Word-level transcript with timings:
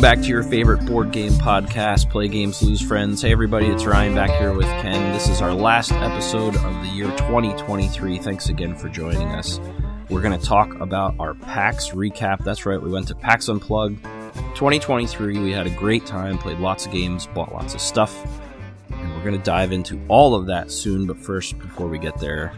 Welcome 0.00 0.18
back 0.18 0.24
to 0.24 0.30
your 0.30 0.42
favorite 0.42 0.86
board 0.86 1.12
game 1.12 1.32
podcast, 1.32 2.08
Play 2.08 2.26
Games 2.28 2.62
Lose 2.62 2.80
Friends. 2.80 3.20
Hey, 3.20 3.32
everybody, 3.32 3.66
it's 3.66 3.84
Ryan 3.84 4.14
back 4.14 4.30
here 4.30 4.54
with 4.54 4.64
Ken. 4.64 5.12
This 5.12 5.28
is 5.28 5.42
our 5.42 5.52
last 5.52 5.92
episode 5.92 6.56
of 6.56 6.72
the 6.82 6.88
year 6.88 7.14
2023. 7.18 8.16
Thanks 8.16 8.48
again 8.48 8.74
for 8.74 8.88
joining 8.88 9.28
us. 9.28 9.60
We're 10.08 10.22
going 10.22 10.40
to 10.40 10.42
talk 10.42 10.72
about 10.80 11.16
our 11.18 11.34
PAX 11.34 11.90
recap. 11.90 12.42
That's 12.44 12.64
right, 12.64 12.80
we 12.80 12.88
went 12.88 13.08
to 13.08 13.14
PAX 13.14 13.50
Unplugged 13.50 14.02
2023. 14.54 15.38
We 15.38 15.52
had 15.52 15.66
a 15.66 15.70
great 15.70 16.06
time, 16.06 16.38
played 16.38 16.60
lots 16.60 16.86
of 16.86 16.92
games, 16.92 17.26
bought 17.26 17.52
lots 17.52 17.74
of 17.74 17.82
stuff, 17.82 18.26
and 18.88 19.14
we're 19.14 19.22
going 19.22 19.36
to 19.36 19.44
dive 19.44 19.70
into 19.70 20.02
all 20.08 20.34
of 20.34 20.46
that 20.46 20.70
soon. 20.70 21.06
But 21.06 21.18
first, 21.18 21.58
before 21.58 21.88
we 21.88 21.98
get 21.98 22.18
there, 22.18 22.54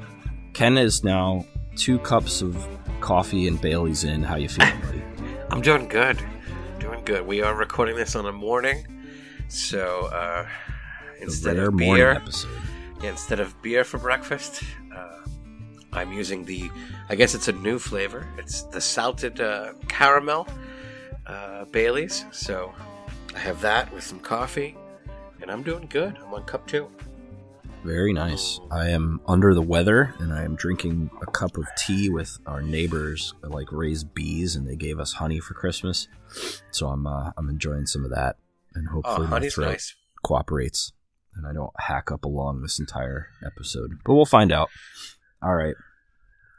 Ken 0.53 0.79
is 0.79 1.03
now 1.03 1.45
two 1.75 1.99
cups 1.99 2.41
of 2.41 2.65
coffee 3.01 3.49
and 3.49 3.61
Bailey's 3.61 4.05
in. 4.05 4.23
How 4.23 4.37
you 4.37 4.49
feeling, 4.49 4.81
buddy? 4.81 5.03
I'm 5.51 5.61
doing 5.61 5.89
good. 5.89 6.25
Doing 7.05 7.19
good. 7.19 7.27
We 7.27 7.43
are 7.43 7.55
recording 7.57 7.97
this 7.97 8.15
on 8.15 8.27
a 8.27 8.33
morning, 8.33 8.87
so 9.49 10.07
uh, 10.13 10.47
instead 11.21 11.59
of 11.59 11.77
beer, 11.77 12.23
yeah, 13.03 13.11
instead 13.11 13.41
of 13.41 13.61
beer 13.61 13.83
for 13.83 13.99
breakfast, 13.99 14.63
uh, 14.95 15.19
I'm 15.93 16.13
using 16.13 16.45
the. 16.45 16.71
I 17.09 17.17
guess 17.17 17.35
it's 17.35 17.49
a 17.49 17.53
new 17.53 17.81
flavor. 17.81 18.29
It's 18.39 18.63
the 18.63 18.81
salted 18.81 19.41
uh, 19.41 19.73
caramel 19.89 20.47
uh, 21.27 21.65
Bailey's. 21.67 22.25
So 22.31 22.73
I 23.35 23.39
have 23.39 23.61
that 23.63 23.93
with 23.93 24.05
some 24.05 24.21
coffee, 24.21 24.77
and 25.41 25.51
I'm 25.51 25.63
doing 25.65 25.89
good. 25.91 26.17
I'm 26.25 26.33
on 26.35 26.45
cup 26.45 26.69
two. 26.69 26.89
Very 27.85 28.13
nice. 28.13 28.61
I 28.71 28.91
am 28.91 29.21
under 29.27 29.55
the 29.55 29.63
weather 29.63 30.15
and 30.21 30.33
I 30.33 30.45
am 30.45 30.55
drinking 30.55 31.11
a 31.21 31.27
cup 31.27 31.57
of 31.57 31.67
tea 31.77 32.09
with 32.09 32.39
our 32.47 32.63
neighbors 32.63 33.35
like 33.43 33.73
raised 33.73 34.15
bees 34.15 34.55
and 34.55 34.69
they 34.69 34.77
gave 34.77 35.01
us 35.01 35.15
honey 35.15 35.41
for 35.41 35.55
Christmas. 35.55 36.07
So 36.71 36.89
I'm 36.89 37.07
uh, 37.07 37.31
I'm 37.37 37.49
enjoying 37.49 37.87
some 37.87 38.05
of 38.05 38.13
that 38.13 38.37
and 38.75 38.87
Oh, 38.89 38.93
hopefully 39.03 39.27
my 39.27 39.41
throat 39.49 39.67
nice. 39.71 39.95
cooperates 40.23 40.93
and 41.35 41.45
I 41.47 41.53
don't 41.53 41.73
hack 41.79 42.13
up 42.13 42.25
along 42.25 42.63
this 42.63 42.79
entire 42.79 43.27
episode. 43.45 43.99
But 44.05 44.15
we'll 44.15 44.27
find 44.27 44.53
out. 44.53 44.69
All 45.43 45.55
right. 45.55 45.75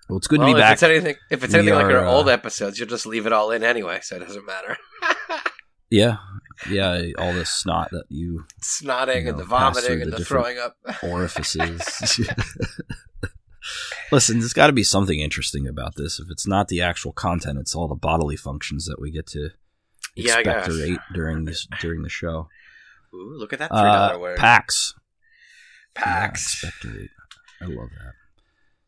Well, 0.10 0.18
it's 0.18 0.28
good 0.28 0.40
well, 0.40 0.50
to 0.50 0.54
be 0.56 0.60
if 0.60 0.64
back. 0.64 0.74
it's 0.74 0.84
anything, 0.84 1.16
if 1.32 1.44
it's 1.46 1.54
We 1.54 1.60
anything 1.60 1.76
like 1.76 1.86
are, 1.86 2.00
our 2.00 2.06
old 2.06 2.28
uh, 2.28 2.32
episodes, 2.32 2.78
you'll 2.78 2.90
just 2.90 3.06
leave 3.06 3.26
it 3.26 3.32
all 3.32 3.52
in 3.52 3.64
anyway, 3.64 4.00
so 4.02 4.18
it 4.18 4.20
doesn't 4.20 4.46
matter. 4.46 4.78
yeah. 5.90 6.18
Yeah, 6.69 7.08
all 7.17 7.33
this 7.33 7.50
snot 7.50 7.89
that 7.92 8.06
you 8.09 8.45
Snotting 8.61 9.23
You 9.23 9.30
and 9.30 9.39
the 9.39 9.44
vomiting 9.45 10.02
and 10.02 10.11
the 10.14 10.17
different- 10.17 10.28
throwing 10.28 10.58
up. 10.59 10.78
orifices. 11.03 12.19
Listen, 14.11 14.39
there's 14.39 14.53
got 14.53 14.67
to 14.67 14.73
be 14.73 14.84
something 14.84 15.19
interesting 15.19 15.67
about 15.67 15.95
this. 15.95 16.19
If 16.19 16.30
it's 16.30 16.45
not 16.45 16.67
the 16.67 16.81
actual 16.81 17.14
content, 17.14 17.58
it's 17.59 17.73
all 17.75 17.88
the 17.88 17.95
bodily 17.95 18.36
functions 18.36 18.86
that 18.86 19.00
we 19.00 19.09
get 19.09 19.25
to 19.28 19.50
Yeah, 20.16 20.38
expectorate 20.39 21.00
during 21.14 21.45
this 21.45 21.67
during 21.80 22.03
the 22.03 22.09
show. 22.09 22.50
Ooh, 23.14 23.36
look 23.38 23.53
at 23.53 23.59
that 23.59 23.69
three 23.69 23.78
dollar 23.81 24.16
Uh, 24.16 24.19
word. 24.19 24.38
PAX. 24.38 24.94
Pax. 25.95 26.61
Yeah, 26.64 26.69
expectorate. 26.69 27.09
I 27.61 27.66
love 27.66 27.89
that. 27.89 28.14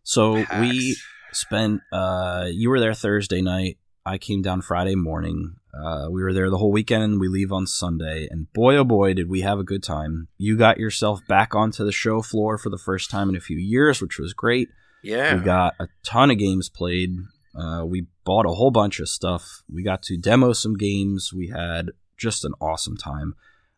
So 0.03 0.45
we 0.59 0.97
spent. 1.31 1.81
Uh, 1.91 2.47
you 2.51 2.69
were 2.69 2.79
there 2.79 2.93
Thursday 2.93 3.41
night. 3.41 3.77
I 4.05 4.17
came 4.17 4.41
down 4.41 4.61
Friday 4.61 4.95
morning. 4.95 5.55
Uh, 5.77 6.07
we 6.09 6.23
were 6.23 6.33
there 6.33 6.49
the 6.49 6.57
whole 6.57 6.71
weekend. 6.71 7.19
We 7.19 7.27
leave 7.27 7.51
on 7.51 7.67
Sunday, 7.67 8.27
and 8.31 8.51
boy, 8.53 8.77
oh 8.77 8.83
boy, 8.83 9.13
did 9.13 9.29
we 9.29 9.41
have 9.41 9.59
a 9.59 9.63
good 9.63 9.83
time! 9.83 10.29
You 10.37 10.57
got 10.57 10.77
yourself 10.77 11.19
back 11.27 11.53
onto 11.53 11.83
the 11.83 11.91
show 11.91 12.21
floor 12.21 12.57
for 12.57 12.69
the 12.69 12.77
first 12.77 13.11
time 13.11 13.29
in 13.29 13.35
a 13.35 13.41
few 13.41 13.57
years, 13.57 14.01
which 14.01 14.17
was 14.17 14.33
great. 14.33 14.69
Yeah. 15.03 15.35
We 15.35 15.41
got 15.41 15.75
a 15.79 15.87
ton 16.03 16.31
of 16.31 16.37
games 16.37 16.69
played. 16.69 17.17
Uh, 17.53 17.85
we 17.85 18.07
bought 18.23 18.45
a 18.45 18.53
whole 18.53 18.71
bunch 18.71 18.99
of 18.99 19.09
stuff. 19.09 19.63
We 19.71 19.83
got 19.83 20.01
to 20.03 20.17
demo 20.17 20.53
some 20.53 20.75
games. 20.75 21.31
We 21.33 21.49
had 21.49 21.91
just 22.17 22.43
an 22.43 22.53
awesome 22.59 22.97
time. 22.97 23.35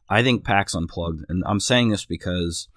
I 0.10 0.24
think 0.24 0.46
PAX 0.46 0.74
Unplugged, 0.74 1.26
and 1.28 1.44
I'm 1.46 1.60
saying 1.60 1.90
this 1.90 2.06
because 2.06 2.70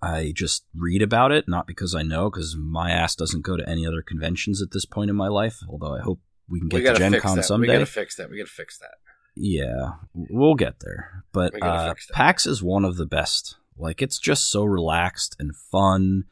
I 0.00 0.32
just 0.34 0.64
read 0.74 1.02
about 1.02 1.32
it, 1.32 1.46
not 1.48 1.66
because 1.66 1.94
I 1.94 2.02
know, 2.02 2.30
because 2.30 2.56
my 2.56 2.90
ass 2.90 3.14
doesn't 3.14 3.44
go 3.44 3.56
to 3.56 3.68
any 3.68 3.86
other 3.86 4.02
conventions 4.02 4.62
at 4.62 4.70
this 4.70 4.84
point 4.84 5.10
in 5.10 5.16
my 5.16 5.28
life. 5.28 5.58
Although 5.68 5.94
I 5.94 6.00
hope 6.00 6.20
we 6.48 6.60
can 6.60 6.68
get 6.68 6.84
gotta 6.84 6.98
Gen 6.98 7.20
Con 7.20 7.36
that. 7.36 7.42
We 7.42 7.42
someday. 7.42 7.72
gotta 7.72 7.86
fix 7.86 8.16
that. 8.16 8.30
We 8.30 8.38
gotta 8.38 8.50
fix 8.50 8.78
that. 8.78 8.94
Yeah, 9.36 9.92
we'll 10.14 10.54
get 10.54 10.80
there. 10.80 11.24
But 11.32 11.60
uh. 11.62 11.94
PAX 12.12 12.46
is 12.46 12.62
one 12.62 12.84
of 12.84 12.96
the 12.96 13.06
best. 13.06 13.56
Like, 13.76 14.00
it's 14.00 14.18
just 14.18 14.50
so 14.50 14.64
relaxed 14.64 15.36
and 15.38 15.54
fun 15.54 16.24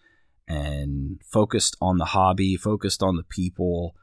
and 0.49 1.21
focused 1.31 1.77
on 1.81 1.99
the 1.99 2.07
hobby, 2.07 2.57
focused 2.57 3.03
on 3.03 3.17
the 3.17 3.23
people. 3.23 3.95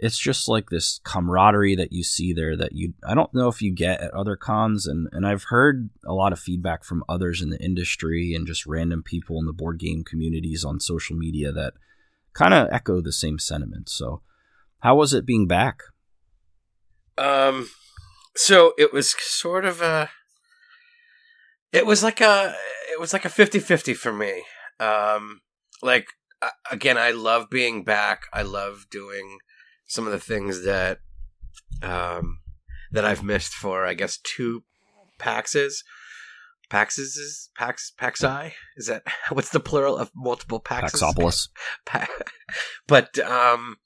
It's 0.00 0.18
just 0.18 0.48
like 0.48 0.70
this 0.70 1.00
camaraderie 1.04 1.76
that 1.76 1.92
you 1.92 2.04
see 2.04 2.32
there 2.32 2.56
that 2.56 2.72
you 2.72 2.94
I 3.04 3.14
don't 3.14 3.34
know 3.34 3.48
if 3.48 3.60
you 3.60 3.72
get 3.72 4.00
at 4.00 4.14
other 4.14 4.36
cons 4.36 4.86
and 4.86 5.08
and 5.12 5.26
I've 5.26 5.44
heard 5.44 5.90
a 6.06 6.12
lot 6.12 6.32
of 6.32 6.38
feedback 6.38 6.84
from 6.84 7.02
others 7.08 7.42
in 7.42 7.50
the 7.50 7.60
industry 7.60 8.32
and 8.32 8.46
just 8.46 8.64
random 8.64 9.02
people 9.02 9.40
in 9.40 9.46
the 9.46 9.52
board 9.52 9.78
game 9.78 10.04
communities 10.04 10.64
on 10.64 10.78
social 10.78 11.16
media 11.16 11.50
that 11.52 11.74
kind 12.32 12.54
of 12.54 12.68
echo 12.70 13.00
the 13.00 13.12
same 13.12 13.38
sentiment. 13.40 13.88
So, 13.88 14.22
how 14.80 14.96
was 14.96 15.12
it 15.12 15.26
being 15.26 15.46
back? 15.46 15.80
Um, 17.16 17.70
so 18.36 18.72
it 18.78 18.92
was 18.92 19.14
sort 19.18 19.64
of 19.64 19.80
a. 19.80 20.10
It 21.72 21.86
was 21.86 22.02
like 22.02 22.20
a. 22.20 22.54
It 22.92 23.00
was 23.00 23.12
like 23.12 23.24
a 23.24 23.28
50-50 23.28 23.96
for 23.96 24.12
me. 24.12 24.44
Um, 24.80 25.40
like 25.82 26.06
again, 26.70 26.96
I 26.96 27.10
love 27.10 27.50
being 27.50 27.84
back. 27.84 28.22
I 28.32 28.42
love 28.42 28.86
doing 28.90 29.38
some 29.86 30.06
of 30.06 30.12
the 30.12 30.20
things 30.20 30.64
that, 30.64 30.98
um, 31.82 32.40
that 32.92 33.04
I've 33.04 33.22
missed 33.22 33.52
for 33.52 33.84
I 33.86 33.94
guess 33.94 34.18
two 34.18 34.64
Paxes. 35.18 35.82
Paxes 36.70 37.16
is 37.16 37.48
Pax 37.56 37.92
Paxi 37.98 38.52
is 38.76 38.86
that 38.86 39.02
what's 39.30 39.48
the 39.48 39.60
plural 39.60 39.96
of 39.96 40.10
multiple 40.14 40.60
Paxes? 40.60 41.00
Paxopolis. 41.00 41.48
Pa- 41.86 42.06
but 42.86 43.18
um 43.20 43.76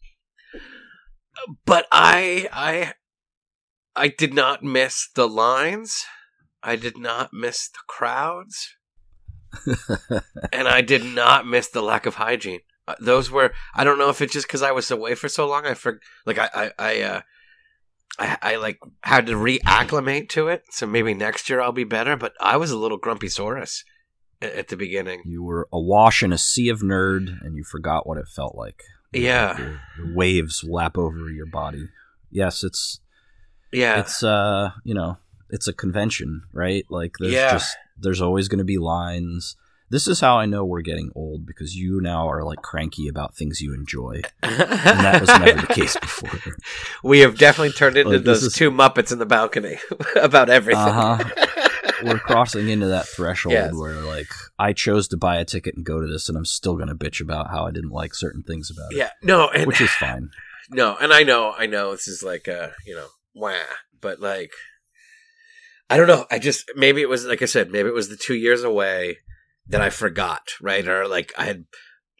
but 1.65 1.87
i 1.93 2.48
i 2.53 2.93
i 3.97 4.09
did 4.09 4.34
not 4.34 4.62
miss 4.62 5.09
the 5.15 5.28
lines 5.28 6.04
i 6.62 6.76
did 6.76 6.98
not 6.98 7.32
miss 7.32 7.69
the 7.69 7.81
crowds 7.87 8.76
and 10.53 10.69
i 10.69 10.81
did 10.81 11.04
not 11.04 11.47
miss 11.47 11.69
the 11.69 11.82
lack 11.82 12.06
of 12.06 12.16
hygiene 12.16 12.60
Uh, 12.88 12.94
those 13.00 13.31
were 13.31 13.53
i 13.75 13.84
don't 13.84 13.98
know 13.98 14.09
if 14.09 14.20
it's 14.20 14.32
just 14.32 14.47
because 14.47 14.62
i 14.62 14.72
was 14.72 14.91
away 14.91 15.15
for 15.15 15.28
so 15.28 15.47
long 15.47 15.66
i 15.66 15.75
for 15.75 16.00
like 16.26 16.38
i 16.38 16.48
i 16.54 16.70
i 16.78 17.00
uh 17.03 17.20
I, 18.19 18.38
I 18.43 18.56
like 18.56 18.78
had 19.03 19.26
to 19.26 19.34
reacclimate 19.34 20.28
to 20.31 20.49
it, 20.49 20.64
so 20.70 20.87
maybe 20.87 21.14
next 21.14 21.49
year 21.49 21.60
I'll 21.60 21.72
be 21.72 21.84
better. 21.84 22.16
But 22.16 22.34
I 22.41 22.56
was 22.59 22.70
a 22.70 22.76
little 22.76 22.99
grumpy 22.99 23.28
Saurus 23.28 23.84
at, 24.41 24.53
at 24.53 24.69
the 24.69 24.76
beginning. 24.76 25.22
You 25.25 25.43
were 25.43 25.69
awash 25.72 26.22
in 26.22 26.32
a 26.32 26.38
sea 26.38 26.69
of 26.69 26.81
nerd, 26.81 27.28
and 27.43 27.56
you 27.56 27.64
forgot 27.64 28.06
what 28.06 28.19
it 28.19 28.28
felt 28.28 28.54
like. 28.54 28.82
Yeah, 29.12 29.55
The, 29.99 30.12
waves 30.15 30.65
lap 30.65 30.97
over 30.99 31.28
your 31.31 31.47
body. 31.47 31.89
Yes, 32.31 32.65
it's 32.65 33.00
yeah. 33.73 34.00
it's 34.00 34.23
uh 34.23 34.71
you 34.84 34.95
know 34.95 35.19
it's 35.50 35.69
a 35.69 35.73
convention, 35.73 36.43
right? 36.53 36.84
Like 36.89 37.17
there's 37.19 37.33
Yeah. 37.33 37.53
just 37.53 37.77
there's 37.99 38.20
always 38.20 38.49
going 38.49 38.59
to 38.59 38.64
be 38.64 38.79
lines. 38.79 39.56
This 39.91 40.09
is 40.09 40.20
how 40.20 40.38
I 40.38 40.47
know 40.47 40.64
we're 40.64 40.81
getting 40.81 41.11
old 41.14 41.44
because 41.44 41.76
you 41.76 42.00
now 42.00 42.26
are 42.26 42.43
like 42.43 42.62
cranky 42.62 43.09
about 43.09 43.35
things 43.37 43.61
you 43.61 43.75
enjoy, 43.75 44.23
and 44.43 44.59
that 44.61 45.20
was 45.20 45.29
never 45.29 45.61
the 45.61 45.67
case 45.75 45.94
before. 46.00 46.31
We 47.05 47.20
have 47.20 47.37
definitely 47.37 47.73
turned 47.75 47.99
into 47.99 48.12
Like, 48.12 48.25
those 48.25 48.43
is- 48.43 48.55
two 48.55 48.70
Muppets 48.70 49.12
in 49.12 49.19
the 49.19 49.26
balcony 49.26 49.76
about 50.17 50.49
everything. 50.49 50.82
Uh-huh. 50.82 51.69
We're 52.02 52.19
crossing 52.19 52.69
into 52.69 52.87
that 52.88 53.06
threshold 53.06 53.52
Yes. 53.52 53.72
where 53.75 54.00
like 54.00 54.28
I 54.58 54.72
chose 54.72 55.08
to 55.08 55.16
buy 55.16 55.37
a 55.37 55.44
ticket 55.44 55.75
and 55.76 55.84
go 55.84 56.00
to 56.00 56.06
this, 56.06 56.28
and 56.28 56.37
I'm 56.37 56.44
still 56.44 56.76
going 56.76 56.88
to 56.88 56.94
bitch 56.94 57.20
about 57.20 57.50
how 57.50 57.66
I 57.66 57.70
didn't 57.70 57.90
like 57.90 58.14
certain 58.14 58.43
things 58.43 58.70
about 58.70 58.93
it, 58.93 58.99
yeah, 58.99 59.10
no, 59.22 59.49
and 59.49 59.66
which 59.66 59.81
is 59.81 59.90
fine. 59.90 60.31
no, 60.70 60.96
and 61.00 61.12
I 61.12 61.22
know, 61.22 61.54
I 61.56 61.66
know, 61.66 61.93
this 61.93 62.08
is 62.08 62.22
like 62.22 62.49
a 62.49 62.72
you 62.87 62.94
know, 62.94 63.08
wah, 63.34 63.54
but 64.00 64.20
like, 64.20 64.52
I 65.90 65.96
don't 65.96 66.08
know. 66.08 66.26
I 66.31 66.38
just 66.38 66.70
maybe 66.76 67.02
it 67.02 67.08
was 67.08 67.25
like 67.25 67.43
I 67.43 67.46
said, 67.46 67.70
maybe 67.70 67.88
it 67.88 67.94
was 67.94 68.08
the 68.08 68.16
two 68.16 68.34
years 68.34 68.62
away 68.64 69.19
that 69.69 69.81
I 69.81 69.90
forgot, 69.90 70.43
right, 70.60 70.87
or 70.87 71.06
like 71.06 71.32
I 71.38 71.44
had 71.44 71.64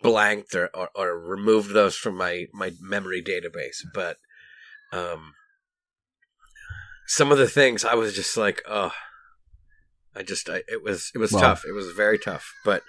blanked 0.03 0.55
or, 0.55 0.69
or, 0.75 0.89
or 0.95 1.19
removed 1.19 1.73
those 1.73 1.97
from 1.97 2.17
my 2.17 2.47
my 2.53 2.73
memory 2.81 3.23
database, 3.23 3.79
but 3.95 4.17
um, 4.93 5.35
some 7.07 7.33
of 7.33 7.39
the 7.39 7.49
things 7.49 7.85
I 7.85 7.95
was 7.95 8.15
just 8.15 8.37
like, 8.37 8.63
oh. 8.69 8.93
I 10.15 10.23
just, 10.23 10.49
I, 10.49 10.63
it 10.69 10.83
was, 10.83 11.11
it 11.15 11.19
was 11.19 11.33
Well- 11.33 11.41
tough. 11.43 11.65
It 11.67 11.73
was 11.73 11.91
very 11.93 12.19
tough, 12.19 12.53
but, 12.65 12.83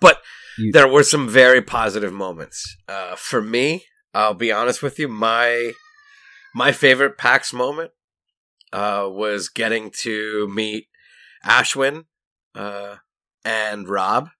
but 0.00 0.22
You- 0.58 0.72
there 0.72 0.88
were 0.88 1.02
some 1.02 1.28
very 1.28 1.60
positive 1.62 2.12
moments. 2.12 2.76
Uh, 2.88 3.16
for 3.16 3.40
me, 3.42 3.84
I'll 4.14 4.34
be 4.34 4.50
honest 4.52 4.82
with 4.82 4.98
you, 4.98 5.08
my 5.08 5.72
my 6.54 6.72
favorite 6.72 7.16
PAX 7.16 7.52
moment 7.52 7.92
uh, 8.72 9.06
was 9.08 9.48
getting 9.48 9.92
to 10.02 10.48
meet 10.48 10.88
Ashwin 11.46 12.06
uh, 12.56 12.96
and 13.44 13.88
Rob 13.88 14.30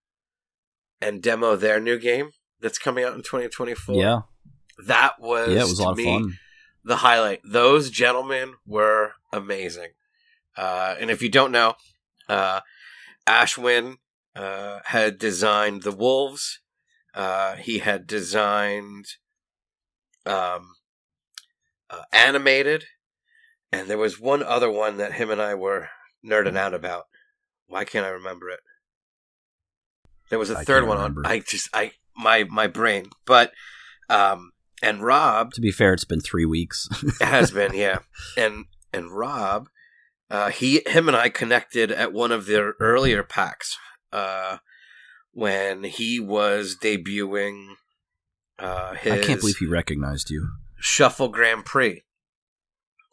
and 1.00 1.22
demo 1.22 1.54
their 1.56 1.78
new 1.78 1.98
game 1.98 2.30
that's 2.60 2.78
coming 2.78 3.04
out 3.04 3.14
in 3.14 3.22
2024. 3.22 3.94
Yeah, 3.94 4.20
that 4.86 5.20
was 5.20 5.48
yeah, 5.50 5.60
it 5.60 5.68
was 5.68 5.78
to 5.78 5.94
me, 5.94 6.04
fun. 6.04 6.38
the 6.84 6.96
highlight. 6.96 7.40
Those 7.44 7.90
gentlemen 7.90 8.54
were 8.66 9.12
amazing. 9.32 9.90
Uh, 10.56 10.96
and 10.98 11.10
if 11.10 11.22
you 11.22 11.28
don't 11.28 11.52
know, 11.52 11.74
uh, 12.30 12.60
Ashwin 13.26 13.96
uh, 14.36 14.78
had 14.84 15.18
designed 15.18 15.82
the 15.82 15.92
wolves. 15.92 16.60
Uh, 17.14 17.56
he 17.56 17.78
had 17.78 18.06
designed 18.06 19.06
um, 20.24 20.74
uh, 21.90 22.02
animated, 22.12 22.84
and 23.72 23.88
there 23.88 23.98
was 23.98 24.20
one 24.20 24.42
other 24.42 24.70
one 24.70 24.96
that 24.98 25.14
him 25.14 25.30
and 25.30 25.42
I 25.42 25.54
were 25.54 25.88
nerding 26.24 26.56
out 26.56 26.74
about. 26.74 27.04
Why 27.66 27.84
can't 27.84 28.06
I 28.06 28.10
remember 28.10 28.48
it? 28.50 28.60
There 30.28 30.38
was 30.38 30.50
a 30.50 30.58
I 30.58 30.64
third 30.64 30.86
one 30.86 30.98
remember. 30.98 31.22
on. 31.24 31.32
I 31.32 31.40
just 31.40 31.68
I 31.74 31.92
my 32.16 32.44
my 32.44 32.68
brain, 32.68 33.10
but 33.26 33.52
um, 34.08 34.52
and 34.82 35.02
Rob 35.02 35.52
To 35.54 35.60
be 35.60 35.72
fair, 35.72 35.92
it's 35.92 36.04
been 36.04 36.20
three 36.20 36.46
weeks. 36.46 36.88
it 37.20 37.24
has 37.26 37.50
been, 37.50 37.72
yeah. 37.74 37.98
And 38.36 38.66
and 38.92 39.10
Rob, 39.10 39.68
uh, 40.30 40.50
he 40.50 40.82
him 40.86 41.08
and 41.08 41.16
I 41.16 41.28
connected 41.28 41.90
at 41.90 42.12
one 42.12 42.32
of 42.32 42.46
their 42.46 42.74
earlier 42.80 43.22
packs, 43.22 43.76
uh, 44.12 44.58
when 45.32 45.84
he 45.84 46.20
was 46.20 46.76
debuting 46.80 47.74
uh, 48.58 48.94
his 48.94 49.12
I 49.12 49.22
can't 49.22 49.40
believe 49.40 49.56
he 49.56 49.66
recognized 49.66 50.30
you. 50.30 50.48
Shuffle 50.78 51.28
Grand 51.28 51.64
Prix, 51.64 52.02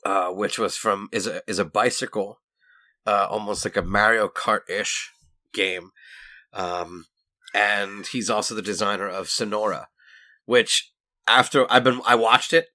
uh, 0.05 0.29
which 0.29 0.59
was 0.59 0.77
from 0.77 1.09
is 1.11 1.27
a 1.27 1.41
is 1.47 1.59
a 1.59 1.65
bicycle, 1.65 2.39
uh, 3.05 3.27
almost 3.29 3.65
like 3.65 3.77
a 3.77 3.81
Mario 3.81 4.27
Kart 4.27 4.69
ish 4.69 5.11
game, 5.53 5.91
um, 6.53 7.05
and 7.53 8.05
he's 8.07 8.29
also 8.29 8.55
the 8.55 8.61
designer 8.61 9.07
of 9.07 9.29
Sonora, 9.29 9.87
which 10.45 10.91
after 11.27 11.71
I've 11.71 11.83
been 11.83 12.01
I 12.05 12.15
watched 12.15 12.53
it 12.53 12.67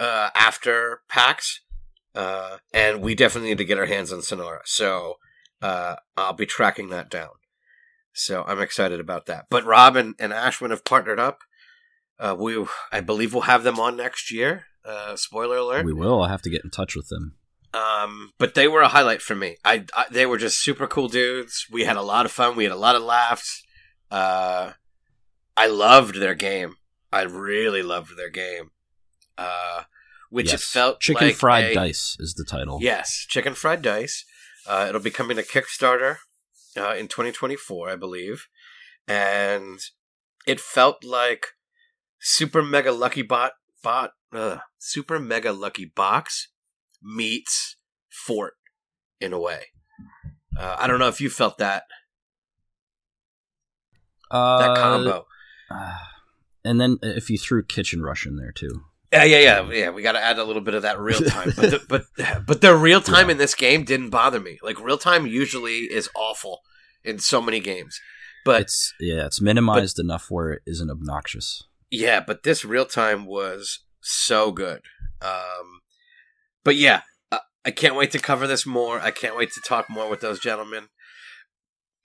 uh, 0.00 0.30
after 0.34 1.00
PAX, 1.08 1.60
uh, 2.16 2.56
and 2.72 3.02
we 3.02 3.14
definitely 3.14 3.50
need 3.50 3.58
to 3.58 3.64
get 3.64 3.78
our 3.78 3.86
hands 3.86 4.12
on 4.12 4.22
Sonora, 4.22 4.62
so 4.64 5.18
uh, 5.62 5.96
I'll 6.16 6.32
be 6.32 6.46
tracking 6.46 6.88
that 6.88 7.10
down. 7.10 7.30
So 8.12 8.44
I'm 8.46 8.60
excited 8.60 8.98
about 8.98 9.26
that. 9.26 9.46
But 9.50 9.64
Rob 9.66 9.94
and, 9.94 10.14
and 10.18 10.32
Ashwin 10.32 10.70
have 10.70 10.84
partnered 10.84 11.20
up. 11.20 11.40
Uh, 12.18 12.34
we, 12.38 12.64
I 12.90 13.00
believe, 13.00 13.34
we'll 13.34 13.42
have 13.42 13.62
them 13.62 13.78
on 13.78 13.96
next 13.96 14.32
year. 14.32 14.64
Uh, 14.84 15.16
spoiler 15.16 15.58
alert. 15.58 15.84
We 15.84 15.92
will. 15.92 16.22
I'll 16.22 16.28
have 16.28 16.42
to 16.42 16.50
get 16.50 16.64
in 16.64 16.70
touch 16.70 16.96
with 16.96 17.08
them. 17.08 17.36
Um, 17.74 18.32
but 18.38 18.54
they 18.54 18.68
were 18.68 18.80
a 18.80 18.88
highlight 18.88 19.20
for 19.20 19.34
me. 19.34 19.56
I, 19.64 19.84
I, 19.94 20.06
they 20.10 20.24
were 20.24 20.38
just 20.38 20.62
super 20.62 20.86
cool 20.86 21.08
dudes. 21.08 21.66
We 21.70 21.84
had 21.84 21.98
a 21.98 22.02
lot 22.02 22.24
of 22.24 22.32
fun. 22.32 22.56
We 22.56 22.64
had 22.64 22.72
a 22.72 22.76
lot 22.76 22.96
of 22.96 23.02
laughs. 23.02 23.62
Uh, 24.10 24.72
I 25.56 25.66
loved 25.66 26.14
their 26.14 26.34
game. 26.34 26.76
I 27.12 27.22
really 27.22 27.82
loved 27.82 28.16
their 28.16 28.30
game. 28.30 28.70
Uh, 29.36 29.82
which 30.36 30.52
it 30.52 30.60
felt 30.60 31.00
Chicken 31.00 31.28
like 31.28 31.36
Fried 31.36 31.64
a- 31.64 31.74
Dice 31.74 32.14
is 32.20 32.34
the 32.34 32.44
title. 32.44 32.78
Yes, 32.82 33.24
chicken 33.26 33.54
fried 33.54 33.80
dice. 33.80 34.24
Uh, 34.66 34.84
it'll 34.88 35.00
be 35.00 35.10
coming 35.10 35.36
to 35.38 35.42
Kickstarter 35.42 36.16
uh, 36.76 36.94
in 36.94 37.08
2024, 37.08 37.88
I 37.88 37.96
believe, 37.96 38.46
and 39.08 39.78
it 40.46 40.60
felt 40.60 41.02
like 41.02 41.46
Super 42.18 42.62
Mega 42.62 42.92
Lucky 42.92 43.22
Bot 43.22 43.52
Bot 43.82 44.10
uh, 44.30 44.58
Super 44.78 45.18
Mega 45.18 45.52
Lucky 45.52 45.86
Box 45.86 46.48
meets 47.02 47.76
Fort 48.10 48.54
in 49.20 49.32
a 49.32 49.38
way. 49.40 49.66
Uh, 50.58 50.76
I 50.78 50.86
don't 50.86 50.98
know 50.98 51.08
if 51.08 51.20
you 51.20 51.30
felt 51.30 51.56
that 51.58 51.84
Uh, 54.30 54.58
that 54.58 54.76
combo. 54.76 55.26
uh, 55.70 55.98
and 56.64 56.78
then 56.80 56.98
if 57.02 57.30
you 57.30 57.38
threw 57.38 57.62
Kitchen 57.64 58.02
Rush 58.02 58.26
in 58.26 58.36
there 58.36 58.52
too. 58.52 58.82
Yeah, 59.12 59.24
yeah, 59.24 59.38
yeah, 59.38 59.70
yeah. 59.72 59.90
We 59.90 60.02
got 60.02 60.12
to 60.12 60.22
add 60.22 60.38
a 60.38 60.44
little 60.44 60.62
bit 60.62 60.74
of 60.74 60.82
that 60.82 60.98
real 60.98 61.20
time, 61.20 61.52
but 61.56 61.70
the, 61.70 61.80
but 61.88 62.04
but 62.46 62.60
the 62.60 62.74
real 62.74 63.00
time 63.00 63.26
Yeah. 63.26 63.32
in 63.32 63.38
this 63.38 63.54
game 63.54 63.84
didn't 63.84 64.10
bother 64.10 64.40
me. 64.40 64.58
Like 64.62 64.80
real 64.80 64.98
time 64.98 65.26
usually 65.26 65.80
is 65.84 66.08
awful 66.16 66.60
in 67.04 67.18
so 67.20 67.40
many 67.40 67.60
games, 67.60 68.00
but 68.44 68.62
it's 68.62 68.92
yeah, 68.98 69.26
it's 69.26 69.40
minimized 69.40 69.98
enough 70.00 70.26
where 70.28 70.50
it 70.52 70.62
isn't 70.66 70.90
obnoxious. 70.90 71.62
Yeah, 71.90 72.20
but 72.20 72.42
this 72.42 72.64
real 72.64 72.84
time 72.86 73.26
was 73.26 73.80
so 74.00 74.50
good. 74.50 74.80
Um, 75.22 75.80
but 76.64 76.74
yeah, 76.76 77.02
uh, 77.30 77.38
I 77.64 77.70
can't 77.70 77.94
wait 77.94 78.10
to 78.10 78.18
cover 78.18 78.46
this 78.48 78.66
more. 78.66 79.00
I 79.00 79.12
can't 79.12 79.36
wait 79.36 79.52
to 79.52 79.60
talk 79.60 79.88
more 79.88 80.10
with 80.10 80.20
those 80.20 80.40
gentlemen 80.40 80.88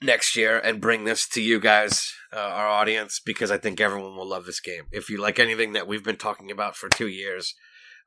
next 0.02 0.36
year 0.36 0.58
and 0.60 0.82
bring 0.82 1.04
this 1.04 1.28
to 1.30 1.42
you 1.42 1.60
guys, 1.60 2.14
uh, 2.34 2.40
our 2.40 2.68
audience, 2.68 3.20
because 3.24 3.52
I 3.52 3.58
think 3.58 3.80
everyone 3.80 4.16
will 4.16 4.28
love 4.28 4.46
this 4.46 4.60
game. 4.60 4.84
If 4.92 5.10
you 5.10 5.22
like 5.22 5.40
anything 5.40 5.74
that 5.74 5.88
we've 5.88 6.04
been 6.04 6.18
talking 6.18 6.52
about 6.52 6.76
for 6.76 6.90
two 6.90 7.08
years, 7.08 7.54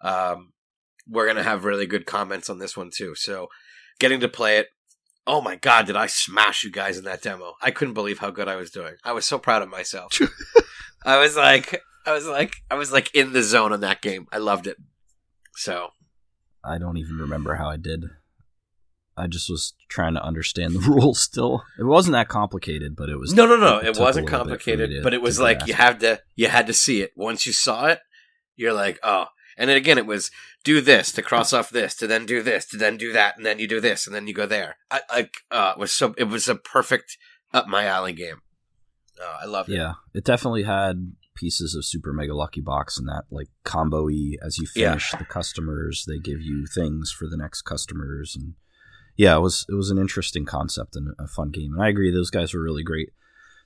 um, 0.00 0.52
we're 1.08 1.26
gonna 1.26 1.42
have 1.42 1.64
really 1.64 1.86
good 1.86 2.06
comments 2.06 2.50
on 2.50 2.58
this 2.58 2.76
one 2.76 2.90
too. 2.94 3.14
So, 3.14 3.48
getting 3.98 4.20
to 4.20 4.28
play 4.28 4.58
it. 4.58 4.68
Oh 5.26 5.40
my 5.40 5.56
god, 5.56 5.86
did 5.86 5.96
I 5.96 6.06
smash 6.06 6.64
you 6.64 6.70
guys 6.70 6.98
in 6.98 7.04
that 7.04 7.22
demo? 7.22 7.54
I 7.62 7.70
couldn't 7.70 7.94
believe 7.94 8.18
how 8.18 8.30
good 8.30 8.48
I 8.48 8.56
was 8.56 8.70
doing. 8.70 8.96
I 9.04 9.12
was 9.12 9.24
so 9.24 9.38
proud 9.38 9.62
of 9.62 9.70
myself. 9.70 10.18
I 11.04 11.18
was 11.18 11.36
like, 11.36 11.80
I 12.06 12.12
was 12.12 12.26
like, 12.26 12.56
I 12.70 12.74
was 12.74 12.92
like 12.92 13.14
in 13.14 13.32
the 13.32 13.42
zone 13.42 13.72
on 13.72 13.80
that 13.80 14.02
game. 14.02 14.26
I 14.32 14.38
loved 14.38 14.66
it. 14.66 14.76
So 15.56 15.90
I 16.64 16.78
don't 16.78 16.96
even 16.96 17.16
remember 17.16 17.54
how 17.54 17.68
I 17.68 17.76
did. 17.76 18.04
I 19.16 19.26
just 19.28 19.48
was 19.48 19.74
trying 19.88 20.14
to 20.14 20.22
understand 20.24 20.74
the 20.74 20.80
rules 20.90 21.20
still. 21.20 21.62
It 21.78 21.84
wasn't 21.84 22.12
that 22.14 22.28
complicated, 22.28 22.96
but 22.96 23.08
it 23.08 23.16
was 23.18 23.32
no, 23.34 23.46
no, 23.46 23.56
no. 23.56 23.78
it 23.78 23.96
It 23.96 23.98
wasn't 23.98 24.26
little 24.26 24.44
bit 24.44 24.62
for 24.62 24.70
me 24.70 24.76
complicated, 24.76 24.90
to- 24.90 25.02
but 25.02 25.14
it 25.14 25.22
was 25.22 25.38
like 25.40 25.58
grasp. 25.58 25.68
you 25.68 25.74
had 25.74 26.00
to, 26.00 26.20
you 26.36 26.48
had 26.48 26.66
to 26.66 26.72
see 26.72 27.00
it. 27.02 27.12
Once 27.16 27.46
you 27.46 27.52
saw 27.52 27.86
it, 27.86 28.00
you're 28.56 28.72
like, 28.72 28.98
oh. 29.02 29.26
And 29.56 29.70
then 29.70 29.76
again, 29.76 29.98
it 29.98 30.06
was 30.06 30.30
do 30.64 30.80
this 30.80 31.12
to 31.12 31.22
cross 31.22 31.52
off 31.52 31.70
this, 31.70 31.94
to 31.96 32.06
then 32.08 32.26
do 32.26 32.42
this, 32.42 32.66
to 32.66 32.76
then 32.76 32.96
do 32.96 33.12
that, 33.12 33.36
and 33.36 33.46
then 33.46 33.58
you 33.60 33.68
do 33.68 33.80
this, 33.80 34.06
and 34.06 34.14
then 34.16 34.26
you 34.26 34.34
go 34.34 34.46
there. 34.46 34.76
I 34.90 35.02
like, 35.12 35.34
uh, 35.52 35.74
it 35.76 35.78
was 35.80 35.92
so, 35.92 36.12
it 36.18 36.24
was 36.24 36.48
a 36.48 36.56
perfect 36.56 37.16
up 37.52 37.68
my 37.68 37.84
alley 37.86 38.12
game. 38.14 38.40
Uh, 39.22 39.36
I 39.42 39.44
loved 39.46 39.68
it. 39.70 39.76
Yeah, 39.76 39.92
it 40.12 40.24
definitely 40.24 40.64
had 40.64 41.12
pieces 41.36 41.76
of 41.76 41.84
Super 41.84 42.12
Mega 42.12 42.34
Lucky 42.34 42.60
Box 42.60 42.98
and 42.98 43.06
that 43.08 43.24
like 43.30 43.48
combo 43.64 44.06
y 44.06 44.32
as 44.44 44.58
you 44.58 44.66
Yeah. 44.74 44.90
finish 44.90 45.12
the 45.12 45.24
customers, 45.24 46.04
they 46.08 46.18
give 46.18 46.40
you 46.40 46.66
things 46.66 47.12
for 47.16 47.28
the 47.28 47.36
next 47.36 47.62
customers 47.62 48.34
and 48.36 48.54
yeah, 49.16 49.36
it 49.36 49.40
was 49.40 49.64
it 49.68 49.74
was 49.74 49.90
an 49.90 49.98
interesting 49.98 50.44
concept 50.44 50.96
and 50.96 51.14
a 51.18 51.26
fun 51.26 51.50
game. 51.50 51.72
And 51.74 51.82
I 51.82 51.88
agree 51.88 52.10
those 52.10 52.30
guys 52.30 52.52
were 52.54 52.62
really 52.62 52.82
great 52.82 53.10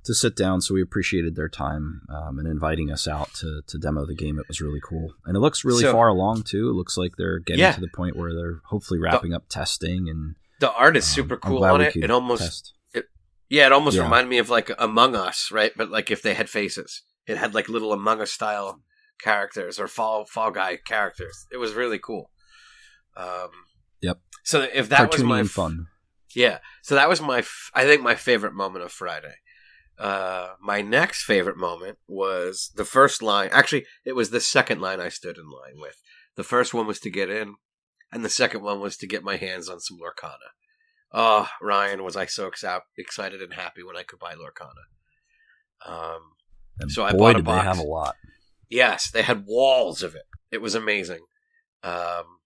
to 0.04 0.14
sit 0.14 0.36
down, 0.36 0.60
so 0.60 0.74
we 0.74 0.80
appreciated 0.82 1.34
their 1.34 1.48
time 1.48 2.02
um, 2.08 2.38
and 2.38 2.46
inviting 2.46 2.90
us 2.90 3.06
out 3.08 3.34
to 3.34 3.62
to 3.66 3.78
demo 3.78 4.06
the 4.06 4.14
game. 4.14 4.38
It 4.38 4.46
was 4.48 4.60
really 4.60 4.80
cool. 4.82 5.14
And 5.26 5.36
it 5.36 5.40
looks 5.40 5.64
really 5.64 5.82
So- 5.82 5.92
far 5.92 6.08
along 6.08 6.44
too. 6.44 6.68
It 6.70 6.74
looks 6.74 6.96
like 6.96 7.12
they're 7.16 7.38
getting 7.40 7.60
Yeah. 7.60 7.72
to 7.72 7.80
the 7.80 7.88
point 7.94 8.16
where 8.16 8.34
they're 8.34 8.60
hopefully 8.66 9.00
wrapping 9.00 9.34
up 9.34 9.48
testing 9.48 10.08
and 10.08 10.36
The 10.60 10.72
art 10.72 10.96
is 10.96 11.04
um, 11.04 11.14
super 11.14 11.36
cool 11.36 11.64
on 11.64 11.80
it. 11.80 11.96
It 11.96 12.10
almost. 12.10 12.74
Yeah, 13.50 13.64
it 13.66 13.72
almost 13.72 13.96
Yeah. 13.96 14.02
reminded 14.02 14.28
me 14.28 14.38
of 14.38 14.50
like 14.50 14.70
Among 14.78 15.16
Us, 15.16 15.50
right? 15.50 15.72
But 15.76 15.90
like 15.90 16.10
if 16.10 16.20
they 16.22 16.34
had 16.34 16.50
faces, 16.50 17.02
it 17.26 17.38
had 17.38 17.54
like 17.54 17.68
little 17.68 17.92
Among 17.92 18.20
Us 18.20 18.30
style 18.30 18.82
characters 19.22 19.80
or 19.80 19.88
Fall 19.88 20.26
Fall 20.26 20.50
Guy 20.50 20.76
characters. 20.84 21.46
It 21.50 21.56
was 21.56 21.72
really 21.74 21.98
cool. 21.98 22.30
Um. 23.16 23.50
So 24.48 24.56
if 24.80 24.88
that 24.88 25.12
was 25.12 25.22
my 25.22 25.40
f- 25.40 25.48
fun. 25.48 25.88
yeah, 26.34 26.58
so 26.82 26.94
that 26.94 27.08
was 27.08 27.20
my 27.20 27.40
f- 27.40 27.70
I 27.74 27.84
think 27.84 28.00
my 28.02 28.14
favorite 28.14 28.54
moment 28.54 28.82
of 28.84 28.90
Friday. 28.92 29.34
Uh, 29.98 30.54
my 30.62 30.80
next 30.80 31.24
favorite 31.24 31.58
moment 31.58 31.98
was 32.08 32.70
the 32.74 32.84
first 32.86 33.20
line. 33.22 33.50
Actually, 33.52 33.84
it 34.06 34.14
was 34.14 34.30
the 34.30 34.40
second 34.40 34.80
line 34.80 35.00
I 35.00 35.10
stood 35.10 35.36
in 35.36 35.50
line 35.50 35.76
with. 35.78 35.96
The 36.36 36.44
first 36.54 36.72
one 36.72 36.86
was 36.86 36.98
to 37.00 37.10
get 37.10 37.28
in, 37.28 37.56
and 38.12 38.24
the 38.24 38.30
second 38.30 38.62
one 38.62 38.80
was 38.80 38.96
to 38.98 39.06
get 39.06 39.22
my 39.22 39.36
hands 39.36 39.68
on 39.68 39.80
some 39.80 39.98
Lorcana. 39.98 40.50
Oh, 41.12 41.48
Ryan, 41.60 42.02
was 42.04 42.16
I 42.16 42.24
so 42.26 42.50
exa- 42.50 42.80
excited 42.96 43.42
and 43.42 43.52
happy 43.52 43.82
when 43.82 43.96
I 43.98 44.02
could 44.02 44.18
buy 44.18 44.32
Lorcana. 44.34 44.84
Um, 45.86 46.20
And 46.80 46.90
So 46.90 47.04
I 47.04 47.12
bought 47.12 47.30
a 47.36 47.38
did 47.40 47.44
box. 47.44 47.62
they 47.62 47.68
have 47.68 47.78
a 47.78 47.82
lot. 47.82 48.14
yes, 48.70 49.10
they 49.10 49.22
had 49.22 49.44
walls 49.46 50.02
of 50.02 50.14
it. 50.14 50.26
It 50.50 50.62
was 50.62 50.74
amazing. 50.74 51.24
Um, 51.82 52.38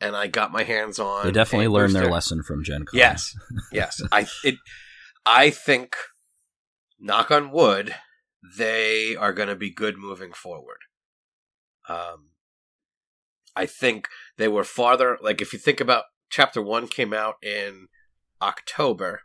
and 0.00 0.16
I 0.16 0.26
got 0.26 0.52
my 0.52 0.62
hands 0.62 0.98
on. 0.98 1.26
They 1.26 1.32
definitely 1.32 1.68
learned 1.68 1.94
their 1.94 2.10
lesson 2.10 2.42
from 2.42 2.64
Gen 2.64 2.84
Con. 2.84 2.98
Yes, 2.98 3.36
yes. 3.72 4.00
I 4.10 4.26
it. 4.44 4.56
I 5.26 5.50
think, 5.50 5.96
knock 6.98 7.30
on 7.30 7.50
wood, 7.50 7.94
they 8.56 9.14
are 9.14 9.32
going 9.32 9.48
to 9.48 9.56
be 9.56 9.70
good 9.70 9.98
moving 9.98 10.32
forward. 10.32 10.78
Um, 11.88 12.30
I 13.54 13.66
think 13.66 14.08
they 14.38 14.48
were 14.48 14.64
farther. 14.64 15.18
Like 15.20 15.40
if 15.40 15.52
you 15.52 15.58
think 15.58 15.80
about 15.80 16.04
chapter 16.30 16.62
one, 16.62 16.88
came 16.88 17.12
out 17.12 17.36
in 17.42 17.88
October. 18.40 19.22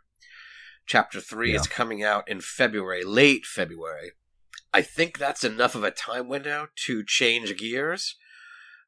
Chapter 0.86 1.20
three 1.20 1.52
is 1.52 1.66
coming 1.66 2.04
out 2.04 2.28
in 2.28 2.40
February, 2.40 3.02
late 3.02 3.44
February. 3.44 4.12
I 4.72 4.82
think 4.82 5.18
that's 5.18 5.42
enough 5.42 5.74
of 5.74 5.82
a 5.82 5.90
time 5.90 6.28
window 6.28 6.68
to 6.84 7.02
change 7.02 7.56
gears 7.56 8.14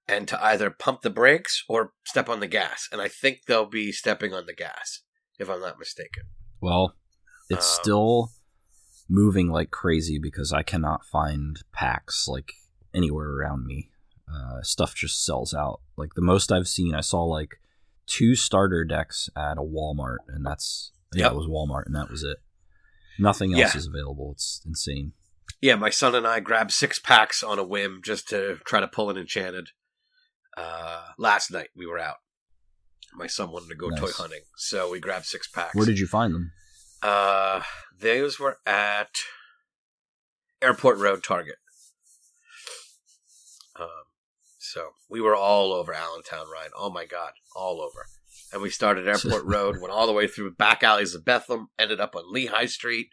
and 0.08 0.26
to 0.28 0.42
either 0.44 0.70
pump 0.70 1.02
the 1.02 1.10
brakes 1.10 1.64
or 1.68 1.92
step 2.04 2.28
on 2.28 2.40
the 2.40 2.46
gas. 2.46 2.88
And 2.90 3.00
I 3.00 3.08
think 3.08 3.40
they'll 3.46 3.66
be 3.66 3.92
stepping 3.92 4.32
on 4.32 4.46
the 4.46 4.54
gas, 4.54 5.02
if 5.38 5.48
I'm 5.50 5.60
not 5.60 5.78
mistaken. 5.78 6.24
Well, 6.60 6.94
it's 7.50 7.66
Um, 7.66 7.80
still 7.82 8.32
moving 9.08 9.48
like 9.48 9.70
crazy 9.70 10.18
because 10.18 10.52
I 10.52 10.62
cannot 10.62 11.04
find 11.04 11.62
packs 11.72 12.26
like 12.28 12.52
anywhere 12.94 13.28
around 13.30 13.66
me. 13.66 13.90
uh, 14.30 14.60
stuff 14.62 14.94
just 14.94 15.24
sells 15.24 15.54
out. 15.54 15.80
Like 15.96 16.12
the 16.14 16.20
most 16.20 16.52
I've 16.52 16.68
seen, 16.68 16.94
I 16.94 17.00
saw 17.00 17.22
like 17.24 17.60
two 18.06 18.34
starter 18.34 18.84
decks 18.84 19.30
at 19.34 19.56
a 19.56 19.62
Walmart, 19.62 20.18
and 20.28 20.44
that's 20.44 20.92
yeah, 21.14 21.24
Yep. 21.24 21.32
it 21.32 21.36
was 21.36 21.46
Walmart, 21.46 21.86
and 21.86 21.96
that 21.96 22.10
was 22.10 22.22
it. 22.24 22.36
Nothing 23.18 23.52
else 23.58 23.72
Yeah. 23.74 23.78
is 23.78 23.86
available. 23.86 24.32
It's 24.32 24.60
insane. 24.66 25.12
Yeah, 25.62 25.76
my 25.76 25.88
son 25.88 26.14
and 26.14 26.26
I 26.26 26.40
grabbed 26.40 26.72
six 26.72 26.98
packs 26.98 27.42
on 27.42 27.58
a 27.58 27.64
whim 27.64 28.00
just 28.04 28.28
to 28.28 28.58
try 28.66 28.80
to 28.80 28.86
pull 28.86 29.08
an 29.08 29.16
enchanted. 29.16 29.70
Uh, 30.58 31.02
last 31.18 31.50
night 31.50 31.68
we 31.76 31.86
were 31.86 31.98
out. 31.98 32.16
My 33.14 33.26
son 33.26 33.50
wanted 33.52 33.68
to 33.68 33.74
go 33.74 33.88
Nice. 33.88 34.00
toy 34.00 34.10
hunting, 34.10 34.42
so 34.56 34.90
we 34.90 34.98
grabbed 35.00 35.24
six 35.26 35.46
packs. 35.48 35.74
Where 35.74 35.86
did 35.86 35.98
you 35.98 36.06
find 36.06 36.34
them? 36.34 36.52
Uh, 37.02 37.62
those 37.98 38.38
were 38.40 38.58
at 38.66 39.10
Airport 40.60 40.98
Road 40.98 41.22
Target. 41.22 41.56
Um, 43.78 43.86
so 44.58 44.90
we 45.08 45.20
were 45.20 45.36
all 45.36 45.72
over 45.72 45.92
Allentown, 45.94 46.46
Ryan. 46.52 46.70
Oh 46.76 46.90
my 46.90 47.06
god, 47.06 47.32
all 47.54 47.80
over. 47.80 48.06
And 48.52 48.60
we 48.62 48.70
started 48.70 49.06
Airport 49.08 49.44
Road, 49.44 49.80
went 49.80 49.92
all 49.92 50.06
the 50.06 50.12
way 50.12 50.26
through 50.26 50.54
back 50.54 50.82
alleys 50.82 51.14
of 51.14 51.24
Bethlehem, 51.24 51.68
ended 51.78 52.00
up 52.00 52.16
on 52.16 52.32
Lehigh 52.32 52.66
Street. 52.66 53.08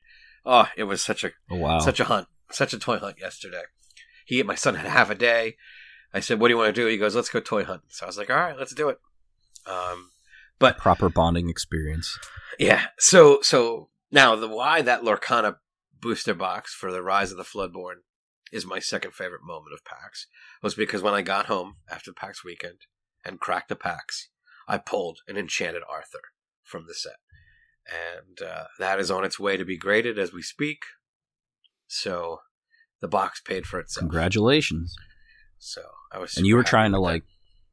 Oh, 0.46 0.68
it 0.78 0.84
was 0.84 1.02
such 1.02 1.24
a 1.24 1.32
Oh 1.50 1.58
wow! 1.58 1.80
such 1.80 2.00
a 2.00 2.06
hunt, 2.06 2.28
such 2.52 2.74
a 2.74 2.80
toy 2.80 2.98
hunt 2.98 3.20
yesterday. 3.20 3.64
He, 4.26 4.40
and 4.40 4.48
my 4.48 4.56
son, 4.56 4.76
had 4.76 4.88
half 4.90 5.10
a 5.12 5.16
day. 5.16 5.56
I 6.16 6.22
said, 6.22 6.40
"What 6.40 6.48
do 6.48 6.54
you 6.54 6.58
want 6.58 6.74
to 6.74 6.82
do?" 6.82 6.88
He 6.88 6.98
goes, 6.98 7.16
"Let's 7.16 7.30
go 7.30 7.42
toy 7.42 7.66
hunting." 7.66 7.90
So 7.90 8.06
I 8.06 8.08
was 8.08 8.18
like, 8.18 8.30
"All 8.30 8.38
right, 8.38 8.58
let's 8.58 8.74
do 8.74 8.90
it." 8.90 9.00
Um, 9.68 10.12
but 10.60 10.78
Proper 10.78 11.10
bonding 11.10 11.50
experience. 11.50 12.18
yeah. 12.58 12.86
So 12.98 13.40
so 13.42 13.90
now 14.12 14.36
the 14.36 14.48
why 14.48 14.82
that 14.82 15.02
Lorcana 15.02 15.58
booster 16.02 16.34
box 16.34 16.74
for 16.74 16.92
the 16.92 17.02
Rise 17.04 17.32
of 17.32 17.38
the 17.38 17.44
Floodborn 17.44 17.96
is 18.52 18.66
my 18.66 18.80
second 18.80 19.14
favorite 19.14 19.44
moment 19.44 19.74
of 19.74 19.84
PAX 19.84 20.28
was 20.62 20.74
because 20.76 21.02
when 21.02 21.14
I 21.14 21.22
got 21.22 21.48
home 21.48 21.76
after 21.92 22.14
PAX 22.14 22.44
weekend 22.46 22.86
and 23.26 23.40
cracked 23.40 23.70
the 23.70 23.76
packs, 23.76 24.30
I 24.68 24.78
pulled 24.78 25.20
an 25.28 25.36
enchanted 25.36 25.84
Arthur 25.90 26.22
from 26.64 26.86
the 26.88 26.94
set, 26.94 27.18
and 27.88 28.48
uh, 28.48 28.66
that 28.80 29.00
is 29.00 29.12
on 29.12 29.26
its 29.26 29.40
way 29.40 29.58
to 29.58 29.66
be 29.66 29.78
graded 29.78 30.18
as 30.18 30.32
we 30.32 30.42
speak. 30.42 30.80
So 31.88 32.40
the 33.02 33.08
box 33.08 33.42
paid 33.42 33.66
for 33.66 33.80
itself. 33.80 34.04
Congratulations! 34.04 34.96
So 35.60 35.82
I 36.12 36.20
was. 36.20 36.38
And 36.38 36.46
you 36.46 36.56
were 36.56 36.64
trying 36.64 36.92
to 36.92 37.00
like 37.00 37.24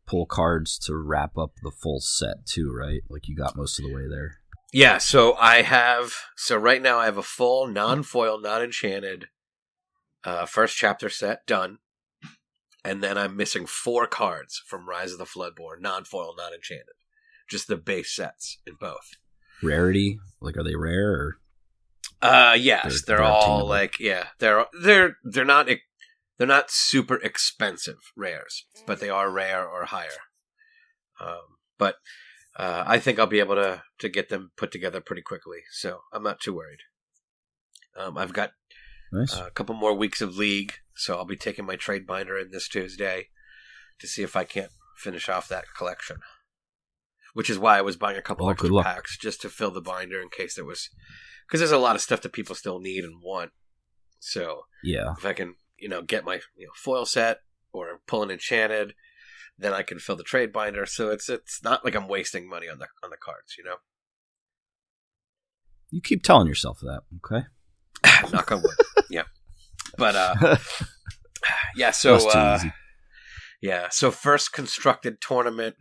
pull 0.07 0.27
cards 0.27 0.79
to 0.87 0.97
wrap 0.97 1.37
up 1.39 1.53
the 1.63 1.71
full 1.71 2.01
set 2.01 2.47
too, 2.47 2.73
right? 2.73 3.01
Like 3.09 3.29
you 3.29 3.37
got 3.37 3.57
most 3.57 3.79
of 3.79 3.85
the 3.85 3.95
way 3.95 4.09
there. 4.09 4.39
Yeah, 4.73 4.99
so 4.99 5.35
I 5.35 5.63
have 5.63 6.15
so 6.37 6.57
right 6.57 6.81
now 6.81 6.99
I 6.99 7.05
have 7.05 7.19
a 7.19 7.23
full 7.23 7.67
non-foil, 7.67 8.41
non-enchanted 8.41 9.27
uh 10.25 10.47
first 10.47 10.77
chapter 10.77 11.09
set 11.09 11.47
done. 11.47 11.79
And 12.85 13.01
then 13.03 13.17
I'm 13.17 13.37
missing 13.37 13.67
four 13.67 14.09
cards 14.09 14.61
from 14.67 14.89
Rise 14.89 15.13
of 15.13 15.19
the 15.19 15.25
Floodborn, 15.25 15.81
non-foil, 15.81 16.35
non-enchanted. 16.37 16.95
Just 17.49 17.69
the 17.69 17.77
base 17.77 18.13
sets 18.15 18.59
in 18.67 18.75
both. 18.81 19.11
Rarity, 19.63 20.19
like 20.41 20.57
are 20.57 20.65
they 20.65 20.75
rare? 20.75 21.13
Or 21.13 21.37
Uh 22.21 22.57
yes, 22.59 23.03
They're- 23.03 23.19
they're, 23.19 23.25
all 23.25 23.67
like 23.67 24.01
yeah, 24.01 24.29
they're 24.39 24.67
they're 24.83 25.17
they're 25.23 25.45
not 25.45 25.69
they're 26.43 26.57
not 26.57 26.73
super 26.73 27.15
expensive 27.17 27.99
rares, 28.17 28.67
but 28.85 28.99
they 28.99 29.09
are 29.09 29.31
rare 29.31 29.65
or 29.65 29.85
higher. 29.85 30.09
Um 31.21 31.59
but 31.79 31.97
uh, 32.57 32.85
I 32.87 32.99
think 32.99 33.19
I'll 33.19 33.27
be 33.27 33.39
able 33.39 33.55
to 33.55 33.83
to 33.99 34.09
get 34.09 34.29
them 34.29 34.51
put 34.57 34.71
together 34.73 35.01
pretty 35.01 35.23
quickly, 35.23 35.61
so 35.71 36.01
I'm 36.13 36.23
not 36.23 36.41
too 36.41 36.55
worried. 36.55 36.81
Um, 37.97 38.19
I've 38.19 38.33
got 38.33 38.53
nice. 39.13 39.35
a 39.35 39.51
couple 39.51 39.75
more 39.75 39.95
weeks 39.95 40.21
of 40.21 40.37
league, 40.37 40.75
so 40.95 41.17
I'll 41.17 41.25
be 41.25 41.37
taking 41.37 41.65
my 41.65 41.77
trade 41.77 42.07
binder 42.07 42.39
in 42.39 42.51
this 42.51 42.69
Tuesday 42.69 43.29
to 44.01 44.07
see 44.07 44.23
if 44.23 44.37
I 44.37 44.45
can't 44.45 44.73
finish 44.97 45.29
off 45.29 45.49
that 45.49 45.65
collection. 45.77 46.19
Which 47.35 47.49
is 47.49 47.59
why 47.59 47.79
I 47.79 47.83
was 47.83 47.97
buying 47.97 48.19
a 48.19 48.23
couple 48.23 48.49
extra 48.51 48.83
packs 48.83 49.17
just 49.17 49.41
to 49.43 49.49
fill 49.49 49.71
the 49.71 49.81
binder 49.81 50.21
in 50.21 50.29
case 50.29 50.55
there 50.55 50.67
was, 50.67 50.91
because 51.47 51.61
there's 51.61 51.73
a 51.73 51.79
lot 51.79 51.97
of 51.97 52.03
stuff 52.03 52.21
that 52.21 52.35
people 52.35 52.55
still 52.55 52.79
need 52.79 53.05
and 53.05 53.23
want. 53.23 53.53
So 54.21 54.65
yeah. 54.85 55.15
if 55.17 55.25
I 55.25 55.33
can, 55.33 55.55
you 55.83 55.89
know, 55.89 56.01
get 56.01 56.25
my 56.25 56.41
you 56.57 56.67
know 56.67 56.73
foil 56.77 57.05
set 57.05 57.39
or 57.73 58.01
pull 58.07 58.23
an 58.23 58.31
enchanted, 58.31 58.95
then 59.59 59.73
I 59.73 59.83
can 59.83 59.99
fill 59.99 60.17
the 60.17 60.23
trade 60.23 60.53
binder. 60.53 60.87
So 60.87 61.11
it's 61.11 61.29
it's 61.29 61.63
not 61.63 61.85
like 61.85 61.97
I'm 61.97 62.07
wasting 62.09 62.49
money 62.49 62.69
on 62.69 62.79
the 62.79 62.87
on 63.03 63.11
the 63.11 63.17
cards, 63.17 63.57
you 63.59 63.65
know. 63.65 63.77
You 65.91 66.01
keep 66.01 66.23
telling 66.23 66.47
yourself 66.47 66.79
that, 66.81 67.03
okay? 67.17 67.47
Knock 68.33 68.53
on 68.53 68.63
wood. 68.63 68.77
yeah, 69.11 69.25
but 69.99 70.15
uh, 70.15 70.57
yeah. 71.77 71.91
So 71.91 72.15
uh, 72.31 72.61
yeah, 73.61 73.89
so 73.91 74.13
first 74.13 74.53
constructed 74.53 75.21
tournament 75.21 75.75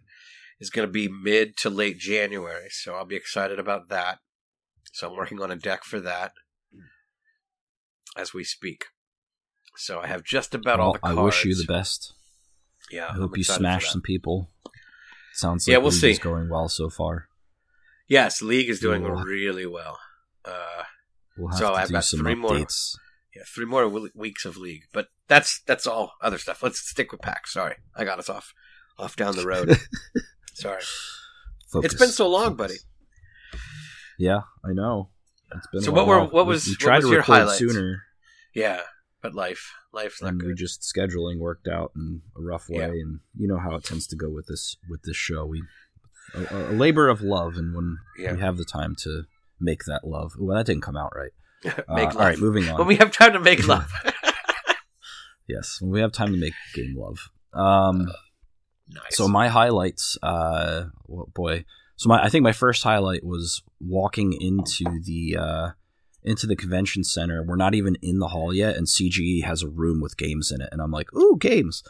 is 0.60 0.72
going 0.72 0.88
to 0.88 0.92
be 0.92 1.08
mid 1.08 1.56
to 1.58 1.70
late 1.70 2.00
January. 2.00 2.70
So 2.72 2.96
I'll 2.96 3.06
be 3.06 3.16
excited 3.16 3.60
about 3.60 3.90
that. 3.90 4.18
So 4.94 5.10
I'm 5.10 5.16
working 5.16 5.42
on 5.42 5.52
a 5.52 5.56
deck 5.56 5.84
for 5.84 6.00
that 6.02 6.32
as 8.18 8.34
we 8.34 8.44
speak. 8.44 8.86
So 9.82 10.00
I 10.00 10.08
have 10.08 10.24
just 10.24 10.54
about 10.54 10.80
all 10.80 10.96
Well, 11.02 11.14
the 11.16 11.22
I 11.22 11.24
wish 11.24 11.44
you 11.44 11.56
the 11.56 11.66
best. 11.66 12.14
Yeah, 12.92 13.08
I 13.10 13.14
hope 13.14 13.38
you 13.38 13.44
smash 13.44 13.90
some 13.90 14.02
people. 14.02 14.50
Sounds 15.34 15.68
like 15.68 15.72
Yeah, 15.74 15.78
we'll 15.80 15.92
League 15.92 16.00
see. 16.02 16.12
is 16.12 16.20
going 16.20 16.50
well 16.50 16.70
so 16.70 16.90
far. 16.90 17.28
Yes, 18.08 18.42
League 18.42 18.70
is 18.70 18.80
doing 18.80 19.04
Cool. 19.04 19.24
really 19.24 19.66
well. 19.66 19.98
Uh, 20.46 20.84
We'll 21.38 21.48
have 21.50 21.58
So 21.60 21.68
to 21.70 21.74
I've 21.76 21.88
do 21.88 21.94
got 21.94 22.04
some 22.04 22.20
three 22.20 22.36
more. 22.36 22.52
updates. 22.52 22.96
yeah, 23.36 23.44
three 23.48 23.66
more 23.66 23.88
weeks 24.14 24.44
of 24.46 24.58
League, 24.58 24.84
but 24.94 25.08
that's 25.28 25.62
that's 25.66 25.88
all 25.88 26.14
other 26.22 26.38
stuff. 26.38 26.62
Let's 26.62 26.80
stick 26.80 27.12
with 27.12 27.22
PAX. 27.22 27.54
Sorry, 27.54 27.76
I 27.96 28.04
got 28.04 28.20
us 28.20 28.30
off 28.30 28.54
off 29.00 29.16
down 29.16 29.36
the 29.38 29.48
road. 29.48 29.78
Sorry. 30.54 30.84
Focus, 31.72 31.94
It's 31.94 32.00
been 32.00 32.10
so 32.12 32.28
long, 32.28 32.56
focus. 32.58 32.58
buddy. 32.58 33.60
Yeah, 34.20 34.42
I 34.64 34.74
know. 34.74 35.10
It's 35.56 35.68
been 35.72 35.82
So 35.82 35.92
a 35.92 35.94
what 35.96 36.06
were- 36.08 36.26
what 36.26 36.46
was- 36.46 36.66
we 36.68 36.74
what 36.74 36.80
tried 36.80 36.96
was 36.98 37.06
to 37.06 37.12
record 37.18 37.26
highlights? 37.38 37.60
sooner, 37.60 38.04
Yeah, 38.54 38.82
but 39.22 39.34
life, 39.36 39.74
life's 39.94 40.22
not 40.22 40.30
and 40.30 40.42
we 40.42 40.48
good. 40.50 40.58
just 40.58 40.82
scheduling 40.82 41.40
worked 41.40 41.68
out 41.68 41.92
in 41.96 42.22
a 42.38 42.42
rough 42.42 42.68
way. 42.70 42.80
Yeah. 42.80 42.86
And 42.88 43.20
you 43.38 43.48
know 43.48 43.58
how 43.58 43.76
it 43.76 43.84
tends 43.84 44.08
to 44.08 44.16
go 44.16 44.30
with 44.30 44.48
this 44.48 44.78
with 44.90 45.02
this 45.04 45.16
show. 45.18 45.46
We 45.46 45.64
a, 46.34 46.72
a 46.72 46.74
labor 46.74 47.08
of 47.10 47.22
love, 47.22 47.56
and 47.56 47.76
when 47.76 47.98
Yeah. 48.18 48.34
we 48.34 48.40
have 48.40 48.58
the 48.58 48.66
time 48.66 48.96
to 49.04 49.24
make 49.60 49.84
that 49.86 50.02
love. 50.06 50.34
Well, 50.40 50.56
that 50.58 50.66
didn't 50.66 50.84
come 50.84 50.98
out 50.98 51.14
right. 51.16 51.32
make 51.64 51.78
Uh, 51.88 51.94
love. 52.06 52.16
All 52.18 52.22
right, 52.24 52.38
moving 52.40 52.68
on. 52.70 52.78
when 52.80 52.88
we 52.88 52.96
have 52.98 53.12
time 53.12 53.34
to 53.34 53.40
make 53.40 53.68
love. 53.76 53.92
yes, 55.48 55.80
when 55.82 55.92
we 55.92 56.00
have 56.02 56.12
time 56.12 56.32
to 56.34 56.40
make 56.40 56.54
game 56.74 56.96
love. 56.98 57.30
Um, 57.54 58.08
nice. 58.90 59.16
So 59.18 59.28
my 59.28 59.50
highlights, 59.50 60.18
uh, 60.24 60.86
well, 61.08 61.30
boy. 61.34 61.66
So 61.98 62.10
my, 62.10 62.24
I 62.24 62.30
think 62.30 62.44
my 62.44 62.52
first 62.54 62.84
highlight 62.84 63.24
was 63.24 63.62
walking 63.80 64.34
into 64.34 64.86
the 65.04 65.38
uh, 65.40 65.70
into 66.24 66.48
the 66.48 66.56
convention 66.56 67.04
center. 67.04 67.44
We're 67.44 67.56
not 67.56 67.74
even 67.74 67.98
in 68.02 68.20
the 68.20 68.30
hall 68.30 68.54
yet, 68.54 68.76
and 68.76 68.88
CGE 68.88 69.44
has 69.44 69.64
a 69.64 69.70
room 69.70 70.02
with 70.02 70.18
games 70.18 70.52
in 70.52 70.62
it, 70.62 70.70
and 70.72 70.82
I'm 70.82 70.92
like, 70.92 71.14
ooh, 71.14 71.38
games. 71.40 71.84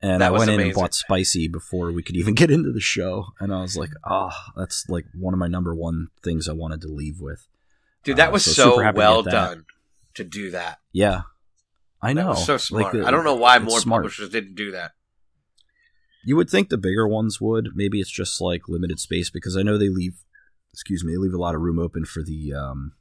And 0.00 0.22
That 0.22 0.32
I 0.32 0.38
went 0.38 0.50
in 0.50 0.60
and 0.60 0.74
bought 0.74 0.94
Spicy 0.94 1.48
before 1.48 1.90
we 1.90 2.02
could 2.02 2.16
even 2.16 2.34
get 2.36 2.50
into 2.50 2.72
the 2.72 2.80
show, 2.80 3.26
and 3.40 3.52
I 3.52 3.62
was 3.62 3.76
like, 3.76 3.90
oh, 4.08 4.30
that's 4.56 4.88
like 4.88 5.06
one 5.14 5.34
of 5.34 5.40
my 5.40 5.48
number 5.48 5.74
one 5.74 6.08
things 6.22 6.48
I 6.48 6.52
wanted 6.52 6.80
to 6.82 6.88
leave 6.88 7.20
with. 7.20 7.48
Dude, 8.04 8.16
that 8.16 8.28
uh, 8.28 8.32
was 8.32 8.44
so 8.44 8.52
so, 8.52 8.78
happy 8.78 8.94
to 8.94 8.98
well 8.98 9.22
done 9.22 9.64
to 10.14 10.24
do 10.24 10.50
that. 10.52 10.78
Yeah, 10.92 11.22
I 12.00 12.12
know. 12.12 12.34
So 12.34 12.56
smart. 12.56 12.94
Like, 12.94 13.04
I 13.04 13.10
don't 13.10 13.24
know 13.24 13.34
why 13.34 13.58
more 13.58 13.80
smart. 13.80 14.02
publishers 14.02 14.30
didn't 14.30 14.54
do 14.54 14.70
that. 14.72 14.92
You 16.24 16.36
would 16.36 16.50
think 16.50 16.68
the 16.68 16.78
bigger 16.78 17.08
ones 17.08 17.40
would. 17.40 17.70
Maybe 17.74 18.00
it's 18.00 18.10
just 18.10 18.40
like 18.40 18.68
limited 18.68 19.00
space 19.00 19.30
because 19.30 19.56
I 19.56 19.62
know 19.62 19.78
they 19.78 19.88
leave. 19.88 20.22
Excuse 20.72 21.02
me, 21.02 21.12
they 21.12 21.18
leave 21.18 21.32
a 21.32 21.38
lot 21.38 21.54
of 21.54 21.62
room 21.62 21.78
open 21.78 22.04
for 22.04 22.22
the, 22.22 22.52
um, 22.52 22.92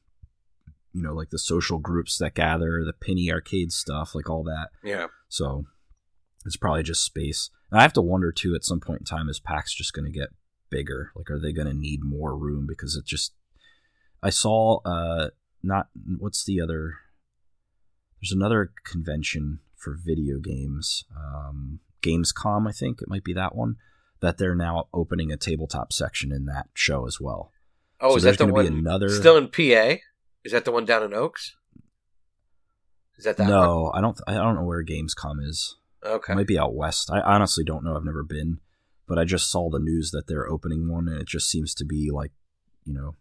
you 0.97 1.03
know, 1.03 1.13
like 1.13 1.29
the 1.29 1.37
social 1.39 1.77
groups 1.77 2.17
that 2.17 2.33
gather, 2.33 2.83
the 2.83 2.93
penny 2.93 3.31
arcade 3.31 3.71
stuff, 3.71 4.15
like 4.15 4.29
all 4.29 4.43
that. 4.43 4.69
Yeah. 4.83 5.07
So 5.29 5.65
it's 6.45 6.57
probably 6.57 6.81
just 6.83 7.03
space. 7.05 7.51
And 7.69 7.79
I 7.79 7.83
have 7.83 7.93
to 7.93 8.01
wonder 8.01 8.31
too. 8.31 8.55
At 8.55 8.65
some 8.65 8.79
point 8.79 9.01
in 9.01 9.05
time, 9.05 9.29
is 9.29 9.39
PAX 9.39 9.75
just 9.75 9.93
going 9.93 10.11
to 10.11 10.19
get 10.19 10.29
bigger? 10.71 11.11
Like, 11.15 11.29
are 11.29 11.39
they 11.39 11.53
going 11.53 11.67
to 11.67 11.73
need 11.73 11.99
more 12.03 12.35
room? 12.35 12.65
Because 12.67 12.95
it 12.95 13.05
just. 13.05 13.33
I 14.23 14.31
saw. 14.31 14.79
uh 14.85 15.29
Not 15.61 15.89
what's 16.17 16.43
the 16.45 16.59
other. 16.61 16.95
There's 18.21 18.31
another 18.31 18.71
convention 18.83 19.59
for 19.75 19.95
video 20.03 20.39
games. 20.39 21.03
Um, 21.15 21.79
Gamescom, 22.01 22.67
I 22.67 22.71
think 22.71 23.01
it 23.01 23.07
might 23.07 23.23
be 23.23 23.33
that 23.33 23.55
one. 23.55 23.75
That 24.21 24.39
they're 24.39 24.55
now 24.55 24.87
opening 24.93 25.31
a 25.31 25.37
tabletop 25.37 25.93
section 25.93 26.31
in 26.31 26.45
that 26.45 26.67
show 26.73 27.05
as 27.05 27.19
well. 27.21 27.51
Oh, 28.01 28.11
So 28.11 28.17
is 28.17 28.23
that 28.23 28.37
the 28.39 28.47
one 28.47 28.65
another- 28.65 29.09
still 29.09 29.37
in 29.37 29.49
PA? 29.49 29.97
Is 30.47 30.53
that 30.53 30.63
the 30.63 30.71
one 30.71 30.85
down 30.85 31.03
in 31.03 31.13
Oaks? 31.13 31.57
Is 33.17 33.25
that 33.25 33.35
that 33.35 33.43
one? 33.43 33.51
no, 33.51 33.91
I 33.93 33.99
don't. 33.99 34.17
I 34.27 34.35
don't 34.35 34.55
know 34.55 34.63
where 34.63 34.81
Gamescom 34.81 35.43
is. 35.45 35.75
Okay. 36.05 36.31
It 36.31 36.35
might 36.37 36.47
be 36.47 36.57
out 36.57 36.73
west. 36.73 37.09
I 37.11 37.19
honestly 37.19 37.65
don't 37.65 37.83
know. 37.83 37.97
I've 37.97 38.05
never 38.05 38.23
been, 38.23 38.59
but 39.09 39.19
I 39.19 39.25
just 39.25 39.51
saw 39.51 39.69
the 39.69 39.77
news 39.79 40.11
that 40.11 40.27
they're 40.27 40.47
opening 40.49 40.87
one, 40.89 41.09
and 41.09 41.19
it 41.19 41.27
just 41.27 41.49
seems 41.51 41.75
to 41.75 41.83
be 41.85 42.11
like, 42.13 42.31
you 42.85 42.93
know, 42.93 43.15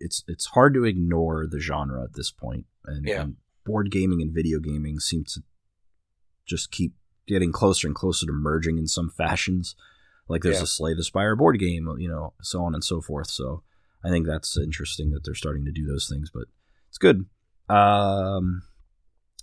it's 0.00 0.24
it's 0.26 0.46
hard 0.46 0.74
to 0.74 0.84
ignore 0.84 1.46
the 1.46 1.60
genre 1.60 2.02
at 2.02 2.14
this 2.14 2.32
point, 2.32 2.66
and, 2.84 3.06
Yeah. 3.06 3.20
and 3.22 3.36
board 3.64 3.92
gaming 3.92 4.20
and 4.20 4.32
video 4.34 4.58
gaming 4.58 4.98
seem 4.98 5.22
to 5.34 5.42
just 6.44 6.72
keep 6.72 6.94
getting 7.28 7.52
closer 7.52 7.86
and 7.86 7.94
closer 7.94 8.26
to 8.26 8.32
merging 8.32 8.76
in 8.76 8.88
some 8.88 9.08
fashions. 9.16 9.76
Like 10.26 10.42
there's 10.42 10.56
Yeah. 10.56 10.64
a 10.64 10.66
Slay 10.66 10.94
the 10.94 11.04
Spire 11.04 11.36
board 11.36 11.60
game, 11.60 11.86
you 11.98 12.08
know, 12.08 12.32
so 12.42 12.64
on 12.64 12.74
and 12.74 12.82
so 12.82 13.00
forth. 13.00 13.28
So 13.30 13.62
I 14.02 14.08
think 14.10 14.26
that's 14.26 14.56
interesting 14.58 15.10
that 15.12 15.22
they're 15.24 15.34
starting 15.36 15.64
to 15.66 15.70
do 15.70 15.86
those 15.86 16.08
things, 16.08 16.28
but 16.34 16.48
it's 16.92 16.98
good. 16.98 17.24
Um, 17.70 18.64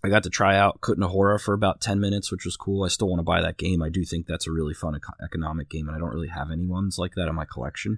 I 0.04 0.10
got 0.10 0.22
to 0.22 0.30
try 0.30 0.56
out 0.56 0.82
Kutna 0.82 1.10
Hora 1.10 1.40
for 1.40 1.56
about 1.56 1.82
10 1.82 2.00
minutes, 2.00 2.32
which 2.32 2.46
was 2.46 2.56
cool. 2.56 2.84
I 2.84 2.90
still 2.90 3.10
want 3.10 3.20
to 3.20 3.24
buy 3.24 3.42
that 3.42 3.58
game. 3.58 3.82
I 3.82 3.90
do 3.90 4.06
think 4.06 4.28
that's 4.28 4.46
a 4.46 4.52
really 4.52 4.76
fun 4.76 4.96
eco- 4.96 5.14
economic 5.24 5.68
game, 5.68 5.88
and 5.88 5.96
I 5.96 6.00
don't 6.00 6.14
really 6.14 6.28
have 6.28 6.52
any 6.52 6.68
ones 6.68 7.00
like 7.00 7.16
that 7.16 7.28
in 7.28 7.34
my 7.34 7.46
collection. 7.46 7.98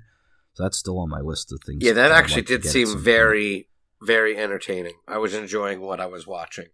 So 0.53 0.63
that's 0.63 0.77
still 0.77 0.99
on 0.99 1.09
my 1.09 1.19
list 1.19 1.51
of 1.51 1.59
things. 1.65 1.83
Yeah, 1.83 1.91
that 1.91 2.13
I'd 2.13 2.17
actually 2.17 2.43
like 2.43 2.47
did 2.61 2.65
seem 2.65 2.97
very, 2.97 3.67
very 4.01 4.37
entertaining. 4.37 4.93
I 5.05 5.17
was 5.17 5.33
enjoying 5.33 5.81
what 5.81 5.99
I 5.99 6.05
was 6.05 6.25
watching. 6.25 6.67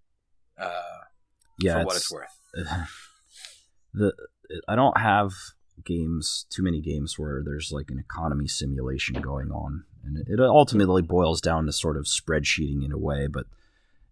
Uh, 0.56 0.72
yeah, 1.60 1.80
for 1.80 1.86
what 1.86 1.96
it's 1.96 2.12
worth. 2.12 2.40
the 3.94 4.14
I 4.68 4.76
don't 4.76 5.00
have 5.00 5.32
games 5.84 6.46
too 6.52 6.62
many 6.62 6.80
games 6.80 7.16
where 7.18 7.42
there's 7.44 7.72
like 7.72 7.90
an 7.90 8.00
economy 8.00 8.48
simulation 8.48 9.20
going 9.20 9.50
on, 9.50 9.86
and 10.08 10.18
it, 10.28 10.40
ultimately 10.40 11.02
boils 11.02 11.42
down 11.42 11.66
to 11.66 11.72
sort 11.74 11.98
of 11.98 12.06
spreadsheeting 12.06 12.84
in 12.84 12.92
a 12.92 12.98
way. 12.98 13.28
But 13.28 13.46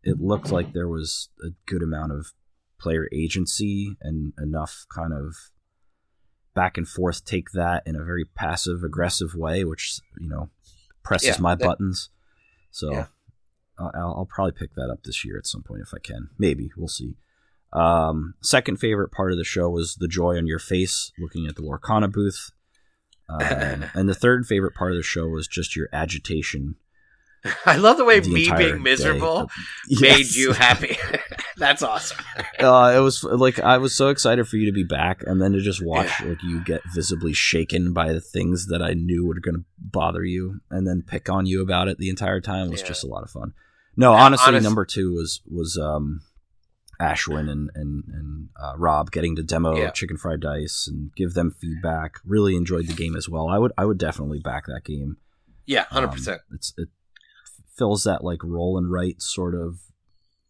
it 0.03 0.19
looked 0.19 0.51
like 0.51 0.73
there 0.73 0.87
was 0.87 1.29
a 1.43 1.49
good 1.65 1.81
amount 1.81 2.11
of 2.11 2.27
player 2.79 3.07
agency 3.13 3.95
and 4.01 4.33
enough 4.37 4.85
kind 4.93 5.13
of 5.13 5.35
back 6.53 6.77
and 6.77 6.87
forth 6.87 7.25
take 7.25 7.51
that 7.51 7.83
in 7.85 7.95
a 7.95 8.03
very 8.03 8.25
passive 8.25 8.83
aggressive 8.83 9.33
way, 9.35 9.63
which 9.63 9.99
you 10.19 10.27
know 10.29 10.49
presses 11.03 11.29
Yeah, 11.29 11.41
my 11.41 11.55
that- 11.55 11.65
buttons. 11.65 12.09
So 12.71 12.91
Yeah. 12.91 13.05
I'll, 13.79 13.91
I'll 13.95 14.27
probably 14.29 14.53
pick 14.53 14.73
that 14.75 14.89
up 14.89 15.03
this 15.03 15.25
year 15.25 15.37
at 15.37 15.45
some 15.47 15.61
point 15.63 15.81
if 15.81 15.93
I 15.93 15.99
can. 15.99 16.29
Maybe 16.37 16.71
we'll 16.77 16.87
see. 16.87 17.15
Um, 17.73 18.35
second 18.41 18.77
favorite 18.77 19.11
part 19.11 19.31
of 19.33 19.37
the 19.37 19.43
show 19.43 19.69
was 19.69 19.95
the 19.95 20.07
joy 20.07 20.37
on 20.37 20.47
your 20.47 20.59
face 20.59 21.11
looking 21.19 21.45
at 21.45 21.55
the 21.57 21.61
Lorcana 21.61 22.09
booth. 22.11 22.51
Um, 23.29 23.85
and 23.93 24.07
the 24.09 24.15
third 24.15 24.45
favorite 24.45 24.75
part 24.75 24.91
of 24.91 24.97
the 24.97 25.03
show 25.03 25.27
was 25.27 25.47
just 25.47 25.75
your 25.75 25.87
agitation. 25.93 26.75
I 27.65 27.75
love 27.75 27.97
the 27.97 28.05
way 28.05 28.19
the 28.19 28.29
me 28.29 28.49
being 28.57 28.81
miserable 28.81 29.51
made 30.01 30.33
you 30.33 30.53
happy. 30.53 30.97
That's 31.57 31.83
awesome. 31.83 32.17
uh, 32.59 32.93
it 32.95 32.99
was 33.01 33.23
like 33.23 33.59
I 33.59 33.77
was 33.77 33.95
so 33.95 34.09
excited 34.09 34.47
for 34.47 34.57
you 34.57 34.65
to 34.65 34.71
be 34.71 34.83
back, 34.83 35.21
and 35.27 35.39
then 35.39 35.51
to 35.51 35.61
just 35.61 35.83
watch 35.83 36.09
Yeah. 36.21 36.29
like 36.29 36.43
you 36.43 36.63
get 36.63 36.81
visibly 36.95 37.33
shaken 37.33 37.93
by 37.93 38.13
the 38.13 38.19
things 38.21 38.65
that 38.67 38.81
I 38.81 38.93
knew 38.93 39.27
were 39.27 39.39
going 39.39 39.55
to 39.57 39.65
bother 39.79 40.23
you, 40.23 40.61
and 40.71 40.87
then 40.87 41.03
pick 41.05 41.29
on 41.29 41.45
you 41.45 41.61
about 41.61 41.87
it 41.87 41.99
the 41.99 42.09
entire 42.09 42.41
time 42.41 42.71
was 42.71 42.81
Yeah. 42.81 42.87
just 42.87 43.03
a 43.03 43.07
lot 43.07 43.23
of 43.23 43.29
fun. 43.29 43.53
No, 43.95 44.13
honestly, 44.13 44.47
honest- 44.47 44.63
number 44.63 44.83
two 44.85 45.13
was 45.13 45.41
was 45.47 45.77
um, 45.77 46.21
Ashwin 46.99 47.49
and 47.49 47.69
and 47.75 48.03
and 48.07 48.49
uh, 48.61 48.73
Rob 48.77 49.11
getting 49.11 49.35
to 49.35 49.43
demo 49.43 49.75
Yeah. 49.75 49.91
Chicken 49.91 50.17
Fried 50.17 50.39
Dice 50.41 50.87
and 50.87 51.11
give 51.15 51.33
them 51.33 51.51
feedback. 51.51 52.15
Really 52.25 52.55
enjoyed 52.55 52.87
the 52.87 52.93
game 52.93 53.15
as 53.15 53.27
well. 53.29 53.47
I 53.47 53.57
would 53.57 53.71
I 53.77 53.85
would 53.85 53.97
definitely 53.97 54.39
back 54.39 54.65
that 54.67 54.83
game. 54.83 55.17
Yeah, 55.65 55.85
hundred 55.85 56.07
Um, 56.09 56.13
percent. 56.13 56.41
It's 56.53 56.73
it 56.77 56.89
fills 57.77 58.03
that 58.05 58.23
like 58.23 58.43
roll 58.43 58.77
and 58.77 58.91
write 58.91 59.21
sort 59.21 59.53
of 59.55 59.79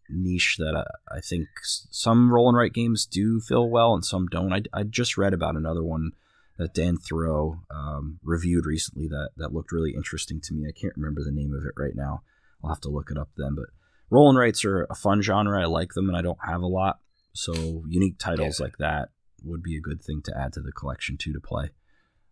niche 0.08 0.56
that 0.58 0.76
I, 0.76 1.16
I 1.16 1.20
think 1.20 1.48
some 1.64 2.32
roll 2.32 2.48
and 2.48 2.56
write 2.56 2.72
games 2.72 3.06
do 3.06 3.40
fill 3.40 3.68
well 3.68 3.92
and 3.94 4.04
some 4.04 4.26
don't. 4.28 4.52
I, 4.52 4.62
I 4.72 4.82
just 4.84 5.16
read 5.18 5.34
about 5.34 5.56
another 5.56 5.82
one 5.82 6.12
that 6.58 6.72
Dan 6.74 6.96
Thurot 6.96 7.58
um, 7.70 8.18
reviewed 8.22 8.64
recently 8.66 9.08
that 9.08 9.30
that 9.36 9.52
looked 9.52 9.72
really 9.72 9.94
interesting 9.94 10.40
to 10.42 10.54
me. 10.54 10.68
I 10.68 10.72
can't 10.72 10.96
remember 10.96 11.22
the 11.24 11.32
name 11.32 11.52
of 11.54 11.64
it 11.64 11.74
right 11.76 11.94
now. 11.96 12.22
I'll 12.62 12.70
have 12.70 12.80
to 12.82 12.88
look 12.88 13.10
it 13.10 13.18
up 13.18 13.30
then. 13.36 13.54
But 13.56 13.66
roll 14.10 14.28
and 14.28 14.38
writes 14.38 14.64
are 14.64 14.84
a 14.90 14.94
fun 14.94 15.22
genre. 15.22 15.60
I 15.60 15.66
like 15.66 15.92
them, 15.94 16.08
and 16.08 16.16
I 16.16 16.22
don't 16.22 16.38
have 16.44 16.62
a 16.62 16.66
lot. 16.66 17.00
So 17.32 17.84
unique 17.88 18.18
titles 18.18 18.58
Yeah. 18.60 18.64
like 18.64 18.78
that 18.78 19.10
would 19.44 19.62
be 19.62 19.76
a 19.76 19.80
good 19.80 20.02
thing 20.02 20.22
to 20.22 20.36
add 20.36 20.52
to 20.54 20.60
the 20.60 20.72
collection 20.72 21.16
too 21.16 21.32
to 21.32 21.40
play. 21.40 21.70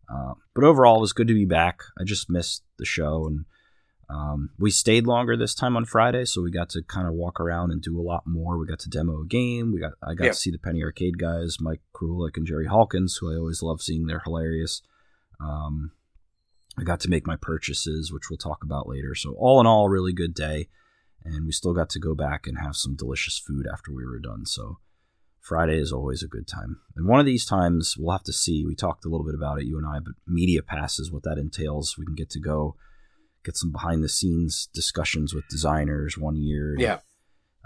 Uh, 0.09 0.35
but 0.55 0.65
overall, 0.65 0.97
it 0.99 1.01
was 1.01 1.13
good 1.13 1.29
to 1.29 1.35
be 1.35 1.45
back. 1.47 1.83
I 1.99 2.05
just 2.05 2.29
missed 2.31 2.63
the 2.79 2.85
show, 2.85 3.27
and 3.27 3.45
um, 4.11 4.51
we 4.59 4.71
stayed 4.71 5.07
longer 5.07 5.37
this 5.37 5.55
time 5.55 5.77
on 5.77 5.85
Friday, 5.87 6.25
so 6.27 6.43
we 6.43 6.51
got 6.51 6.69
to 6.71 6.83
kind 6.83 7.09
of 7.09 7.15
walk 7.15 7.41
around 7.41 7.71
and 7.71 7.81
do 7.81 7.99
a 7.99 8.03
lot 8.03 8.27
more. 8.27 8.59
We 8.59 8.67
got 8.67 8.79
to 8.81 8.91
demo 8.91 9.23
a 9.23 9.27
game. 9.27 9.73
We 9.73 9.81
got 9.81 9.93
I 10.03 10.15
got 10.15 10.25
Yeah. 10.25 10.31
to 10.33 10.37
see 10.37 10.51
the 10.51 10.59
Penny 10.59 10.83
Arcade 10.83 11.19
guys, 11.19 11.57
Mike 11.61 11.81
Krahulik 11.95 12.37
and 12.37 12.47
Jerry 12.47 12.67
Holkins, 12.67 13.17
who 13.19 13.33
I 13.33 13.37
always 13.37 13.63
love 13.63 13.81
seeing. 13.81 14.07
They're 14.07 14.21
hilarious. 14.25 14.83
Um, 15.41 15.93
I 16.79 16.83
got 16.83 17.01
to 17.01 17.09
make 17.11 17.27
my 17.27 17.37
purchases, 17.37 18.13
which 18.13 18.29
we'll 18.31 18.37
talk 18.37 18.63
about 18.65 18.89
later. 18.89 19.15
So 19.15 19.35
all 19.39 19.61
in 19.61 19.67
all, 19.67 19.89
really 19.89 20.13
good 20.13 20.35
day, 20.35 20.69
and 21.25 21.47
we 21.47 21.53
still 21.53 21.73
got 21.73 21.91
to 21.91 21.99
go 21.99 22.15
back 22.15 22.47
and 22.47 22.59
have 22.59 22.77
some 22.77 22.97
delicious 22.97 23.39
food 23.39 23.67
after 23.73 23.93
we 23.93 24.05
were 24.05 24.19
done. 24.19 24.47
So 24.47 24.79
Friday 25.41 25.79
is 25.79 25.93
always 25.93 26.23
a 26.23 26.29
good 26.29 26.47
time. 26.47 26.81
And 26.97 27.07
one 27.07 27.21
of 27.21 27.27
these 27.27 27.45
times 27.45 27.97
we'll 27.99 28.13
have 28.13 28.25
to 28.25 28.33
see. 28.33 28.65
We 28.67 28.75
talked 28.75 29.05
a 29.05 29.09
little 29.09 29.27
bit 29.27 29.35
about 29.35 29.59
it, 29.59 29.67
you 29.67 29.79
and 29.79 29.87
I, 29.87 29.99
but 29.99 30.15
media 30.27 30.63
passes, 30.63 31.13
what 31.13 31.23
that 31.25 31.39
entails. 31.39 31.97
We 31.99 32.05
can 32.07 32.15
get 32.15 32.31
to 32.31 32.41
go 32.41 32.77
get 33.45 33.57
some 33.57 33.71
behind 33.71 34.03
the 34.03 34.09
scenes 34.09 34.69
discussions 34.73 35.35
with 35.35 35.45
designers 35.49 36.17
one 36.17 36.37
year. 36.37 36.77
Yeah. 36.79 37.01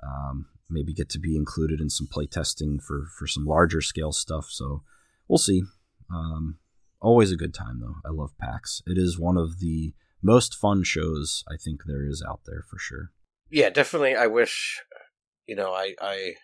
Um, 0.05 0.47
maybe 0.69 0.93
get 0.93 1.09
to 1.11 1.19
be 1.19 1.37
included 1.37 1.81
in 1.81 1.89
some 1.89 2.09
playtesting 2.09 2.83
for 2.83 3.07
for 3.17 3.27
some 3.27 3.45
larger 3.45 3.81
scale 3.81 4.13
stuff. 4.13 4.47
So 4.51 4.83
we'll 5.29 5.39
see. 5.39 5.63
Um, 6.11 6.59
always 7.01 7.33
a 7.33 7.37
good 7.37 7.55
time 7.55 7.81
though. 7.81 7.97
I 8.05 8.13
love 8.13 8.37
PAX. 8.39 8.83
It 8.87 8.99
is 8.99 9.19
one 9.19 9.37
of 9.37 9.61
the 9.61 9.95
most 10.23 10.55
fun 10.55 10.83
shows 10.83 11.45
I 11.49 11.57
think 11.57 11.83
there 11.87 12.05
is 12.05 12.25
out 12.29 12.41
there 12.45 12.65
for 12.69 12.79
sure. 12.79 13.13
Yeah, 13.51 13.71
definitely. 13.71 14.15
I 14.15 14.27
wish, 14.27 14.81
you 15.47 15.57
know, 15.57 15.73
I, 15.73 15.95
I, 16.01 16.35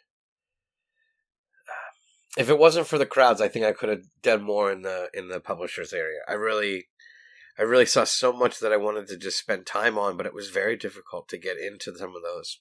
if 2.37 2.49
it 2.49 2.59
wasn't 2.59 2.87
for 2.87 2.99
the 2.99 3.07
crowds, 3.07 3.41
I 3.41 3.49
think 3.49 3.65
I 3.65 3.73
could 3.73 3.89
have 3.89 4.05
done 4.23 4.43
more 4.43 4.73
in 4.73 4.83
the 4.83 5.09
in 5.15 5.29
the 5.29 5.41
publishers 5.41 5.93
area. 5.93 6.21
I 6.29 6.33
really, 6.33 6.89
I 7.59 7.63
really 7.63 7.87
saw 7.87 8.05
so 8.05 8.33
much 8.33 8.59
that 8.61 8.73
I 8.73 8.77
wanted 8.77 9.07
to 9.09 9.17
just 9.17 9.39
spend 9.39 9.67
time 9.67 9.99
on, 9.99 10.17
but 10.17 10.27
it 10.27 10.35
was 10.35 10.51
very 10.51 10.77
difficult 10.77 11.29
to 11.29 11.39
get 11.39 11.59
into 11.59 11.97
some 11.97 12.17
of 12.17 12.23
those, 12.23 12.61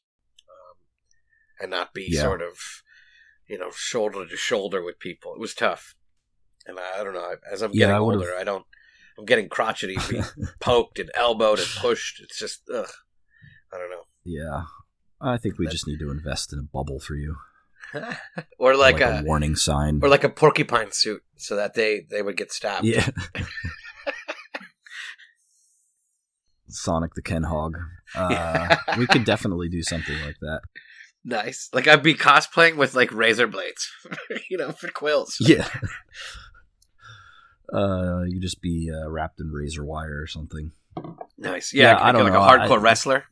um, 0.50 0.76
and 1.60 1.72
not 1.72 1.94
be 1.94 2.10
Yeah. 2.12 2.22
sort 2.22 2.42
of, 2.42 2.58
you 3.48 3.58
know, 3.58 3.72
shoulder 3.72 4.28
to 4.28 4.38
shoulder 4.38 4.84
with 4.84 5.00
people. 5.00 5.34
It 5.34 5.40
was 5.40 5.56
tough, 5.56 5.96
and 6.68 6.78
I, 6.80 7.00
I 7.00 7.04
don't 7.04 7.14
know. 7.14 7.36
As 7.52 7.62
I'm 7.62 7.72
Yeah, 7.72 7.88
getting 7.88 7.96
I 7.96 8.00
older, 8.00 8.36
I 8.36 8.44
don't. 8.44 8.66
I'm 9.18 9.26
getting 9.26 9.48
crotchety, 9.48 9.98
being 10.10 10.24
poked 10.60 11.00
and 11.00 11.12
elbowed 11.16 11.60
and 11.60 11.68
pushed. 11.80 12.20
It's 12.20 12.38
just, 12.38 12.64
ugh. 12.74 12.90
I 13.72 13.78
don't 13.78 13.92
know. 13.92 14.04
Yeah. 14.26 14.64
I 15.22 15.38
think 15.38 15.58
we 15.58 15.68
just 15.68 15.88
need 15.88 16.00
to 16.00 16.12
invest 16.12 16.52
in 16.54 16.60
a 16.60 16.64
bubble 16.64 17.00
for 17.00 17.16
you. 17.16 17.38
or 18.60 18.76
like, 18.76 19.00
a, 19.02 19.20
a, 19.20 19.24
warning 19.24 19.56
sign. 19.56 20.00
or 20.02 20.10
like 20.10 20.24
a 20.24 20.30
porcupine 20.30 20.92
suit, 20.92 21.22
so 21.38 21.56
that 21.56 21.74
they 21.76 22.02
they 22.10 22.22
would 22.22 22.36
get 22.38 22.52
stabbed. 22.52 22.86
yeah. 22.86 23.10
Sonic 26.68 27.14
the 27.14 27.22
Ken 27.22 27.44
Hog. 27.44 27.78
Uh, 28.16 28.76
we 28.98 29.06
could 29.08 29.26
definitely 29.26 29.70
do 29.70 29.84
something 29.84 30.20
like 30.26 30.38
that. 30.42 30.62
nice. 31.24 31.70
Like 31.74 31.88
I'd 31.88 32.02
be 32.04 32.16
cosplaying 32.16 32.78
with 32.78 32.96
like 32.96 33.12
razor 33.14 33.48
blades, 33.48 33.92
you 34.50 34.58
know, 34.58 34.72
for 34.72 34.88
quills. 34.90 35.38
Yeah. 35.40 35.68
Uh, 37.72 38.24
you 38.28 38.40
just 38.42 38.62
be 38.62 38.92
uh, 38.94 39.10
wrapped 39.10 39.40
in 39.40 39.52
razor 39.52 39.84
wire 39.86 40.22
or 40.22 40.28
something. 40.28 40.72
Nice. 41.38 41.74
Yeah, 41.74 41.92
Yeah, 41.92 42.04
I 42.04 42.12
don't 42.12 42.24
like 42.24 42.34
know. 42.34 42.42
a 42.42 42.48
hardcore 42.48 42.80
I- 42.80 42.92
wresler. 42.92 43.24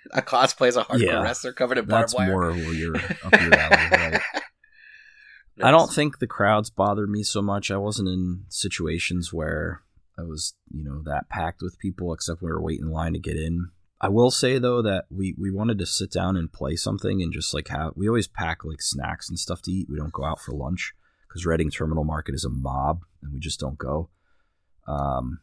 a 0.12 0.22
cosplay 0.22 0.68
as 0.68 0.76
a 0.76 0.84
hardcore 0.84 1.00
Yeah. 1.00 1.22
wrestler 1.22 1.52
covered 1.52 1.78
in 1.78 1.84
barbed 1.86 2.04
That's 2.04 2.14
wire. 2.14 2.28
more 2.30 2.50
where 2.52 2.72
you're 2.72 2.96
up 2.96 3.40
your 3.40 3.54
alley. 3.54 4.12
Right? 4.12 4.20
I 5.62 5.70
don't 5.70 5.92
think 5.92 6.18
the 6.18 6.26
crowds 6.26 6.70
bothered 6.70 7.10
me 7.10 7.22
so 7.22 7.42
much. 7.42 7.70
I 7.70 7.76
wasn't 7.76 8.08
in 8.08 8.44
situations 8.48 9.30
where 9.32 9.82
I 10.18 10.22
was, 10.22 10.54
you 10.70 10.82
know, 10.82 11.02
that 11.04 11.28
packed 11.28 11.60
with 11.60 11.78
people, 11.78 12.12
except 12.14 12.40
when 12.40 12.48
we 12.48 12.52
were 12.52 12.62
waiting 12.62 12.86
in 12.86 12.92
line 12.92 13.12
to 13.12 13.18
get 13.18 13.36
in. 13.36 13.68
I 14.00 14.08
will 14.08 14.30
say 14.30 14.58
though 14.58 14.80
that 14.80 15.04
we 15.10 15.34
we 15.38 15.50
wanted 15.50 15.78
to 15.80 15.84
sit 15.86 16.10
down 16.10 16.34
and 16.38 16.50
play 16.50 16.76
something 16.76 17.20
and 17.20 17.30
just 17.32 17.52
like 17.52 17.68
have. 17.68 17.92
We 17.94 18.08
always 18.08 18.26
pack 18.28 18.64
like 18.64 18.80
snacks 18.80 19.28
and 19.28 19.38
stuff 19.38 19.60
to 19.62 19.70
eat. 19.70 19.88
We 19.90 19.98
don't 19.98 20.12
go 20.12 20.24
out 20.24 20.40
for 20.40 20.52
lunch 20.52 20.94
because 21.28 21.44
Reading 21.44 21.70
Terminal 21.70 22.04
Market 22.04 22.34
is 22.34 22.44
a 22.46 22.48
mob 22.48 23.00
and 23.22 23.34
we 23.34 23.38
just 23.40 23.60
don't 23.60 23.76
go. 23.76 24.08
Um, 24.88 25.40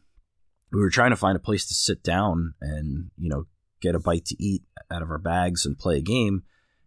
we 0.72 0.80
were 0.80 0.90
trying 0.90 1.10
to 1.10 1.16
find 1.16 1.36
a 1.36 1.40
place 1.40 1.66
to 1.68 1.74
sit 1.74 2.02
down 2.02 2.54
and 2.60 3.10
you 3.16 3.30
know 3.30 3.46
get 3.80 3.94
a 3.94 3.98
bite 4.00 4.24
to 4.26 4.42
eat 4.42 4.62
out 4.90 5.02
of 5.02 5.10
our 5.10 5.18
bags 5.18 5.64
and 5.66 5.78
play 5.78 5.98
a 5.98 6.02
game, 6.02 6.42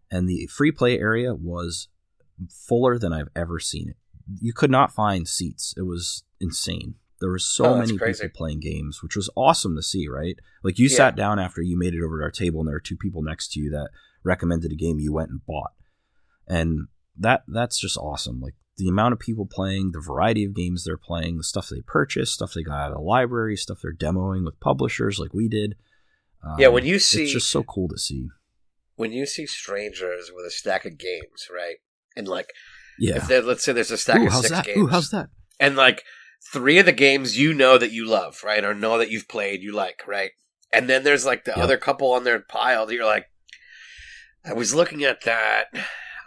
and 0.10 0.27
the 0.27 0.47
free 0.47 0.71
play 0.71 0.99
area 0.99 1.34
was 1.34 1.88
fuller 2.49 2.97
than 2.97 3.13
I've 3.13 3.30
ever 3.36 3.60
seen 3.60 3.89
it. 3.89 3.95
You 4.39 4.54
could 4.54 4.71
not 4.71 4.91
find 4.91 5.27
seats. 5.27 5.73
It 5.77 5.84
was 5.84 6.23
insane. 6.39 6.95
There 7.19 7.30
were 7.30 7.38
so 7.39 7.65
Oh, 7.65 7.77
many 7.77 7.97
crazy. 7.97 8.23
people 8.23 8.38
playing 8.38 8.62
games, 8.62 9.04
which 9.04 9.15
was 9.15 9.30
awesome 9.36 9.75
to 9.75 9.84
see, 9.84 10.08
right? 10.08 10.38
Like 10.63 10.80
you 10.80 10.88
Yeah. 10.89 10.95
sat 10.97 11.15
down 11.15 11.38
after 11.38 11.62
you 11.62 11.77
made 11.77 11.93
it 11.93 12.01
over 12.04 12.17
to 12.17 12.23
our 12.23 12.32
table 12.32 12.60
and 12.62 12.67
there 12.67 12.75
were 12.75 12.80
two 12.80 12.97
people 12.97 13.21
next 13.21 13.51
to 13.54 13.60
you 13.60 13.69
that 13.71 13.89
recommended 14.23 14.71
a 14.71 14.75
game 14.75 14.99
you 14.99 15.13
went 15.13 15.30
and 15.30 15.45
bought. 15.45 15.73
And 16.47 16.88
that 17.17 17.43
that's 17.47 17.80
just 17.80 17.97
awesome. 17.97 18.39
Like 18.39 18.56
the 18.77 18.88
amount 18.88 19.13
of 19.13 19.19
people 19.19 19.45
playing, 19.45 19.91
the 19.91 19.99
variety 19.99 20.43
of 20.45 20.56
games 20.56 20.84
they're 20.84 20.97
playing, 20.97 21.38
the 21.38 21.43
stuff 21.43 21.69
they 21.69 21.82
purchased, 21.86 22.34
stuff 22.34 22.54
they 22.54 22.63
got 22.63 22.80
out 22.80 22.91
of 22.91 22.97
the 22.97 23.04
library, 23.04 23.56
stuff 23.56 23.80
they're 23.84 23.93
demoing 23.93 24.43
with 24.43 24.60
publishers 24.60 25.19
like 25.19 25.34
we 25.34 25.47
did. 25.47 25.75
Um, 26.43 26.56
Yeah, 26.60 26.67
when 26.69 26.86
you 26.86 26.99
see- 26.99 27.23
it's 27.23 27.34
just 27.34 27.49
so 27.49 27.63
cool 27.63 27.88
to 27.89 27.97
see. 27.97 28.27
when 28.95 29.12
you 29.12 29.25
see 29.25 29.45
strangers 29.47 30.32
with 30.36 30.45
a 30.45 30.51
stack 30.51 30.86
of 30.86 30.97
games, 30.97 31.47
right? 31.54 31.77
And 32.15 32.27
like 32.27 32.51
Yeah. 32.99 33.25
Let's 33.30 33.63
say 33.63 33.71
there's 33.73 33.89
a 33.91 33.97
stack 33.97 34.19
Ooh, 34.21 34.27
of 34.27 34.34
six 34.34 34.49
that? 34.49 34.65
games, 34.65 34.77
Ooh, 34.80 34.88
how's 34.88 35.10
that? 35.12 35.30
and 35.60 35.75
like 35.75 36.04
three 36.54 36.77
of 36.80 36.86
the 36.86 36.91
games 36.91 37.38
you 37.38 37.54
know 37.54 37.77
that 37.77 37.91
you 37.91 38.06
love, 38.06 38.43
right, 38.43 38.63
or 38.63 38.73
know 38.73 38.97
that 38.97 39.10
you've 39.10 39.27
played, 39.27 39.62
you 39.63 39.71
like, 39.71 40.04
right, 40.08 40.32
and 40.73 40.88
then 40.89 41.04
there's 41.04 41.25
like 41.25 41.45
the 41.45 41.51
Yep. 41.51 41.60
other 41.60 41.77
couple 41.77 42.12
on 42.12 42.23
their 42.23 42.39
pile 42.39 42.86
that 42.86 42.93
you're 42.93 43.06
like, 43.06 43.27
I 44.43 44.54
was 44.54 44.73
looking 44.75 45.04
at 45.04 45.21
that. 45.23 45.65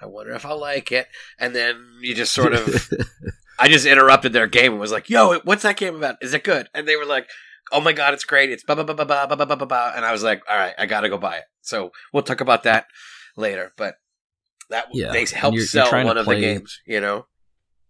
I 0.00 0.06
wonder 0.06 0.32
if 0.32 0.44
I'll 0.46 0.58
like 0.60 0.92
it, 0.92 1.08
and 1.38 1.54
then 1.54 1.98
you 2.00 2.14
just 2.14 2.32
sort 2.34 2.54
of 2.54 2.88
I 3.58 3.68
just 3.68 3.86
interrupted 3.86 4.32
their 4.32 4.46
game 4.48 4.72
and 4.72 4.80
was 4.80 4.92
like, 4.92 5.08
"Yo, 5.10 5.38
what's 5.44 5.62
that 5.62 5.76
game 5.76 5.96
about? 5.96 6.16
Is 6.22 6.34
it 6.34 6.44
good?" 6.44 6.68
And 6.74 6.86
they 6.88 6.96
were 6.96 7.04
like, 7.06 7.28
"Oh 7.72 7.80
my 7.80 7.92
god, 7.92 8.14
it's 8.14 8.24
great! 8.24 8.50
It's 8.50 8.64
ba 8.64 8.76
ba 8.76 8.84
ba 8.84 8.94
ba 8.94 9.04
ba 9.04 9.26
ba 9.36 9.46
ba 9.46 9.56
ba 9.56 9.66
ba." 9.66 9.92
And 9.96 10.04
I 10.04 10.12
was 10.12 10.22
like, 10.22 10.42
"All 10.48 10.56
right, 10.56 10.74
I 10.78 10.86
gotta 10.86 11.08
go 11.08 11.18
buy 11.18 11.36
it." 11.36 11.44
So 11.62 11.92
we'll 12.12 12.22
talk 12.22 12.40
about 12.40 12.62
that 12.64 12.86
later. 13.36 13.72
But 13.76 13.96
that 14.70 14.86
Yeah, 14.92 15.12
they 15.12 15.20
helped 15.26 15.54
you're- 15.54 15.62
you're 15.62 15.66
sell 15.66 16.04
one 16.04 16.16
of 16.18 16.24
play- 16.24 16.36
the 16.36 16.40
games. 16.40 16.80
You 16.86 17.00
know? 17.00 17.26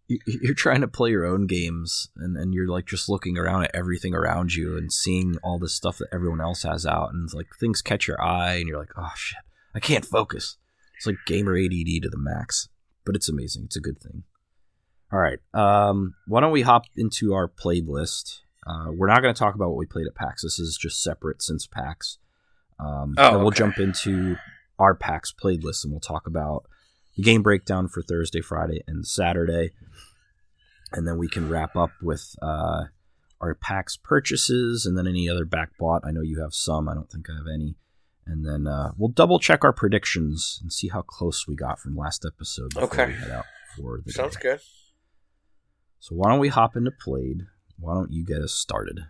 You- 0.06 0.18
you're 0.26 0.54
trying 0.54 0.82
to 0.82 0.88
play 0.88 1.10
your 1.10 1.24
own 1.24 1.46
games 1.46 2.10
and, 2.16 2.36
and 2.36 2.52
you're 2.52 2.68
like 2.68 2.84
just 2.86 3.08
looking 3.08 3.38
around 3.38 3.64
at 3.64 3.70
everything 3.72 4.14
around 4.14 4.52
you 4.52 4.76
and 4.76 4.92
seeing 4.92 5.36
all 5.42 5.58
this 5.58 5.74
stuff 5.74 5.96
that 5.96 6.08
everyone 6.12 6.42
else 6.42 6.62
has 6.62 6.84
out 6.84 7.10
and 7.14 7.24
it's 7.24 7.32
like 7.32 7.46
things 7.58 7.80
catch 7.80 8.06
your 8.06 8.20
eye 8.20 8.56
and 8.56 8.68
you're 8.68 8.78
like 8.78 8.90
oh 8.98 9.12
shit 9.16 9.38
i 9.74 9.80
can't 9.80 10.04
focus 10.04 10.58
it's 10.98 11.06
like 11.06 11.16
gamer 11.24 11.56
add 11.56 11.70
to 11.70 12.08
the 12.10 12.18
max 12.18 12.68
but 13.06 13.16
it's 13.16 13.30
amazing 13.30 13.62
it's 13.64 13.76
a 13.78 13.80
good 13.80 13.98
thing 13.98 14.24
all 15.10 15.20
right 15.20 15.38
um 15.54 16.14
why 16.26 16.42
don't 16.42 16.52
we 16.52 16.60
hop 16.62 16.82
into 16.98 17.32
our 17.32 17.48
played 17.48 17.88
list 17.88 18.42
uh, 18.66 18.86
we're 18.90 19.08
not 19.08 19.20
going 19.22 19.34
to 19.34 19.38
talk 19.38 19.54
about 19.54 19.68
what 19.68 19.76
we 19.78 19.86
played 19.86 20.06
at 20.06 20.14
pax 20.14 20.42
this 20.42 20.58
is 20.58 20.76
just 20.80 21.02
separate 21.02 21.42
since 21.42 21.66
pax 21.66 22.18
um, 22.80 23.14
Oh, 23.18 23.38
we'll 23.38 23.48
okay. 23.48 23.58
jump 23.58 23.78
into 23.78 24.36
our 24.78 24.94
pax 24.94 25.32
played 25.32 25.62
list 25.64 25.84
and 25.84 25.92
we'll 25.92 26.00
talk 26.00 26.26
about 26.26 26.64
the 27.16 27.22
game 27.22 27.42
breakdown 27.42 27.88
for 27.88 28.02
thursday 28.02 28.40
friday 28.40 28.82
and 28.86 29.06
saturday 29.06 29.70
and 30.92 31.06
then 31.08 31.18
we 31.18 31.28
can 31.28 31.48
wrap 31.48 31.74
up 31.76 31.90
with 32.02 32.36
uh, 32.40 32.84
our 33.40 33.54
PAX 33.56 33.96
purchases 33.96 34.86
and 34.86 34.96
then 34.96 35.08
any 35.08 35.28
other 35.28 35.44
back 35.44 35.70
bought. 35.76 36.02
I 36.06 36.12
know 36.12 36.20
you 36.22 36.40
have 36.40 36.54
some. 36.54 36.88
I 36.88 36.94
don't 36.94 37.10
think 37.10 37.26
I 37.28 37.32
have 37.36 37.46
any. 37.52 37.74
And 38.26 38.46
then 38.46 38.68
uh, 38.68 38.92
we'll 38.96 39.08
double 39.10 39.40
check 39.40 39.64
our 39.64 39.72
predictions 39.72 40.60
and 40.62 40.72
see 40.72 40.88
how 40.88 41.02
close 41.02 41.48
we 41.48 41.56
got 41.56 41.80
from 41.80 41.96
last 41.96 42.24
episode 42.24 42.76
Okay. 42.76 43.06
we 43.06 43.12
head 43.14 43.30
out 43.32 43.44
for 43.76 44.00
the 44.06 44.12
Sounds 44.12 44.36
day. 44.36 44.40
good. 44.42 44.60
So 45.98 46.14
why 46.14 46.30
don't 46.30 46.38
we 46.38 46.48
hop 46.48 46.76
into 46.76 46.92
played? 46.92 47.42
Why 47.84 47.92
don't 47.92 48.12
you 48.12 48.24
get 48.24 48.40
us 48.40 48.54
started? 48.54 49.00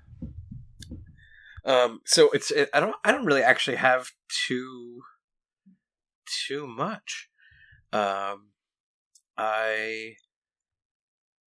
Um, 1.65 2.01
so 2.05 2.29
it's 2.33 2.51
it, 2.51 2.69
I 2.75 2.81
don't 2.81 2.97
I 3.05 3.13
don't 3.13 3.25
really 3.25 3.43
actually 3.43 3.77
have 3.77 4.11
too 4.47 5.03
too 6.49 6.67
much. 6.67 7.31
Um, 7.93 8.49
I 9.39 10.17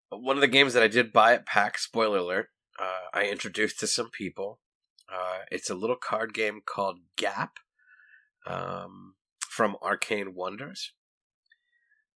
one 0.10 0.38
of 0.38 0.42
the 0.42 0.48
games 0.48 0.74
that 0.74 0.84
I 0.84 0.88
did 0.88 1.12
buy 1.12 1.34
at 1.34 1.46
PAX. 1.46 1.84
Spoiler 1.84 2.20
alert! 2.20 2.48
Uh, 2.80 3.10
I 3.14 3.26
introduced 3.26 3.78
to 3.82 3.88
some 3.88 4.10
people. 4.10 4.60
Uh, 5.12 5.40
it's 5.52 5.70
a 5.70 5.76
little 5.76 5.98
card 5.98 6.34
game 6.34 6.62
called 6.66 7.00
Gap, 7.18 7.58
um, 8.46 9.16
from 9.50 9.76
Arcane 9.82 10.34
Wonders. 10.34 10.94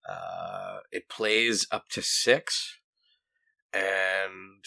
Uh, 0.09 0.79
it 0.89 1.09
plays 1.09 1.67
up 1.69 1.89
to 1.89 2.01
six, 2.01 2.79
and 3.73 4.63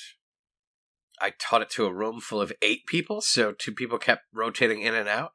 I 1.21 1.33
taught 1.39 1.63
it 1.63 1.71
to 1.71 1.87
a 1.87 1.93
room 1.93 2.21
full 2.21 2.41
of 2.41 2.53
eight 2.61 2.87
people, 2.87 3.21
so 3.21 3.53
two 3.53 3.73
people 3.73 3.99
kept 3.99 4.25
rotating 4.33 4.83
in 4.83 4.95
and 4.95 5.09
out. 5.09 5.33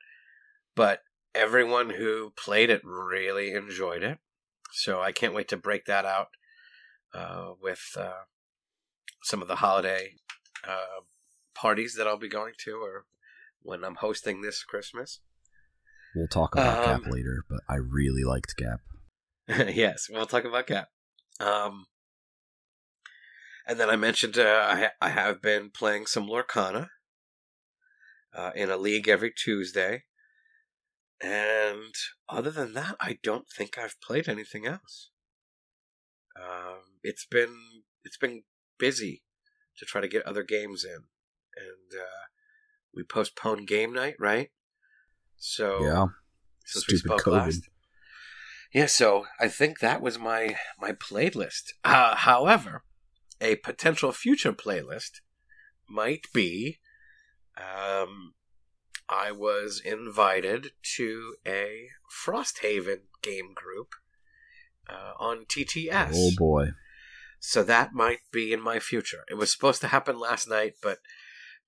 But 0.75 1.01
everyone 1.33 1.91
who 1.91 2.31
played 2.35 2.69
it 2.69 2.81
really 2.83 3.53
enjoyed 3.53 4.03
it. 4.03 4.19
So 4.71 5.01
I 5.01 5.11
can't 5.11 5.33
wait 5.33 5.47
to 5.49 5.57
break 5.57 5.85
that 5.85 6.05
out 6.05 6.27
uh, 7.13 7.53
with 7.61 7.95
uh, 7.97 8.23
some 9.23 9.41
of 9.41 9.47
the 9.47 9.57
holiday 9.57 10.13
uh, 10.67 11.01
parties 11.55 11.95
that 11.95 12.07
I'll 12.07 12.17
be 12.17 12.29
going 12.29 12.53
to 12.65 12.79
or 12.81 13.05
when 13.61 13.83
I'm 13.83 13.95
hosting 13.95 14.41
this 14.41 14.63
Christmas. 14.63 15.21
We'll 16.15 16.27
talk 16.27 16.55
about 16.55 16.87
Um, 16.87 17.01
Gap 17.03 17.11
later, 17.11 17.43
but 17.49 17.59
I 17.67 17.75
really 17.75 18.23
liked 18.23 18.55
Gap. 18.57 18.81
yes, 19.73 20.07
we'll 20.09 20.25
talk 20.25 20.45
about 20.45 20.67
Gap. 20.67 20.89
Um, 21.39 21.85
and 23.69 23.79
then 23.79 23.89
I 23.89 23.95
mentioned 23.95 24.37
uh, 24.37 24.67
I 24.67 24.79
ha- 24.79 24.95
I 24.99 25.09
have 25.09 25.43
been 25.43 25.69
playing 25.69 26.07
some 26.07 26.27
Lorcana 26.27 26.89
uh, 28.35 28.49
in 28.55 28.71
a 28.71 28.77
league 28.77 29.07
every 29.07 29.31
Tuesday, 29.31 30.05
and 31.21 31.93
other 32.27 32.49
than 32.49 32.73
that, 32.73 32.95
I 32.99 33.19
don't 33.21 33.47
think 33.47 33.77
I've 33.77 34.01
played 34.01 34.27
anything 34.27 34.65
else. 34.65 35.11
Um, 36.35 36.79
it's 37.03 37.25
been 37.25 37.55
it's 38.03 38.17
been 38.17 38.41
busy 38.79 39.21
to 39.77 39.85
try 39.85 40.01
to 40.01 40.07
get 40.07 40.25
other 40.25 40.43
games 40.43 40.83
in, 40.83 41.03
and 41.55 42.01
uh, 42.01 42.25
we 42.95 43.03
postponed 43.03 43.67
game 43.67 43.93
night, 43.93 44.15
right? 44.17 44.49
So 45.37 45.83
yeah, 45.83 46.05
since 46.65 46.87
we 46.87 46.97
stupid 46.97 47.19
spoke 47.19 47.33
COVID. 47.33 47.37
last. 47.37 47.69
Yeah, 48.73 48.87
so 48.87 49.25
I 49.39 49.47
think 49.47 49.79
that 49.79 50.01
was 50.01 50.17
my 50.17 50.57
my 50.79 50.93
playlist. 50.93 51.73
Uh, 51.83 52.15
however, 52.15 52.83
a 53.41 53.55
potential 53.57 54.11
future 54.11 54.53
playlist 54.53 55.21
might 55.87 56.25
be 56.33 56.79
um, 57.57 58.33
I 59.07 59.31
was 59.31 59.81
invited 59.83 60.71
to 60.95 61.35
a 61.45 61.87
Frosthaven 62.25 63.01
game 63.21 63.53
group 63.53 63.95
uh, 64.87 65.13
on 65.19 65.45
TTS. 65.45 66.11
Oh 66.13 66.31
boy, 66.37 66.69
So 67.39 67.63
that 67.63 67.93
might 67.93 68.19
be 68.31 68.53
in 68.53 68.61
my 68.61 68.79
future. 68.79 69.23
It 69.29 69.35
was 69.35 69.51
supposed 69.51 69.81
to 69.81 69.87
happen 69.87 70.19
last 70.19 70.47
night, 70.47 70.73
but 70.81 70.99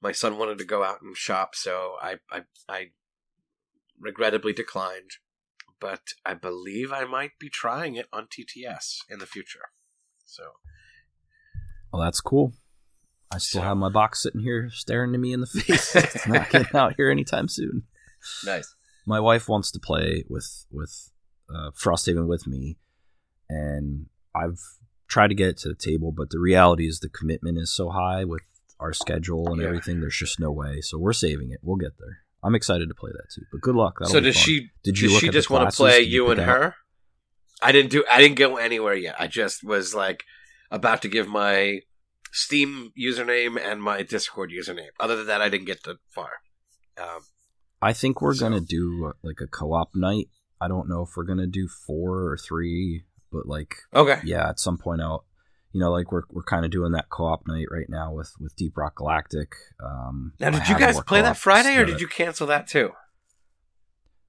my 0.02 0.12
son 0.12 0.38
wanted 0.38 0.58
to 0.60 0.66
go 0.66 0.84
out 0.84 1.02
and 1.02 1.16
shop, 1.16 1.56
so 1.56 1.96
I 2.02 2.16
I, 2.32 2.42
I 2.70 2.88
regrettably 4.00 4.54
declined. 4.54 5.12
But 5.80 6.02
I 6.24 6.36
believe 6.36 6.92
I 6.92 7.06
might 7.06 7.40
be 7.40 7.50
trying 7.50 7.96
it 7.96 8.08
on 8.14 8.28
TTS 8.28 9.00
in 9.10 9.18
the 9.18 9.26
future. 9.26 9.70
So 10.26 10.44
well 11.92 12.02
that's 12.02 12.22
cool. 12.22 12.54
I 13.34 13.38
still 13.38 13.62
So- 13.62 13.68
have 13.68 13.78
my 13.78 13.90
box 13.90 14.22
sitting 14.24 14.42
here 14.42 14.70
staring 14.72 15.12
to 15.14 15.18
me 15.18 15.34
in 15.34 15.42
the 15.42 15.48
face. 15.68 15.96
it's 15.96 16.28
not 16.28 16.50
getting 16.50 16.68
out 16.76 16.94
here 16.98 17.10
anytime 17.10 17.48
soon. 17.48 17.84
nice. 18.46 18.76
my 19.06 19.20
wife 19.20 19.48
wants 19.50 19.72
to 19.72 19.80
play 19.80 20.24
with 20.30 20.66
with 20.72 21.12
uh, 21.54 21.72
Frosthaven 21.72 22.28
with 22.28 22.48
me, 22.48 22.78
and 23.50 24.06
I've 24.36 24.60
tried 25.08 25.28
to 25.30 25.36
get 25.36 25.50
it 25.50 25.58
to 25.60 25.70
the 25.70 25.76
table, 25.76 26.12
but 26.12 26.30
the 26.30 26.40
reality 26.40 26.88
is 26.88 27.00
the 27.00 27.10
commitment 27.10 27.58
is 27.58 27.74
so 27.74 27.90
high 27.90 28.24
with 28.24 28.44
our 28.80 28.94
schedule 28.94 29.50
and 29.52 29.62
Yeah. 29.62 29.68
everything. 29.68 30.00
There's 30.00 30.16
just 30.18 30.40
no 30.40 30.52
way. 30.52 30.82
So 30.82 30.98
we're 30.98 31.12
saving 31.14 31.52
it. 31.52 31.60
We'll 31.62 31.76
get 31.78 31.98
there. 32.00 32.20
I'm 32.44 32.56
excited 32.56 32.88
to 32.90 32.96
play 32.96 33.12
that 33.12 33.26
too. 33.36 33.44
But 33.52 33.62
good 33.62 33.76
luck. 33.76 33.98
That'll 34.00 34.14
so 34.14 34.20
does 34.20 34.36
she? 34.36 34.70
Did 34.84 35.00
you 35.00 35.10
does 35.10 35.20
she 35.20 35.30
just 35.30 35.50
want 35.50 35.70
to 35.70 35.76
play 35.76 36.00
Did 36.04 36.12
you 36.12 36.24
you 36.26 36.32
and 36.32 36.40
pick 36.40 36.48
out- 36.48 36.62
her? 36.62 36.76
I 37.62 37.72
didn't 37.72 37.92
do. 37.92 38.04
I 38.10 38.20
didn't 38.22 38.38
go 38.38 38.56
anywhere 38.58 38.96
yet. 38.96 39.16
I 39.20 39.28
just 39.28 39.64
was 39.64 39.94
like 39.94 40.24
about 40.72 41.02
to 41.04 41.08
give 41.10 41.28
my 41.28 41.82
Steam 42.32 42.92
username 42.98 43.60
and 43.62 43.84
my 43.84 44.04
Discord 44.04 44.52
username. 44.52 44.90
Other 45.00 45.18
than 45.18 45.28
that, 45.28 45.42
I 45.42 45.50
didn't 45.50 45.66
get 45.68 45.84
that 45.84 45.98
far. 46.10 46.30
Um, 46.98 47.22
I 47.82 47.94
think 47.94 48.22
we're 48.22 48.34
So- 48.34 48.46
gonna 48.48 48.62
do 48.62 49.14
like 49.22 49.42
a 49.42 49.48
co-op 49.48 49.90
night. 49.96 50.30
I 50.62 50.68
don't 50.68 50.88
know 50.88 51.02
if 51.02 51.10
we're 51.18 51.26
gonna 51.26 51.48
do 51.48 51.68
four 51.68 52.32
or 52.32 52.38
three, 52.38 53.04
but 53.32 53.48
like 53.48 53.76
okay. 53.94 54.22
yeah, 54.24 54.48
at 54.50 54.60
some 54.60 54.78
point 54.78 55.02
out, 55.02 55.26
you 55.74 55.80
know, 55.82 55.92
like 55.92 56.12
we're 56.12 56.24
we're 56.30 56.44
kind 56.44 56.64
of 56.64 56.72
doing 56.72 56.92
that 56.94 57.10
co-op 57.10 57.48
night 57.48 57.66
right 57.72 57.90
now 57.90 58.14
with 58.14 58.32
with 58.40 58.56
Deep 58.56 58.78
Rock 58.78 58.96
Galactic. 58.96 59.54
Um, 59.84 60.34
Now, 60.40 60.48
I 60.48 60.52
did 60.52 60.68
you 60.70 60.78
guys 60.78 61.02
play 61.02 61.22
that 61.22 61.38
Friday, 61.38 61.76
or 61.78 61.86
did 61.86 62.00
you 62.00 62.08
cancel 62.08 62.48
that 62.48 62.68
too? 62.68 62.92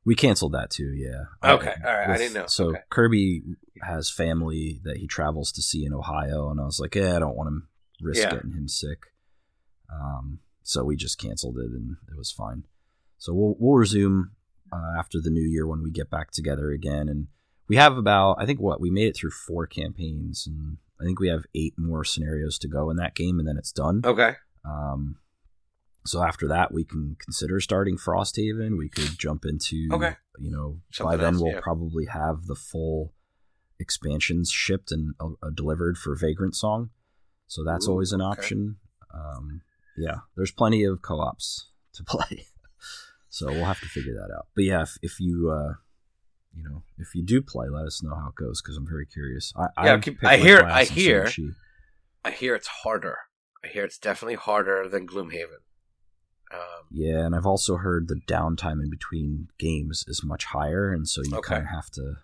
We 0.04 0.14
canceled 0.16 0.52
that 0.52 0.70
too. 0.70 0.92
Yeah. 0.92 1.24
Okay, 1.44 1.74
all 1.84 1.94
right, 1.94 2.10
I 2.10 2.16
didn't 2.16 2.34
know. 2.34 2.46
So 2.46 2.70
Okay. 2.70 2.80
Kirby 2.90 3.42
has 3.82 4.10
family 4.10 4.80
that 4.84 4.96
he 4.96 5.06
travels 5.06 5.52
to 5.52 5.62
see 5.62 5.84
in 5.84 5.92
Ohio, 5.94 6.50
and 6.50 6.60
I 6.60 6.64
was 6.64 6.80
like, 6.80 6.94
yeah, 6.94 7.16
I 7.16 7.18
don't 7.20 7.36
want 7.36 7.48
him 7.48 7.68
risk 8.00 8.22
Yeah. 8.22 8.30
getting 8.34 8.52
him 8.52 8.66
sick. 8.68 8.98
Um, 9.92 10.40
so 10.62 10.84
we 10.84 10.96
just 10.96 11.18
canceled 11.18 11.58
it, 11.58 11.70
and 11.70 11.96
it 12.10 12.16
was 12.16 12.32
fine. 12.32 12.64
So 13.18 13.32
we'll 13.32 13.56
we'll 13.58 13.76
resume 13.78 14.32
uh, 14.72 14.98
after 14.98 15.20
the 15.20 15.30
new 15.30 15.42
year 15.48 15.66
when 15.66 15.82
we 15.82 15.90
get 15.90 16.10
back 16.10 16.32
together 16.32 16.70
again, 16.70 17.08
and 17.08 17.28
we 17.68 17.76
have 17.76 17.96
about 17.96 18.36
I 18.40 18.46
think 18.46 18.60
what 18.60 18.80
we 18.80 18.90
made 18.90 19.06
it 19.08 19.16
through 19.16 19.30
four 19.30 19.66
campaigns, 19.66 20.46
and 20.46 20.78
I 21.00 21.04
think 21.04 21.20
we 21.20 21.28
have 21.28 21.44
eight 21.54 21.74
more 21.76 22.04
scenarios 22.04 22.58
to 22.60 22.68
go 22.68 22.90
in 22.90 22.96
that 22.96 23.14
game, 23.14 23.38
and 23.38 23.46
then 23.46 23.56
it's 23.56 23.72
done. 23.72 24.02
Okay. 24.04 24.34
Um, 24.64 25.16
so 26.04 26.22
after 26.22 26.48
that, 26.48 26.72
we 26.72 26.84
can 26.84 27.16
consider 27.18 27.60
starting 27.60 27.96
Frosthaven. 27.96 28.76
We 28.78 28.88
could 28.88 29.18
jump 29.18 29.44
into, 29.44 29.88
Okay. 29.92 30.16
you 30.38 30.50
know, 30.50 30.80
Something 30.92 31.18
by 31.18 31.22
then 31.22 31.34
else, 31.34 31.42
we'll 31.42 31.52
yeah. 31.54 31.60
probably 31.60 32.06
have 32.06 32.46
the 32.46 32.56
full 32.56 33.12
expansions 33.78 34.50
shipped 34.50 34.92
and 34.92 35.14
uh, 35.20 35.28
uh, 35.42 35.50
delivered 35.54 35.96
for 35.98 36.14
Vagrant 36.16 36.54
Song. 36.54 36.90
So 37.46 37.64
that's 37.64 37.86
Ooh, 37.86 37.92
always 37.92 38.12
an 38.12 38.20
okay. 38.22 38.30
option. 38.30 38.76
Um, 39.14 39.62
yeah, 39.96 40.18
there's 40.36 40.52
plenty 40.52 40.84
of 40.84 41.02
co-ops 41.02 41.68
to 41.94 42.04
play. 42.04 42.46
so 43.28 43.46
we'll 43.52 43.64
have 43.64 43.80
to 43.80 43.86
figure 43.88 44.14
that 44.14 44.32
out. 44.34 44.46
But 44.54 44.64
yeah, 44.64 44.82
if, 44.82 44.96
if 45.02 45.20
you 45.20 45.50
uh, 45.50 45.74
you 46.54 46.62
know, 46.62 46.82
if 46.98 47.14
you 47.14 47.22
do 47.24 47.40
play, 47.42 47.68
let 47.68 47.86
us 47.86 48.02
know 48.02 48.14
how 48.14 48.28
it 48.28 48.34
goes 48.34 48.60
because 48.62 48.76
I'm 48.76 48.86
very 48.88 49.06
curious. 49.06 49.52
I 49.56 49.84
Yeah, 49.86 49.92
I've 49.94 50.00
keep- 50.02 50.24
I 50.24 50.36
hear- 50.36 50.62
I 50.64 50.84
hear- 50.84 51.30
I 52.24 52.30
hear 52.30 52.54
it's 52.54 52.68
harder. 52.68 53.16
I 53.64 53.68
hear 53.68 53.84
it's 53.84 53.98
definitely 53.98 54.36
harder 54.36 54.88
than 54.88 55.06
Gloomhaven. 55.08 55.60
Um, 56.52 56.86
Yeah, 56.90 57.24
and 57.24 57.34
I've 57.34 57.46
also 57.46 57.76
heard 57.76 58.08
the 58.08 58.20
downtime 58.26 58.82
in 58.82 58.90
between 58.90 59.48
games 59.58 60.04
is 60.06 60.22
much 60.22 60.44
higher, 60.46 60.92
and 60.92 61.08
so 61.08 61.22
you 61.22 61.36
Okay. 61.38 61.54
kind 61.54 61.62
of 61.62 61.70
have 61.70 61.90
to 61.92 62.16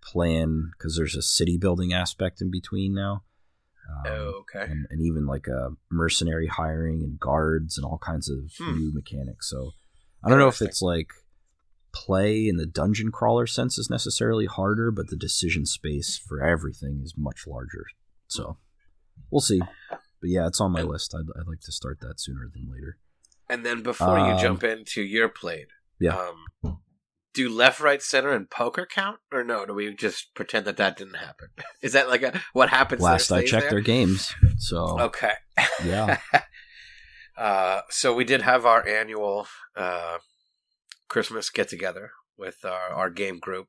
plan 0.00 0.70
because 0.72 0.96
there's 0.96 1.16
a 1.16 1.22
city 1.22 1.58
building 1.58 1.92
aspect 1.92 2.40
in 2.40 2.50
between 2.50 2.94
now. 2.94 3.24
Um, 3.90 4.12
oh, 4.12 4.42
okay. 4.42 4.70
and, 4.70 4.86
and 4.90 5.00
even 5.00 5.26
like 5.26 5.46
a 5.46 5.70
mercenary 5.90 6.46
hiring 6.46 7.02
and 7.02 7.18
guards 7.18 7.76
and 7.78 7.84
all 7.84 7.98
kinds 7.98 8.28
of 8.28 8.52
Hmm. 8.58 8.76
new 8.76 8.92
mechanics. 8.94 9.48
So 9.50 9.72
I 10.22 10.28
don't 10.28 10.38
know 10.38 10.48
if 10.48 10.60
it's 10.62 10.82
like 10.82 11.10
play 11.92 12.46
in 12.48 12.56
the 12.56 12.66
dungeon 12.66 13.10
crawler 13.10 13.46
sense 13.46 13.78
is 13.78 13.88
necessarily 13.90 14.44
harder, 14.46 14.90
but 14.90 15.08
the 15.08 15.16
decision 15.16 15.64
space 15.66 16.18
for 16.18 16.42
everything 16.42 17.00
is 17.02 17.14
much 17.16 17.46
larger. 17.46 17.86
So 18.28 18.58
we'll 19.30 19.40
see. 19.40 19.60
But 19.88 20.30
yeah, 20.30 20.46
it's 20.46 20.60
on 20.60 20.72
my 20.72 20.82
list. 20.82 21.14
I'd, 21.14 21.26
I'd 21.38 21.46
like 21.46 21.60
to 21.60 21.72
start 21.72 22.00
that 22.00 22.20
sooner 22.20 22.48
than 22.52 22.70
later. 22.70 22.98
And 23.48 23.64
then 23.64 23.82
before 23.82 24.18
you 24.18 24.32
Um, 24.34 24.38
jump 24.38 24.64
into 24.64 25.02
your 25.02 25.28
plate, 25.28 25.68
Yeah. 25.98 26.16
um, 26.16 26.80
do 27.34 27.48
left, 27.48 27.80
right, 27.80 28.02
center, 28.02 28.30
and 28.30 28.50
poker 28.50 28.84
count, 28.86 29.20
or 29.32 29.44
no? 29.44 29.64
Do 29.64 29.72
we 29.74 29.94
just 29.94 30.34
pretend 30.34 30.66
that 30.66 30.76
that 30.76 30.96
didn't 30.96 31.14
happen? 31.14 31.48
Is 31.82 31.92
that 31.92 32.08
like 32.08 32.22
a 32.22 32.42
what 32.52 32.68
happens? 32.70 33.00
Last 33.02 33.30
I 33.30 33.44
checked 33.44 33.62
there? 33.64 33.70
their 33.70 33.80
games. 33.80 34.34
So 34.58 34.98
Okay. 35.00 35.34
yeah. 35.84 36.18
uh, 37.36 37.82
so 37.90 38.12
we 38.14 38.24
did 38.24 38.42
have 38.42 38.66
our 38.66 38.86
annual 38.86 39.46
uh, 39.76 40.18
Christmas 41.08 41.50
get 41.50 41.68
together 41.68 42.10
with 42.36 42.64
our, 42.64 42.88
our 42.90 43.10
game 43.10 43.38
group. 43.38 43.68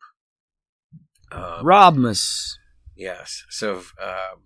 Um, 1.32 1.64
Robmus. 1.64 2.58
Yes. 2.96 3.44
So, 3.50 3.78
um, 4.02 4.44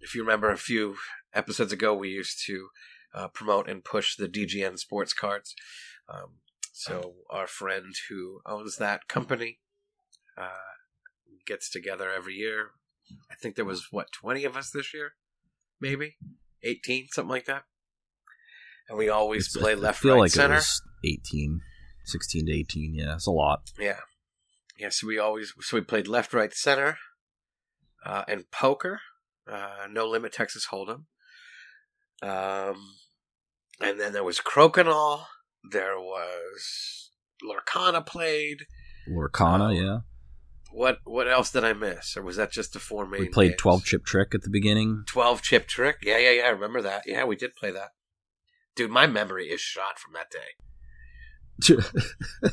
if 0.00 0.14
you 0.14 0.20
remember 0.22 0.50
a 0.50 0.58
few 0.58 0.96
episodes 1.34 1.72
ago, 1.72 1.94
we 1.94 2.10
used 2.10 2.42
to 2.46 2.68
uh, 3.16 3.28
promote 3.28 3.68
and 3.68 3.82
push 3.82 4.14
the 4.14 4.28
DGN 4.28 4.78
sports 4.78 5.12
cards. 5.12 5.54
Um, 6.08 6.34
so, 6.72 7.14
our 7.30 7.46
friend 7.46 7.94
who 8.10 8.40
owns 8.46 8.76
that 8.76 9.08
company 9.08 9.58
uh, 10.38 10.50
gets 11.46 11.70
together 11.70 12.10
every 12.10 12.34
year. 12.34 12.70
I 13.30 13.34
think 13.34 13.56
there 13.56 13.64
was, 13.64 13.86
what, 13.90 14.12
20 14.12 14.44
of 14.44 14.56
us 14.56 14.70
this 14.70 14.92
year? 14.92 15.12
Maybe? 15.80 16.16
18, 16.62 17.06
something 17.12 17.30
like 17.30 17.46
that. 17.46 17.62
And 18.88 18.98
we 18.98 19.08
always 19.08 19.46
It's- 19.48 19.62
play 19.62 19.72
I 19.72 19.76
left, 19.76 20.00
feel 20.02 20.14
right, 20.14 20.20
like 20.20 20.32
center. 20.32 20.54
it 20.54 20.58
was 20.58 20.82
18, 21.04 21.60
16 22.04 22.46
to 22.46 22.52
18. 22.52 22.94
Yeah, 22.94 23.14
it's 23.14 23.26
a 23.26 23.30
lot. 23.30 23.70
Yeah. 23.78 24.00
Yeah, 24.78 24.90
so 24.90 25.06
we 25.06 25.18
always 25.18 25.54
so 25.60 25.78
we 25.78 25.80
played 25.80 26.06
left, 26.06 26.34
right, 26.34 26.52
center, 26.52 26.98
uh, 28.04 28.24
and 28.28 28.50
poker. 28.50 29.00
Uh, 29.50 29.86
no 29.90 30.06
limit 30.06 30.34
Texas 30.34 30.66
Hold'em. 30.70 31.04
Um, 32.22 32.94
and 33.80 33.98
then 34.00 34.12
there 34.12 34.24
was 34.24 34.40
Crokinole. 34.40 35.24
There 35.70 35.98
was 35.98 37.10
Lorcana 37.42 38.04
played. 38.06 38.58
Lorcana, 39.08 39.68
Oh, 39.68 39.70
yeah. 39.70 39.98
What 40.72 40.98
what 41.04 41.28
else 41.28 41.50
did 41.52 41.64
I 41.64 41.72
miss? 41.72 42.16
Or 42.16 42.22
was 42.22 42.36
that 42.36 42.50
just 42.52 42.72
the 42.74 42.78
four 42.78 43.06
main? 43.06 43.20
We 43.20 43.28
played 43.28 43.52
games? 43.52 43.60
12 43.60 43.84
chip 43.84 44.04
trick 44.04 44.34
at 44.34 44.42
the 44.42 44.50
beginning. 44.50 45.04
12 45.06 45.40
chip 45.40 45.66
trick. 45.66 45.98
Yeah, 46.02 46.18
yeah, 46.18 46.32
yeah. 46.32 46.42
I 46.42 46.48
remember 46.50 46.82
that. 46.82 47.04
Yeah, 47.06 47.24
we 47.24 47.36
did 47.36 47.54
play 47.56 47.70
that. 47.70 47.90
Dude, 48.74 48.90
my 48.90 49.06
memory 49.06 49.46
is 49.46 49.60
shot 49.60 49.98
from 49.98 50.12
that 50.14 50.30
day. 50.30 51.78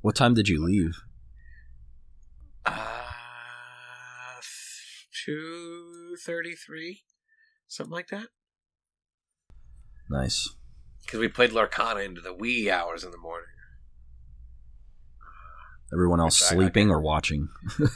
what 0.00 0.14
time 0.14 0.32
did 0.32 0.48
you 0.48 0.64
leave? 0.64 0.94
Uh, 2.64 2.80
two 5.24 6.16
thirty-three, 6.24 7.02
something 7.68 7.92
like 7.92 8.08
that. 8.08 8.28
Nice. 10.10 10.48
Because 11.02 11.20
we 11.20 11.28
played 11.28 11.50
Lorcana 11.50 12.04
into 12.04 12.20
the 12.20 12.32
wee 12.34 12.70
hours 12.70 13.04
in 13.04 13.10
the 13.10 13.18
morning. 13.18 13.48
Everyone 15.92 16.18
else 16.20 16.40
Which 16.40 16.50
I- 16.50 16.54
I 16.54 16.58
sleeping 16.58 16.90
or 16.90 17.00
watching? 17.00 17.48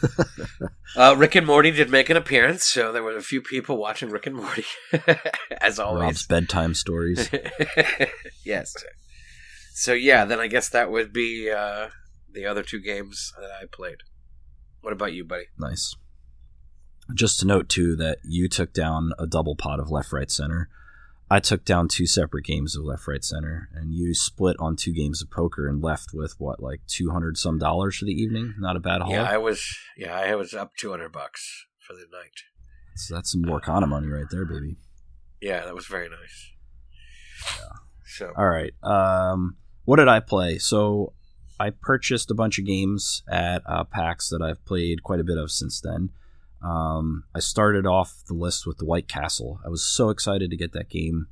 Uh, 0.97 1.15
Rick 1.19 1.35
and 1.35 1.47
Morty 1.47 1.71
did 1.71 1.91
make 1.91 2.09
an 2.09 2.17
appearance, 2.17 2.65
so 2.65 2.93
there 2.93 3.03
were 3.03 3.15
a 3.17 3.23
few 3.23 3.43
people 3.43 3.77
watching 3.77 4.09
Rick 4.09 4.27
and 4.27 4.35
Morty, 4.37 4.65
as 5.61 5.79
always. 5.79 6.01
Rob's 6.01 6.27
bedtime 6.27 6.73
stories. 6.73 7.29
yes. 8.45 8.75
So 9.75 9.93
yeah, 9.93 10.25
then 10.25 10.41
I 10.41 10.47
guess 10.47 10.71
that 10.71 10.91
would 10.91 11.13
be 11.13 11.51
uh, 11.51 11.89
the 12.33 12.47
other 12.47 12.63
two 12.63 12.81
games 12.81 13.35
that 13.39 13.51
I 13.51 13.67
played. 13.71 13.99
What 14.81 14.95
about 14.95 15.13
you, 15.13 15.25
buddy? 15.25 15.45
nice. 15.59 15.95
Just 17.15 17.39
to 17.41 17.47
note 17.47 17.69
too 17.69 17.95
that 17.97 18.19
you 18.25 18.49
took 18.49 18.73
down 18.73 19.13
a 19.19 19.27
double 19.27 19.55
pot 19.55 19.79
of 19.79 19.91
left, 19.91 20.11
right, 20.13 20.31
center. 20.31 20.71
I 21.31 21.41
took 21.41 21.65
down 21.65 21.89
two 21.89 22.07
separate 22.07 22.45
games 22.45 22.75
of 22.75 22.85
left, 22.85 23.07
right, 23.07 23.23
center, 23.23 23.69
and 23.75 23.93
you 23.93 24.15
split 24.15 24.57
on 24.59 24.77
two 24.77 24.93
games 24.93 25.21
of 25.21 25.31
poker 25.31 25.69
and 25.69 25.83
left 25.83 26.11
with 26.15 26.35
what, 26.39 26.63
like 26.63 26.81
two 26.87 27.11
hundred 27.11 27.37
some 27.37 27.59
dollars 27.59 27.99
for 27.99 28.07
the 28.07 28.13
evening. 28.13 28.55
Not 28.59 28.77
a 28.77 28.81
bad 28.81 29.03
haul. 29.03 29.13
Yeah, 29.13 29.25
I 29.25 29.37
was. 29.37 29.77
Yeah, 29.97 30.17
I 30.17 30.35
was 30.37 30.55
up 30.55 30.73
two 30.77 30.91
hundred 30.91 31.13
bucks 31.13 31.67
for 31.87 31.95
the 31.95 32.07
night. 32.11 32.33
So 32.97 33.15
that's 33.15 33.31
some 33.31 33.43
Lorcana 33.43 33.89
money 33.89 34.09
right 34.09 34.27
there, 34.31 34.45
baby. 34.45 34.77
Yeah, 35.41 35.65
that 35.65 35.75
was 35.75 35.87
very 35.87 36.09
nice. 36.09 36.53
Yeah. 37.59 37.77
So 38.05 38.33
All 38.37 38.49
right. 38.49 38.73
Um, 38.83 39.57
what 39.85 39.97
did 39.97 40.09
I 40.09 40.21
play? 40.21 40.59
So 40.59 41.13
I 41.61 41.71
purchased 41.71 42.31
a 42.31 42.35
bunch 42.35 42.59
of 42.59 42.65
games 42.65 43.23
at 43.31 43.63
uh, 43.67 43.85
PAX 43.85 44.31
that 44.31 44.43
I've 44.43 44.65
played 44.65 45.03
quite 45.03 45.21
a 45.21 45.25
bit 45.25 45.39
of 45.39 45.51
since 45.51 45.81
then. 45.81 46.11
Um, 46.63 47.25
I 47.35 47.41
started 47.41 47.87
off 47.87 48.23
the 48.27 48.35
list 48.35 48.67
with 48.67 48.79
the 48.79 48.85
White 48.85 49.09
Castle. 49.09 49.61
I 49.65 49.69
was 49.69 49.85
so 49.85 50.11
excited 50.11 50.51
to 50.51 50.57
get 50.57 50.73
that 50.73 50.89
game. 50.89 51.29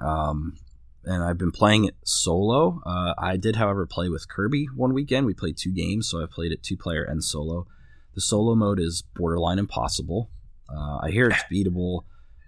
Um, 0.00 0.56
and 1.04 1.22
I've 1.22 1.38
been 1.38 1.52
playing 1.52 1.84
it 1.84 1.96
solo. 2.04 2.82
Uh, 2.84 3.14
I 3.16 3.36
did, 3.36 3.56
however, 3.56 3.86
play 3.86 4.08
with 4.08 4.28
Kirby 4.28 4.66
one 4.74 4.92
weekend. 4.92 5.26
We 5.26 5.34
played 5.34 5.56
two 5.56 5.72
games, 5.72 6.08
so 6.08 6.22
I 6.22 6.26
played 6.30 6.52
it 6.52 6.62
two 6.62 6.76
player 6.76 7.02
and 7.02 7.22
solo. 7.22 7.66
The 8.14 8.20
solo 8.20 8.54
mode 8.54 8.80
is 8.80 9.02
borderline 9.14 9.58
impossible. 9.58 10.30
Uh, 10.68 10.98
I 11.02 11.10
hear 11.10 11.28
it's 11.28 11.44
beatable, 11.50 12.04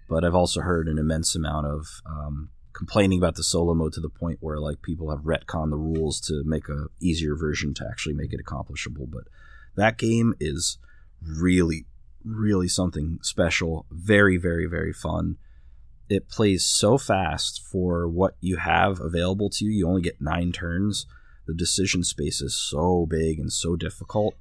but 0.08 0.24
I've 0.24 0.34
also 0.34 0.60
heard 0.60 0.88
an 0.88 0.98
immense 0.98 1.34
amount 1.34 1.66
of 1.66 1.86
um, 2.06 2.50
complaining 2.72 3.18
about 3.18 3.36
the 3.36 3.44
solo 3.44 3.74
mode 3.74 3.92
to 3.94 4.00
the 4.00 4.08
point 4.08 4.38
where 4.40 4.58
like 4.58 4.82
people 4.82 5.10
have 5.10 5.20
retconned 5.20 5.70
the 5.70 5.76
rules 5.76 6.20
to 6.22 6.42
make 6.44 6.68
a 6.68 6.86
easier 7.00 7.36
version 7.36 7.74
to 7.74 7.86
actually 7.88 8.14
make 8.14 8.32
it 8.32 8.40
accomplishable. 8.40 9.06
But 9.06 9.24
that 9.76 9.98
game 9.98 10.34
is 10.40 10.78
really, 11.24 11.86
really 12.24 12.68
something 12.68 13.18
special. 13.22 13.86
Very, 13.90 14.36
very, 14.36 14.66
very 14.66 14.92
fun. 14.92 15.36
It 16.08 16.28
plays 16.28 16.64
so 16.64 16.98
fast 16.98 17.62
for 17.70 18.08
what 18.08 18.36
you 18.40 18.56
have 18.56 19.00
available 19.00 19.48
to 19.50 19.64
you. 19.64 19.70
You 19.70 19.88
only 19.88 20.02
get 20.02 20.20
nine 20.20 20.52
turns. 20.52 21.06
The 21.46 21.54
decision 21.54 22.04
space 22.04 22.40
is 22.40 22.54
so 22.54 23.06
big 23.08 23.38
and 23.38 23.52
so 23.52 23.76
difficult. 23.76 24.34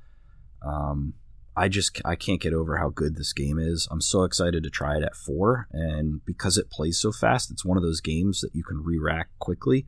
Um, 0.66 1.14
I 1.56 1.68
just 1.68 2.02
I 2.06 2.16
can't 2.16 2.42
get 2.42 2.54
over 2.54 2.78
how 2.78 2.90
good 2.90 3.16
this 3.16 3.34
game 3.34 3.60
is. 3.60 3.88
I'm 3.92 4.02
so 4.02 4.24
excited 4.24 4.64
to 4.64 4.70
try 4.70 4.98
it 4.98 5.04
at 5.04 5.16
four, 5.16 5.68
and 5.72 6.24
because 6.26 6.58
it 6.58 6.70
plays 6.70 7.00
so 7.00 7.12
fast, 7.12 7.52
it's 7.52 7.66
one 7.66 7.78
of 7.78 7.84
those 7.84 8.02
games 8.02 8.42
that 8.42 8.56
you 8.56 8.64
can 8.64 8.84
re-rack 8.84 9.30
quickly. 9.40 9.86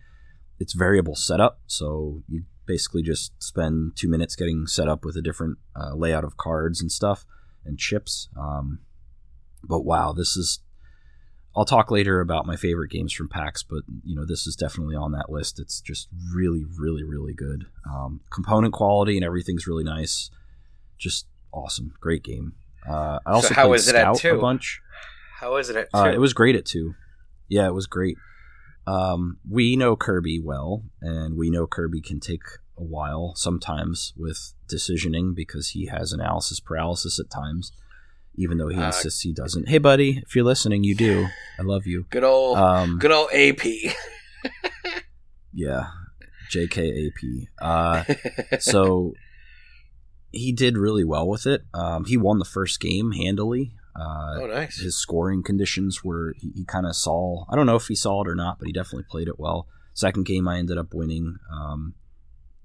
It's 0.60 0.74
variable 0.74 1.16
setup, 1.16 1.62
so 1.66 2.24
you 2.28 2.44
basically 2.66 3.02
just 3.04 3.32
spend 3.42 3.94
two 3.96 4.10
minutes 4.10 4.36
getting 4.36 4.68
set 4.68 4.88
up 4.88 5.04
with 5.04 5.16
a 5.16 5.22
different 5.22 5.58
uh, 5.76 5.94
layout 5.96 6.24
of 6.24 6.38
cards 6.38 6.82
and 6.82 6.92
stuff 6.92 7.26
and 7.66 7.78
chips. 7.78 8.30
Um, 8.38 8.80
but 9.64 9.82
wow, 9.82 10.14
this 10.14 10.36
is. 10.36 10.60
I'll 11.56 11.66
talk 11.66 11.92
later 11.92 12.20
about 12.20 12.48
my 12.48 12.56
favorite 12.56 12.90
games 12.90 13.14
from 13.14 13.30
PAX, 13.30 13.62
but 13.62 13.84
you 14.04 14.16
know 14.16 14.26
this 14.26 14.48
is 14.48 14.56
definitely 14.56 14.96
on 14.96 15.12
that 15.12 15.30
list. 15.30 15.60
It's 15.60 15.82
just 15.82 16.08
really, 16.34 16.66
really, 16.80 17.04
really 17.04 17.34
good. 17.34 17.66
Um, 17.88 18.22
component 18.32 18.74
quality 18.74 19.18
and 19.18 19.24
everything's 19.24 19.68
really 19.68 19.84
nice. 19.84 20.32
Just 20.98 21.28
awesome, 21.54 21.94
great 22.00 22.24
game. 22.24 22.54
Uh, 22.90 23.20
I 23.26 23.32
also 23.32 23.50
So 23.50 23.54
how 23.54 23.68
played 23.68 23.76
is 23.80 23.88
it 23.88 23.96
at 23.96 24.16
two? 24.16 24.36
a 24.36 24.42
bunch. 24.42 24.82
how 25.40 25.56
is 25.58 25.70
it 25.70 25.76
at 25.76 25.92
two? 25.92 25.98
Uh, 25.98 26.12
it 26.12 26.20
was 26.20 26.34
great 26.34 26.56
at 26.56 26.66
two. 26.66 26.96
Yeah, 27.48 27.68
it 27.68 27.74
was 27.74 27.86
great. 27.86 28.18
Um, 28.86 29.38
we 29.50 29.76
know 29.76 29.96
Kirby 29.96 30.40
well, 30.44 30.84
and 31.02 31.38
we 31.38 31.50
know 31.50 31.66
Kirby 31.68 32.02
can 32.02 32.20
take 32.20 32.42
a 32.78 32.84
while 32.84 33.34
sometimes 33.36 34.14
with 34.18 34.54
decisioning 34.68 35.34
because 35.36 35.70
he 35.70 35.86
has 35.86 36.12
analysis 36.12 36.60
paralysis 36.60 37.20
at 37.20 37.30
times, 37.30 37.72
even 38.36 38.58
though 38.58 38.68
he 38.68 38.78
Uh, 38.78 38.88
insists 38.88 39.22
he 39.22 39.32
doesn't. 39.32 39.70
Hey, 39.70 39.78
buddy, 39.78 40.22
if 40.26 40.36
you're 40.36 40.44
listening, 40.44 40.84
you 40.84 40.96
do. 40.96 41.28
I 41.60 41.62
love 41.62 41.86
you. 41.86 42.06
good 42.10 42.24
old 42.24 42.58
Um, 42.58 42.98
good 43.00 43.12
old 43.12 43.30
AP. 43.32 43.64
yeah, 45.54 45.88
JKAP. 46.52 47.48
Uh, 47.62 48.04
so 48.60 49.14
he 50.32 50.52
did 50.52 50.78
really 50.78 51.04
well 51.04 51.28
with 51.28 51.46
it. 51.46 51.62
Um, 51.74 52.06
he 52.06 52.18
won 52.18 52.40
the 52.40 52.46
first 52.46 52.80
game 52.80 53.12
handily. 53.12 53.76
Uh, 53.96 54.40
oh, 54.42 54.48
nice. 54.48 54.78
his 54.80 54.96
scoring 54.96 55.44
conditions 55.44 56.04
were 56.04 56.34
he, 56.40 56.52
he 56.56 56.66
kind 56.66 56.88
of 56.88 56.96
saw 56.96 57.46
i 57.48 57.56
don't 57.56 57.68
know 57.68 57.76
if 57.76 57.86
he 57.86 57.96
saw 57.96 58.24
it 58.24 58.28
or 58.28 58.34
not 58.34 58.58
but 58.58 58.66
he 58.66 58.74
definitely 58.74 59.06
played 59.08 59.28
it 59.28 59.40
well 59.40 59.68
second 59.94 60.26
game 60.26 60.48
i 60.48 60.58
ended 60.58 60.80
up 60.80 60.96
winning 60.96 61.38
um, 61.56 61.94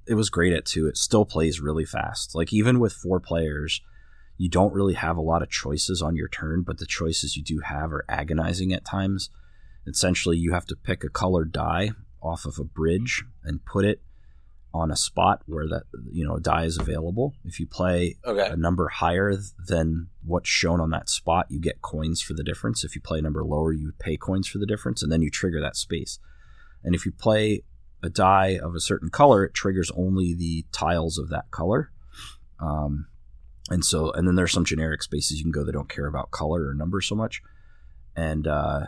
it 0.09 0.15
was 0.15 0.31
great 0.31 0.53
at 0.53 0.65
two. 0.65 0.87
It 0.87 0.97
still 0.97 1.25
plays 1.25 1.61
really 1.61 1.85
fast. 1.85 2.35
Like 2.35 2.53
even 2.53 2.81
with 2.81 2.93
four 2.93 3.21
players, 3.21 3.83
you 4.39 4.49
don't 4.49 4.73
really 4.73 4.95
have 4.95 5.17
a 5.17 5.23
lot 5.23 5.43
of 5.43 5.51
choices 5.51 6.01
on 6.01 6.17
your 6.17 6.29
turn, 6.29 6.63
but 6.63 6.79
the 6.79 6.87
choices 6.87 7.37
you 7.37 7.43
do 7.43 7.61
have 7.61 7.93
are 7.93 8.05
agonizing 8.09 8.73
at 8.73 8.85
times. 8.85 9.31
Essentially, 9.87 10.37
you 10.37 10.53
have 10.53 10.67
to 10.67 10.77
pick 10.77 11.05
a 11.05 11.09
colored 11.09 11.53
die 11.53 11.91
off 12.23 12.47
of 12.47 12.59
a 12.59 12.65
bridge 12.65 13.25
and 13.45 13.65
put 13.65 13.85
it 13.85 14.01
on 14.75 14.91
a 14.91 14.97
spot 14.97 15.43
where 15.47 15.67
that 15.67 15.85
you 16.13 16.25
know 16.27 16.37
a 16.37 16.41
die 16.41 16.65
is 16.65 16.77
available. 16.77 17.35
If 17.45 17.59
you 17.59 17.67
play 17.67 18.17
Okay. 18.27 18.49
a 18.49 18.57
number 18.57 18.89
higher 18.89 19.35
than 19.67 20.09
what's 20.25 20.49
shown 20.49 20.81
on 20.81 20.91
that 20.91 21.09
spot, 21.09 21.47
you 21.49 21.59
get 21.61 21.81
coins 21.83 22.21
for 22.21 22.35
the 22.35 22.45
difference. 22.45 22.85
If 22.85 22.95
you 22.95 23.01
play 23.01 23.19
a 23.19 23.23
number 23.23 23.43
lower, 23.45 23.73
you 23.73 23.93
pay 23.99 24.17
coins 24.17 24.47
for 24.47 24.59
the 24.59 24.67
difference, 24.67 25.03
and 25.03 25.11
then 25.11 25.23
you 25.23 25.31
trigger 25.31 25.61
that 25.61 25.77
space. 25.77 26.19
And 26.85 26.95
if 26.95 27.07
you 27.07 27.13
play 27.13 27.63
a 28.03 28.11
die 28.11 28.59
of 28.63 28.75
a 28.75 28.81
certain 28.81 29.09
color, 29.11 29.43
it 29.45 29.55
triggers 29.55 29.91
only 29.97 30.35
the 30.35 30.65
tiles 30.71 31.19
of 31.19 31.31
that 31.31 31.51
color. 31.51 31.91
Um, 32.61 33.07
and 33.71 33.85
so, 33.85 34.13
and 34.13 34.27
then 34.29 34.35
there's 34.37 34.53
some 34.53 34.65
generic 34.65 35.03
spaces 35.03 35.39
you 35.39 35.45
can 35.45 35.51
go 35.51 35.65
that 35.65 35.73
don't 35.73 35.89
care 35.89 36.07
about 36.07 36.31
color 36.31 36.69
or 36.69 36.75
number 36.75 37.01
so 37.01 37.15
much. 37.15 37.43
And 38.15 38.47
uh, 38.47 38.81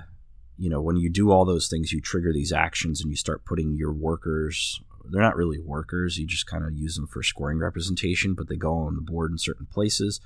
you 0.59 0.69
know, 0.69 0.81
when 0.83 0.97
you 0.97 1.11
do 1.11 1.31
all 1.31 1.45
those 1.45 1.69
things, 1.69 1.91
you 1.91 2.01
trigger 2.01 2.33
these 2.33 2.53
actions, 2.53 3.01
and 3.01 3.11
you 3.11 3.17
start 3.17 3.45
putting 3.47 3.75
your 3.77 3.93
workers. 3.93 4.81
They're 5.11 5.23
not 5.23 5.37
really 5.37 5.59
workers. 5.59 6.19
You 6.19 6.27
just 6.27 6.47
kind 6.47 6.65
of 6.65 6.73
use 6.73 6.95
them 6.97 7.07
for 7.07 7.23
scoring 7.23 7.59
representation, 7.59 8.35
but 8.35 8.49
they 8.49 8.57
go 8.57 8.75
on 8.75 8.95
the 8.95 9.03
board 9.03 9.31
in 9.31 9.39
certain 9.39 9.67
places. 9.67 10.21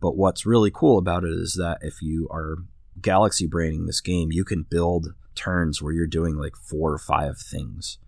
But 0.00 0.16
what's 0.16 0.46
really 0.46 0.70
cool 0.72 0.98
about 0.98 1.24
it 1.24 1.32
is 1.32 1.54
that 1.60 1.78
if 1.82 2.00
you 2.00 2.28
are 2.30 2.58
galaxy 3.00 3.46
braining 3.46 3.86
this 3.86 4.00
game, 4.00 4.32
you 4.32 4.44
can 4.44 4.62
build 4.68 5.14
turns 5.34 5.82
where 5.82 5.92
you're 5.92 6.06
doing 6.06 6.36
like 6.36 6.56
four 6.56 6.92
or 6.92 6.98
five 6.98 7.38
things. 7.38 7.98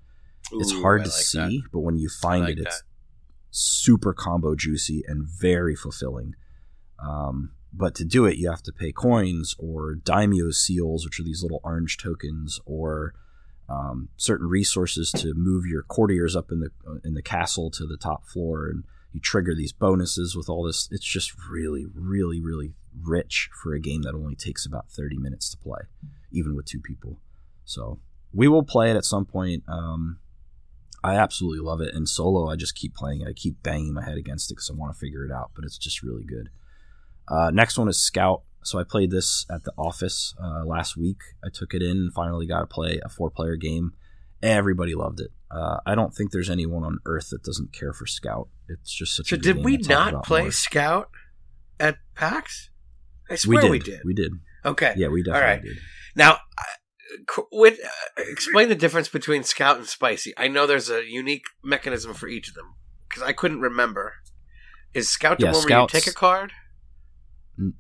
it's 0.53 0.73
hard 0.73 1.03
I 1.03 1.05
to 1.05 1.11
like 1.11 1.17
that. 1.19 1.25
see, 1.25 1.63
but 1.73 1.81
when 1.81 1.97
you 1.97 2.09
find 2.09 2.45
like 2.45 2.57
it, 2.57 2.61
it's 2.61 2.79
that. 2.79 2.85
super 3.51 4.13
combo 4.13 4.55
juicy 4.55 5.03
and 5.07 5.27
very 5.27 5.77
fulfilling. 5.77 6.35
Um, 6.99 7.53
but 7.73 7.95
to 7.97 8.05
do 8.05 8.27
it, 8.27 8.37
you 8.37 8.51
have 8.51 8.63
to 8.65 8.73
pay 8.73 8.93
coins 8.93 9.55
or 9.59 9.95
daimyo 9.95 10.51
seals, 10.51 11.05
which 11.05 11.19
are 11.19 11.25
these 11.25 11.43
little 11.43 11.61
orange 11.65 11.97
tokens, 11.97 12.61
or 12.67 13.15
um, 13.69 14.09
certain 14.17 14.49
resources 14.49 15.11
to 15.13 15.35
move 15.35 15.65
your 15.67 15.83
courtiers 15.83 16.37
up 16.37 16.51
in 16.51 16.61
the 16.61 16.71
in 17.05 17.15
the 17.15 17.23
castle 17.23 17.71
to 17.71 17.87
the 17.87 17.97
top 17.97 18.27
floor, 18.27 18.69
and 18.69 18.85
you 19.13 19.21
trigger 19.21 19.55
these 19.55 19.73
bonuses 19.73 20.37
with 20.37 20.49
all 20.49 20.65
this. 20.65 20.89
It's 20.91 21.07
just 21.07 21.33
really, 21.51 21.87
really, 21.95 22.41
really 22.41 22.73
rich 23.03 23.49
for 23.63 23.75
a 23.75 23.81
game 23.81 24.03
that 24.03 24.15
only 24.15 24.35
takes 24.35 24.67
about 24.67 24.91
thirty 24.91 25.17
minutes 25.17 25.51
to 25.51 25.57
play, 25.57 25.81
even 26.31 26.55
with 26.55 26.67
two 26.67 26.81
people. 26.81 27.19
So 27.65 28.01
we 28.33 28.49
will 28.49 28.65
play 28.65 28.91
it 28.91 28.97
at 28.97 29.05
some 29.05 29.25
point. 29.25 29.63
Um, 29.69 30.19
I 31.05 31.17
absolutely 31.17 31.61
love 31.61 31.81
it. 31.81 31.95
And 31.95 32.09
solo, 32.09 32.49
I 32.49 32.57
just 32.57 32.75
keep 32.75 32.95
playing 32.95 33.23
it. 33.23 33.29
I 33.29 33.33
keep 33.33 33.63
banging 33.63 33.93
my 33.93 34.05
head 34.05 34.17
against 34.17 34.51
it 34.51 34.55
because 34.55 34.71
I 34.71 34.75
want 34.75 34.95
to 34.95 34.99
figure 34.99 35.25
it 35.25 35.33
out, 35.33 35.51
but 35.55 35.65
it's 35.65 35.79
just 35.79 36.03
really 36.03 36.25
good. 36.25 36.51
Uh, 37.29 37.51
next 37.51 37.79
one 37.79 37.89
is 37.89 37.99
Scout. 37.99 38.43
So 38.65 38.79
I 38.79 38.85
played 38.85 39.11
this 39.11 39.45
at 39.51 39.65
the 39.65 39.73
office 39.77 40.35
uh, 40.43 40.65
last 40.65 40.97
week. 40.97 41.19
I 41.45 41.49
took 41.53 41.75
it 41.75 41.83
in 41.83 41.91
and 41.97 42.13
finally 42.13 42.47
got 42.47 42.61
to 42.61 42.67
play 42.67 43.01
a 43.05 43.09
four 43.09 43.31
player 43.31 43.57
game. 43.57 43.93
Everybody 44.43 44.95
loved 44.95 45.21
it. 45.21 45.31
Uh, 45.51 45.79
I 45.87 45.95
don't 45.95 46.15
think 46.15 46.31
there's 46.33 46.51
anyone 46.51 46.83
on 46.85 46.99
earth 47.07 47.31
that 47.31 47.43
doesn't 47.43 47.73
care 47.73 47.93
for 47.93 48.07
Scout. 48.07 48.49
It's 48.69 48.93
just 48.93 49.15
such 49.17 49.29
So 49.29 49.37
a 49.37 49.39
did 49.39 49.65
we 49.65 49.77
not 49.77 50.25
play 50.25 50.43
more. 50.43 50.51
Scout 50.51 51.11
at 51.79 51.99
PAX? 52.15 52.71
I 53.29 53.35
We 53.35 53.37
swear 53.37 53.61
did. 53.63 53.71
we 53.71 53.79
did. 53.79 54.01
We 54.05 54.15
did. 54.15 54.33
Okay. 54.65 54.95
Yeah, 54.97 55.09
we 55.09 55.23
definitely 55.23 55.41
All 55.41 55.47
right. 55.55 55.63
did. 55.63 55.77
Now, 56.17 56.39
with, 57.53 57.79
uh, 57.85 58.23
explain 58.31 58.69
the 58.69 58.75
difference 58.75 59.09
between 59.09 59.43
Scout 59.43 59.77
and 59.77 59.87
Spicy. 59.87 60.33
I 60.37 60.49
know 60.49 60.67
there's 60.67 60.91
a 60.91 61.05
unique 61.05 61.45
mechanism 61.63 62.15
for 62.15 62.29
each 62.29 62.49
of 62.49 62.55
them 62.55 62.75
because 63.09 63.23
I 63.23 63.33
couldn't 63.33 63.61
remember. 63.61 64.15
Is 64.95 65.11
Scout 65.11 65.39
the 65.39 65.47
Yeah, 65.47 65.53
one 65.53 65.65
where 65.65 65.81
you 65.81 65.87
take 65.89 66.07
a 66.07 66.13
card, 66.13 66.51
N- 66.51 66.51
or 66.51 66.51
is 66.51 66.62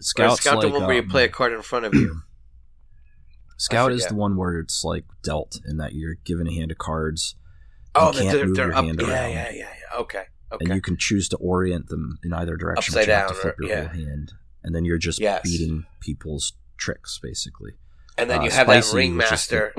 Scout's 0.00 0.40
Scout 0.42 0.60
the 0.60 0.68
like, 0.68 0.74
one 0.74 0.86
where 0.86 0.96
you 0.96 1.02
um, 1.02 1.08
play 1.08 1.24
a 1.24 1.28
card 1.28 1.52
in 1.52 1.62
front 1.62 1.86
of 1.86 1.94
you? 1.94 2.22
Scout 3.58 3.92
is 3.92 4.06
the 4.06 4.14
one 4.14 4.36
where 4.36 4.58
it's 4.58 4.82
like 4.84 5.04
dealt 5.22 5.60
in 5.66 5.76
that 5.76 5.94
you're 5.94 6.16
given 6.24 6.48
a 6.48 6.54
hand 6.54 6.70
of 6.70 6.78
cards 6.78 7.36
oh, 7.94 8.12
can't 8.12 8.32
they're, 8.32 8.52
they're 8.52 8.74
up. 8.76 8.84
Yeah, 8.84 8.92
yeah, 9.00 9.28
yeah, 9.28 9.50
yeah. 9.52 9.98
Okay, 9.98 10.24
okay. 10.52 10.64
and 10.64 10.74
you 10.74 10.80
can 10.80 10.96
choose 10.96 11.28
to 11.28 11.36
orient 11.36 11.88
them 11.88 12.18
in 12.24 12.32
either 12.32 12.56
direction. 12.56 12.92
Upside 12.94 13.06
but 13.06 13.12
you 13.12 13.14
have 13.14 13.28
to 13.28 13.34
down, 13.34 13.42
flip 13.42 13.58
or- 13.58 13.62
your 13.64 13.70
yeah. 13.76 13.84
whole 13.84 13.94
hand, 13.94 14.32
and 14.62 14.74
then 14.74 14.84
you're 14.84 14.98
just 14.98 15.20
Yes. 15.20 15.42
beating 15.44 15.84
people's 16.00 16.54
tricks, 16.76 17.18
basically. 17.22 17.72
and 18.18 18.28
then 18.28 18.40
uh, 18.40 18.44
you 18.44 18.50
have 18.50 18.66
that 18.66 18.84
Spicy, 18.84 18.90
the- 18.90 18.96
ringmaster. 18.96 19.74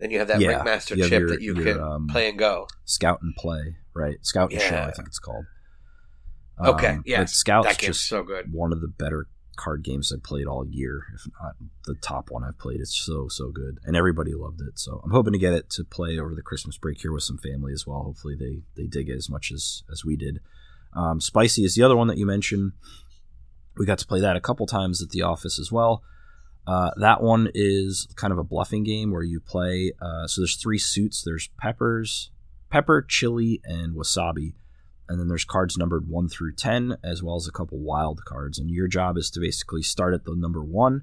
Then 0.00 0.10
you 0.10 0.18
have 0.20 0.28
that 0.28 0.40
Yeah, 0.40 0.48
ringmaster 0.48 0.94
you 0.94 1.02
have 1.02 1.10
chip 1.10 1.20
your- 1.20 1.28
that 1.30 1.42
you 1.42 1.54
your, 1.56 1.74
can 1.74 1.82
um, 1.82 2.06
play 2.08 2.28
and 2.28 2.38
go. 2.38 2.68
Scout 2.84 3.20
and 3.20 3.34
play, 3.34 3.76
right? 3.94 4.16
Scout 4.22 4.52
and 4.52 4.60
show, 4.60 4.76
I 4.76 4.92
think 4.92 5.08
it's 5.08 5.18
called. 5.18 5.44
Okay, 6.60 6.88
Um, 6.88 7.02
yes, 7.06 7.32
Scout's 7.34 7.68
that 7.68 7.78
just 7.78 8.08
so 8.08 8.22
good. 8.22 8.52
one 8.52 8.72
of 8.72 8.80
the 8.80 8.88
better 8.88 9.28
card 9.56 9.82
games 9.82 10.12
I 10.12 10.18
played 10.22 10.46
all 10.46 10.64
year, 10.68 11.02
if 11.14 11.26
not 11.42 11.56
the 11.84 11.96
top 11.96 12.30
one 12.30 12.44
I've 12.44 12.58
played. 12.58 12.80
It's 12.80 12.96
so 12.96 13.26
so 13.28 13.50
good, 13.50 13.78
and 13.84 13.96
everybody 13.96 14.32
loved 14.34 14.60
it. 14.60 14.78
So 14.78 15.00
I'm 15.04 15.10
hoping 15.10 15.32
to 15.32 15.38
get 15.38 15.52
it 15.52 15.68
to 15.70 15.84
play 15.84 16.18
over 16.18 16.34
the 16.34 16.42
Christmas 16.42 16.78
break 16.78 17.00
here 17.00 17.12
with 17.12 17.24
some 17.24 17.38
family 17.38 17.72
as 17.72 17.86
well. 17.86 18.02
Hopefully 18.02 18.36
they 18.38 18.62
they 18.80 18.86
dig 18.86 19.08
it 19.08 19.16
as 19.16 19.28
much 19.28 19.50
as 19.52 19.82
as 19.90 20.04
we 20.04 20.16
did. 20.16 20.40
Um, 20.94 21.20
Spicy 21.20 21.64
is 21.64 21.74
the 21.74 21.82
other 21.82 21.96
one 21.96 22.06
that 22.08 22.18
you 22.18 22.26
mentioned. 22.26 22.72
We 23.76 23.86
got 23.86 23.98
to 23.98 24.06
play 24.06 24.20
that 24.20 24.36
a 24.36 24.40
couple 24.40 24.66
times 24.66 25.02
at 25.02 25.10
the 25.10 25.22
office 25.22 25.58
as 25.58 25.70
well. 25.70 26.02
Uh, 26.66 26.90
that 26.96 27.22
one 27.22 27.48
is 27.54 28.06
kind 28.16 28.32
of 28.32 28.38
a 28.38 28.44
bluffing 28.44 28.84
game 28.84 29.10
where 29.10 29.22
you 29.22 29.40
play. 29.40 29.92
Uh, 30.02 30.26
so 30.26 30.40
there's 30.40 30.56
three 30.56 30.78
suits. 30.78 31.22
There's 31.22 31.48
peppers, 31.58 32.30
pepper, 32.70 33.02
chili, 33.02 33.60
and 33.64 33.94
wasabi 33.96 34.54
and 35.08 35.18
then 35.18 35.28
there's 35.28 35.44
cards 35.44 35.76
numbered 35.76 36.08
1 36.08 36.28
through 36.28 36.54
10 36.54 36.98
as 37.02 37.22
well 37.22 37.36
as 37.36 37.48
a 37.48 37.52
couple 37.52 37.78
wild 37.78 38.24
cards. 38.24 38.58
And 38.58 38.70
your 38.70 38.88
job 38.88 39.16
is 39.16 39.30
to 39.30 39.40
basically 39.40 39.82
start 39.82 40.14
at 40.14 40.24
the 40.24 40.34
number 40.36 40.62
1 40.62 41.02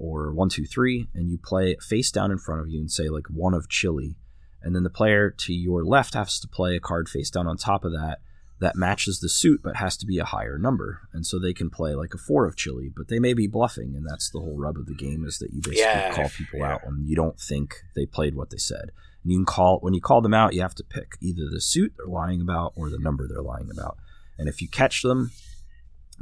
or 0.00 0.32
one, 0.32 0.48
two, 0.48 0.64
three, 0.64 1.08
and 1.14 1.30
you 1.30 1.38
play 1.38 1.70
it 1.70 1.82
face 1.82 2.10
down 2.10 2.30
in 2.30 2.38
front 2.38 2.60
of 2.60 2.68
you 2.68 2.80
and 2.80 2.90
say 2.90 3.08
like 3.08 3.26
one 3.28 3.54
of 3.54 3.68
chili. 3.68 4.16
And 4.62 4.74
then 4.74 4.82
the 4.82 4.90
player 4.90 5.30
to 5.30 5.52
your 5.52 5.84
left 5.84 6.14
has 6.14 6.40
to 6.40 6.48
play 6.48 6.74
a 6.74 6.80
card 6.80 7.08
face 7.08 7.30
down 7.30 7.46
on 7.46 7.56
top 7.56 7.84
of 7.84 7.92
that 7.92 8.20
that 8.60 8.76
matches 8.76 9.20
the 9.20 9.28
suit 9.28 9.60
but 9.62 9.76
has 9.76 9.96
to 9.98 10.06
be 10.06 10.18
a 10.18 10.24
higher 10.24 10.58
number. 10.58 11.02
And 11.12 11.26
so 11.26 11.38
they 11.38 11.52
can 11.52 11.70
play 11.70 11.94
like 11.94 12.14
a 12.14 12.18
four 12.18 12.46
of 12.46 12.56
chili 12.56 12.90
but 12.94 13.08
they 13.08 13.18
may 13.18 13.34
be 13.34 13.46
bluffing. 13.46 13.94
And 13.94 14.06
that's 14.08 14.30
the 14.30 14.40
whole 14.40 14.56
rub 14.56 14.76
of 14.78 14.86
the 14.86 14.94
game 14.94 15.24
is 15.24 15.38
that 15.38 15.52
you 15.52 15.60
basically 15.60 15.80
Yeah, 15.82 16.14
call 16.14 16.28
people 16.30 16.60
yeah. 16.60 16.72
out 16.72 16.86
when 16.86 17.04
you 17.06 17.14
don't 17.14 17.38
think 17.38 17.82
they 17.94 18.06
played 18.06 18.34
what 18.34 18.50
they 18.50 18.58
said 18.58 18.90
and 19.22 19.32
you 19.32 19.38
can 19.38 19.46
call 19.46 19.78
when 19.80 19.94
you 19.94 20.00
call 20.00 20.20
them 20.20 20.34
out 20.34 20.54
you 20.54 20.60
have 20.60 20.74
to 20.74 20.84
pick 20.84 21.16
either 21.20 21.48
the 21.50 21.60
suit 21.60 21.92
they're 21.96 22.06
lying 22.06 22.40
about 22.40 22.72
or 22.76 22.90
the 22.90 22.98
number 22.98 23.26
they're 23.26 23.42
lying 23.42 23.68
about. 23.70 23.96
And 24.38 24.48
if 24.48 24.62
you 24.62 24.68
catch 24.68 25.02
them 25.02 25.30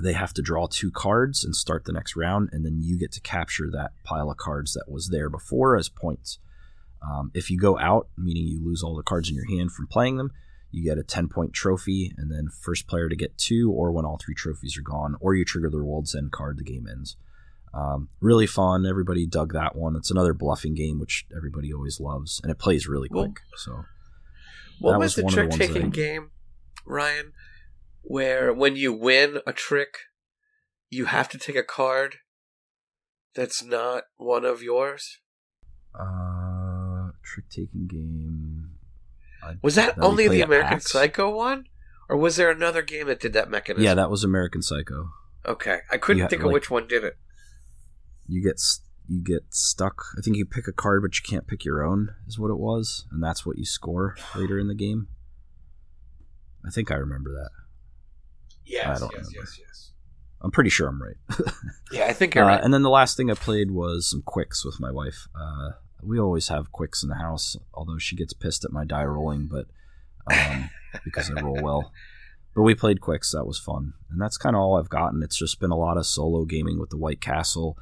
they 0.01 0.13
have 0.13 0.33
to 0.33 0.43
draw 0.43 0.69
two 0.69 0.93
cards 0.93 1.43
and 1.43 1.57
start 1.57 1.85
the 1.85 1.93
next 1.93 2.15
round 2.17 2.49
and 2.53 2.65
then 2.65 2.79
you 2.81 2.99
get 2.99 3.13
to 3.13 3.21
capture 3.21 3.69
that 3.71 3.91
pile 4.05 4.31
of 4.31 4.37
cards 4.37 4.73
that 4.75 4.89
was 4.89 5.09
there 5.09 5.29
before 5.29 5.77
as 5.77 5.89
points. 5.89 6.39
Um, 7.03 7.31
if 7.35 7.51
you 7.51 7.59
go 7.59 7.79
out 7.79 8.09
meaning 8.17 8.47
you 8.47 8.65
lose 8.65 8.83
all 8.83 8.97
the 8.97 9.03
cards 9.03 9.29
in 9.29 9.37
your 9.37 9.49
hand 9.49 9.73
from 9.73 9.87
playing 9.87 10.17
them 10.17 10.33
you 10.71 10.85
get 10.85 10.99
a 10.99 11.03
10 11.03 11.29
point 11.29 11.53
trophy 11.53 12.13
and 12.17 12.31
then 12.31 12.49
first 12.49 12.87
player 12.87 13.09
to 13.09 13.17
get 13.17 13.39
two 13.39 13.71
or 13.71 13.93
when 13.93 14.05
all 14.05 14.19
three 14.19 14.35
trophies 14.35 14.77
are 14.77 14.83
gone 14.83 15.17
or 15.21 15.35
you 15.35 15.45
trigger 15.45 15.71
the 15.71 15.83
world's 15.83 16.15
end 16.15 16.33
card 16.33 16.59
the 16.59 16.65
game 16.65 16.87
ends 16.91 17.17
um, 17.79 18.09
really 18.21 18.47
fun 18.47 18.85
everybody 18.87 19.27
dug 19.27 19.53
that 19.53 19.77
one 19.77 19.95
it's 19.97 20.11
another 20.11 20.35
bluffing 20.35 20.75
game 20.75 20.99
which 20.99 21.27
everybody 21.37 21.73
always 21.73 22.01
loves 22.01 22.41
and 22.43 22.51
it 22.51 22.59
plays 22.59 22.87
really 22.89 23.09
Well, 23.11 23.25
quick 23.25 23.41
so 23.57 23.85
What 24.81 24.99
was, 24.99 25.17
was 25.17 25.25
the 25.25 25.31
trick 25.31 25.51
taking 25.51 25.87
I- 25.87 25.89
game, 25.91 26.31
Ryan? 26.87 27.33
Where 28.03 28.53
when 28.55 28.75
you 28.77 28.93
win 28.93 29.41
a 29.47 29.53
trick, 29.53 29.93
you 30.89 31.05
have 31.07 31.29
to 31.31 31.39
take 31.39 31.57
a 31.57 31.63
card 31.63 32.17
that's 33.35 33.63
not 33.63 34.05
one 34.17 34.45
of 34.47 34.63
yours. 34.63 35.19
uh 35.95 37.11
trick 37.23 37.49
taking 37.51 37.87
game 37.87 38.71
I- 39.43 39.57
Was 39.63 39.75
that, 39.77 39.97
we 39.97 40.03
only 40.03 40.29
the 40.29 40.41
American 40.41 40.79
PAX? 40.79 40.91
Psycho 40.91 41.31
one, 41.31 41.67
or 42.09 42.17
was 42.17 42.37
there 42.37 42.51
another 42.51 42.83
game 42.83 43.07
that 43.07 43.21
did 43.21 43.33
that 43.35 43.51
mechanism? 43.51 43.85
yeah 43.85 43.95
that 43.95 44.11
was 44.11 44.25
american 44.25 44.63
psycho 44.63 45.11
Okay, 45.47 45.79
I 45.91 45.97
couldn't 45.99 46.29
think 46.29 46.43
of 46.43 46.47
like- 46.47 46.55
which 46.55 46.71
one 46.71 46.87
did 46.89 47.05
it. 47.05 47.17
You 48.29 48.43
get 48.43 48.61
you 49.09 49.23
get 49.23 49.43
stuck. 49.51 50.05
I 50.19 50.21
think 50.23 50.37
you 50.37 50.45
pick 50.45 50.69
a 50.69 50.73
card, 50.73 51.03
but 51.03 51.19
you 51.19 51.23
can't 51.29 51.47
pick 51.47 51.65
your 51.65 51.83
own. 51.83 52.15
Is 52.27 52.39
what 52.39 52.51
it 52.51 52.59
was, 52.59 53.07
and 53.11 53.23
that's 53.23 53.45
what 53.47 53.57
you 53.59 53.65
score 53.65 54.17
later 54.37 54.59
in 54.59 54.69
the 54.69 54.75
game. 54.75 55.09
I 56.67 56.71
think 56.71 56.91
I 56.91 56.97
remember 56.97 57.33
that. 57.33 57.51
Yes, 58.67 58.85
I 58.87 58.99
don't 59.01 59.13
yes, 59.15 59.27
remember. 59.27 59.39
yes, 59.41 59.59
yes. 59.59 59.91
I'm 60.43 60.51
pretty 60.51 60.71
sure 60.71 60.89
I'm 60.89 61.03
right. 61.03 61.17
Yeah, 61.91 62.05
I 62.07 62.13
think 62.13 62.35
you're 62.35 62.45
Uh, 62.45 62.49
right. 62.49 62.63
And 62.63 62.73
then 62.73 62.83
the 62.83 62.91
last 62.91 63.17
thing 63.17 63.31
I 63.31 63.35
played 63.35 63.71
was 63.71 64.09
some 64.11 64.23
Qwixx 64.23 64.65
with 64.65 64.79
my 64.79 64.91
wife. 64.91 65.27
Uh, 65.35 65.71
we 66.03 66.19
always 66.21 66.49
have 66.49 66.71
Qwixx 66.71 67.03
in 67.03 67.09
the 67.09 67.17
house, 67.17 67.57
although 67.73 67.97
she 67.99 68.15
gets 68.15 68.35
pissed 68.35 68.65
at 68.65 68.71
my 68.71 68.85
die 68.85 69.05
rolling, 69.05 69.49
but 69.49 69.67
um, 70.31 70.69
because 71.05 71.31
I 71.31 71.41
roll 71.41 71.61
well. 71.63 71.93
But 72.55 72.63
we 72.63 72.75
played 72.75 73.01
Qwixx. 73.01 73.33
That 73.33 73.47
was 73.47 73.59
fun, 73.59 73.95
and 74.11 74.21
that's 74.21 74.37
kind 74.37 74.55
of 74.55 74.61
all 74.61 74.77
I've 74.79 74.91
gotten. 74.91 75.23
It's 75.23 75.39
just 75.39 75.61
been 75.61 75.71
a 75.71 75.77
lot 75.79 75.97
of 75.97 76.07
solo 76.07 76.45
gaming 76.45 76.79
with 76.79 76.91
the 76.91 76.99
White 76.99 77.21
Castle. 77.23 77.79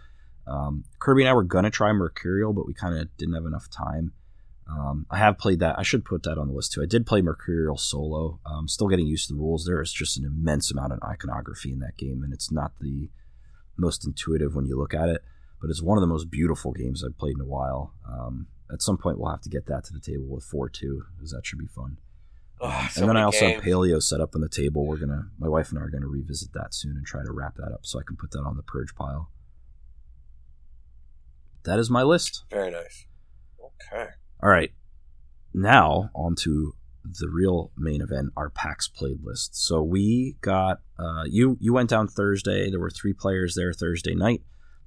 Um, 0.46 0.84
Kirby 0.98 1.22
and 1.22 1.28
I 1.28 1.34
were 1.34 1.42
gonna 1.44 1.70
try 1.70 1.92
Mercurial, 1.92 2.52
but 2.52 2.66
we 2.66 2.74
kind 2.74 2.96
of 2.96 3.14
didn't 3.16 3.34
have 3.34 3.46
enough 3.46 3.68
time. 3.70 4.12
Um, 4.68 5.06
I 5.10 5.18
have 5.18 5.38
played 5.38 5.60
that. 5.60 5.78
I 5.78 5.82
should 5.82 6.04
put 6.04 6.24
that 6.24 6.38
on 6.38 6.48
the 6.48 6.54
list 6.54 6.72
too. 6.72 6.82
I 6.82 6.86
did 6.86 7.06
play 7.06 7.22
Mercurial 7.22 7.76
solo. 7.76 8.40
I'm 8.44 8.68
still 8.68 8.88
getting 8.88 9.06
used 9.06 9.28
to 9.28 9.34
the 9.34 9.38
rules. 9.40 9.64
There 9.64 9.80
is 9.80 9.92
just 9.92 10.18
an 10.18 10.24
immense 10.24 10.70
amount 10.70 10.92
of 10.92 10.98
iconography 11.02 11.72
in 11.72 11.78
that 11.80 11.96
game, 11.96 12.22
and 12.24 12.32
it's 12.32 12.50
not 12.50 12.72
the 12.80 13.08
most 13.76 14.04
intuitive 14.06 14.54
when 14.54 14.66
you 14.66 14.76
look 14.76 14.94
at 14.94 15.08
it, 15.08 15.22
but 15.60 15.70
it's 15.70 15.82
one 15.82 15.98
of 15.98 16.02
the 16.02 16.08
most 16.08 16.30
beautiful 16.30 16.72
games 16.72 17.04
I've 17.04 17.18
played 17.18 17.36
in 17.36 17.42
a 17.42 17.46
while. 17.46 17.94
Um, 18.08 18.48
at 18.72 18.82
some 18.82 18.98
point, 18.98 19.18
we'll 19.18 19.30
have 19.30 19.42
to 19.42 19.48
get 19.48 19.66
that 19.66 19.84
to 19.84 19.92
the 19.92 20.00
table 20.00 20.26
with 20.26 20.44
four 20.44 20.68
two, 20.68 21.04
because 21.16 21.30
that 21.30 21.46
should 21.46 21.58
be 21.58 21.68
fun. 21.68 21.98
Oh, 22.60 22.88
so 22.90 23.02
and 23.02 23.08
then 23.08 23.16
I 23.16 23.22
also 23.22 23.40
games. 23.40 23.54
have 23.56 23.64
Paleo 23.64 24.02
set 24.02 24.20
up 24.20 24.34
on 24.34 24.40
the 24.40 24.48
table. 24.48 24.86
We're 24.86 24.96
gonna, 24.96 25.28
my 25.38 25.48
wife 25.48 25.70
and 25.70 25.78
I 25.78 25.82
are 25.82 25.90
gonna 25.90 26.08
revisit 26.08 26.52
that 26.54 26.74
soon 26.74 26.96
and 26.96 27.06
try 27.06 27.22
to 27.22 27.30
wrap 27.30 27.54
that 27.56 27.70
up 27.72 27.80
so 27.84 28.00
I 28.00 28.02
can 28.02 28.16
put 28.16 28.30
that 28.32 28.42
on 28.42 28.56
the 28.56 28.62
purge 28.62 28.94
pile. 28.94 29.30
That 31.66 31.78
is 31.78 31.90
my 31.90 32.02
list. 32.02 32.44
Very 32.50 32.70
nice. 32.70 33.06
Okay. 33.92 34.10
All 34.42 34.48
right, 34.48 34.72
now 35.52 36.10
on 36.14 36.34
to 36.36 36.74
the 37.04 37.28
real 37.28 37.72
main 37.76 38.02
event, 38.02 38.32
our 38.36 38.50
PAX 38.50 38.88
played 38.88 39.18
list. 39.22 39.54
So 39.54 39.82
we 39.82 40.36
got 40.40 40.78
uh, 40.98 41.24
you. 41.26 41.56
You 41.60 41.72
went 41.72 41.90
down 41.90 42.08
Thursday. 42.08 42.70
There 42.70 42.80
were 42.80 42.90
three 42.90 43.12
players 43.12 43.54
there 43.54 43.72
Thursday 43.72 44.14
night. 44.14 44.42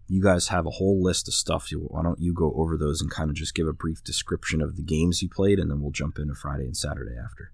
You 0.08 0.22
guys 0.22 0.48
have 0.48 0.66
a 0.66 0.72
whole 0.72 1.02
list 1.02 1.28
of 1.28 1.34
stuff. 1.34 1.72
You, 1.72 1.86
why 1.90 2.02
don't 2.02 2.20
you 2.20 2.34
go 2.34 2.54
over 2.56 2.78
those 2.78 3.02
and 3.02 3.12
kind 3.12 3.30
of 3.30 3.36
just 3.36 3.54
give 3.54 3.68
a 3.68 3.74
brief 3.74 4.04
description 4.04 4.62
of 4.62 4.76
the 4.76 4.84
games 4.84 5.22
you 5.22 5.30
played, 5.30 5.60
and 5.60 5.70
then 5.70 5.82
we'll 5.82 5.92
jump 5.92 6.18
into 6.18 6.34
Friday 6.34 6.66
and 6.66 6.78
Saturday 6.78 7.16
after. 7.24 7.52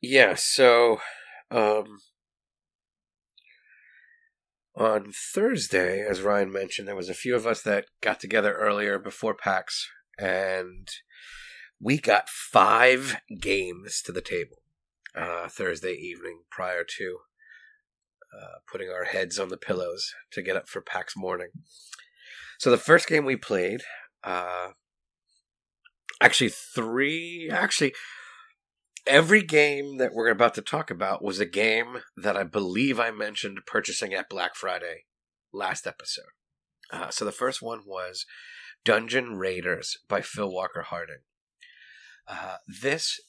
Yeah, 0.00 0.34
so 0.36 1.00
um 1.50 1.98
on 4.78 5.12
Thursday, 5.12 6.06
as 6.08 6.22
Ryan 6.22 6.52
mentioned, 6.52 6.86
there 6.86 6.94
was 6.94 7.08
a 7.08 7.14
few 7.14 7.34
of 7.34 7.46
us 7.46 7.62
that 7.62 7.86
got 8.00 8.20
together 8.20 8.54
earlier 8.54 8.98
before 8.98 9.34
PAX 9.34 9.88
and 10.18 10.88
we 11.80 11.98
got 11.98 12.28
five 12.28 13.16
games 13.40 14.00
to 14.02 14.12
the 14.12 14.20
table 14.20 14.58
uh, 15.16 15.48
Thursday 15.48 15.94
evening 15.94 16.42
prior 16.50 16.84
to 16.96 17.18
uh, 18.32 18.58
putting 18.70 18.88
our 18.88 19.04
heads 19.04 19.38
on 19.38 19.48
the 19.48 19.56
pillows 19.56 20.14
to 20.32 20.42
get 20.42 20.56
up 20.56 20.68
for 20.68 20.80
PAX 20.80 21.16
morning. 21.16 21.48
So 22.58 22.70
the 22.70 22.76
first 22.76 23.08
game 23.08 23.24
we 23.24 23.36
played, 23.36 23.82
uh, 24.22 24.68
actually 26.20 26.50
three, 26.50 27.48
actually 27.52 27.94
every 29.06 29.42
game 29.42 29.98
that 29.98 30.12
we're 30.12 30.28
about 30.28 30.54
to 30.54 30.62
talk 30.62 30.90
about 30.90 31.22
was 31.22 31.40
a 31.40 31.46
game 31.46 31.98
that 32.16 32.36
I 32.36 32.44
believe 32.44 32.98
I 33.00 33.10
mentioned 33.10 33.60
purchasing 33.66 34.14
at 34.14 34.28
Black 34.28 34.54
Friday 34.54 35.04
last 35.52 35.86
episode. 35.86 36.30
Uh, 36.92 37.10
so 37.10 37.24
the 37.24 37.32
first 37.32 37.60
one 37.62 37.80
was 37.86 38.26
Dungeon 38.84 39.36
Raiders 39.36 39.98
by 40.08 40.20
Phil 40.20 40.50
Walker 40.50 40.82
Harding. 40.82 41.22
Uh, 42.26 42.56
this 42.82 43.20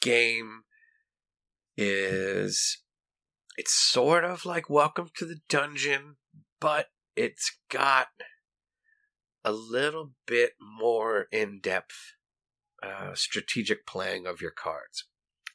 game 0.00 0.62
is 1.76 2.82
it's 3.56 3.74
sort 3.74 4.24
of 4.24 4.44
like 4.44 4.68
Welcome 4.68 5.10
to 5.16 5.24
the 5.24 5.40
Dungeon, 5.48 6.16
but 6.60 6.88
it's 7.16 7.58
got 7.70 8.08
a 9.44 9.52
little 9.52 10.12
bit 10.26 10.52
more 10.60 11.26
in 11.30 11.60
depth 11.60 12.13
uh, 12.84 13.14
strategic 13.14 13.86
playing 13.86 14.26
of 14.26 14.40
your 14.40 14.50
cards. 14.50 15.04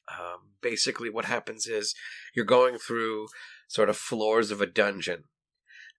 Um, 0.09 0.53
basically, 0.61 1.09
what 1.09 1.25
happens 1.25 1.67
is 1.67 1.93
you're 2.35 2.45
going 2.45 2.77
through 2.77 3.27
sort 3.67 3.89
of 3.89 3.97
floors 3.97 4.49
of 4.49 4.61
a 4.61 4.65
dungeon, 4.65 5.25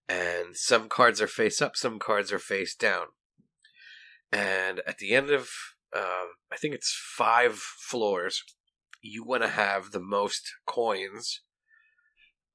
and 0.09 0.57
some 0.57 0.89
cards 0.89 1.20
are 1.20 1.28
face 1.28 1.62
up, 1.62 1.76
some 1.76 1.99
cards 1.99 2.33
are 2.33 2.39
face 2.39 2.74
down. 2.74 3.07
And 4.33 4.81
at 4.87 4.99
the 4.99 5.14
end 5.14 5.31
of, 5.31 5.49
uh, 5.95 6.26
I 6.51 6.57
think 6.57 6.74
it's 6.74 6.97
five 7.16 7.57
floors, 7.57 8.43
you 9.03 9.24
want 9.24 9.43
to 9.43 9.49
have 9.49 9.93
the 9.93 10.01
most 10.01 10.53
coins 10.66 11.43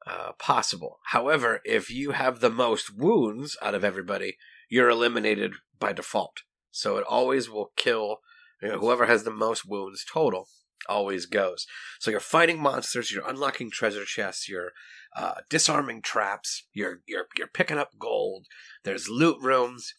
uh, 0.06 0.34
possible. 0.38 1.00
However, 1.06 1.62
if 1.66 1.90
you 1.90 2.12
have 2.12 2.40
the 2.40 2.50
most 2.50 2.96
wounds 2.96 3.58
out 3.62 3.74
of 3.74 3.84
everybody, 3.84 4.38
you're 4.70 4.90
eliminated 4.90 5.54
by 5.80 5.94
default. 5.94 6.42
So 6.72 6.98
it 6.98 7.06
always 7.08 7.50
will 7.50 7.72
kill 7.76 8.20
you 8.62 8.70
know, 8.70 8.80
whoever 8.80 9.06
has 9.06 9.24
the 9.24 9.32
most 9.32 9.68
wounds 9.68 10.06
total 10.12 10.48
always 10.88 11.26
goes. 11.26 11.66
So 12.00 12.12
you're 12.12 12.20
fighting 12.20 12.60
monsters, 12.60 13.12
you're 13.12 13.28
unlocking 13.28 13.72
treasure 13.72 14.06
chests, 14.06 14.48
you're 14.48 14.72
uh, 15.16 15.36
disarming 15.50 16.02
traps, 16.02 16.68
you're 16.74 17.02
you're 17.08 17.26
you're 17.38 17.48
picking 17.48 17.78
up 17.78 17.92
gold. 18.00 18.48
There's 18.84 19.10
loot 19.10 19.38
rooms, 19.42 19.94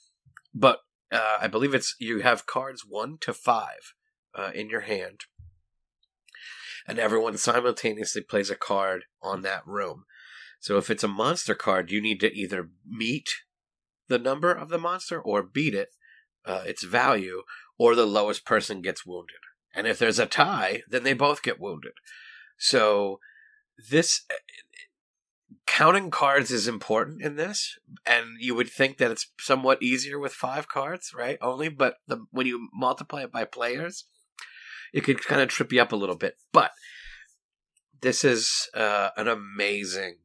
but 0.55 0.81
uh, 1.11 1.39
I 1.41 1.49
believe 1.49 1.75
it's 1.75 1.95
you 1.99 2.21
have 2.21 2.47
cards 2.47 2.83
one 2.87 3.19
to 3.23 3.33
five 3.33 3.95
uh, 4.35 4.51
in 4.55 4.69
your 4.69 4.83
hand, 4.83 5.21
and 6.87 6.99
everyone 6.99 7.37
simultaneously 7.37 8.23
plays 8.23 8.51
a 8.51 8.57
card 8.57 9.05
on 9.23 9.43
that 9.43 9.67
room. 9.67 10.05
So 10.61 10.79
if 10.79 10.91
it's 10.91 11.05
a 11.05 11.09
monster 11.09 11.55
card, 11.55 11.91
you 11.91 12.01
need 12.01 12.21
to 12.21 12.33
either 12.33 12.71
meet 12.87 13.29
the 14.09 14.19
number 14.19 14.53
of 14.53 14.69
the 14.69 14.79
monster 14.79 15.21
or 15.21 15.43
beat 15.43 15.75
it, 15.75 15.91
uh, 16.47 16.63
its 16.65 16.85
value, 16.85 17.43
or 17.79 17.95
the 17.95 18.07
lowest 18.07 18.45
person 18.45 18.81
gets 18.81 19.05
wounded. 19.05 19.37
And 19.75 19.87
if 19.87 19.99
there's 19.99 20.19
a 20.19 20.27
tie, 20.27 20.83
then 20.89 21.03
they 21.03 21.13
both 21.13 21.43
get 21.43 21.61
wounded. 21.61 21.93
So 22.57 23.21
this 23.91 24.23
counting 25.67 26.11
cards 26.11 26.51
is 26.51 26.67
important 26.67 27.21
in 27.23 27.37
this, 27.37 27.79
and 28.07 28.37
you 28.39 28.55
would 28.55 28.71
think 28.71 28.97
that 28.99 29.11
it's 29.11 29.31
somewhat 29.39 29.83
easier 29.83 30.19
with 30.19 30.33
five 30.33 30.69
cards, 30.69 31.13
right? 31.15 31.37
Only, 31.43 31.69
but 31.69 31.97
the, 32.07 32.25
when 32.31 32.47
you 32.47 32.69
multiply 32.73 33.25
it 33.25 33.33
by 33.33 33.45
players, 33.45 34.05
it 34.95 35.03
could 35.03 35.23
kind 35.23 35.43
of 35.43 35.49
trip 35.49 35.73
you 35.73 35.83
up 35.83 35.93
a 35.93 35.97
little 35.97 36.17
bit. 36.17 36.37
But 36.53 36.71
this 38.01 38.25
is 38.25 38.69
uh, 38.73 39.11
an 39.17 39.29
amazing, 39.29 40.17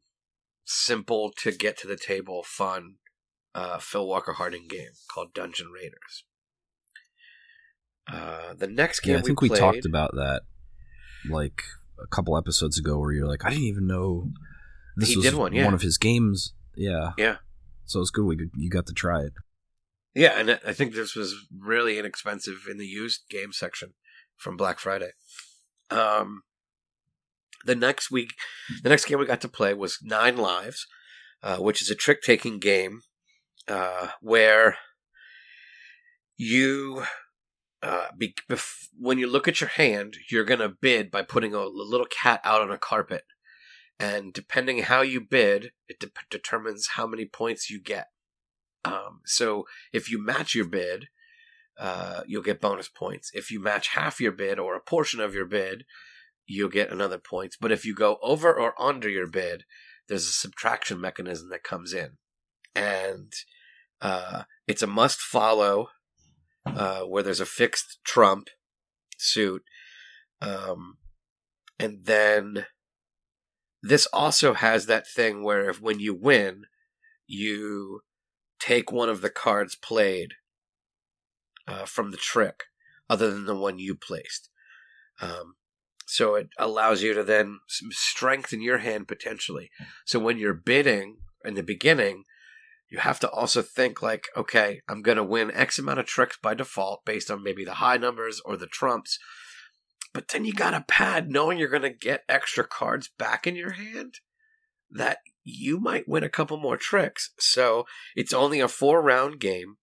simple 0.63 1.33
to 1.39 1.51
get 1.51 1.77
to 1.79 1.87
the 1.87 1.97
table, 1.97 2.43
fun 2.45 2.95
uh, 3.53 3.77
Phil 3.79 4.07
Walker 4.07 4.33
Harding 4.33 4.67
game 4.69 4.91
called 5.13 5.33
Dungeon 5.33 5.67
Raiders. 5.73 6.23
Uh, 8.11 8.53
the 8.53 8.67
next 8.67 9.01
game 9.01 9.13
Yeah, 9.13 9.19
I 9.19 9.21
think 9.21 9.41
we, 9.41 9.49
we, 9.49 9.57
talked 9.57 9.85
about 9.85 10.11
that 10.15 10.41
like 11.29 11.61
a 12.01 12.07
couple 12.07 12.37
episodes 12.37 12.77
ago, 12.79 12.97
where 12.97 13.11
you're 13.11 13.27
like, 13.27 13.45
I 13.45 13.49
didn't 13.49 13.65
even 13.65 13.87
know 13.87 14.29
this 14.97 15.09
He 15.09 15.17
was 15.17 15.25
did 15.25 15.35
one, 15.35 15.53
yeah. 15.53 15.65
one 15.65 15.73
of 15.73 15.81
his 15.81 15.97
games. 15.97 16.53
Yeah, 16.75 17.11
Yeah. 17.17 17.37
So 17.85 17.99
it's 17.99 18.09
good 18.09 18.25
we 18.25 18.37
could- 18.37 18.51
you 18.55 18.69
got 18.69 18.87
to 18.87 18.93
try 18.93 19.21
it. 19.21 19.33
Yeah, 20.13 20.39
and 20.39 20.59
I 20.65 20.73
think 20.73 20.93
this 20.93 21.15
was 21.15 21.35
really 21.57 21.97
inexpensive 21.97 22.65
in 22.69 22.77
the 22.77 22.85
used 22.85 23.21
game 23.29 23.53
section 23.53 23.93
from 24.35 24.57
Black 24.57 24.79
Friday. 24.79 25.11
Um, 25.89 26.43
the 27.65 27.75
next 27.75 28.11
week, 28.11 28.33
the 28.83 28.89
next 28.89 29.05
game 29.05 29.19
we 29.19 29.25
got 29.25 29.41
to 29.41 29.47
play 29.47 29.73
was 29.73 29.99
Nine 30.01 30.37
Lives, 30.37 30.85
uh, 31.43 31.57
which 31.57 31.81
is 31.81 31.89
a 31.89 31.95
trick 31.95 32.21
taking 32.21 32.59
game 32.59 33.01
uh, 33.71 34.09
where 34.21 34.77
you, 36.37 37.03
uh, 37.81 38.07
be, 38.17 38.35
bef- 38.49 38.89
when 38.99 39.17
you 39.17 39.27
look 39.27 39.47
at 39.47 39.61
your 39.61 39.69
hand, 39.69 40.17
you're 40.29 40.43
gonna 40.43 40.69
bid 40.69 41.09
by 41.09 41.21
putting 41.21 41.53
a 41.53 41.65
little 41.65 42.05
cat 42.05 42.41
out 42.43 42.61
on 42.61 42.71
a 42.71 42.77
carpet, 42.77 43.23
and 43.97 44.33
depending 44.33 44.79
how 44.83 45.01
you 45.01 45.21
bid, 45.21 45.71
it 45.87 45.99
de- 45.99 46.11
determines 46.29 46.89
how 46.95 47.07
many 47.07 47.25
points 47.25 47.69
you 47.69 47.81
get. 47.81 48.07
Um, 48.83 49.21
so 49.25 49.65
if 49.93 50.11
you 50.11 50.23
match 50.23 50.53
your 50.53 50.65
bid, 50.65 51.07
uh, 51.79 52.21
you'll 52.27 52.43
get 52.43 52.59
bonus 52.59 52.89
points. 52.89 53.31
If 53.33 53.51
you 53.51 53.61
match 53.61 53.89
half 53.89 54.19
your 54.19 54.33
bid 54.33 54.59
or 54.59 54.75
a 54.75 54.81
portion 54.81 55.21
of 55.21 55.33
your 55.33 55.45
bid, 55.45 55.85
you'll 56.45 56.69
get 56.69 56.91
another 56.91 57.17
points. 57.17 57.57
But 57.59 57.71
if 57.71 57.85
you 57.85 57.95
go 57.95 58.17
over 58.21 58.53
or 58.53 58.79
under 58.81 59.07
your 59.07 59.27
bid, 59.27 59.63
there's 60.07 60.27
a 60.27 60.33
subtraction 60.33 60.99
mechanism 60.99 61.49
that 61.49 61.63
comes 61.63 61.93
in, 61.93 62.17
and 62.75 63.31
uh, 64.01 64.43
it's 64.67 64.81
a 64.81 64.87
must 64.87 65.19
follow 65.19 65.89
uh, 66.65 67.01
where 67.01 67.23
there's 67.23 67.39
a 67.39 67.45
fixed 67.45 67.99
trump 68.03 68.49
suit, 69.17 69.63
um, 70.41 70.97
and 71.79 72.05
then 72.05 72.65
this 73.83 74.07
also 74.07 74.53
has 74.53 74.85
that 74.85 75.07
thing 75.07 75.43
where 75.43 75.69
if 75.69 75.81
when 75.81 75.99
you 75.99 76.13
win, 76.13 76.65
you 77.27 78.01
take 78.59 78.91
one 78.91 79.09
of 79.09 79.21
the 79.21 79.29
cards 79.29 79.75
played 79.75 80.35
uh, 81.67 81.85
from 81.85 82.11
the 82.11 82.17
trick, 82.17 82.65
other 83.09 83.31
than 83.31 83.45
the 83.45 83.55
one 83.55 83.79
you 83.79 83.95
placed. 83.95 84.49
Um, 85.19 85.55
so 86.05 86.35
it 86.35 86.49
allows 86.59 87.01
you 87.01 87.13
to 87.13 87.23
then 87.23 87.59
strengthen 87.89 88.61
your 88.61 88.79
hand 88.79 89.07
potentially. 89.07 89.71
So 90.05 90.19
when 90.19 90.37
you're 90.37 90.53
bidding 90.53 91.17
in 91.45 91.53
the 91.53 91.63
beginning, 91.63 92.25
you 92.91 92.99
have 92.99 93.19
to 93.21 93.29
also 93.29 93.61
think 93.61 94.01
like, 94.01 94.25
okay, 94.35 94.81
I'm 94.87 95.01
going 95.01 95.17
to 95.17 95.23
win 95.23 95.49
X 95.51 95.79
amount 95.79 95.99
of 95.99 96.05
tricks 96.05 96.37
by 96.41 96.53
default 96.53 97.05
based 97.05 97.31
on 97.31 97.41
maybe 97.43 97.63
the 97.65 97.75
high 97.75 97.97
numbers 97.97 98.41
or 98.43 98.57
the 98.57 98.67
trumps. 98.67 99.17
But 100.13 100.27
then 100.27 100.43
you 100.43 100.53
got 100.53 100.73
a 100.73 100.83
pad 100.87 101.29
knowing 101.29 101.57
you're 101.57 101.69
going 101.69 101.81
to 101.83 101.89
get 101.89 102.25
extra 102.27 102.65
cards 102.67 103.09
back 103.17 103.47
in 103.47 103.55
your 103.55 103.71
hand 103.71 104.15
that 104.89 105.19
you 105.43 105.79
might 105.79 106.07
win 106.07 106.23
a 106.23 106.29
couple 106.29 106.57
more 106.57 106.75
tricks. 106.75 107.31
So 107.39 107.85
it's 108.15 108.33
only 108.33 108.59
a 108.59 108.67
four 108.67 109.01
round 109.01 109.39
game. 109.39 109.77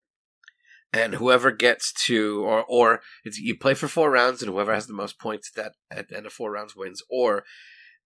and 0.92 1.14
whoever 1.14 1.50
gets 1.50 1.92
to 1.92 2.42
or 2.44 2.64
or 2.68 3.00
you 3.24 3.56
play 3.56 3.74
for 3.74 3.88
four 3.88 4.11
rounds 4.11 4.42
and 4.42 4.50
whoever 4.50 4.74
has 4.74 4.86
the 4.86 4.94
most 4.94 5.18
points 5.18 5.50
at 5.54 5.62
that 5.62 5.98
at 5.98 6.09
the 6.09 6.16
end 6.16 6.26
of 6.26 6.32
four 6.32 6.50
rounds 6.52 6.74
wins 6.74 7.02
or 7.11 7.44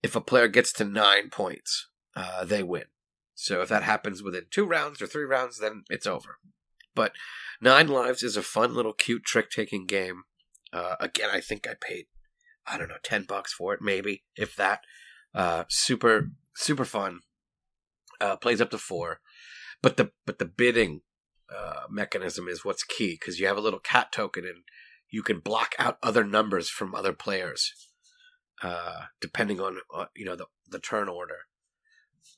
if 0.02 0.16
a 0.16 0.20
player 0.20 0.48
gets 0.48 0.72
to 0.72 0.84
nine 0.84 1.30
points 1.30 1.88
uh, 2.16 2.44
they 2.44 2.62
win 2.62 2.84
so 3.34 3.62
if 3.62 3.68
that 3.68 3.82
happens 3.82 4.22
within 4.22 4.46
two 4.50 4.64
rounds 4.64 5.00
or 5.00 5.06
three 5.06 5.24
rounds 5.24 5.58
then 5.58 5.84
it's 5.88 6.06
over. 6.06 6.38
But 6.94 7.12
nine 7.60 7.88
lives 7.88 8.22
is 8.22 8.36
a 8.36 8.42
fun 8.42 8.74
little 8.74 8.92
cute 8.92 9.24
trick 9.24 9.50
taking 9.50 9.86
game. 9.86 10.22
Uh, 10.72 10.96
again 11.00 11.28
i 11.30 11.38
think 11.38 11.68
i 11.68 11.74
paid 11.78 12.06
i 12.66 12.78
don't 12.78 12.88
know 12.88 12.96
10 13.02 13.24
bucks 13.24 13.52
for 13.52 13.74
it 13.74 13.80
maybe 13.82 14.24
if 14.36 14.56
that. 14.56 14.80
Uh, 15.34 15.64
super 15.68 16.30
super 16.54 16.84
fun. 16.84 17.20
Uh, 18.20 18.36
plays 18.36 18.60
up 18.60 18.70
to 18.70 18.78
four. 18.78 19.20
But 19.82 19.96
the 19.96 20.12
but 20.26 20.38
the 20.38 20.44
bidding 20.44 21.00
uh, 21.54 21.82
mechanism 21.90 22.48
is 22.48 22.64
what's 22.64 22.84
key 22.84 23.18
because 23.18 23.40
you 23.40 23.46
have 23.46 23.56
a 23.56 23.62
little 23.62 23.80
cat 23.80 24.12
token 24.12 24.44
and 24.44 24.62
you 25.10 25.22
can 25.22 25.40
block 25.40 25.74
out 25.78 25.98
other 26.02 26.24
numbers 26.24 26.68
from 26.68 26.94
other 26.94 27.12
players 27.12 27.72
uh, 28.62 29.02
depending 29.20 29.60
on 29.60 29.78
uh, 29.94 30.06
you 30.14 30.24
know 30.24 30.36
the 30.36 30.46
the 30.68 30.78
turn 30.78 31.08
order. 31.08 31.46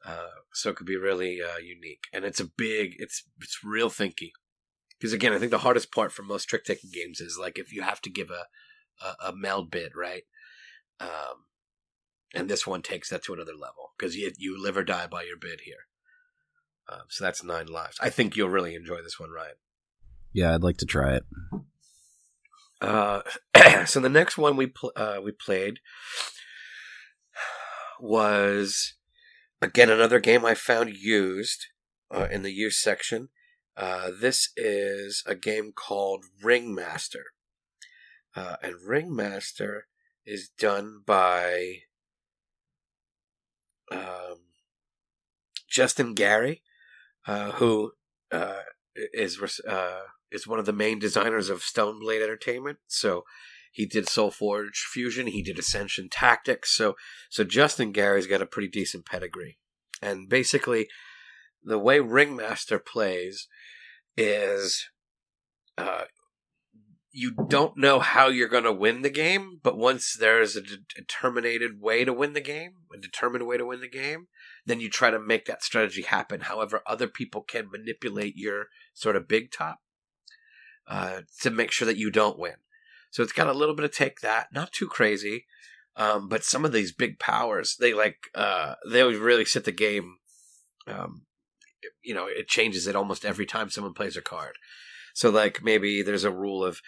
Uh, 0.07 0.29
so 0.53 0.71
it 0.71 0.77
could 0.77 0.87
be 0.87 0.97
really 0.97 1.41
uh, 1.41 1.59
unique, 1.59 2.05
and 2.13 2.25
it's 2.25 2.41
a 2.41 2.45
big, 2.45 2.95
it's 2.99 3.25
it's 3.41 3.65
real 3.65 3.89
thinky. 3.89 4.33
Because 4.99 5.13
again, 5.13 5.33
I 5.33 5.39
think 5.39 5.51
the 5.51 5.59
hardest 5.59 5.93
part 5.93 6.13
for 6.13 6.23
most 6.23 6.45
trick 6.45 6.65
taking 6.65 6.91
games 6.93 7.21
is 7.21 7.39
like 7.41 7.59
if 7.59 7.73
you 7.73 7.83
have 7.83 8.01
to 8.03 8.11
give 8.11 8.31
a 8.31 8.47
a, 9.05 9.31
a 9.31 9.35
meld 9.35 9.71
bid, 9.71 9.93
right? 9.97 10.25
Um, 11.01 11.47
and 12.35 12.49
this 12.49 12.67
one 12.67 12.83
takes 12.83 13.11
that 13.11 13.23
to 13.25 13.35
another 13.35 13.53
level 13.53 13.93
because 13.97 14.17
you 14.17 14.33
you 14.37 14.61
live 14.61 14.77
or 14.77 14.85
die 14.85 15.07
by 15.07 15.23
your 15.23 15.37
bid 15.37 15.63
here. 15.63 15.87
Um, 16.89 17.03
so 17.09 17.25
that's 17.25 17.43
nine 17.43 17.67
lives. 17.67 17.99
I 18.01 18.11
think 18.11 18.37
you'll 18.37 18.51
really 18.51 18.75
enjoy 18.75 19.03
this 19.03 19.19
one, 19.19 19.31
Ryan. 19.31 19.55
Yeah, 20.33 20.55
I'd 20.55 20.63
like 20.63 20.77
to 20.79 20.87
try 20.87 21.17
it. 21.17 21.25
Uh, 22.81 23.23
so 23.87 24.01
the 24.01 24.09
next 24.09 24.37
one 24.37 24.57
we 24.57 24.67
pl- 24.67 24.93
uh, 24.97 25.19
we 25.23 25.33
played 25.33 25.79
was 28.01 28.95
again 29.65 29.91
another 29.91 30.21
game 30.21 30.45
I 30.45 30.55
found 30.55 30.95
used 30.95 31.67
uh, 32.11 32.29
in 32.31 32.43
the 32.43 32.53
used 32.53 32.79
section. 32.79 33.31
Uh, 33.77 34.11
this 34.21 34.51
is 34.57 35.25
a 35.27 35.35
game 35.35 35.73
called 35.75 36.25
Ringmaster, 36.43 37.25
uh, 38.37 38.57
and 38.63 38.75
Ringmaster 38.87 39.87
is 40.25 40.49
done 40.49 41.03
by 41.05 41.79
um, 43.91 44.43
Justin 45.69 46.15
Gary, 46.15 46.63
uh, 47.27 47.53
who 47.53 47.93
uh, 48.31 48.61
is 48.95 49.41
uh, 49.69 50.03
is 50.31 50.47
one 50.47 50.61
of 50.61 50.67
the 50.67 50.73
main 50.73 50.99
designers 50.99 51.49
of 51.49 51.63
Stoneblade 51.63 52.23
Entertainment. 52.23 52.79
So 52.87 53.25
he 53.75 53.87
did 53.87 54.07
SolForge 54.07 54.77
Fusion, 54.77 55.27
he 55.27 55.43
did 55.43 55.59
Ascension 55.59 56.09
Tactics. 56.09 56.75
So 56.75 56.95
so 57.29 57.43
Justin 57.43 57.91
Gary's 57.91 58.29
got 58.29 58.41
a 58.41 58.47
pretty 58.47 58.69
decent 58.69 59.05
pedigree, 59.05 59.59
and 60.01 60.29
basically 60.29 60.89
the 61.63 61.79
way 61.79 62.01
Ringmaster 62.01 62.79
plays 62.79 63.49
is. 64.17 64.89
Uh, 65.77 66.05
you 67.17 67.33
don't 67.49 67.77
know 67.77 68.01
how 68.01 68.27
you're 68.27 68.49
going 68.49 68.65
to 68.65 68.73
win 68.73 69.03
the 69.03 69.11
game, 69.11 69.61
but 69.63 69.79
once 69.79 70.17
there's 70.19 70.57
a 70.57 70.63
determined 70.97 71.81
way 71.81 72.05
to 72.05 72.13
win 72.13 72.33
the 72.33 72.41
game, 72.41 72.73
a 72.93 72.99
determined 72.99 73.47
way 73.47 73.57
to 73.57 73.65
win 73.65 73.81
the 73.81 73.89
game, 73.89 74.27
then 74.67 74.81
you 74.81 74.91
try 74.91 75.11
to 75.11 75.21
make 75.21 75.47
that 75.47 75.63
strategy 75.63 76.03
happen. 76.03 76.41
However, 76.41 76.83
other 76.89 77.07
people 77.07 77.43
can 77.43 77.71
manipulate 77.71 78.35
your 78.37 78.67
sort 78.95 79.15
of 79.15 79.29
big 79.29 79.53
top 79.53 79.79
uh, 80.89 81.21
to 81.41 81.51
make 81.51 81.71
sure 81.71 81.87
that 81.87 81.97
you 81.97 82.11
don't 82.11 82.39
win. 82.39 82.55
So 83.15 83.23
it's 83.23 83.31
got 83.31 83.47
a 83.47 83.53
little 83.53 83.77
bit 83.77 83.85
of 83.85 83.93
take 83.93 84.23
that, 84.23 84.49
not 84.53 84.73
too 84.73 84.89
crazy, 84.89 85.47
um, 85.95 86.29
but 86.29 86.43
some 86.43 86.65
of 86.65 86.73
these 86.73 86.91
big 86.91 87.21
powers, 87.21 87.77
they 87.79 87.95
like 87.95 88.17
uh, 88.35 88.75
they 88.91 89.05
really 89.05 89.45
set 89.45 89.63
the 89.63 89.71
game. 89.71 90.17
Um, 90.89 91.23
you 92.03 92.13
know, 92.13 92.27
it 92.27 92.49
changes 92.49 92.89
it 92.89 92.97
almost 92.97 93.25
every 93.25 93.47
time 93.47 93.71
someone 93.71 93.95
plays 93.95 94.17
a 94.17 94.21
card. 94.21 94.57
So 95.15 95.31
like 95.31 95.63
maybe 95.63 96.03
there's 96.03 96.25
a 96.25 96.33
rule 96.33 96.65
of 96.65 96.81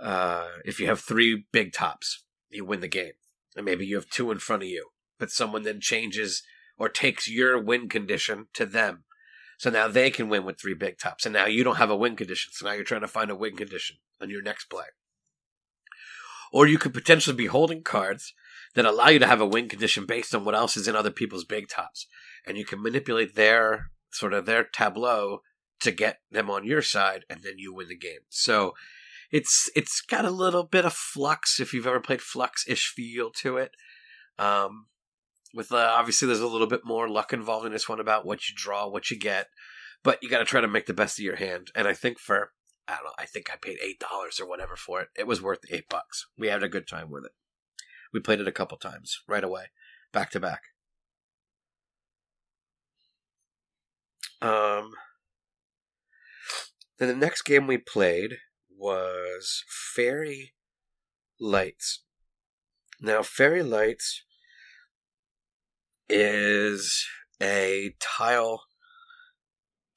uh, 0.00 0.48
if 0.64 0.80
you 0.80 0.86
have 0.86 1.00
three 1.00 1.44
big 1.52 1.74
tops, 1.74 2.24
you 2.48 2.64
win 2.64 2.80
the 2.80 2.88
game, 2.88 3.12
and 3.54 3.66
maybe 3.66 3.84
you 3.84 3.96
have 3.96 4.08
two 4.08 4.30
in 4.30 4.38
front 4.38 4.62
of 4.62 4.70
you, 4.70 4.88
but 5.18 5.30
someone 5.30 5.64
then 5.64 5.80
changes 5.82 6.42
or 6.78 6.88
takes 6.88 7.28
your 7.28 7.62
win 7.62 7.90
condition 7.90 8.46
to 8.54 8.64
them. 8.64 9.04
So 9.58 9.68
now 9.68 9.88
they 9.88 10.10
can 10.10 10.30
win 10.30 10.46
with 10.46 10.58
three 10.58 10.72
big 10.72 10.96
tops. 10.98 11.26
And 11.26 11.34
now 11.34 11.44
you 11.44 11.62
don't 11.62 11.76
have 11.76 11.90
a 11.90 11.96
win 11.96 12.16
condition. 12.16 12.52
So 12.54 12.64
now 12.64 12.72
you're 12.72 12.84
trying 12.84 13.02
to 13.02 13.06
find 13.06 13.30
a 13.30 13.36
win 13.36 13.54
condition 13.54 13.98
on 14.18 14.30
your 14.30 14.40
next 14.40 14.70
play. 14.70 14.86
Or 16.54 16.68
you 16.68 16.78
could 16.78 16.94
potentially 16.94 17.34
be 17.34 17.46
holding 17.46 17.82
cards 17.82 18.32
that 18.76 18.84
allow 18.84 19.08
you 19.08 19.18
to 19.18 19.26
have 19.26 19.40
a 19.40 19.46
win 19.46 19.68
condition 19.68 20.06
based 20.06 20.32
on 20.36 20.44
what 20.44 20.54
else 20.54 20.76
is 20.76 20.86
in 20.86 20.94
other 20.94 21.10
people's 21.10 21.44
big 21.44 21.68
tops. 21.68 22.06
And 22.46 22.56
you 22.56 22.64
can 22.64 22.80
manipulate 22.80 23.34
their 23.34 23.90
sort 24.12 24.32
of 24.32 24.46
their 24.46 24.62
tableau 24.62 25.40
to 25.80 25.90
get 25.90 26.20
them 26.30 26.48
on 26.48 26.64
your 26.64 26.80
side 26.80 27.24
and 27.28 27.42
then 27.42 27.54
you 27.56 27.74
win 27.74 27.88
the 27.88 27.96
game. 27.96 28.20
So 28.28 28.74
it's 29.32 29.68
it's 29.74 30.00
got 30.00 30.24
a 30.24 30.30
little 30.30 30.62
bit 30.62 30.84
of 30.84 30.94
Fluxx 30.94 31.58
if 31.58 31.74
you've 31.74 31.88
ever 31.88 31.98
played 31.98 32.20
Fluxx 32.20 32.68
ish 32.68 32.86
feel 32.86 33.32
to 33.32 33.56
it. 33.56 33.72
Um, 34.38 34.86
with 35.52 35.72
uh, 35.72 35.92
obviously, 35.98 36.26
there's 36.26 36.38
a 36.38 36.46
little 36.46 36.68
bit 36.68 36.82
more 36.84 37.08
luck 37.08 37.32
involved 37.32 37.66
in 37.66 37.72
this 37.72 37.88
one 37.88 37.98
about 37.98 38.24
what 38.24 38.48
you 38.48 38.54
draw, 38.56 38.86
what 38.86 39.10
you 39.10 39.18
get, 39.18 39.48
but 40.04 40.22
you 40.22 40.30
got 40.30 40.38
to 40.38 40.44
try 40.44 40.60
to 40.60 40.68
make 40.68 40.86
the 40.86 40.94
best 40.94 41.18
of 41.18 41.24
your 41.24 41.34
hand. 41.34 41.72
And 41.74 41.88
I 41.88 41.94
think 41.94 42.20
for 42.20 42.52
I 42.86 42.96
don't 42.96 43.04
know, 43.04 43.12
I 43.18 43.26
think 43.26 43.50
I 43.50 43.56
paid 43.56 43.78
eight 43.82 44.00
dollars 44.00 44.38
or 44.40 44.48
whatever 44.48 44.76
for 44.76 45.00
it. 45.00 45.08
It 45.16 45.26
was 45.26 45.42
worth 45.42 45.60
eight 45.70 45.88
bucks. 45.88 46.26
We 46.38 46.48
had 46.48 46.62
a 46.62 46.68
good 46.68 46.86
time 46.86 47.10
with 47.10 47.24
it. 47.24 47.32
We 48.12 48.20
played 48.20 48.40
it 48.40 48.48
a 48.48 48.52
couple 48.52 48.78
times 48.78 49.20
right 49.26 49.44
away, 49.44 49.66
back 50.12 50.30
to 50.30 50.40
back. 50.40 50.62
Um. 54.42 54.92
Then 56.98 57.08
the 57.08 57.16
next 57.16 57.42
game 57.42 57.66
we 57.66 57.78
played 57.78 58.36
was 58.70 59.64
Fairy 59.68 60.54
Lights. 61.40 62.04
Now, 63.00 63.22
Fairy 63.22 63.62
Lights 63.62 64.22
is 66.08 67.04
a 67.42 67.94
tile 68.00 68.62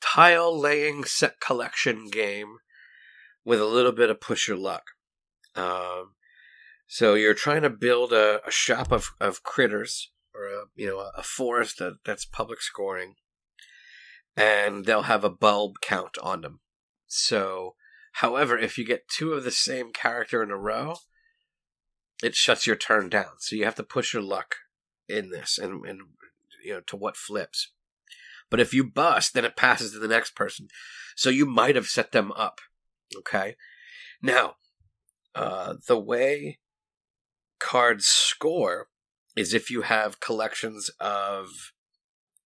tile 0.01 0.57
laying 0.57 1.03
set 1.03 1.39
collection 1.39 2.09
game 2.09 2.57
with 3.47 3.61
a 3.61 3.65
little 3.65 3.93
bit 3.93 4.09
of 4.09 4.19
push 4.19 4.49
your 4.49 4.57
luck. 4.57 4.91
Um, 5.55 6.15
so 6.85 7.13
you're 7.13 7.33
trying 7.33 7.61
to 7.61 7.69
build 7.69 8.11
a, 8.11 8.45
a 8.45 8.51
shop 8.51 8.91
of, 8.91 9.11
of 9.21 9.41
critters 9.41 10.11
or 10.35 10.47
a 10.47 10.63
you 10.75 10.85
know 10.85 11.09
a, 11.15 11.23
forest 11.23 11.79
that, 11.79 11.99
that's 12.03 12.25
public 12.25 12.61
scoring, 12.61 13.15
and 14.35 14.83
they'll 14.83 15.03
have 15.03 15.23
a 15.23 15.29
bulb 15.29 15.75
count 15.81 16.17
on 16.21 16.41
them. 16.41 16.59
So, 17.07 17.75
however, 18.11 18.57
if 18.57 18.77
you 18.77 18.85
get 18.85 19.07
two 19.07 19.31
of 19.31 19.45
the 19.45 19.51
same 19.51 19.93
character 19.93 20.43
in 20.43 20.51
a 20.51 20.57
row, 20.57 20.95
it 22.21 22.35
shuts 22.35 22.67
your 22.67 22.75
turn 22.75 23.07
down. 23.07 23.39
So 23.39 23.55
you 23.55 23.63
have 23.63 23.75
to 23.75 23.83
push 23.83 24.13
your 24.13 24.23
luck 24.23 24.55
in 25.07 25.29
this 25.29 25.57
and, 25.57 25.85
and 25.85 26.01
you 26.65 26.73
know 26.73 26.81
to 26.81 26.97
what 26.97 27.15
flips. 27.15 27.71
But 28.49 28.59
if 28.59 28.73
you 28.73 28.83
bust, 28.83 29.33
then 29.33 29.45
it 29.45 29.55
passes 29.55 29.93
to 29.93 29.99
the 29.99 30.07
next 30.09 30.35
person. 30.35 30.67
So 31.15 31.29
you 31.29 31.45
might 31.45 31.75
have 31.75 31.87
set 31.87 32.11
them 32.11 32.33
up. 32.33 32.59
Okay. 33.15 33.55
Now, 34.21 34.55
uh, 35.35 35.75
the 35.87 35.99
way 35.99 36.59
cards 37.59 38.07
score 38.07 38.87
is 39.35 39.53
if 39.53 39.69
you 39.69 39.83
have 39.83 40.19
collections 40.19 40.89
of 40.99 41.47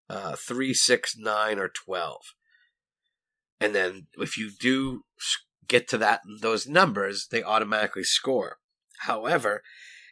uh, 0.09 0.35
three, 0.35 0.73
six, 0.73 1.15
nine, 1.17 1.57
or 1.57 1.69
twelve, 1.69 2.21
and 3.59 3.73
then 3.73 4.07
if 4.17 4.37
you 4.37 4.51
do 4.59 5.03
get 5.67 5.87
to 5.87 5.97
that 5.97 6.21
those 6.41 6.67
numbers, 6.67 7.27
they 7.31 7.41
automatically 7.41 8.03
score. 8.03 8.57
However, 8.99 9.63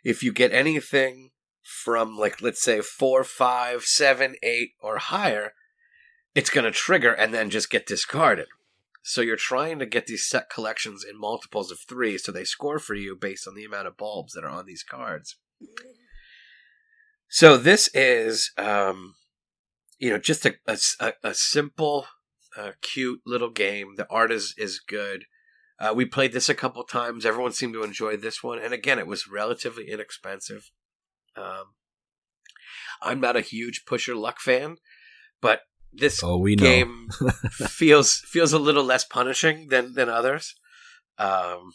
if 0.04 0.24
you 0.24 0.32
get 0.32 0.54
anything 0.54 1.32
from 1.62 2.18
like 2.18 2.42
let's 2.42 2.64
say 2.64 2.82
four, 2.82 3.24
five, 3.24 3.84
seven, 3.84 4.36
eight, 4.42 4.72
or 4.82 4.98
higher, 5.00 5.52
it's 6.34 6.50
going 6.50 6.66
to 6.66 6.72
trigger 6.72 7.12
and 7.12 7.34
then 7.34 7.50
just 7.50 7.70
get 7.70 7.86
discarded. 7.86 8.48
So 9.02 9.22
you're 9.22 9.38
trying 9.38 9.80
to 9.80 9.86
get 9.86 10.08
these 10.08 10.28
set 10.28 10.50
collections 10.50 11.06
in 11.10 11.20
multiples 11.20 11.72
of 11.72 11.80
three, 11.88 12.18
so 12.18 12.32
they 12.32 12.44
score 12.44 12.80
for 12.80 12.96
you 12.96 13.16
based 13.16 13.48
on 13.48 13.56
the 13.56 13.66
amount 13.66 13.88
of 13.88 13.98
bulbs 13.98 14.34
that 14.34 14.44
are 14.44 14.50
on 14.50 14.66
these 14.66 14.84
cards. 14.84 15.38
So 17.30 17.58
this 17.58 17.90
is, 17.94 18.52
um, 18.58 19.16
you 19.98 20.10
know, 20.10 20.18
just 20.18 20.46
a 20.46 20.56
a, 20.68 21.14
a 21.24 21.34
simple, 21.34 22.08
uh, 22.58 22.72
cute 22.82 23.22
little 23.26 23.52
game. 23.52 23.96
The 23.96 24.08
art 24.10 24.32
is 24.32 24.54
is 24.58 24.80
good. 24.80 25.26
Uh, 25.80 25.94
we 25.96 26.06
played 26.06 26.34
this 26.34 26.50
a 26.50 26.56
couple 26.56 26.84
times. 26.84 27.26
Everyone 27.26 27.54
seemed 27.54 27.74
to 27.74 27.84
enjoy 27.84 28.18
this 28.18 28.44
one, 28.44 28.60
and 28.60 28.74
again, 28.74 29.00
it 29.00 29.08
was 29.08 29.30
relatively 29.32 29.90
inexpensive. 29.90 30.72
Um, 31.38 31.76
I'm 33.02 33.22
not 33.22 33.38
a 33.38 33.42
huge 33.42 33.86
Pusher 33.86 34.16
Luck 34.16 34.42
fan, 34.42 34.76
but 35.42 35.62
this 35.92 36.22
Oh, 36.24 36.38
we 36.38 36.56
game 36.56 37.10
feels 37.68 38.22
feels 38.26 38.54
a 38.54 38.60
little 38.60 38.84
less 38.84 39.04
punishing 39.04 39.68
than 39.70 39.94
than 39.94 40.10
others. 40.10 40.56
Um, 41.18 41.74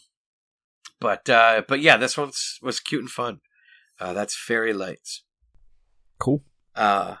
but 0.99 1.29
uh, 1.29 1.63
but 1.67 1.81
yeah, 1.81 1.97
this 1.97 2.17
one's 2.17 2.57
was 2.61 2.79
cute 2.79 3.01
and 3.01 3.09
fun. 3.09 3.41
Uh, 3.99 4.13
that's 4.13 4.35
Fairy 4.35 4.73
Lights. 4.73 5.23
Cool. 6.19 6.43
Uh, 6.75 7.15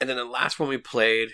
and 0.00 0.08
then 0.08 0.16
the 0.16 0.24
last 0.24 0.58
one 0.58 0.68
we 0.68 0.78
played, 0.78 1.30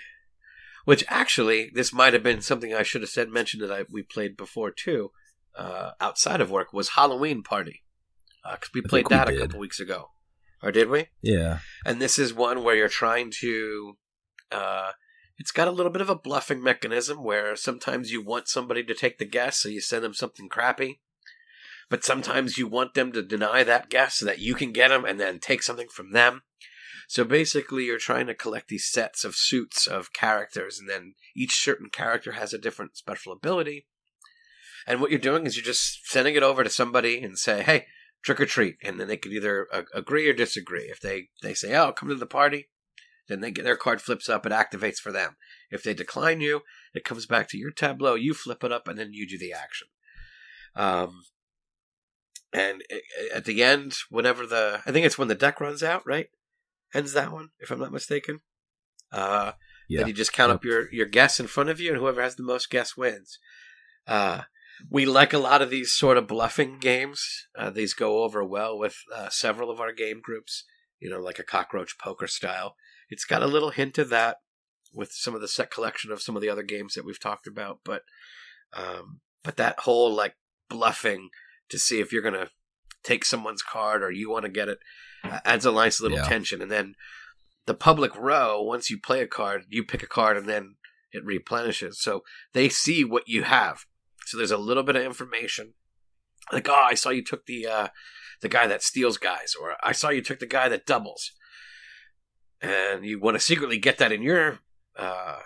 which 0.84 1.04
actually 1.08 1.70
this 1.74 1.92
might 1.92 2.12
have 2.12 2.22
been 2.22 2.40
something 2.40 2.74
I 2.74 2.82
should 2.82 3.02
have 3.02 3.10
said 3.10 3.28
mentioned 3.28 3.62
that 3.62 3.72
I 3.72 3.84
we 3.90 4.02
played 4.02 4.36
before 4.36 4.70
too, 4.70 5.10
uh, 5.56 5.92
outside 6.00 6.40
of 6.40 6.50
work 6.50 6.72
was 6.72 6.90
Halloween 6.90 7.42
Party 7.42 7.82
because 8.42 8.70
we 8.74 8.80
I 8.84 8.88
played 8.88 9.08
think 9.08 9.10
we 9.10 9.16
that 9.16 9.28
a 9.28 9.38
couple 9.38 9.60
weeks 9.60 9.80
ago, 9.80 10.10
or 10.62 10.72
did 10.72 10.88
we? 10.88 11.06
Yeah. 11.22 11.58
And 11.84 12.00
this 12.00 12.18
is 12.18 12.34
one 12.34 12.62
where 12.62 12.76
you're 12.76 12.88
trying 12.88 13.30
to. 13.40 13.96
Uh, 14.50 14.92
it's 15.38 15.52
got 15.52 15.68
a 15.68 15.72
little 15.72 15.92
bit 15.92 16.02
of 16.02 16.10
a 16.10 16.14
bluffing 16.14 16.62
mechanism 16.62 17.22
where 17.22 17.56
sometimes 17.56 18.10
you 18.10 18.22
want 18.22 18.48
somebody 18.48 18.82
to 18.84 18.94
take 18.94 19.18
the 19.18 19.24
guess, 19.24 19.58
so 19.58 19.68
you 19.68 19.80
send 19.80 20.02
them 20.02 20.14
something 20.14 20.48
crappy. 20.48 21.00
But 21.88 22.04
sometimes 22.04 22.58
you 22.58 22.66
want 22.66 22.94
them 22.94 23.12
to 23.12 23.22
deny 23.22 23.62
that 23.62 23.90
guess 23.90 24.16
so 24.16 24.26
that 24.26 24.40
you 24.40 24.54
can 24.54 24.72
get 24.72 24.88
them 24.88 25.04
and 25.04 25.20
then 25.20 25.38
take 25.38 25.62
something 25.62 25.88
from 25.88 26.12
them. 26.12 26.42
So 27.08 27.22
basically, 27.22 27.84
you're 27.84 27.98
trying 27.98 28.26
to 28.26 28.34
collect 28.34 28.68
these 28.68 28.90
sets 28.90 29.24
of 29.24 29.36
suits 29.36 29.86
of 29.86 30.12
characters, 30.12 30.78
and 30.80 30.88
then 30.90 31.14
each 31.36 31.54
certain 31.62 31.88
character 31.88 32.32
has 32.32 32.52
a 32.52 32.58
different 32.58 32.96
special 32.96 33.32
ability. 33.32 33.86
And 34.86 35.00
what 35.00 35.10
you're 35.10 35.20
doing 35.20 35.46
is 35.46 35.56
you're 35.56 35.64
just 35.64 36.08
sending 36.08 36.34
it 36.34 36.42
over 36.42 36.64
to 36.64 36.70
somebody 36.70 37.22
and 37.22 37.38
say, 37.38 37.62
"Hey, 37.62 37.86
trick 38.22 38.40
or 38.40 38.46
treat," 38.46 38.78
and 38.82 38.98
then 38.98 39.06
they 39.06 39.16
can 39.16 39.32
either 39.32 39.68
agree 39.94 40.28
or 40.28 40.32
disagree. 40.32 40.84
If 40.84 41.00
they 41.00 41.28
they 41.42 41.54
say, 41.54 41.74
"Oh, 41.76 41.92
come 41.92 42.08
to 42.08 42.16
the 42.16 42.26
party," 42.26 42.70
then 43.28 43.40
they 43.40 43.50
get 43.50 43.64
their 43.64 43.76
card 43.76 44.00
flips 44.00 44.28
up, 44.28 44.46
it 44.46 44.52
activates 44.52 44.98
for 44.98 45.12
them. 45.12 45.36
If 45.70 45.82
they 45.82 45.94
decline 45.94 46.40
you, 46.40 46.62
it 46.94 47.04
comes 47.04 47.26
back 47.26 47.48
to 47.50 47.58
your 47.58 47.70
tableau. 47.70 48.14
You 48.14 48.34
flip 48.34 48.62
it 48.62 48.72
up, 48.72 48.86
and 48.88 48.98
then 48.98 49.12
you 49.12 49.28
do 49.28 49.38
the 49.38 49.52
action. 49.52 49.88
Um, 50.74 51.24
and 52.52 52.82
at 53.34 53.44
the 53.44 53.62
end, 53.62 53.94
whenever 54.10 54.46
the 54.46 54.80
I 54.86 54.92
think 54.92 55.04
it's 55.06 55.18
when 55.18 55.28
the 55.28 55.34
deck 55.34 55.60
runs 55.60 55.82
out, 55.82 56.06
right? 56.06 56.28
Ends 56.94 57.12
that 57.14 57.32
one, 57.32 57.50
if 57.58 57.70
I'm 57.70 57.80
not 57.80 57.92
mistaken. 57.92 58.40
Uh, 59.12 59.52
Yeah. 59.88 60.00
then 60.00 60.08
you 60.08 60.14
just 60.14 60.32
count 60.32 60.52
up 60.52 60.64
your 60.64 60.92
your 60.92 61.06
guess 61.06 61.40
in 61.40 61.46
front 61.46 61.68
of 61.70 61.80
you, 61.80 61.90
and 61.90 61.98
whoever 62.00 62.22
has 62.22 62.36
the 62.36 62.42
most 62.42 62.70
guess 62.70 62.96
wins. 62.96 63.38
Uh, 64.06 64.42
we 64.90 65.06
like 65.06 65.32
a 65.32 65.38
lot 65.38 65.62
of 65.62 65.70
these 65.70 65.92
sort 65.92 66.16
of 66.18 66.26
bluffing 66.26 66.78
games. 66.78 67.46
Uh, 67.58 67.70
these 67.70 67.94
go 67.94 68.22
over 68.22 68.44
well 68.44 68.78
with 68.78 68.96
uh, 69.14 69.28
several 69.30 69.70
of 69.70 69.80
our 69.80 69.92
game 69.92 70.20
groups. 70.22 70.64
You 71.00 71.10
know, 71.10 71.20
like 71.20 71.38
a 71.38 71.44
cockroach 71.44 71.98
poker 71.98 72.26
style. 72.26 72.76
It's 73.08 73.24
got 73.24 73.42
a 73.42 73.46
little 73.46 73.70
hint 73.70 73.98
of 73.98 74.08
that 74.10 74.38
with 74.92 75.12
some 75.12 75.34
of 75.34 75.40
the 75.40 75.48
set 75.48 75.70
collection 75.70 76.10
of 76.10 76.22
some 76.22 76.36
of 76.36 76.42
the 76.42 76.48
other 76.48 76.62
games 76.62 76.94
that 76.94 77.04
we've 77.04 77.20
talked 77.20 77.46
about, 77.46 77.80
but 77.84 78.02
um, 78.72 79.20
but 79.42 79.56
that 79.56 79.80
whole 79.80 80.12
like 80.12 80.34
bluffing 80.68 81.30
to 81.68 81.78
see 81.78 82.00
if 82.00 82.12
you're 82.12 82.22
gonna 82.22 82.48
take 83.02 83.24
someone's 83.24 83.62
card 83.62 84.02
or 84.02 84.10
you 84.10 84.30
want 84.30 84.44
to 84.44 84.50
get 84.50 84.68
it 84.68 84.78
uh, 85.24 85.40
adds 85.44 85.64
a 85.66 85.72
nice 85.72 86.00
little 86.00 86.18
Yeah. 86.18 86.24
tension. 86.24 86.60
And 86.60 86.70
then 86.70 86.94
the 87.66 87.74
public 87.74 88.16
row, 88.16 88.62
once 88.62 88.90
you 88.90 88.98
play 88.98 89.20
a 89.20 89.26
card, 89.26 89.64
you 89.68 89.84
pick 89.84 90.02
a 90.02 90.06
card 90.08 90.36
and 90.36 90.48
then 90.48 90.76
it 91.12 91.24
replenishes. 91.24 92.00
So 92.00 92.22
they 92.52 92.68
see 92.68 93.04
what 93.04 93.28
you 93.28 93.44
have. 93.44 93.84
So 94.26 94.36
there's 94.36 94.50
a 94.50 94.56
little 94.58 94.82
bit 94.82 94.96
of 94.96 95.04
information. 95.04 95.74
Like, 96.52 96.68
oh, 96.68 96.74
I 96.74 96.94
saw 96.94 97.10
you 97.10 97.24
took 97.24 97.46
the 97.46 97.66
uh, 97.66 97.88
the 98.40 98.48
guy 98.48 98.66
that 98.66 98.82
steals 98.82 99.18
guys, 99.18 99.54
or 99.60 99.76
I 99.82 99.92
saw 99.92 100.10
you 100.10 100.22
took 100.22 100.38
the 100.40 100.46
guy 100.46 100.68
that 100.68 100.86
doubles. 100.86 101.32
And 102.60 103.04
you 103.04 103.20
want 103.20 103.36
to 103.36 103.40
secretly 103.40 103.78
get 103.78 103.98
that 103.98 104.12
in 104.12 104.22
your 104.22 104.60
uh, 104.98 105.40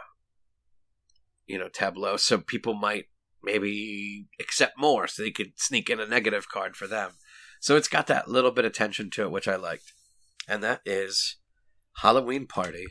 you 1.46 1.58
know, 1.58 1.68
tableau, 1.68 2.16
so 2.16 2.38
people 2.38 2.74
might 2.74 3.06
maybe 3.42 4.28
accept 4.38 4.78
more, 4.78 5.08
so 5.08 5.22
they 5.22 5.30
could 5.30 5.52
sneak 5.56 5.90
in 5.90 5.98
a 5.98 6.06
negative 6.06 6.48
card 6.48 6.76
for 6.76 6.86
them. 6.86 7.12
So 7.60 7.76
it's 7.76 7.88
got 7.88 8.06
that 8.06 8.28
little 8.28 8.52
bit 8.52 8.64
of 8.64 8.72
tension 8.72 9.10
to 9.10 9.24
it, 9.24 9.30
which 9.30 9.48
I 9.48 9.56
liked. 9.56 9.92
And 10.48 10.62
that 10.62 10.80
is 10.84 11.36
Halloween 11.96 12.46
Party 12.46 12.86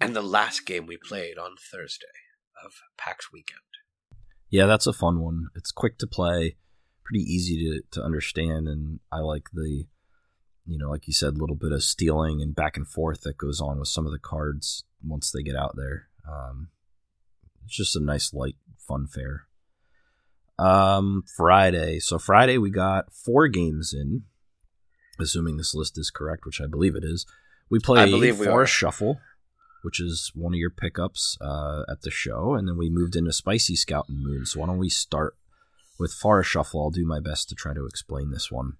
and 0.00 0.16
the 0.16 0.22
last 0.22 0.66
game 0.66 0.86
we 0.86 0.96
played 0.96 1.36
on 1.38 1.52
Thursday 1.70 2.06
of 2.64 2.72
PAX 2.96 3.30
Weekend. 3.32 3.60
Yeah, 4.48 4.66
that's 4.66 4.86
a 4.86 4.92
fun 4.92 5.20
one. 5.20 5.48
It's 5.54 5.70
quick 5.70 5.98
to 5.98 6.06
play, 6.06 6.56
pretty 7.04 7.24
easy 7.24 7.58
to, 7.58 8.00
to 8.00 8.04
understand, 8.04 8.68
and 8.68 9.00
I 9.12 9.18
like 9.18 9.48
the, 9.52 9.84
you 10.66 10.78
know, 10.78 10.90
like 10.90 11.06
you 11.06 11.12
said, 11.12 11.34
a 11.34 11.40
little 11.40 11.56
bit 11.56 11.72
of 11.72 11.82
stealing 11.82 12.40
and 12.40 12.54
back 12.54 12.76
and 12.76 12.86
forth 12.86 13.22
that 13.22 13.38
goes 13.38 13.60
on 13.60 13.78
with 13.78 13.88
some 13.88 14.06
of 14.06 14.12
the 14.12 14.18
cards 14.18 14.84
once 15.04 15.30
they 15.30 15.42
get 15.42 15.56
out 15.56 15.74
there. 15.76 16.08
Um, 16.28 16.68
it's 17.64 17.76
just 17.76 17.96
a 17.96 18.00
nice, 18.00 18.32
light, 18.32 18.56
fun 18.78 19.06
fair. 19.06 19.46
Um, 20.58 21.24
Friday. 21.36 21.98
So 21.98 22.18
Friday 22.18 22.58
we 22.58 22.70
got 22.70 23.12
four 23.12 23.48
games 23.48 23.92
in, 23.92 24.22
assuming 25.18 25.56
this 25.56 25.74
list 25.74 25.98
is 25.98 26.10
correct, 26.10 26.44
which 26.44 26.60
I 26.60 26.66
believe 26.66 26.94
it 26.94 27.04
is. 27.04 27.26
We 27.68 27.78
played 27.78 28.10
believe 28.10 28.38
we 28.38 28.46
Forest. 28.46 28.72
Shuffle, 28.72 29.20
which 29.82 30.00
is 30.00 30.30
one 30.34 30.52
of 30.52 30.58
your 30.58 30.70
pickups 30.70 31.38
uh, 31.40 31.82
at 31.90 32.02
the 32.02 32.10
show, 32.10 32.54
and 32.54 32.68
then 32.68 32.76
we 32.76 32.90
moved 32.90 33.16
into 33.16 33.32
Spicy 33.32 33.74
Scout 33.74 34.06
and 34.08 34.22
Moon. 34.22 34.44
So 34.46 34.60
why 34.60 34.66
don't 34.66 34.78
we 34.78 34.90
start 34.90 35.34
with 35.98 36.12
Forest 36.12 36.50
Shuffle? 36.50 36.82
I'll 36.82 36.90
do 36.90 37.06
my 37.06 37.18
best 37.18 37.48
to 37.48 37.54
try 37.54 37.74
to 37.74 37.86
explain 37.86 38.30
this 38.30 38.52
one. 38.52 38.74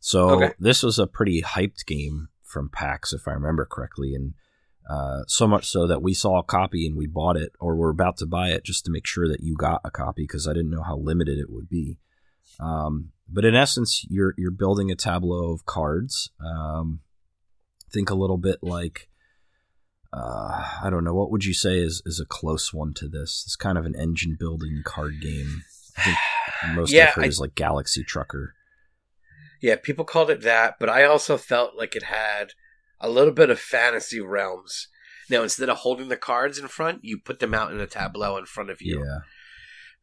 So 0.00 0.30
Okay. 0.30 0.54
this 0.58 0.82
was 0.82 0.98
a 0.98 1.06
pretty 1.06 1.42
hyped 1.42 1.84
game 1.86 2.28
from 2.42 2.68
PAX, 2.68 3.12
if 3.12 3.26
I 3.26 3.32
remember 3.32 3.66
correctly, 3.66 4.14
and 4.14 4.34
uh, 4.88 5.24
so 5.26 5.48
much 5.48 5.66
so 5.68 5.86
that 5.88 6.00
we 6.02 6.14
saw 6.14 6.38
a 6.38 6.44
copy 6.44 6.86
and 6.86 6.96
we 6.96 7.06
bought 7.08 7.36
it, 7.36 7.52
or 7.58 7.74
we're 7.74 7.90
about 7.90 8.16
to 8.18 8.26
buy 8.26 8.50
it 8.50 8.64
just 8.64 8.84
to 8.84 8.90
make 8.92 9.04
sure 9.06 9.26
that 9.28 9.40
you 9.40 9.56
got 9.56 9.80
a 9.84 9.90
copy 9.90 10.22
because 10.22 10.46
I 10.46 10.52
didn't 10.52 10.70
know 10.70 10.82
how 10.84 10.96
limited 10.96 11.38
it 11.38 11.50
would 11.50 11.68
be. 11.68 11.98
Um, 12.60 13.10
but 13.28 13.44
in 13.44 13.56
essence, 13.56 14.06
you're 14.08 14.32
you're 14.38 14.52
building 14.52 14.90
a 14.90 14.94
tableau 14.94 15.52
of 15.52 15.66
cards. 15.66 16.30
Um, 16.40 17.00
think 17.92 18.10
a 18.10 18.14
little 18.14 18.38
bit 18.38 18.58
like 18.62 19.08
uh, 20.12 20.64
I 20.82 20.88
don't 20.90 21.02
know 21.04 21.14
what 21.14 21.30
would 21.32 21.44
you 21.44 21.52
say 21.54 21.78
is 21.78 22.00
is 22.06 22.20
a 22.20 22.24
close 22.24 22.72
one 22.72 22.94
to 22.94 23.08
this. 23.08 23.42
It's 23.44 23.56
kind 23.56 23.76
of 23.76 23.84
an 23.86 23.96
engine 23.98 24.36
building 24.38 24.82
card 24.84 25.20
game. 25.20 25.62
I 25.98 26.02
think 26.02 26.16
most 26.76 26.92
Yeah, 26.92 27.08
I've 27.08 27.14
heard 27.14 27.24
I- 27.24 27.28
is 27.28 27.40
like 27.40 27.54
Galaxy 27.56 28.04
Trucker. 28.04 28.54
Yeah, 29.62 29.76
people 29.76 30.04
called 30.04 30.30
it 30.30 30.42
that, 30.42 30.76
but 30.78 30.88
I 30.88 31.04
also 31.04 31.36
felt 31.36 31.76
like 31.76 31.96
it 31.96 32.04
had 32.04 32.52
a 33.00 33.08
little 33.08 33.32
bit 33.32 33.50
of 33.50 33.58
fantasy 33.58 34.20
realms. 34.20 34.88
Now, 35.28 35.42
instead 35.42 35.68
of 35.68 35.78
holding 35.78 36.08
the 36.08 36.16
cards 36.16 36.58
in 36.58 36.68
front, 36.68 37.00
you 37.02 37.18
put 37.18 37.40
them 37.40 37.52
out 37.54 37.72
in 37.72 37.80
a 37.80 37.86
tableau 37.86 38.36
in 38.36 38.46
front 38.46 38.70
of 38.70 38.80
you. 38.80 39.00
Yeah, 39.04 39.18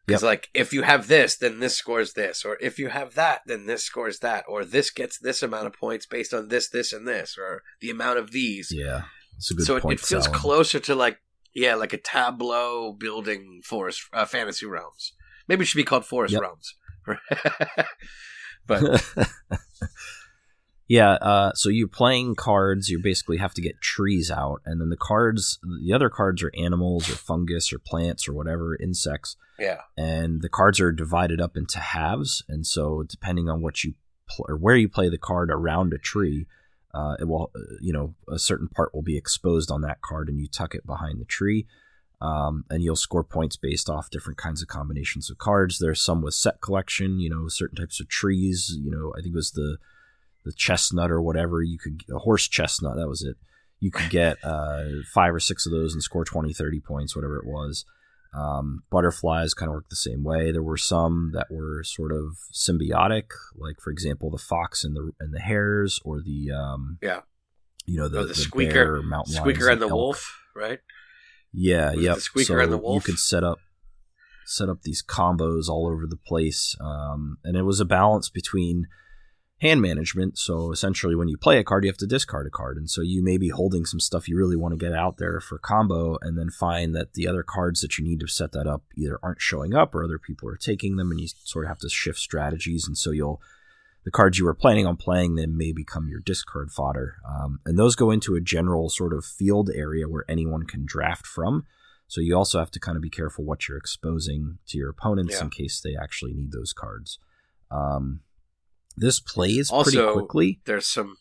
Because, 0.05 0.21
like, 0.23 0.49
if 0.53 0.73
you 0.73 0.81
have 0.81 1.07
this, 1.07 1.37
then 1.37 1.59
this 1.59 1.75
scores 1.77 2.13
this. 2.13 2.43
Or 2.43 2.57
if 2.59 2.77
you 2.77 2.89
have 2.89 3.13
that, 3.15 3.41
then 3.45 3.65
this 3.65 3.83
scores 3.85 4.19
that. 4.19 4.43
Or 4.49 4.65
this 4.65 4.89
gets 4.89 5.17
this 5.17 5.41
amount 5.41 5.67
of 5.67 5.73
points 5.73 6.05
based 6.05 6.33
on 6.33 6.49
this, 6.49 6.67
this, 6.69 6.91
and 6.91 7.07
this. 7.07 7.37
Or 7.37 7.63
the 7.79 7.89
amount 7.89 8.19
of 8.19 8.31
these. 8.31 8.69
yeah, 8.75 9.03
it's 9.37 9.49
a 9.49 9.53
good 9.53 9.65
so 9.65 9.77
it, 9.77 9.85
it 9.85 9.99
feels 10.01 10.25
Salem. 10.25 10.39
closer 10.39 10.79
to, 10.81 10.93
like, 10.95 11.19
yeah, 11.55 11.75
like 11.75 11.93
a 11.93 11.97
tableau 11.97 12.91
building 12.91 13.61
forest, 13.63 14.01
uh, 14.11 14.25
fantasy 14.25 14.65
realms. 14.65 15.13
Maybe 15.47 15.63
it 15.63 15.67
should 15.67 15.77
be 15.77 15.83
called 15.85 16.05
forest 16.05 16.33
Yep. 16.33 16.41
realms. 16.41 16.75
but, 18.67 19.03
yeah, 20.87 21.11
uh, 21.13 21.51
so 21.53 21.69
you're 21.69 21.87
playing 21.87 22.35
cards. 22.35 22.89
You 22.89 22.99
basically 23.01 23.37
have 23.37 23.53
to 23.55 23.61
get 23.61 23.81
trees 23.81 24.29
out, 24.31 24.61
and 24.65 24.79
then 24.81 24.89
the 24.89 24.97
cards, 24.97 25.59
the 25.85 25.93
other 25.93 26.09
cards 26.09 26.43
are 26.43 26.51
animals 26.57 27.09
or 27.09 27.15
fungus 27.15 27.71
or 27.73 27.79
plants 27.79 28.27
or 28.27 28.33
whatever, 28.33 28.75
insects. 28.75 29.35
yeah. 29.59 29.81
and 29.97 30.41
the 30.41 30.49
cards 30.49 30.79
are 30.79 30.91
divided 30.91 31.39
up 31.39 31.55
into 31.55 31.79
halves 31.79 32.43
and 32.49 32.65
so 32.65 33.03
depending 33.03 33.47
on 33.49 33.61
what 33.61 33.83
you 33.83 33.93
pl- 34.27 34.45
or 34.49 34.57
where 34.57 34.75
you 34.75 34.89
play 34.89 35.09
the 35.09 35.17
card 35.17 35.51
around 35.51 35.93
a 35.93 35.97
tree 35.99 36.47
uh, 36.93 37.15
it 37.19 37.25
will 37.25 37.51
uh, 37.55 37.59
you 37.79 37.93
know 37.93 38.15
a 38.27 38.39
certain 38.39 38.67
part 38.67 38.93
will 38.95 39.03
be 39.03 39.15
exposed 39.15 39.69
on 39.69 39.81
that 39.81 40.01
card 40.01 40.27
and 40.27 40.39
you 40.39 40.47
tuck 40.47 40.73
it 40.73 40.85
behind 40.87 41.21
the 41.21 41.25
tree 41.25 41.67
um, 42.23 42.63
and 42.69 42.81
you'll 42.83 42.95
score 42.95 43.23
points 43.23 43.57
based 43.57 43.89
off 43.89 44.09
different 44.09 44.37
kinds 44.37 44.61
of 44.61 44.67
combinations 44.67 45.29
of 45.29 45.37
cards 45.37 45.77
there's 45.79 46.01
some 46.01 46.21
with 46.21 46.33
set 46.33 46.61
collection 46.61 47.19
you 47.19 47.29
know 47.29 47.47
certain 47.47 47.75
types 47.75 47.99
of 47.99 48.07
trees 48.07 48.75
you 48.81 48.89
know 48.91 49.11
i 49.17 49.21
think 49.21 49.33
it 49.33 49.35
was 49.35 49.51
the 49.51 49.77
the 50.45 50.53
chestnut 50.53 51.11
or 51.11 51.21
whatever 51.21 51.61
you 51.61 51.77
could 51.77 52.01
a 52.13 52.19
horse 52.19 52.47
chestnut 52.47 52.95
that 52.95 53.07
was 53.09 53.21
it 53.23 53.35
you 53.79 53.91
could 53.91 54.09
get 54.09 54.37
uh, 54.43 54.83
five 55.13 55.33
or 55.35 55.39
six 55.39 55.65
of 55.65 55.71
those 55.73 55.93
and 55.93 56.01
score 56.01 56.23
20 56.25 56.53
30 56.53 56.79
points 56.79 57.15
whatever 57.15 57.37
it 57.37 57.45
was 57.45 57.83
um, 58.35 58.81
butterflies 58.89 59.53
kind 59.53 59.69
of 59.69 59.73
work 59.75 59.89
the 59.89 59.95
same 59.95 60.23
way. 60.23 60.51
There 60.51 60.63
were 60.63 60.75
some 60.75 61.33
that 61.35 61.51
were 61.51 61.83
sort 61.83 62.11
of 62.11 62.37
symbiotic, 62.51 63.25
like 63.55 63.79
for 63.79 63.91
example, 63.91 64.31
the 64.31 64.39
fox 64.39 64.83
and 64.83 64.95
the 64.95 65.11
and 65.19 65.31
the 65.31 65.39
hares, 65.39 65.99
or 66.03 66.19
the 66.19 66.49
um, 66.51 66.97
Yeah. 66.99 67.19
you 67.85 67.97
know, 67.99 68.07
the, 68.09 68.21
the 68.21 68.27
the 68.29 68.33
squeaker- 68.35 68.93
bear, 68.93 69.03
mountain 69.03 69.33
Squeaker 69.35 69.65
lions, 69.65 69.73
and 69.73 69.81
the 69.83 69.85
elk. 69.85 69.93
wolf, 69.95 70.39
right? 70.55 70.79
Yeah, 71.53 71.91
Was 71.91 71.99
it 71.99 72.01
yep. 72.03 72.15
the 72.15 72.21
squeaker 72.21 72.53
so 72.53 72.59
and 72.59 72.71
the 72.71 72.77
You 72.77 72.83
wolf? 72.83 73.03
could 73.03 73.19
set 73.19 73.43
up 73.43 73.59
set 74.45 74.67
up 74.67 74.81
these 74.81 75.01
combos 75.01 75.69
all 75.69 75.87
over 75.87 76.05
the 76.05 76.17
place, 76.17 76.75
um, 76.81 77.37
and 77.45 77.55
it 77.55 77.63
was 77.63 77.79
a 77.79 77.85
balance 77.85 78.29
between, 78.29 78.87
hand 79.61 79.81
management. 79.81 80.37
So 80.37 80.73
essentially, 80.73 81.15
when 81.15 81.29
you 81.29 81.37
play 81.37 81.57
a 81.59 81.63
card, 81.63 81.85
you 81.85 81.89
have 81.89 81.97
to 81.99 82.05
discard 82.07 82.45
a 82.47 82.49
card, 82.49 82.75
and 82.75 82.89
so 82.89 83.01
you 83.01 83.23
may 83.23 83.37
be 83.37 83.49
holding 83.49 83.85
some 83.85 84.01
stuff 84.01 84.27
you 84.27 84.35
really 84.37 84.57
want 84.57 84.73
to 84.77 84.85
get 84.85 84.93
out 84.93 85.17
there 85.17 85.39
for 85.39 85.57
combo, 85.57 86.17
and 86.21 86.37
then 86.37 86.49
find 86.49 86.93
that 86.95 87.13
the 87.13 87.27
other 87.27 87.43
cards 87.43 87.79
that 87.81 87.97
you 87.97 88.03
need 88.03 88.19
to 88.19 88.27
set 88.27 88.51
that 88.51 88.67
up 88.67 88.83
either 88.97 89.17
aren't 89.23 89.41
showing 89.41 89.73
up 89.73 89.95
or 89.95 90.03
other 90.03 90.19
people 90.19 90.49
are 90.49 90.57
taking 90.57 90.97
them, 90.97 91.11
and 91.11 91.21
you 91.21 91.27
sort 91.45 91.63
of 91.63 91.69
have 91.69 91.79
to 91.79 91.89
shift 91.89 92.19
strategies, 92.19 92.85
and 92.85 92.97
so 92.97 93.11
you'll 93.11 93.39
the 94.05 94.11
cards 94.11 94.37
you 94.37 94.45
were 94.45 94.53
planning 94.53 94.85
on 94.85 94.97
playing 94.97 95.35
then 95.35 95.57
may 95.57 95.71
become 95.71 96.07
your 96.09 96.19
discard 96.19 96.71
fodder. 96.71 97.15
Um, 97.27 97.59
and 97.65 97.77
those 97.77 97.95
go 97.95 98.11
into 98.11 98.35
a 98.35 98.41
general 98.41 98.89
sort 98.89 99.13
of 99.13 99.23
field 99.25 99.69
area 99.73 100.07
where 100.09 100.25
anyone 100.27 100.65
can 100.65 100.85
draft 100.85 101.25
from. 101.25 101.65
So 102.07 102.21
you 102.21 102.35
also 102.35 102.59
have 102.59 102.71
to 102.71 102.79
kind 102.79 102.95
of 102.95 103.01
be 103.01 103.09
careful 103.09 103.45
what 103.45 103.67
you're 103.67 103.77
exposing 103.77 104.59
to 104.67 104.77
your 104.77 104.89
opponents 104.89 105.35
Yeah. 105.35 105.43
in 105.45 105.49
case 105.49 105.81
they 105.81 105.95
actually 105.95 106.33
need 106.33 106.51
those 106.51 106.73
cards. 106.73 107.17
Um, 107.71 108.21
this 108.95 109.19
plays 109.19 109.69
Also, 109.71 109.91
pretty 109.91 110.13
quickly. 110.13 110.61
There's 110.65 110.85
some 110.85 111.17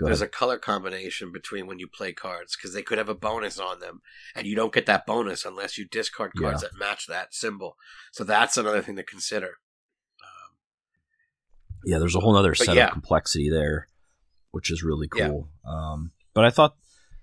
there's 0.00 0.20
a 0.20 0.26
color 0.28 0.58
combination 0.58 1.30
between 1.30 1.68
when 1.68 1.78
you 1.78 1.86
play 1.86 2.12
cards 2.12 2.56
because 2.56 2.74
they 2.74 2.82
could 2.82 2.98
have 2.98 3.08
a 3.08 3.14
bonus 3.14 3.60
on 3.60 3.78
them, 3.78 4.02
and 4.34 4.44
you 4.44 4.56
don't 4.56 4.72
get 4.74 4.86
that 4.86 5.06
bonus 5.06 5.44
unless 5.44 5.78
you 5.78 5.86
discard 5.86 6.32
cards 6.36 6.62
that 6.62 6.76
match 6.76 7.06
that 7.06 7.32
symbol. 7.32 7.76
So 8.10 8.24
that's 8.24 8.56
another 8.56 8.82
thing 8.82 8.96
to 8.96 9.04
consider. 9.04 9.58
Yeah, 11.86 11.98
there's 11.98 12.14
a 12.16 12.20
whole 12.20 12.36
other 12.36 12.54
set 12.54 12.76
yeah. 12.76 12.86
of 12.86 12.92
complexity 12.92 13.50
there, 13.50 13.88
which 14.50 14.70
is 14.70 14.82
really 14.82 15.08
Yeah. 15.14 15.28
cool. 15.28 15.48
Um, 15.66 16.12
but 16.34 16.44
I 16.44 16.50
thought 16.50 16.76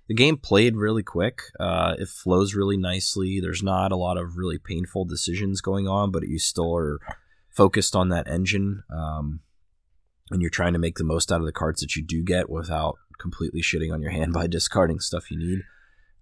the 0.08 0.14
game 0.16 0.38
played 0.38 0.76
really 0.76 1.04
quick. 1.04 1.42
Uh, 1.60 1.96
it 2.00 2.08
flows 2.08 2.54
really 2.56 2.78
nicely. 2.78 3.40
There's 3.40 3.64
not 3.64 3.92
a 3.92 3.96
lot 3.96 4.18
of 4.18 4.38
really 4.38 4.58
painful 4.58 5.06
decisions 5.06 5.62
going 5.62 5.88
on, 5.88 6.12
but 6.12 6.28
you 6.28 6.40
still 6.40 6.76
are 6.76 7.00
focused 7.50 7.96
on 7.96 8.10
that 8.10 8.28
engine. 8.28 8.84
Um, 8.90 9.42
and 10.32 10.42
you're 10.42 10.50
trying 10.50 10.74
to 10.74 10.80
make 10.80 10.98
the 10.98 11.04
most 11.04 11.32
out 11.32 11.40
of 11.42 11.46
the 11.46 11.52
cards 11.52 11.82
that 11.82 11.96
you 11.96 12.04
do 12.04 12.24
get 12.24 12.50
without 12.50 12.96
completely 13.20 13.62
shitting 13.62 13.94
on 13.94 14.02
your 14.02 14.12
hand 14.18 14.34
by 14.34 14.48
discarding 14.48 15.00
stuff 15.00 15.30
you 15.32 15.38
need. 15.38 15.60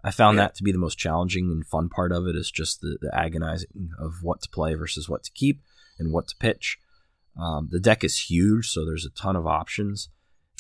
I 0.04 0.12
found 0.12 0.38
Yeah. 0.38 0.46
that 0.46 0.56
to 0.56 0.64
be 0.64 0.72
the 0.72 0.78
most 0.78 0.98
challenging 0.98 1.52
and 1.52 1.66
fun 1.68 1.90
part 1.90 2.12
of 2.12 2.26
it 2.26 2.36
is 2.36 2.50
just 2.50 2.82
the, 2.82 2.98
the 3.02 3.12
agonizing 3.16 3.90
of 4.00 4.16
what 4.24 4.42
to 4.42 4.50
play 4.50 4.74
versus 4.74 5.10
what 5.10 5.24
to 5.24 5.32
keep 5.32 5.62
and 6.00 6.12
what 6.14 6.28
to 6.30 6.36
pitch. 6.38 6.78
Um, 7.38 7.70
the 7.72 7.80
deck 7.80 8.04
is 8.04 8.18
huge, 8.30 8.70
so 8.70 8.86
there's 8.86 9.06
a 9.06 9.10
ton 9.12 9.36
of 9.36 9.46
options, 9.48 10.10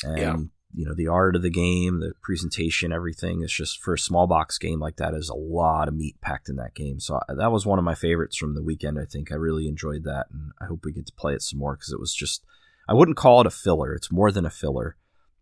and 0.03 0.17
Yeah. 0.17 0.35
you 0.73 0.85
know 0.85 0.93
the 0.93 1.07
art 1.07 1.35
of 1.35 1.41
the 1.41 1.49
game, 1.49 1.99
the 1.99 2.13
presentation, 2.21 2.93
everything 2.93 3.41
is 3.41 3.51
just 3.51 3.81
for 3.81 3.93
a 3.95 3.99
small 3.99 4.27
box 4.27 4.57
game 4.57 4.79
like 4.79 4.95
that 4.97 5.13
is 5.13 5.27
a 5.29 5.35
lot 5.35 5.87
of 5.87 5.95
meat 5.95 6.15
packed 6.21 6.47
in 6.47 6.55
that 6.57 6.73
game. 6.75 6.99
So 6.99 7.19
I- 7.27 7.33
that 7.35 7.51
was 7.51 7.65
one 7.65 7.79
of 7.79 7.85
my 7.85 7.95
favorites 7.95 8.37
from 8.37 8.55
the 8.55 8.63
weekend. 8.63 8.97
I 8.99 9.05
think 9.05 9.31
I 9.31 9.35
really 9.35 9.67
enjoyed 9.67 10.03
that, 10.05 10.27
and 10.31 10.51
I 10.61 10.65
hope 10.65 10.85
we 10.85 10.93
get 10.93 11.07
to 11.07 11.13
play 11.13 11.33
it 11.33 11.41
some 11.41 11.59
more 11.59 11.75
because 11.75 11.91
it 11.91 11.99
was 11.99 12.13
just 12.13 12.43
I 12.87 12.93
wouldn't 12.93 13.17
call 13.17 13.41
it 13.41 13.47
a 13.47 13.51
filler. 13.51 13.93
It's 13.93 14.11
more 14.11 14.31
than 14.31 14.45
a 14.45 14.49
filler, 14.49 14.95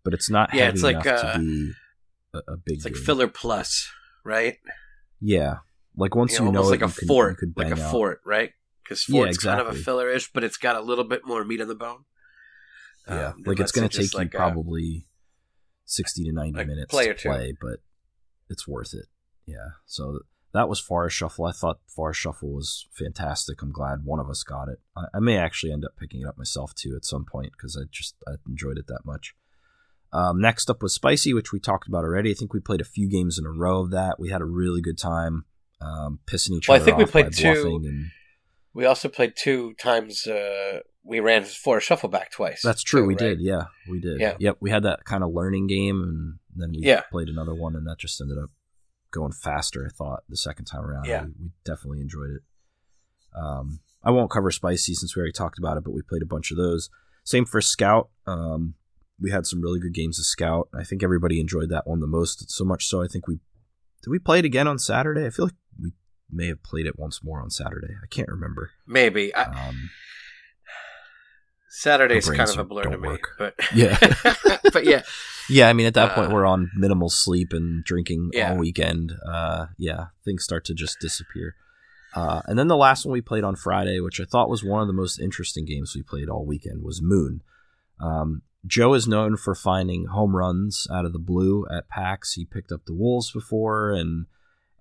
but 0.04 0.14
it's 0.14 0.30
not 0.30 0.54
Yeah, 0.54 0.66
heavy 0.66 0.74
it's 0.76 0.84
like, 0.84 1.06
enough 1.06 1.24
uh, 1.24 1.34
to 1.34 1.40
be 1.40 1.72
a, 2.34 2.38
a 2.54 2.58
big. 2.58 2.76
it's 2.78 2.86
like 2.86 2.94
game. 2.96 3.04
filler 3.04 3.28
plus, 3.28 3.90
right? 4.26 4.58
Yeah, 5.22 5.58
like 5.96 6.14
once 6.16 6.34
You 6.34 6.40
you, 6.40 6.46
know, 6.46 6.52
know 6.52 6.60
almost 6.60 6.76
it, 6.76 6.82
like 6.82 6.92
a 6.92 7.02
you 7.02 7.08
fort, 7.08 7.32
you 7.32 7.36
could 7.48 7.54
like 7.58 7.78
a 7.78 7.82
out. 7.84 7.92
fort, 7.92 8.22
right? 8.26 8.52
Because 8.88 9.08
Yeah, 9.10 9.14
fort's 9.24 9.38
kind 9.38 9.60
of 9.60 9.68
a 9.68 9.74
filler-ish, 9.74 10.32
but 10.32 10.44
it's 10.44 10.58
got 10.58 10.76
a 10.76 10.82
little 10.82 11.04
bit 11.04 11.26
more 11.26 11.44
meat 11.44 11.60
on 11.62 11.68
the 11.68 11.76
bone. 11.76 12.06
Yeah, 13.08 13.30
Um, 13.30 13.44
like 13.46 13.60
it's 13.60 13.72
going 13.72 13.88
to 13.90 13.98
take 13.98 14.14
like 14.14 14.34
you 14.34 14.38
a- 14.40 14.42
probably 14.42 15.08
sixty 15.86 16.24
to 16.26 16.32
ninety 16.32 16.58
like 16.58 16.68
minutes 16.68 16.92
play 16.92 17.08
to 17.08 17.14
two. 17.14 17.30
play, 17.30 17.54
but 17.60 17.80
it's 18.50 18.68
worth 18.68 18.94
it. 18.94 19.06
Yeah. 19.46 19.70
So 19.86 20.20
that 20.54 20.68
was 20.70 20.80
Forest 20.80 21.16
Shuffle. 21.16 21.46
I 21.46 21.52
thought 21.52 21.80
Forest 21.88 22.20
Shuffle 22.20 22.52
was 22.54 22.88
fantastic. 22.92 23.62
I'm 23.62 23.72
glad 23.72 24.04
one 24.04 24.20
of 24.20 24.30
us 24.30 24.44
got 24.44 24.68
it. 24.70 24.80
I, 24.96 25.04
I 25.16 25.20
may 25.20 25.38
actually 25.38 25.72
end 25.72 25.86
up 25.86 25.96
picking 25.98 26.22
it 26.22 26.28
up 26.28 26.38
myself 26.38 26.74
too 26.76 26.96
at 26.96 27.06
some 27.06 27.26
point 27.26 27.52
because 27.54 27.78
I 27.82 27.86
just 27.92 28.16
I 28.28 28.34
enjoyed 28.48 28.78
it 28.78 28.88
that 28.88 29.02
much. 29.06 29.36
Um, 30.14 30.40
next 30.42 30.70
up 30.70 30.82
was 30.82 30.94
Spicy, 30.94 31.34
which 31.34 31.52
we 31.52 31.60
talked 31.60 31.88
about 31.88 32.04
already. 32.06 32.32
I 32.32 32.34
think 32.34 32.54
we 32.54 32.60
played 32.62 32.80
a 32.82 32.86
few 32.86 33.10
games 33.10 33.38
in 33.38 33.46
a 33.46 33.52
row 33.52 33.82
of 33.82 33.92
that. 33.92 34.20
We 34.20 34.30
had 34.30 34.42
a 34.42 34.46
really 34.46 34.82
good 34.82 34.98
time 34.98 35.46
um, 35.82 36.20
pissing 36.26 36.52
each 36.58 36.68
Well, 36.70 36.82
I 36.82 36.84
think 36.84 36.98
we 36.98 37.04
off 37.04 37.12
played 37.12 37.34
two- 37.34 37.82
and 37.86 38.12
We 38.78 38.86
also 38.86 39.10
played 39.10 39.34
two 39.36 39.74
times. 39.80 40.28
Uh, 40.28 40.82
we 41.04 41.20
ran 41.20 41.46
for 41.46 41.78
a 41.78 41.82
shuffleback 41.82 42.30
twice. 42.30 42.62
That's 42.62 42.84
true. 42.84 43.02
too, 43.02 43.08
we 43.08 43.14
right? 43.16 43.20
did. 43.20 43.42
Yeah, 43.42 43.64
we 43.90 44.00
did. 44.00 44.20
Yeah. 44.22 44.36
Yep. 44.40 44.58
We 44.60 44.70
had 44.70 44.84
that 44.84 45.04
kind 45.04 45.24
of 45.24 45.34
learning 45.34 45.66
game, 45.66 46.00
and 46.04 46.38
then 46.56 46.74
we 46.74 46.86
Yeah. 46.86 47.02
played 47.12 47.28
another 47.28 47.56
one, 47.56 47.76
and 47.76 47.88
that 47.88 47.98
just 47.98 48.22
ended 48.22 48.38
up 48.38 48.52
going 49.10 49.32
faster. 49.32 49.84
I 49.84 49.90
thought 49.90 50.26
the 50.30 50.38
second 50.38 50.66
time 50.66 50.86
around. 50.86 51.06
Yeah. 51.06 51.24
We, 51.24 51.32
we 51.42 51.50
definitely 51.66 52.02
enjoyed 52.02 52.30
it. 52.30 52.42
Um, 53.36 53.80
I 54.04 54.12
won't 54.12 54.30
cover 54.30 54.52
spicy 54.52 54.94
since 54.94 55.16
we 55.16 55.22
already 55.22 55.34
talked 55.34 55.58
about 55.58 55.78
it, 55.78 55.84
but 55.84 55.96
we 55.96 56.04
played 56.04 56.22
a 56.22 56.28
bunch 56.28 56.52
of 56.52 56.58
those. 56.58 56.92
Same 57.24 57.46
for 57.46 57.62
Scout. 57.62 58.10
Um, 58.28 58.76
we 59.20 59.32
had 59.32 59.48
some 59.48 59.60
really 59.60 59.80
good 59.80 59.96
games 59.96 60.20
of 60.20 60.26
Scout. 60.28 60.70
I 60.72 60.84
think 60.84 61.02
everybody 61.02 61.40
enjoyed 61.40 61.70
that 61.70 61.88
one 61.88 62.00
the 62.00 62.06
most. 62.06 62.52
So 62.52 62.64
much 62.64 62.86
so, 62.86 63.02
I 63.02 63.08
think 63.08 63.28
we 63.28 63.40
did 64.04 64.12
we 64.12 64.20
play 64.20 64.38
it 64.38 64.46
again 64.46 64.68
on 64.68 64.78
Saturday. 64.78 65.26
I 65.26 65.32
feel 65.32 65.46
like 65.46 65.56
may 66.32 66.48
have 66.48 66.62
played 66.64 66.86
it 66.86 66.98
once 67.00 67.24
more 67.24 67.42
on 67.42 67.50
Saturday. 67.50 67.94
I 68.04 68.08
can't 68.08 68.28
remember. 68.30 68.72
Maybe 68.86 69.34
I, 69.34 69.44
Um, 69.70 69.90
Saturday's 71.70 72.30
kind 72.30 72.50
of 72.50 72.58
a 72.58 72.64
blur 72.64 72.84
to 72.84 72.98
me, 72.98 73.10
work. 73.10 73.30
but 73.38 73.54
Yeah. 73.76 73.98
but 74.74 74.86
yeah, 74.86 75.04
Yeah, 75.50 75.70
I 75.70 75.74
mean, 75.74 75.86
at 75.86 75.94
that 75.96 76.14
point, 76.16 76.32
Uh, 76.32 76.34
we're 76.34 76.46
on 76.46 76.72
minimal 76.76 77.10
sleep 77.10 77.54
and 77.54 77.84
drinking 77.84 78.32
Yeah. 78.34 78.52
all 78.52 78.58
weekend. 78.58 79.14
Uh, 79.26 79.68
yeah, 79.78 80.08
things 80.26 80.44
start 80.44 80.66
to 80.66 80.74
just 80.74 81.00
disappear. 81.00 81.56
Uh, 82.16 82.42
and 82.46 82.58
then 82.58 82.68
the 82.68 82.78
last 82.78 83.06
one 83.06 83.14
we 83.14 83.22
played 83.22 83.44
on 83.44 83.56
Friday, 83.56 84.00
which 84.00 84.20
I 84.20 84.26
thought 84.26 84.50
was 84.50 84.64
one 84.64 84.82
of 84.82 84.88
the 84.88 84.94
most 84.94 85.20
interesting 85.20 85.66
games 85.66 85.94
we 85.96 86.02
played 86.02 86.30
all 86.30 86.46
weekend, 86.46 86.82
was 86.84 87.02
Moon. 87.02 87.42
Um, 88.00 88.42
Joe 88.66 88.94
is 88.96 89.08
known 89.08 89.38
for 89.38 89.54
finding 89.54 90.06
home 90.08 90.36
runs 90.36 90.88
out 90.92 91.06
of 91.06 91.14
the 91.14 91.20
blue 91.20 91.66
at 91.70 91.90
PAX. 91.90 92.34
He 92.34 92.46
picked 92.46 92.72
up 92.72 92.86
the 92.86 92.94
Wolves 92.96 93.32
before, 93.32 93.92
and 93.92 94.26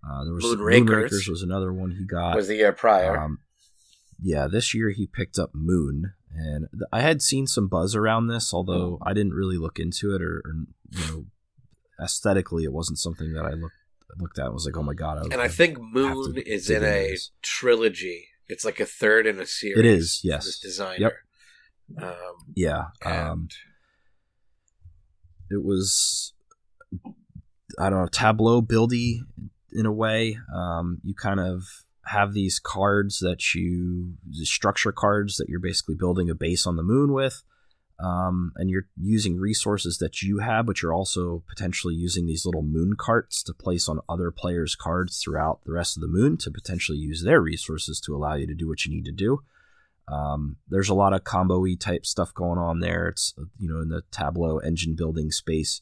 uh, 0.08 0.24
there 0.24 0.34
was 0.34 0.44
Moonrakers. 0.44 1.28
Was 1.28 1.42
another 1.42 1.72
one 1.72 1.90
he 1.92 2.04
got. 2.04 2.36
was 2.36 2.48
the 2.48 2.56
year 2.56 2.72
prior. 2.72 3.18
Um, 3.18 3.38
yeah, 4.20 4.46
this 4.50 4.72
year 4.74 4.90
he 4.90 5.06
picked 5.06 5.38
up 5.38 5.50
Moon, 5.52 6.12
and 6.34 6.66
th- 6.72 6.88
I 6.92 7.00
had 7.00 7.20
seen 7.22 7.46
some 7.46 7.68
buzz 7.68 7.94
around 7.94 8.28
this, 8.28 8.54
although 8.54 8.98
I 9.02 9.12
didn't 9.12 9.34
really 9.34 9.58
look 9.58 9.78
into 9.78 10.14
it, 10.14 10.22
or, 10.22 10.42
or 10.44 10.54
you 10.90 11.06
know, 11.06 11.24
aesthetically, 12.02 12.64
it 12.64 12.72
wasn't 12.72 12.98
something 12.98 13.32
that 13.32 13.44
I 13.44 13.50
looked 13.50 13.74
looked 14.18 14.38
at. 14.38 14.46
and 14.46 14.54
was 14.54 14.64
like, 14.64 14.76
oh 14.76 14.82
my 14.82 14.94
god! 14.94 15.32
and 15.32 15.42
I 15.42 15.48
think 15.48 15.78
Moon 15.78 16.38
is 16.46 16.70
in 16.70 16.82
a 16.82 17.10
this. 17.10 17.32
trilogy. 17.42 18.28
It's 18.48 18.64
like 18.64 18.78
a 18.80 18.86
third 18.86 19.26
in 19.26 19.40
a 19.40 19.46
series. 19.46 19.78
It 19.78 19.84
is, 19.84 20.20
yes. 20.22 20.44
This 20.44 20.60
designer. 20.60 21.12
Yep. 21.98 22.02
Um, 22.02 22.36
yeah, 22.54 22.84
um, 23.04 23.12
and 23.12 23.50
it 25.50 25.64
was 25.64 26.32
I 27.78 27.90
don't 27.90 28.00
know 28.00 28.08
tableau 28.08 28.62
buildy 28.62 29.18
in 29.76 29.86
a 29.86 29.92
way. 29.92 30.38
Um, 30.54 30.98
you 31.04 31.14
kind 31.14 31.40
of 31.40 31.62
have 32.06 32.32
these 32.32 32.58
cards 32.58 33.18
that 33.18 33.54
you 33.54 34.14
the 34.30 34.46
structure 34.46 34.92
cards 34.92 35.36
that 35.36 35.48
you're 35.48 35.60
basically 35.60 35.96
building 35.96 36.30
a 36.30 36.34
base 36.34 36.66
on 36.66 36.76
the 36.76 36.82
moon 36.82 37.12
with. 37.12 37.42
Um, 37.98 38.52
and 38.56 38.68
you're 38.68 38.88
using 39.00 39.40
resources 39.40 39.96
that 39.98 40.20
you 40.20 40.38
have, 40.38 40.66
but 40.66 40.82
you're 40.82 40.92
also 40.92 41.42
potentially 41.48 41.94
using 41.94 42.26
these 42.26 42.44
little 42.44 42.62
moon 42.62 42.92
carts 42.98 43.42
to 43.44 43.54
place 43.54 43.88
on 43.88 44.00
other 44.06 44.30
players' 44.30 44.76
cards 44.76 45.18
throughout 45.18 45.60
the 45.64 45.72
rest 45.72 45.96
of 45.96 46.02
the 46.02 46.08
moon 46.08 46.36
to 46.38 46.50
potentially 46.50 46.98
use 46.98 47.24
their 47.24 47.40
resources 47.40 47.98
to 48.00 48.14
allow 48.14 48.34
you 48.34 48.46
to 48.46 48.54
do 48.54 48.68
what 48.68 48.84
you 48.84 48.94
need 48.94 49.06
to 49.06 49.12
do. 49.12 49.40
Um, 50.08 50.56
there's 50.68 50.90
a 50.90 50.94
lot 50.94 51.14
of 51.14 51.24
combo-y 51.24 51.74
type 51.78 52.04
stuff 52.06 52.34
going 52.34 52.58
on 52.58 52.80
there. 52.80 53.08
It's 53.08 53.34
you 53.58 53.68
know 53.68 53.80
in 53.80 53.88
the 53.88 54.02
Tableau 54.10 54.58
engine 54.58 54.94
building 54.94 55.30
space. 55.30 55.80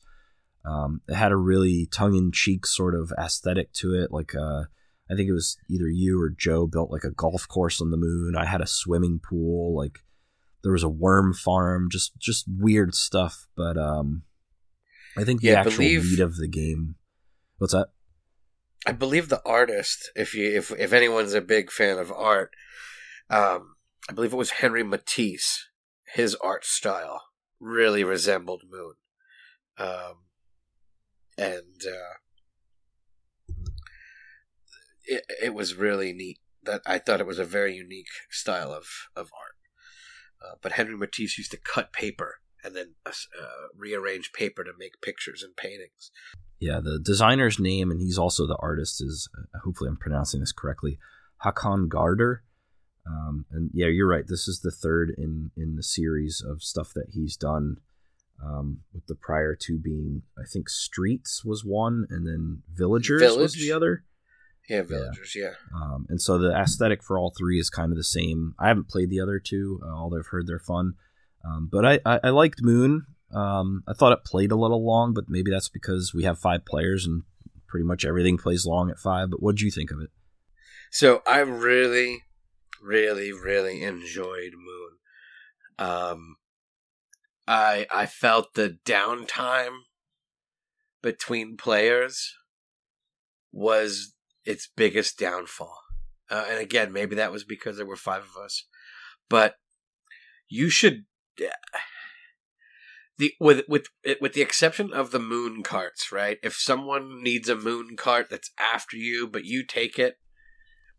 Um, 0.65 1.01
it 1.09 1.15
had 1.15 1.33
a 1.33 1.37
really 1.37 1.87
tongue-in-cheek 1.93 2.67
sort 2.67 2.95
of 2.95 3.13
aesthetic 3.19 3.73
to 3.75 3.95
it. 3.95 4.11
Like 4.11 4.35
uh, 4.35 4.65
I 5.11 5.15
think 5.15 5.29
it 5.29 5.33
was 5.33 5.57
either 5.71 5.89
you 5.89 6.21
or 6.21 6.31
Joe 6.31 6.67
built 6.67 6.91
like 6.91 7.05
a 7.05 7.11
golf 7.11 7.47
course 7.49 7.81
on 7.81 7.91
the 7.91 7.97
moon. 7.99 8.35
I 8.37 8.47
had 8.47 8.61
a 8.61 8.67
swimming 8.67 9.21
pool. 9.21 9.77
Like 9.77 9.99
there 10.63 10.73
was 10.73 10.83
a 10.83 10.89
worm 10.89 11.35
farm. 11.35 11.89
Just 11.91 12.19
just 12.19 12.47
weird 12.49 12.95
stuff. 12.95 13.47
But 13.57 13.77
um, 13.77 14.23
I 15.19 15.25
think 15.25 15.41
the 15.43 15.49
Yeah, 15.49 15.61
actual 15.61 15.73
believe- 15.79 16.11
meat 16.11 16.21
of 16.21 16.37
the 16.37 16.49
game. 16.49 16.95
What's 17.59 17.73
that? 17.75 17.89
I 18.87 18.93
believe 18.93 19.29
the 19.31 19.41
artist, 19.47 20.11
if 20.15 20.35
you 20.35 20.47
if 20.57 20.71
if 20.73 20.93
anyone's 20.93 21.33
a 21.35 21.41
big 21.41 21.71
fan 21.71 21.99
of 21.99 22.13
art, 22.13 22.53
um, 23.31 23.77
I 24.11 24.13
believe 24.13 24.33
it 24.33 24.37
was 24.37 24.51
Henri 24.61 24.83
Matisse. 24.83 25.69
His 26.15 26.35
art 26.37 26.65
style 26.67 27.23
really 27.59 28.05
resembled 28.05 28.63
Moon, 28.71 28.95
um, 29.79 30.24
and 31.37 31.83
uh, 31.87 33.55
it 35.05 35.25
it 35.43 35.55
was 35.55 35.75
really 35.75 36.13
neat. 36.13 36.39
That 36.63 36.81
I 36.87 36.99
thought 36.99 37.21
it 37.21 37.27
was 37.27 37.39
a 37.39 37.45
very 37.45 37.75
unique 37.75 38.09
style 38.31 38.73
of 38.73 38.87
of 39.15 39.31
art. 39.39 39.57
Uh, 40.45 40.57
but 40.61 40.73
Henri 40.73 40.97
Matisse 40.97 41.39
used 41.39 41.53
to 41.53 41.57
cut 41.57 41.93
paper 41.93 42.41
and 42.63 42.75
then 42.75 42.95
uh, 43.07 43.13
rearrange 43.77 44.33
paper 44.33 44.65
to 44.65 44.73
make 44.79 45.01
pictures 45.03 45.43
and 45.43 45.55
paintings. 45.57 46.11
Yeah, 46.59 46.81
the 46.83 46.99
designer's 46.99 47.59
name, 47.59 47.91
and 47.91 48.01
he's 48.01 48.19
also 48.19 48.47
the 48.47 48.57
artist, 48.59 49.03
is 49.03 49.29
uh, 49.37 49.59
hopefully 49.65 49.89
I'm 49.89 49.99
pronouncing 49.99 50.41
this 50.41 50.53
correctly, 50.53 50.99
Haakon 51.45 51.89
Gaarder. 51.89 52.39
Um, 53.07 53.45
and 53.51 53.71
yeah, 53.75 53.89
you're 53.89 54.09
right. 54.09 54.25
This 54.27 54.49
is 54.49 54.61
the 54.61 54.71
third 54.71 55.13
in 55.17 55.51
in 55.57 55.77
the 55.77 55.83
series 55.83 56.43
of 56.47 56.63
stuff 56.63 56.93
that 56.95 57.09
he's 57.13 57.37
done. 57.37 57.77
Um, 58.45 58.81
with 58.93 59.07
the 59.07 59.15
prior 59.15 59.57
two 59.59 59.79
being, 59.79 60.23
I 60.39 60.43
think 60.51 60.69
Streets 60.69 61.45
was 61.45 61.65
one, 61.65 62.07
and 62.11 62.27
then 62.27 62.63
Villagers 62.73 63.23
was 63.37 63.55
the 63.55 63.73
other. 63.73 64.05
Yeah, 64.69 64.83
villagers. 64.83 65.35
Yeah. 65.37 65.53
Um, 65.75 66.07
and 66.09 66.21
so 66.21 66.39
the 66.39 66.55
aesthetic 66.55 67.03
for 67.03 67.19
all 67.19 67.35
three 67.37 67.59
is 67.59 67.69
kind 67.69 67.93
of 67.93 67.97
the 67.97 68.05
same. 68.05 68.55
I 68.59 68.69
haven't 68.69 68.89
played 68.89 69.11
the 69.11 69.21
other 69.21 69.39
two, 69.39 69.81
uh, 69.85 69.95
although 69.95 70.19
I've 70.19 70.29
heard 70.29 70.47
they're 70.47 70.59
fun. 70.59 70.95
Um, 71.45 71.69
but 71.71 71.85
I, 71.85 72.01
I, 72.07 72.21
I 72.25 72.31
liked 72.31 72.63
Moon. 72.63 73.07
Um, 73.35 73.83
I 73.87 73.93
thought 73.93 74.13
it 74.13 74.25
played 74.25 74.53
a 74.53 74.57
little 74.57 74.85
long, 74.85 75.13
but 75.13 75.25
maybe 75.29 75.51
that's 75.51 75.69
because 75.69 76.13
we 76.15 76.25
have 76.25 76.39
five 76.39 76.65
players 76.65 77.05
and 77.05 77.25
pretty 77.69 77.85
much 77.85 78.05
everything 78.05 78.39
plays 78.39 78.65
long 78.65 78.91
at 78.91 78.99
five. 78.99 79.31
But 79.31 79.43
what 79.43 79.57
do 79.57 79.65
you 79.65 79.71
think 79.71 79.91
of 79.91 80.01
it? 80.01 80.11
So 80.91 81.23
I 81.27 81.41
really, 81.41 82.23
really, 82.83 83.33
really 83.33 83.83
enjoyed 83.83 84.53
Moon. 84.55 84.91
Um, 85.79 86.37
I 87.47 87.87
I 87.91 88.07
felt 88.07 88.55
the 88.55 88.79
downtime 88.85 89.81
between 91.03 91.57
players 91.57 92.35
was 93.53 94.15
its 94.45 94.69
biggest 94.75 95.19
downfall. 95.19 95.79
Uh, 96.31 96.47
and 96.49 96.59
again, 96.59 96.93
maybe 96.93 97.15
that 97.17 97.33
was 97.33 97.45
because 97.45 97.77
there 97.77 97.87
were 97.87 97.97
five 97.97 98.23
of 98.23 98.43
us, 98.43 98.67
but 99.29 99.57
you 100.49 100.71
should 100.71 101.05
the 103.19 103.33
with 103.39 103.63
with 103.69 103.87
with 104.21 104.33
the 104.33 104.43
exception 104.43 104.93
of 104.93 105.11
the 105.11 105.19
moon 105.21 105.63
carts, 105.63 106.11
right? 106.11 106.39
If 106.43 106.55
someone 106.57 107.23
needs 107.23 107.49
a 107.49 107.55
moon 107.57 107.97
cart 107.97 108.29
that's 108.31 108.51
after 108.59 108.97
you, 108.97 109.29
but 109.29 109.45
you 109.45 109.65
take 109.65 109.99
it, 109.99 110.19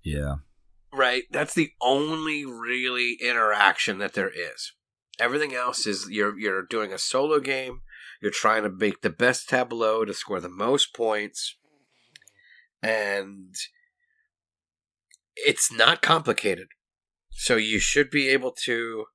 Yeah. 0.03 0.35
right? 0.93 1.23
That's 1.31 1.53
the 1.53 1.71
only 1.81 2.45
really 2.45 3.17
interaction 3.21 3.97
that 3.97 4.13
there 4.13 4.29
is. 4.29 4.73
Everything 5.20 5.53
else 5.53 5.86
is 5.88 6.07
you're 6.09 6.38
you're 6.38 6.63
doing 6.63 6.91
a 6.91 6.97
solo 6.97 7.39
game. 7.39 7.82
You're 8.22 8.32
trying 8.32 8.63
to 8.63 8.70
make 8.70 9.01
the 9.01 9.09
best 9.09 9.47
tableau 9.49 10.03
to 10.05 10.13
score 10.13 10.39
the 10.39 10.49
most 10.49 10.93
points, 10.95 11.57
and 12.82 13.53
it's 15.36 15.72
not 15.72 16.01
complicated. 16.01 16.68
So 17.32 17.55
you 17.57 17.80
should 17.80 18.09
be 18.09 18.30
able 18.30 18.51
to 18.63 19.05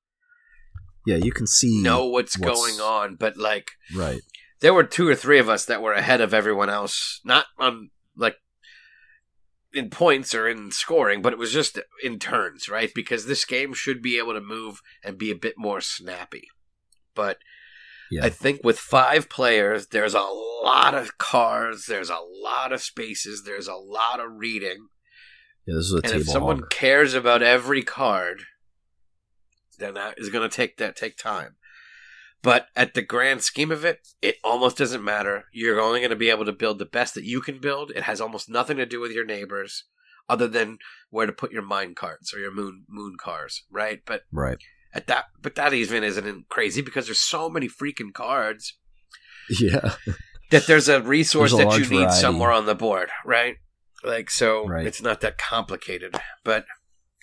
Yeah, 1.07 1.17
you 1.17 1.33
can 1.33 1.47
see. 1.47 1.83
know 1.83 2.07
what's, 2.07 2.39
what's- 2.39 2.59
going 2.61 2.81
on, 2.81 3.17
but 3.17 3.37
like 3.37 3.71
Right. 3.95 4.21
there 4.61 4.75
were 4.75 4.85
two 4.85 5.09
or 5.09 5.15
three 5.15 5.39
of 5.39 5.49
us 5.49 5.65
that 5.65 5.81
were 5.83 5.95
ahead 5.95 6.21
of 6.21 6.35
everyone 6.35 6.69
else, 6.69 7.21
not 7.25 7.47
on 7.59 7.91
like 8.17 8.37
in 9.73 9.91
points 9.91 10.35
or 10.35 10.49
in 10.49 10.71
scoring, 10.73 11.23
but 11.23 11.33
it 11.33 11.39
was 11.39 11.53
just 11.53 11.79
in 12.03 12.19
turns, 12.19 12.69
right? 12.69 12.91
Because 12.95 13.27
this 13.27 13.45
game 13.45 13.73
should 13.73 14.03
be 14.03 14.19
able 14.19 14.33
to 14.35 14.41
move 14.41 14.81
and 15.05 15.17
be 15.19 15.31
a 15.31 15.37
bit 15.37 15.55
more 15.57 15.81
snappy. 15.81 16.49
But 17.15 17.39
Yeah. 18.11 18.25
I 18.25 18.31
think 18.31 18.63
with 18.65 18.79
five 18.79 19.29
players, 19.29 19.89
there's 19.89 20.15
a 20.15 20.21
lot 20.21 20.95
of 20.95 21.19
cards, 21.19 21.87
there's 21.87 22.11
a 22.11 22.19
lot 22.21 22.73
of 22.73 22.83
spaces, 22.83 23.45
there's 23.45 23.69
a 23.69 23.75
lot 23.77 24.19
of 24.19 24.33
reading. 24.33 24.89
yeah, 25.67 25.77
this 25.77 25.87
is 25.87 25.93
a 25.95 25.97
and 25.99 26.05
table 26.07 26.21
if 26.21 26.27
someone 26.27 26.59
hog. 26.61 26.71
cares 26.71 27.15
about 27.15 27.43
every 27.43 27.83
card, 27.83 28.43
then 29.79 29.95
that 29.95 30.19
is 30.19 30.29
going 30.31 30.49
to 30.49 30.55
take 30.55 30.77
that 30.79 30.97
take 30.97 31.17
time. 31.17 31.57
But 32.43 32.69
at 32.75 32.95
the 32.95 33.03
grand 33.03 33.43
scheme 33.43 33.71
of 33.71 33.85
it, 33.85 33.99
it 34.23 34.37
almost 34.43 34.79
doesn't 34.79 35.05
matter. 35.05 35.45
You're 35.53 35.81
only 35.81 36.01
going 36.01 36.11
to 36.11 36.17
be 36.17 36.31
able 36.31 36.47
to 36.47 36.53
build 36.53 36.79
the 36.79 36.87
best 36.87 37.15
that 37.15 37.25
you 37.25 37.41
can 37.43 37.59
build. 37.61 37.91
It 37.91 38.05
has 38.05 38.21
almost 38.21 38.49
nothing 38.49 38.79
to 38.79 38.87
do 38.87 38.99
with 38.99 39.13
your 39.13 39.27
neighbors, 39.27 39.85
other 40.29 40.49
than 40.49 40.79
where 41.11 41.27
to 41.27 41.33
put 41.33 41.53
your 41.53 41.61
mine 41.63 41.95
carts 41.95 42.33
or 42.33 42.39
your 42.39 42.53
moon 42.55 42.85
moon 42.89 43.17
cars, 43.21 43.65
right? 43.71 44.01
But 44.07 44.23
Right. 44.33 44.57
at 44.95 45.07
that, 45.09 45.27
but 45.43 45.55
that 45.57 45.75
even 45.75 46.03
isn't 46.03 46.49
crazy 46.49 46.81
because 46.81 47.07
there's 47.07 47.21
so 47.21 47.51
many 47.51 47.69
freaking 47.69 48.15
cards 48.15 48.79
Yeah. 49.51 49.97
that 50.51 50.67
there's 50.67 50.89
a 50.89 51.03
resource 51.03 51.51
There's 51.51 51.61
a 51.61 51.65
that 51.69 51.75
you 51.79 51.91
need 51.91 52.05
variety. 52.05 52.21
somewhere 52.21 52.53
on 52.53 52.65
the 52.67 52.75
board, 52.75 53.11
right? 53.25 53.57
Like 54.03 54.31
so 54.31 54.67
Right. 54.67 54.87
it's 54.87 55.03
not 55.03 55.21
that 55.21 55.37
complicated. 55.37 56.15
But 56.43 56.65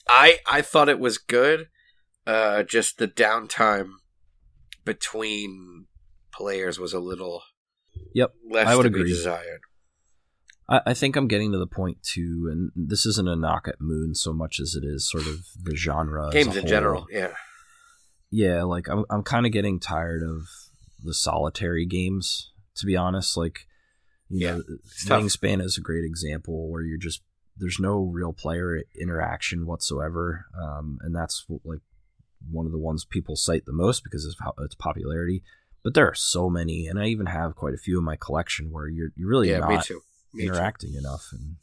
I 0.07 0.39
I 0.45 0.61
thought 0.61 0.89
it 0.89 0.99
was 0.99 1.17
good. 1.17 1.69
Uh 2.27 2.61
just 2.63 2.97
the 2.99 3.07
downtime 3.07 3.93
between 4.87 5.85
players 6.33 6.79
was 6.79 6.93
a 6.93 6.99
little 6.99 7.43
Yep, 8.13 8.33
less 8.49 8.67
I 8.67 8.75
would 8.75 8.83
to 8.83 8.89
agree. 8.89 9.03
be 9.03 9.09
desired. 9.09 9.61
I, 10.69 10.81
I 10.87 10.93
think 10.95 11.15
I'm 11.15 11.27
getting 11.27 11.51
to 11.51 11.59
the 11.59 11.67
point 11.67 12.01
too, 12.01 12.49
and 12.51 12.71
this 12.75 13.05
isn't 13.05 13.27
a 13.29 13.35
knock 13.35 13.67
at 13.67 13.79
Moon 13.79 14.15
so 14.15 14.33
much 14.33 14.59
as 14.59 14.75
it 14.75 14.83
is 14.85 15.09
sort 15.09 15.27
of 15.27 15.45
the 15.61 15.75
genre. 15.75 16.29
Games 16.31 16.55
in 16.55 16.61
whole. 16.61 16.69
general, 16.69 17.07
yeah. 17.11 17.33
Yeah, 18.31 18.63
like 18.63 18.87
I'm 18.89 19.05
I'm 19.09 19.23
kind 19.23 19.45
of 19.45 19.51
getting 19.51 19.79
tired 19.79 20.23
of 20.23 20.47
the 21.03 21.13
solitary 21.13 21.85
games. 21.85 22.51
To 22.77 22.85
be 22.85 22.95
honest, 22.95 23.37
like 23.37 23.59
you 24.29 24.45
Yeah, 24.45 24.57
know. 24.57 24.63
Wingspan 25.05 25.61
is 25.63 25.77
a 25.77 25.81
great 25.81 26.03
example 26.05 26.69
where 26.69 26.83
you're 26.83 26.97
just 26.97 27.21
there's 27.55 27.79
no 27.79 28.03
real 28.03 28.33
player 28.33 28.83
interaction 28.99 29.65
whatsoever, 29.65 30.45
um, 30.61 30.99
and 31.01 31.15
that's 31.15 31.45
like 31.63 31.79
one 32.51 32.65
of 32.65 32.71
the 32.71 32.77
ones 32.77 33.05
people 33.05 33.35
cite 33.35 33.65
the 33.65 33.73
most 33.73 34.03
because 34.03 34.25
of 34.25 34.35
how 34.39 34.53
its 34.63 34.75
popularity. 34.75 35.43
But 35.83 35.93
there 35.93 36.07
are 36.07 36.15
so 36.15 36.49
many, 36.49 36.87
and 36.87 36.99
I 36.99 37.05
even 37.05 37.27
have 37.27 37.55
quite 37.55 37.73
a 37.73 37.77
few 37.77 37.97
in 37.97 38.03
my 38.03 38.15
collection 38.15 38.71
where 38.71 38.87
you're 38.87 39.11
you're 39.15 39.29
really 39.29 39.49
yeah, 39.49 39.59
not 39.59 39.69
me 39.69 39.79
too. 39.83 40.01
Me 40.33 40.43
too. 40.43 40.49
interacting 40.49 40.93
enough 40.93 41.29
and 41.31 41.55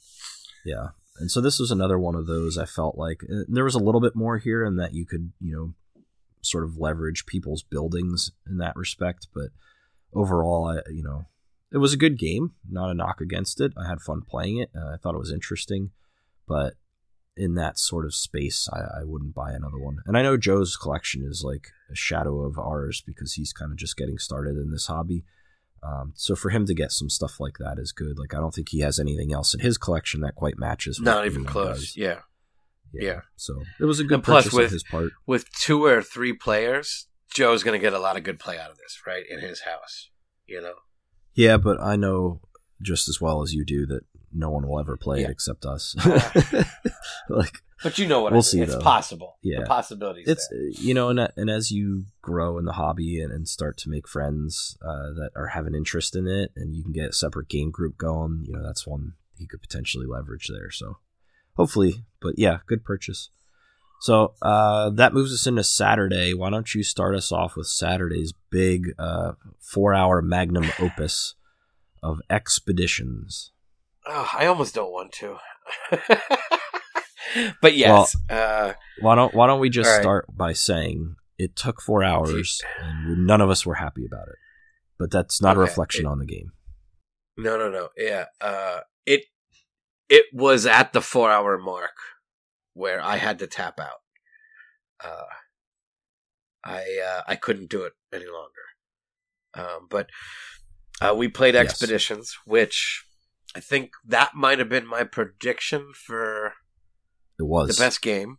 yeah 0.64 0.88
and 1.18 1.30
so 1.30 1.40
this 1.40 1.58
was 1.58 1.70
another 1.70 1.98
one 1.98 2.14
of 2.14 2.26
those 2.26 2.58
i 2.58 2.64
felt 2.64 2.96
like 2.96 3.22
uh, 3.24 3.44
there 3.46 3.64
was 3.64 3.74
a 3.74 3.80
little 3.80 4.00
bit 4.00 4.16
more 4.16 4.38
here 4.38 4.64
in 4.64 4.76
that 4.76 4.94
you 4.94 5.06
could 5.06 5.32
you 5.40 5.54
know 5.54 5.74
sort 6.42 6.64
of 6.64 6.76
leverage 6.76 7.26
people's 7.26 7.62
buildings 7.62 8.32
in 8.46 8.58
that 8.58 8.76
respect 8.76 9.28
but 9.34 9.48
overall 10.14 10.66
i 10.66 10.90
you 10.90 11.02
know 11.02 11.26
it 11.72 11.78
was 11.78 11.92
a 11.92 11.98
good 11.98 12.18
game 12.18 12.52
not 12.68 12.90
a 12.90 12.94
knock 12.94 13.20
against 13.20 13.60
it 13.60 13.72
i 13.76 13.86
had 13.86 14.00
fun 14.00 14.22
playing 14.22 14.58
it 14.58 14.70
uh, 14.76 14.92
i 14.92 14.96
thought 14.96 15.14
it 15.14 15.20
was 15.20 15.32
interesting 15.32 15.90
but 16.48 16.74
in 17.36 17.54
that 17.54 17.78
sort 17.78 18.04
of 18.04 18.14
space 18.14 18.68
I, 18.72 19.00
I 19.00 19.04
wouldn't 19.04 19.34
buy 19.34 19.52
another 19.52 19.78
one 19.78 19.98
and 20.06 20.16
i 20.16 20.22
know 20.22 20.36
joe's 20.36 20.76
collection 20.76 21.24
is 21.28 21.42
like 21.44 21.68
a 21.90 21.94
shadow 21.94 22.42
of 22.42 22.58
ours 22.58 23.02
because 23.04 23.34
he's 23.34 23.52
kind 23.52 23.72
of 23.72 23.78
just 23.78 23.96
getting 23.96 24.18
started 24.18 24.56
in 24.56 24.70
this 24.70 24.86
hobby 24.86 25.24
um, 25.84 26.12
so 26.16 26.34
for 26.34 26.48
him 26.50 26.64
to 26.66 26.74
get 26.74 26.92
some 26.92 27.10
stuff 27.10 27.38
like 27.38 27.58
that 27.58 27.78
is 27.78 27.92
good. 27.92 28.18
Like 28.18 28.32
I 28.34 28.38
don't 28.38 28.54
think 28.54 28.70
he 28.70 28.80
has 28.80 28.98
anything 28.98 29.34
else 29.34 29.52
in 29.52 29.60
his 29.60 29.76
collection 29.76 30.22
that 30.22 30.34
quite 30.34 30.58
matches. 30.58 30.98
Not 30.98 31.26
even 31.26 31.44
close. 31.44 31.78
does. 31.92 31.96
Yeah. 31.96 32.20
yeah. 32.92 33.20
So 33.36 33.62
it 33.78 33.84
was 33.84 34.00
a 34.00 34.04
good 34.04 34.14
And 34.14 34.24
plus 34.24 34.50
with- 34.50 34.70
his 34.70 34.82
part. 34.82 35.12
With 35.26 35.50
two 35.52 35.84
or 35.84 36.00
three 36.02 36.32
players, 36.32 37.06
Joe's 37.34 37.62
gonna 37.62 37.78
get 37.78 37.92
a 37.92 37.98
lot 37.98 38.16
of 38.16 38.22
good 38.22 38.38
play 38.38 38.58
out 38.58 38.70
of 38.70 38.78
this, 38.78 39.02
right? 39.06 39.24
In 39.28 39.40
his 39.40 39.60
house. 39.60 40.08
You 40.46 40.62
know? 40.62 40.74
Yeah, 41.34 41.58
but 41.58 41.78
I 41.80 41.96
know 41.96 42.40
just 42.80 43.06
as 43.06 43.20
well 43.20 43.42
as 43.42 43.52
you 43.52 43.64
do 43.64 43.84
that 43.86 44.04
no 44.34 44.50
one 44.50 44.66
will 44.66 44.80
ever 44.80 44.96
play 44.96 45.20
Yeah. 45.20 45.28
it 45.28 45.30
except 45.30 45.64
us. 45.64 45.94
like 47.28 47.62
But 47.82 47.98
you 47.98 48.06
know 48.06 48.20
what 48.22 48.32
We'll 48.32 48.38
I 48.38 48.40
mean. 48.40 48.42
see, 48.42 48.60
It's 48.62 48.74
though. 48.74 48.80
possible. 48.80 49.36
Yeah. 49.42 49.60
The 49.60 49.66
possibilities 49.66 50.26
it's 50.28 50.48
there. 50.48 50.60
you 50.86 50.94
know, 50.94 51.08
and 51.10 51.20
and 51.36 51.48
as 51.50 51.70
you 51.70 52.06
grow 52.22 52.58
in 52.58 52.64
the 52.64 52.72
hobby 52.72 53.20
and, 53.20 53.32
and 53.32 53.46
start 53.48 53.76
to 53.78 53.88
make 53.90 54.08
friends 54.08 54.76
uh, 54.82 55.12
that 55.14 55.30
are 55.36 55.48
have 55.48 55.66
an 55.66 55.74
interest 55.74 56.16
in 56.16 56.26
it, 56.26 56.50
and 56.56 56.74
you 56.74 56.82
can 56.82 56.92
get 56.92 57.10
a 57.10 57.12
separate 57.12 57.48
game 57.48 57.70
group 57.70 57.96
going, 57.96 58.44
you 58.46 58.52
know, 58.54 58.62
that's 58.62 58.86
one 58.86 59.14
he 59.36 59.46
could 59.46 59.60
potentially 59.60 60.06
leverage 60.06 60.48
there. 60.48 60.70
So 60.70 60.98
hopefully, 61.56 62.04
but 62.20 62.34
yeah, 62.38 62.58
good 62.66 62.84
purchase. 62.84 63.30
So 64.00 64.34
uh, 64.42 64.90
that 64.90 65.14
moves 65.14 65.32
us 65.32 65.46
into 65.46 65.64
Saturday. 65.64 66.34
Why 66.34 66.50
don't 66.50 66.74
you 66.74 66.82
start 66.82 67.14
us 67.14 67.32
off 67.32 67.56
with 67.56 67.66
Saturday's 67.68 68.34
big 68.50 68.92
uh, 68.98 69.32
four-hour 69.60 70.20
magnum 70.20 70.66
opus 70.78 71.34
of 72.02 72.20
expeditions? 72.28 73.52
Oh, 74.06 74.30
I 74.34 74.46
almost 74.46 74.74
don't 74.74 74.92
want 74.92 75.12
to. 75.12 75.36
but 77.60 77.74
yes, 77.76 78.14
uh, 78.28 78.74
Why 78.98 79.14
don't 79.14 79.34
Why 79.34 79.46
don't 79.46 79.60
we 79.60 79.70
just 79.70 79.88
All 79.90 79.96
right. 79.96 80.02
start 80.02 80.26
by 80.36 80.52
saying 80.52 81.16
it 81.38 81.56
took 81.56 81.80
four 81.80 82.04
hours 82.04 82.60
and 82.82 83.26
none 83.26 83.40
of 83.40 83.50
us 83.50 83.64
were 83.66 83.74
happy 83.76 84.04
about 84.04 84.28
it, 84.28 84.36
but 84.98 85.10
that's 85.10 85.40
not 85.42 85.56
a 85.56 85.60
Okay. 85.60 85.70
reflection 85.70 86.06
on 86.06 86.18
the 86.18 86.26
game. 86.26 86.52
no, 87.36 87.56
no, 87.58 87.70
no. 87.70 87.88
Yeah, 87.96 88.26
uh, 88.40 88.80
it 89.06 89.22
it 90.08 90.26
was 90.32 90.66
at 90.66 90.92
the 90.92 91.00
four 91.00 91.30
hour 91.30 91.58
mark 91.58 91.96
where 92.74 93.00
I 93.02 93.16
had 93.16 93.38
to 93.40 93.46
tap 93.46 93.80
out. 93.80 94.00
Uh, 95.02 95.24
I 96.62 96.82
uh, 97.04 97.22
I 97.26 97.36
couldn't 97.36 97.70
do 97.70 97.82
it 97.84 97.94
any 98.12 98.26
longer. 98.26 98.50
Um, 99.54 99.86
but 99.88 100.10
uh, 101.00 101.14
we 101.16 101.28
played 101.28 101.54
Yes. 101.54 101.64
expeditions, 101.64 102.36
which 102.44 103.04
I 103.54 103.60
think 103.60 103.92
that 104.04 104.34
might 104.34 104.58
have 104.58 104.68
been 104.68 104.86
my 104.86 105.04
prediction 105.04 105.92
for 105.94 106.54
It 107.38 107.44
was 107.44 107.76
the 107.76 107.82
best 107.82 108.02
game. 108.02 108.38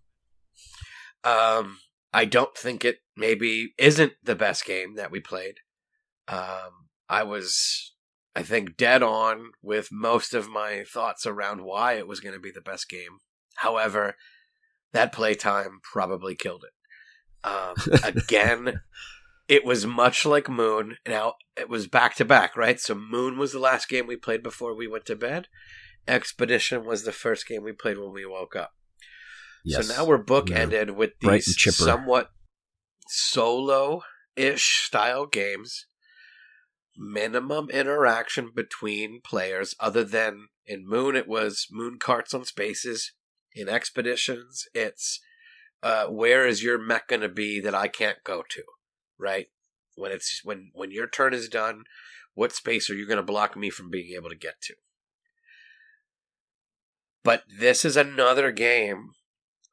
Um, 1.24 1.80
I 2.14 2.26
don't 2.26 2.56
think 2.56 2.86
it 2.86 3.00
maybe 3.16 3.74
isn't 3.78 4.14
the 4.24 4.36
best 4.36 4.66
game 4.66 4.96
that 4.96 5.12
we 5.12 5.20
played. 5.20 5.56
Um, 6.28 6.90
I 7.10 7.24
was, 7.24 7.94
I 8.36 8.44
think, 8.44 8.78
dead 8.78 9.04
on 9.04 9.52
with 9.62 9.90
most 9.92 10.34
of 10.34 10.50
my 10.50 10.84
thoughts 10.84 11.26
around 11.26 11.64
why 11.64 11.94
it 11.94 12.08
was 12.08 12.20
going 12.20 12.36
to 12.36 12.40
be 12.40 12.52
the 12.52 12.62
best 12.62 12.90
game. 12.90 13.20
However, 13.56 14.16
that 14.94 15.14
playtime 15.14 15.80
probably 15.82 16.36
killed 16.36 16.64
it. 16.64 17.48
Um, 17.48 17.76
again, 18.04 18.82
it 19.48 19.66
was 19.66 19.86
much 19.86 20.26
like 20.26 20.50
Moon. 20.50 20.98
Now 21.08 21.36
it 21.58 21.70
was 21.70 21.88
back 21.88 22.16
to 22.16 22.26
back, 22.26 22.56
right? 22.56 22.80
So 22.80 22.96
Moon 22.96 23.38
was 23.38 23.52
the 23.52 23.60
last 23.60 23.88
game 23.88 24.08
we 24.08 24.16
played 24.16 24.44
before 24.44 24.76
we 24.76 24.88
went 24.88 25.06
to 25.06 25.16
bed. 25.16 25.48
Expedition 26.08 26.86
was 26.86 27.04
the 27.04 27.12
first 27.12 27.48
game 27.48 27.64
we 27.64 27.72
played 27.72 27.98
when 27.98 28.14
we 28.14 28.26
woke 28.26 28.56
up. 28.56 28.74
Yes. 29.64 29.88
So 29.88 29.96
now 29.96 30.06
we're 30.06 30.24
bookended 30.24 30.96
with 30.96 31.20
Bright 31.20 31.44
these 31.46 31.76
somewhat 31.76 32.30
solo-ish 33.08 34.86
style 34.86 35.26
games. 35.26 35.88
Minimum 36.98 37.70
interaction 37.72 38.52
between 38.56 39.20
players, 39.22 39.76
other 39.80 40.04
than 40.04 40.48
in 40.66 40.88
Moon, 40.88 41.16
it 41.16 41.28
was 41.28 41.68
Moon 41.72 41.98
carts 42.00 42.34
on 42.34 42.46
spaces. 42.46 43.12
In 43.54 43.68
Expeditions, 43.68 44.66
it's 44.74 45.20
uh, 45.82 46.06
where 46.08 46.46
is 46.48 46.64
your 46.64 46.78
mech 46.78 47.08
going 47.08 47.22
to 47.22 47.30
be 47.30 47.60
that 47.60 47.76
I 47.76 47.88
can't 47.88 48.24
go 48.24 48.44
to, 48.50 48.64
right? 49.20 49.48
When 49.96 50.12
it's 50.12 50.42
when 50.44 50.72
when 50.74 50.92
your 50.92 51.08
turn 51.08 51.34
is 51.34 51.48
done, 51.50 51.84
what 52.34 52.52
space 52.52 52.90
are 52.90 52.96
you 52.96 53.08
going 53.08 53.18
to 53.18 53.24
block 53.24 53.56
me 53.56 53.70
from 53.70 53.90
being 53.90 54.14
able 54.16 54.30
to 54.30 54.36
get 54.36 54.62
to? 54.64 54.76
But 57.24 57.44
this 57.48 57.84
is 57.84 57.98
another 57.98 58.52
game 58.52 59.12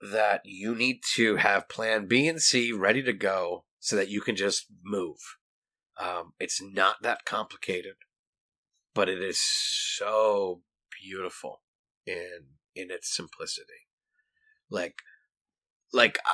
that 0.01 0.41
you 0.45 0.75
need 0.75 1.01
to 1.15 1.37
have 1.37 1.69
plan 1.69 2.07
B 2.07 2.27
and 2.27 2.41
C 2.41 2.73
ready 2.73 3.03
to 3.03 3.13
go 3.13 3.65
so 3.79 3.95
that 3.97 4.09
you 4.09 4.21
can 4.21 4.37
just 4.37 4.67
move. 4.83 5.19
Um, 6.01 6.33
it's 6.41 6.63
not 6.63 7.03
that 7.03 7.25
complicated, 7.25 7.95
but 8.95 9.09
it 9.09 9.21
is 9.21 9.41
so 9.41 10.63
beautiful 11.03 11.63
in 12.07 12.57
in 12.75 12.91
its 12.91 13.15
simplicity. 13.15 13.87
Like, 14.71 14.95
like 15.93 16.19
I, 16.25 16.31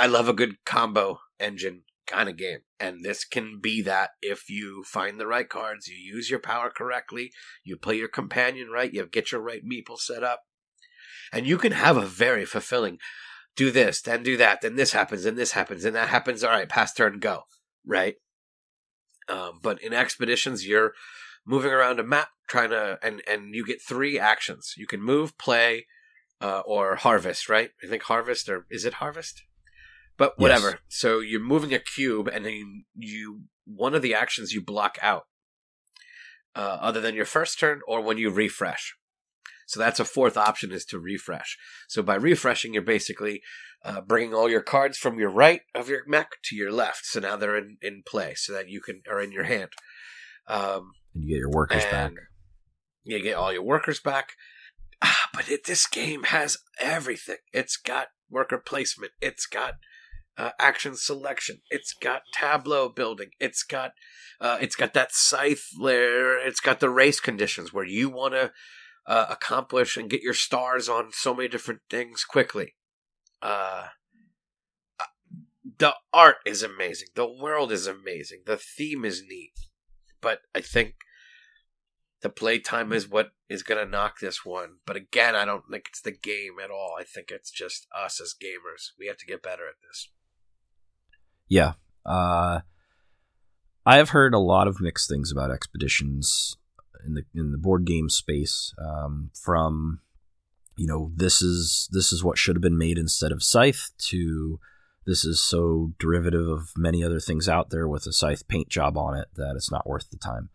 I, 0.00 0.04
I 0.04 0.06
love 0.06 0.28
a 0.28 0.32
good 0.32 0.64
combo 0.64 1.20
engine 1.38 1.82
kind 2.06 2.28
of 2.28 2.36
game, 2.36 2.60
and 2.78 3.04
this 3.04 3.24
can 3.24 3.60
be 3.60 3.82
that 3.82 4.10
if 4.20 4.48
you 4.48 4.84
find 4.84 5.18
the 5.18 5.26
right 5.26 5.48
cards, 5.48 5.88
you 5.88 5.96
use 5.96 6.30
your 6.30 6.40
power 6.40 6.70
correctly, 6.70 7.32
you 7.64 7.76
play 7.76 7.96
your 7.96 8.08
companion 8.08 8.68
right, 8.70 8.92
you 8.92 9.06
get 9.06 9.32
your 9.32 9.40
right 9.40 9.62
meeple 9.64 9.98
set 9.98 10.22
up, 10.22 10.42
and 11.32 11.46
you 11.46 11.58
can 11.58 11.72
have 11.72 11.96
a 11.96 12.06
very 12.06 12.44
fulfilling. 12.44 12.98
Do 13.56 13.70
this, 13.70 14.02
then 14.02 14.22
do 14.24 14.36
that, 14.36 14.62
then 14.62 14.74
this 14.74 14.92
happens, 14.92 15.24
then 15.24 15.36
this 15.36 15.52
happens, 15.52 15.84
and 15.84 15.94
that 15.94 16.08
happens. 16.08 16.42
All 16.42 16.50
right, 16.50 16.68
pass 16.68 16.92
turn, 16.92 17.20
go. 17.20 17.44
Right. 17.86 18.16
Um, 19.28 19.60
but 19.62 19.80
in 19.80 19.92
expeditions, 19.92 20.66
you're 20.66 20.92
moving 21.46 21.70
around 21.70 22.00
a 22.00 22.04
map 22.04 22.28
trying 22.48 22.70
to, 22.70 22.98
and 23.02 23.22
and 23.28 23.54
you 23.54 23.64
get 23.64 23.80
three 23.80 24.18
actions. 24.18 24.74
You 24.76 24.86
can 24.86 25.00
move, 25.00 25.38
play, 25.38 25.86
uh, 26.40 26.62
or 26.66 26.96
harvest. 26.96 27.48
Right? 27.48 27.70
I 27.82 27.86
think 27.86 28.02
harvest, 28.02 28.48
or 28.48 28.66
is 28.70 28.84
it 28.84 28.94
harvest? 28.94 29.44
But 30.16 30.38
whatever. 30.38 30.70
Yes. 30.70 30.78
So 30.88 31.18
you're 31.20 31.40
moving 31.40 31.74
a 31.74 31.78
cube, 31.78 32.28
and 32.32 32.44
then 32.44 32.84
you, 32.94 33.42
one 33.64 33.94
of 33.94 34.02
the 34.02 34.14
actions 34.14 34.52
you 34.52 34.62
block 34.62 34.96
out, 35.02 35.24
uh, 36.54 36.78
other 36.80 37.00
than 37.00 37.14
your 37.14 37.24
first 37.24 37.58
turn 37.58 37.80
or 37.88 38.00
when 38.00 38.18
you 38.18 38.30
refresh. 38.30 38.94
So 39.66 39.80
that's 39.80 40.00
a 40.00 40.04
fourth 40.04 40.36
option 40.36 40.72
is 40.72 40.84
to 40.86 40.98
refresh. 40.98 41.58
So 41.88 42.02
by 42.02 42.16
refreshing, 42.16 42.74
you're 42.74 42.82
basically 42.82 43.42
uh, 43.84 44.02
bringing 44.02 44.34
all 44.34 44.48
your 44.48 44.60
cards 44.60 44.98
from 44.98 45.18
your 45.18 45.30
right 45.30 45.62
of 45.74 45.88
your 45.88 46.02
mech 46.06 46.32
to 46.44 46.56
your 46.56 46.70
left. 46.70 47.06
So 47.06 47.20
now 47.20 47.36
they're 47.36 47.56
in, 47.56 47.78
in 47.80 48.02
play 48.06 48.34
so 48.36 48.52
that 48.52 48.68
you 48.68 48.80
can, 48.80 49.02
are 49.10 49.20
in 49.20 49.32
your 49.32 49.44
hand. 49.44 49.70
Um, 50.46 50.92
and 51.14 51.24
you 51.24 51.30
get 51.30 51.38
your 51.38 51.50
workers 51.50 51.84
back. 51.84 52.12
You 53.04 53.22
get 53.22 53.36
all 53.36 53.52
your 53.52 53.62
workers 53.62 54.00
back. 54.00 54.32
Ah, 55.02 55.28
but 55.32 55.48
it, 55.50 55.64
this 55.64 55.86
game 55.86 56.24
has 56.24 56.58
everything. 56.78 57.36
It's 57.52 57.76
got 57.76 58.08
worker 58.30 58.58
placement. 58.58 59.12
It's 59.20 59.46
got 59.46 59.74
uh, 60.36 60.50
action 60.58 60.96
selection. 60.96 61.60
It's 61.70 61.92
got 61.92 62.22
tableau 62.32 62.88
building. 62.88 63.30
It's 63.40 63.62
got 63.62 63.92
uh, 64.40 64.58
it's 64.60 64.76
got 64.76 64.94
that 64.94 65.12
scythe 65.12 65.68
layer. 65.78 66.36
It's 66.36 66.60
got 66.60 66.80
the 66.80 66.90
race 66.90 67.20
conditions 67.20 67.72
where 67.72 67.84
you 67.84 68.08
want 68.08 68.34
to 68.34 68.52
uh, 69.06 69.26
accomplish 69.28 69.96
and 69.96 70.10
get 70.10 70.22
your 70.22 70.34
stars 70.34 70.88
on 70.88 71.12
so 71.12 71.34
many 71.34 71.48
different 71.48 71.80
things 71.88 72.24
quickly. 72.24 72.74
Uh, 73.40 73.88
the 75.78 75.94
art 76.12 76.36
is 76.46 76.62
amazing. 76.62 77.08
The 77.14 77.26
world 77.26 77.72
is 77.72 77.86
amazing. 77.86 78.42
The 78.46 78.56
theme 78.56 79.04
is 79.04 79.22
neat. 79.28 79.52
But 80.20 80.40
I 80.54 80.60
think 80.60 80.94
the 82.22 82.28
playtime 82.30 82.92
is 82.92 83.08
what 83.08 83.32
is 83.48 83.62
going 83.62 83.84
to 83.84 83.90
knock 83.90 84.20
this 84.20 84.44
one. 84.44 84.76
But 84.86 84.96
again, 84.96 85.34
I 85.34 85.44
don't 85.44 85.64
think 85.70 85.86
it's 85.88 86.00
the 86.00 86.12
game 86.12 86.56
at 86.62 86.70
all. 86.70 86.96
I 86.98 87.04
think 87.04 87.30
it's 87.30 87.50
just 87.50 87.86
us 87.94 88.20
as 88.20 88.34
gamers. 88.34 88.92
We 88.98 89.06
have 89.06 89.18
to 89.18 89.26
get 89.26 89.42
better 89.42 89.68
at 89.68 89.74
this. 89.86 90.08
Yeah. 91.54 91.74
Uh, 92.04 92.62
I 93.86 93.98
have 93.98 94.08
heard 94.08 94.34
a 94.34 94.40
lot 94.40 94.66
of 94.66 94.80
mixed 94.80 95.08
things 95.08 95.30
about 95.30 95.52
expeditions 95.52 96.56
in 97.06 97.14
the 97.14 97.22
in 97.32 97.52
the 97.52 97.58
board 97.58 97.84
game 97.84 98.08
space. 98.10 98.74
Um, 98.76 99.30
from 99.40 100.00
you 100.76 100.88
know 100.88 101.12
this 101.14 101.40
is 101.42 101.88
this 101.92 102.12
is 102.12 102.24
what 102.24 102.38
should 102.38 102.56
have 102.56 102.62
been 102.62 102.76
made 102.76 102.98
instead 102.98 103.30
of 103.30 103.44
Scythe 103.44 103.90
to 104.10 104.58
this 105.06 105.24
is 105.24 105.40
so 105.40 105.92
derivative 106.00 106.48
of 106.48 106.72
many 106.76 107.04
other 107.04 107.20
things 107.20 107.48
out 107.48 107.70
there 107.70 107.86
with 107.86 108.04
a 108.06 108.12
Scythe 108.12 108.48
paint 108.48 108.68
job 108.68 108.98
on 108.98 109.16
it 109.16 109.28
that 109.36 109.54
it's 109.54 109.70
not 109.70 109.86
worth 109.86 110.10
the 110.10 110.16
time. 110.16 110.48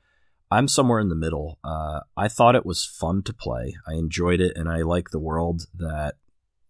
I'm 0.51 0.67
somewhere 0.67 0.99
in 0.99 1.07
the 1.07 1.15
middle. 1.15 1.59
Uh, 1.63 2.01
I 2.17 2.27
thought 2.27 2.55
it 2.55 2.65
was 2.65 2.83
fun 2.83 3.23
to 3.23 3.33
play. 3.33 3.77
I 3.87 3.93
enjoyed 3.93 4.41
it, 4.41 4.57
and 4.57 4.67
I 4.67 4.81
like 4.81 5.11
the 5.11 5.19
world 5.19 5.67
that 5.73 6.15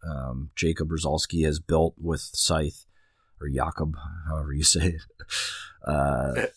um, 0.07 0.51
Jacob 0.55 0.89
Rozalski 0.89 1.45
has 1.45 1.59
built 1.59 1.95
with 1.97 2.21
Scythe 2.21 2.85
or 3.41 3.49
Jakob, 3.49 3.95
however 4.27 4.53
you 4.53 4.63
say 4.63 4.95
it. 4.95 5.01
Uh, 5.85 6.47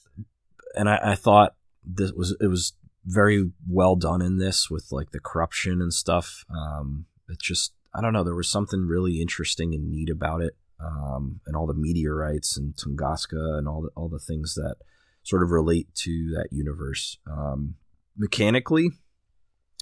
and 0.75 0.89
I, 0.89 1.13
I 1.13 1.15
thought 1.15 1.55
this 1.85 2.13
was 2.13 2.37
it 2.41 2.47
was 2.47 2.73
very 3.05 3.51
well 3.69 3.97
done 3.97 4.23
in 4.23 4.39
this 4.39 4.71
with 4.71 4.89
like 4.91 5.11
the 5.11 5.21
corruption 5.21 5.81
and 5.81 5.93
stuff. 5.93 6.45
Um, 6.51 7.07
it 7.29 7.41
just 7.41 7.73
I 7.95 8.01
don't 8.01 8.13
know. 8.13 8.25
There 8.25 8.35
was 8.35 8.51
something 8.51 8.87
really 8.87 9.21
interesting 9.21 9.75
and 9.75 9.91
neat 9.91 10.09
about 10.11 10.41
it, 10.41 10.57
um, 10.81 11.41
and 11.47 11.57
all 11.57 11.67
the 11.67 11.75
meteorites 11.75 12.57
and 12.57 12.75
Tunguska 12.75 13.59
and 13.59 13.69
all 13.69 13.83
the 13.83 13.91
all 13.97 14.09
the 14.09 14.19
things 14.19 14.55
that 14.55 14.77
sort 15.23 15.43
of 15.43 15.51
relate 15.51 15.95
to 15.95 16.31
that 16.35 16.49
universe. 16.51 17.19
Um, 17.31 17.75
mechanically, 18.17 18.91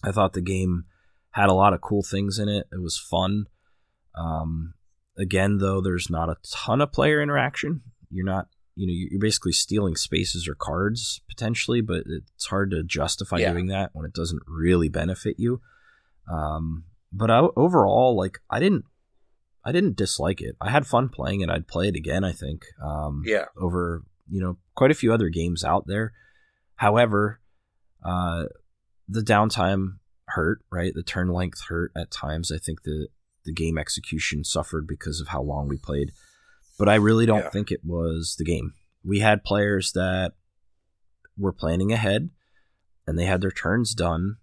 I 0.05 0.13
thought 0.13 0.33
the 0.33 0.41
game 0.41 0.85
had 1.33 1.49
a 1.49 1.55
lot 1.55 1.73
of 1.73 1.81
cool 1.81 2.03
things 2.03 2.39
in 2.39 2.49
it. 2.49 2.67
It 2.73 2.83
was 2.83 2.99
fun. 2.99 3.47
Um, 4.15 4.75
again, 5.21 5.59
though, 5.59 5.81
there's 5.81 6.09
not 6.11 6.29
a 6.29 6.37
ton 6.51 6.81
of 6.81 6.93
player 6.93 7.21
interaction. 7.23 7.83
You're 8.11 8.25
not, 8.27 8.49
you 8.75 8.87
know, 8.87 8.93
you're 8.95 9.21
basically 9.21 9.53
stealing 9.53 9.95
spaces 9.97 10.49
or 10.49 10.55
cards 10.55 11.21
potentially, 11.29 11.81
but 11.81 12.05
it's 12.07 12.47
hard 12.47 12.71
to 12.73 12.83
justify 12.83 13.39
Yeah. 13.39 13.53
doing 13.53 13.67
that 13.67 13.91
when 13.93 14.07
it 14.07 14.13
doesn't 14.15 14.43
really 14.47 14.89
benefit 14.89 15.37
you. 15.39 15.61
Um, 16.31 16.85
but 17.13 17.31
I, 17.31 17.41
overall, 17.57 18.17
like, 18.17 18.39
I 18.49 18.59
didn't, 18.61 18.85
I 19.65 19.73
didn't 19.73 19.97
dislike 19.97 20.41
it. 20.41 20.57
I 20.61 20.71
had 20.71 20.87
fun 20.87 21.09
playing 21.11 21.43
it. 21.43 21.51
I'd 21.51 21.69
play 21.69 21.89
it 21.89 21.95
again. 21.97 22.25
I 22.25 22.33
think. 22.33 22.65
Um, 22.83 23.23
Yeah. 23.27 23.47
over 23.61 24.03
you 24.33 24.41
know 24.41 24.57
quite 24.77 24.93
a 24.93 24.95
few 24.95 25.13
other 25.13 25.29
games 25.29 25.65
out 25.65 25.85
there. 25.89 26.13
However, 26.77 27.41
uh, 28.05 28.45
the 29.09 29.21
downtime 29.23 29.99
hurt, 30.29 30.61
right? 30.71 30.93
The 30.95 31.03
turn 31.03 31.29
length 31.29 31.63
hurt 31.69 31.91
at 31.97 32.11
times. 32.13 32.51
I 32.53 32.59
think 32.59 32.85
the 32.85 33.09
the 33.51 33.63
game 33.65 33.77
execution 33.79 34.45
suffered 34.45 34.87
because 34.87 35.21
of 35.21 35.29
how 35.29 35.43
long 35.43 35.67
we 35.69 35.77
played. 35.77 36.13
But 36.79 36.89
I 36.89 36.95
really 36.95 37.27
don't 37.27 37.41
Yeah. 37.41 37.51
think 37.51 37.71
it 37.73 37.85
was 37.85 38.37
the 38.39 38.45
game. 38.45 38.75
We 39.03 39.19
had 39.19 39.43
players 39.45 39.93
that 39.93 40.35
were 41.37 41.53
planning 41.53 41.91
ahead 41.93 42.31
and 43.07 43.19
they 43.19 43.25
had 43.27 43.41
their 43.41 43.51
turns 43.51 43.95
done 43.95 44.37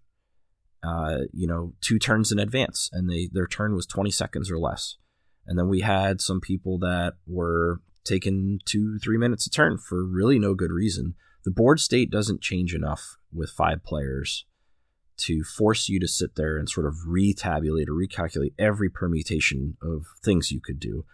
uh, 0.84 1.22
you 1.34 1.48
know, 1.48 1.74
two 1.82 1.98
turns 1.98 2.32
in 2.32 2.38
advance 2.40 2.88
and 2.94 3.10
they 3.10 3.28
their 3.34 3.48
turn 3.48 3.74
was 3.74 3.86
20 3.88 4.12
seconds 4.12 4.50
or 4.52 4.60
less. 4.60 4.98
And 5.48 5.58
then 5.58 5.68
we 5.68 5.82
had 5.82 6.22
some 6.22 6.40
people 6.40 6.78
that 6.80 7.16
were 7.26 7.82
taking 8.06 8.60
two, 8.64 9.00
three 9.00 9.18
minutes 9.18 9.48
a 9.48 9.50
turn 9.50 9.80
for 9.80 10.06
really 10.06 10.38
no 10.38 10.54
good 10.54 10.72
reason. 10.72 11.16
The 11.44 11.52
board 11.52 11.80
state 11.80 12.12
doesn't 12.12 12.42
change 12.42 12.76
enough 12.76 13.18
with 13.34 13.50
five 13.50 13.84
players 13.84 14.46
to 15.18 15.44
force 15.44 15.90
you 15.90 16.00
to 16.00 16.08
sit 16.08 16.36
there 16.36 16.58
and 16.58 16.70
sort 16.70 16.86
of 16.86 16.96
retabulate 17.08 17.88
or 17.88 17.94
recalculate 17.94 18.54
every 18.60 18.90
permutation 18.90 19.78
of 19.82 20.06
things 20.24 20.52
you 20.52 20.62
could 20.62 20.80
do. 20.80 21.06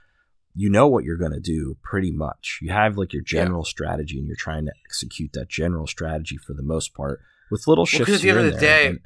You 0.55 0.69
know 0.69 0.87
what 0.87 1.03
you're 1.03 1.17
going 1.17 1.31
to 1.31 1.39
do 1.39 1.77
pretty 1.81 2.11
much. 2.11 2.59
You 2.61 2.71
have 2.71 2.97
like 2.97 3.13
your 3.13 3.23
Yeah. 3.23 3.43
general 3.43 3.63
strategy 3.65 4.17
and 4.19 4.27
you're 4.27 4.35
trying 4.35 4.65
to 4.65 4.73
execute 4.85 5.31
that 5.33 5.47
general 5.49 5.87
strategy 5.87 6.37
for 6.37 6.53
the 6.53 6.61
most 6.61 6.93
part 6.93 7.21
with 7.49 7.65
little 7.67 7.83
Well, 7.83 7.85
shifts. 7.87 8.05
'cause 8.11 8.15
at 8.19 8.21
the 8.21 8.29
end 8.29 8.39
of 8.39 8.53
the 8.53 8.59
day, 8.59 8.87
And- 8.87 8.99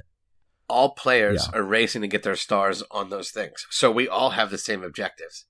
All 0.70 0.90
players 0.90 1.48
Yeah. 1.50 1.60
are 1.60 1.62
racing 1.62 2.02
to 2.02 2.08
get 2.08 2.24
their 2.24 2.36
stars 2.36 2.82
on 2.90 3.08
those 3.08 3.30
things. 3.30 3.66
So 3.70 3.90
we 3.90 4.06
all 4.06 4.30
have 4.32 4.50
the 4.50 4.58
same 4.58 4.82
objectives, 4.84 5.46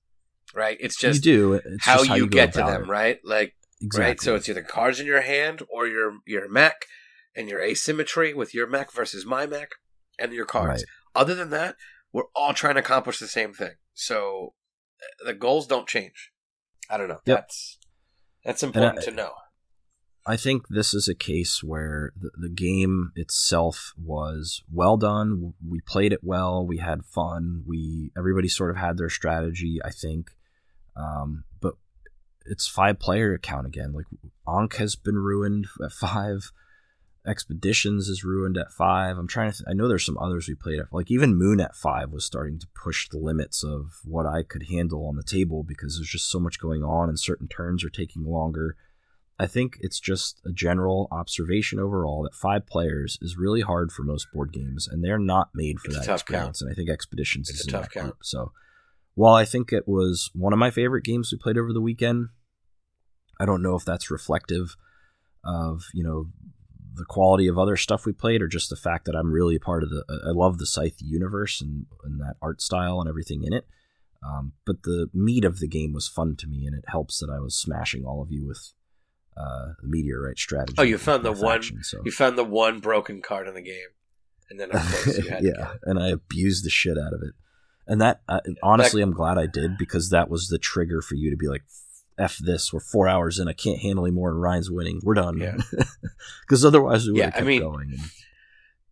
right? 0.53 0.77
It's 0.79 0.95
just 0.97 1.25
you 1.25 1.33
do. 1.33 1.53
It's 1.55 1.83
how 1.85 2.05
just 2.05 2.17
you, 2.17 2.25
go 2.25 2.29
get 2.29 2.53
to 2.53 2.59
them, 2.59 2.83
it. 2.83 2.87
right? 2.87 3.19
Like, 3.25 3.53
Exactly. 3.81 4.05
right? 4.11 4.21
So 4.21 4.35
it's 4.35 4.47
either 4.47 4.61
cards 4.61 5.01
in 5.01 5.05
your 5.05 5.19
hand 5.19 5.61
or 5.69 5.87
your 5.87 6.19
your 6.25 6.47
mech 6.47 6.85
and 7.35 7.49
your 7.49 7.61
asymmetry 7.61 8.33
with 8.33 8.53
your 8.53 8.67
mech 8.67 8.91
versus 8.91 9.25
my 9.25 9.45
mech 9.45 9.71
and 10.17 10.33
your 10.33 10.45
cards. 10.45 10.83
Right. 11.15 11.21
Other 11.21 11.35
than 11.35 11.49
that, 11.51 11.75
we're 12.11 12.23
all 12.35 12.53
trying 12.53 12.75
to 12.75 12.81
accomplish 12.81 13.19
the 13.19 13.27
same 13.27 13.53
thing. 13.53 13.73
So 13.93 14.53
uh, 15.01 15.25
the 15.27 15.33
goals 15.33 15.67
don't 15.67 15.87
change. 15.87 16.31
I 16.89 16.97
don't 16.97 17.07
know. 17.07 17.19
Yep. 17.25 17.37
That's 17.37 17.77
that's 18.43 18.63
important 18.63 18.99
I- 18.99 19.05
to 19.05 19.11
know. 19.11 19.31
I 20.27 20.37
think 20.37 20.67
this 20.69 20.93
is 20.93 21.07
a 21.07 21.15
case 21.15 21.63
where 21.63 22.11
the, 22.15 22.29
the 22.37 22.49
game 22.49 23.11
itself 23.15 23.93
was 23.97 24.61
well 24.71 24.95
done. 24.95 25.53
We 25.67 25.79
played 25.81 26.13
it 26.13 26.19
well. 26.21 26.63
We 26.67 26.77
had 26.77 27.05
fun. 27.05 27.63
We 27.65 28.11
everybody 28.15 28.47
sort 28.47 28.69
of 28.69 28.77
had 28.77 28.97
their 28.97 29.09
strategy. 29.09 29.79
I 29.83 29.89
think, 29.89 30.31
um, 30.95 31.45
but 31.61 31.75
it's 32.45 32.67
five 32.67 32.99
player 32.99 33.33
account 33.33 33.65
again. 33.65 33.93
Like 33.93 34.05
Ankh 34.47 34.75
has 34.75 34.95
been 34.95 35.15
ruined 35.15 35.67
at 35.83 35.93
five. 35.93 36.51
Expeditions 37.29 38.09
is 38.09 38.23
ruined 38.23 38.57
at 38.57 38.71
five. 38.71 39.17
I'm 39.17 39.27
trying 39.27 39.51
to. 39.51 39.57
Th- 39.59 39.67
I 39.69 39.73
know 39.73 39.87
there's 39.87 40.05
some 40.05 40.17
others 40.17 40.47
we 40.47 40.55
played 40.55 40.79
at. 40.79 40.91
Like 40.91 41.11
even 41.11 41.35
Moon 41.35 41.59
at 41.61 41.75
five 41.75 42.11
was 42.11 42.25
starting 42.25 42.59
to 42.59 42.67
push 42.73 43.07
the 43.07 43.19
limits 43.19 43.63
of 43.63 43.91
what 44.03 44.25
I 44.25 44.41
could 44.43 44.63
handle 44.69 45.05
on 45.07 45.15
the 45.15 45.23
table 45.23 45.63
because 45.63 45.97
there's 45.97 46.09
just 46.09 46.29
so 46.29 46.39
much 46.39 46.59
going 46.59 46.83
on, 46.83 47.07
and 47.07 47.19
certain 47.19 47.47
turns 47.47 47.83
are 47.83 47.89
taking 47.89 48.25
longer. 48.25 48.75
I 49.41 49.47
think 49.47 49.77
it's 49.79 49.99
just 49.99 50.41
a 50.45 50.51
general 50.51 51.07
observation 51.11 51.79
overall 51.79 52.23
that 52.23 52.33
five 52.33 52.67
players 52.67 53.17
is 53.21 53.37
really 53.37 53.61
hard 53.61 53.91
for 53.91 54.03
most 54.03 54.27
board 54.33 54.51
games, 54.51 54.87
and 54.87 55.03
they're 55.03 55.17
not 55.19 55.49
made 55.53 55.79
for 55.79 55.87
It's 55.87 55.99
that 55.99 56.05
tough 56.05 56.21
experience. 56.21 56.61
And 56.61 56.69
I 56.69 56.73
think 56.73 56.89
Expeditions 56.89 57.49
It's 57.49 57.61
is 57.61 57.67
a 57.67 57.71
tough 57.71 57.83
that 57.83 57.91
group. 57.91 58.03
count. 58.05 58.15
So, 58.23 58.51
while 59.15 59.35
I 59.35 59.45
think 59.45 59.71
it 59.71 59.87
was 59.87 60.29
one 60.33 60.51
of 60.51 60.59
my 60.59 60.71
favorite 60.71 61.05
games 61.05 61.31
we 61.31 61.37
played 61.37 61.57
over 61.57 61.71
the 61.71 61.79
weekend, 61.79 62.29
I 63.39 63.45
don't 63.45 63.61
know 63.61 63.75
if 63.75 63.85
that's 63.85 64.11
reflective 64.11 64.75
of 65.45 65.83
you 65.93 66.03
know 66.03 66.25
the 66.99 67.05
quality 67.05 67.47
of 67.47 67.57
other 67.57 67.75
stuff 67.75 68.05
we 68.05 68.13
played, 68.13 68.41
or 68.41 68.47
just 68.47 68.69
the 68.69 68.75
fact 68.75 69.05
that 69.05 69.15
I'm 69.15 69.31
really 69.31 69.55
a 69.55 69.59
part 69.59 69.83
of 69.83 69.89
the. 69.89 70.03
I 70.27 70.31
love 70.31 70.57
the 70.59 70.67
Scythe 70.67 70.97
universe 70.99 71.61
and, 71.61 71.87
and 72.03 72.19
that 72.19 72.35
art 72.41 72.61
style 72.61 72.99
and 72.99 73.09
everything 73.09 73.43
in 73.43 73.53
it. 73.53 73.65
Um, 74.23 74.53
but 74.65 74.83
the 74.83 75.09
meat 75.13 75.45
of 75.45 75.59
the 75.59 75.67
game 75.67 75.93
was 75.93 76.07
fun 76.07 76.35
to 76.37 76.47
me, 76.47 76.65
and 76.65 76.77
it 76.77 76.85
helps 76.87 77.19
that 77.19 77.29
I 77.29 77.39
was 77.39 77.55
smashing 77.55 78.05
all 78.05 78.21
of 78.21 78.31
you 78.31 78.45
with 78.45 78.73
uh, 79.37 79.73
the 79.81 79.87
meteorite 79.87 80.37
strategy. 80.37 80.75
Oh, 80.77 80.83
you 80.83 80.97
found 80.97 81.23
the 81.23 81.31
one- 81.31 81.63
so. 81.81 82.01
You 82.03 82.11
found 82.11 82.37
the 82.37 82.43
one 82.43 82.79
broken 82.79 83.21
card 83.21 83.47
in 83.47 83.53
the 83.53 83.61
game, 83.61 83.89
and 84.49 84.59
then 84.59 84.71
of 84.71 84.81
course 84.81 85.17
you 85.17 85.29
had 85.29 85.43
yeah, 85.43 85.73
and 85.83 85.97
I 85.97 86.09
abused 86.09 86.65
the 86.65 86.69
shit 86.69 86.97
out 86.97 87.13
of 87.13 87.21
it. 87.23 87.33
And 87.87 88.01
that, 88.01 88.21
uh, 88.27 88.41
honestly, 88.61 89.01
I'm 89.01 89.13
glad 89.13 89.39
I 89.39 89.47
did 89.47 89.77
because 89.79 90.11
that 90.11 90.29
was 90.29 90.47
the 90.47 90.59
trigger 90.59 91.01
for 91.01 91.15
you 91.15 91.31
to 91.31 91.37
be 91.37 91.47
like, 91.47 91.63
"F 92.19 92.37
this, 92.37 92.71
we're 92.73 92.79
four 92.79 93.07
hours 93.07 93.39
in, 93.39 93.47
I 93.47 93.53
can't 93.53 93.79
handle 93.79 94.05
anymore, 94.05 94.29
and 94.31 94.41
Ryan's 94.41 94.69
winning, 94.69 94.99
we're 95.03 95.13
done." 95.15 95.37
Yeah. 95.37 95.57
Because 96.47 96.65
otherwise, 96.65 97.05
we 97.05 97.13
would 97.13 97.19
Yeah, 97.19 97.25
have 97.25 97.33
I 97.33 97.37
kept 97.37 97.47
mean- 97.47 97.61
going. 97.61 97.89
And, 97.91 97.99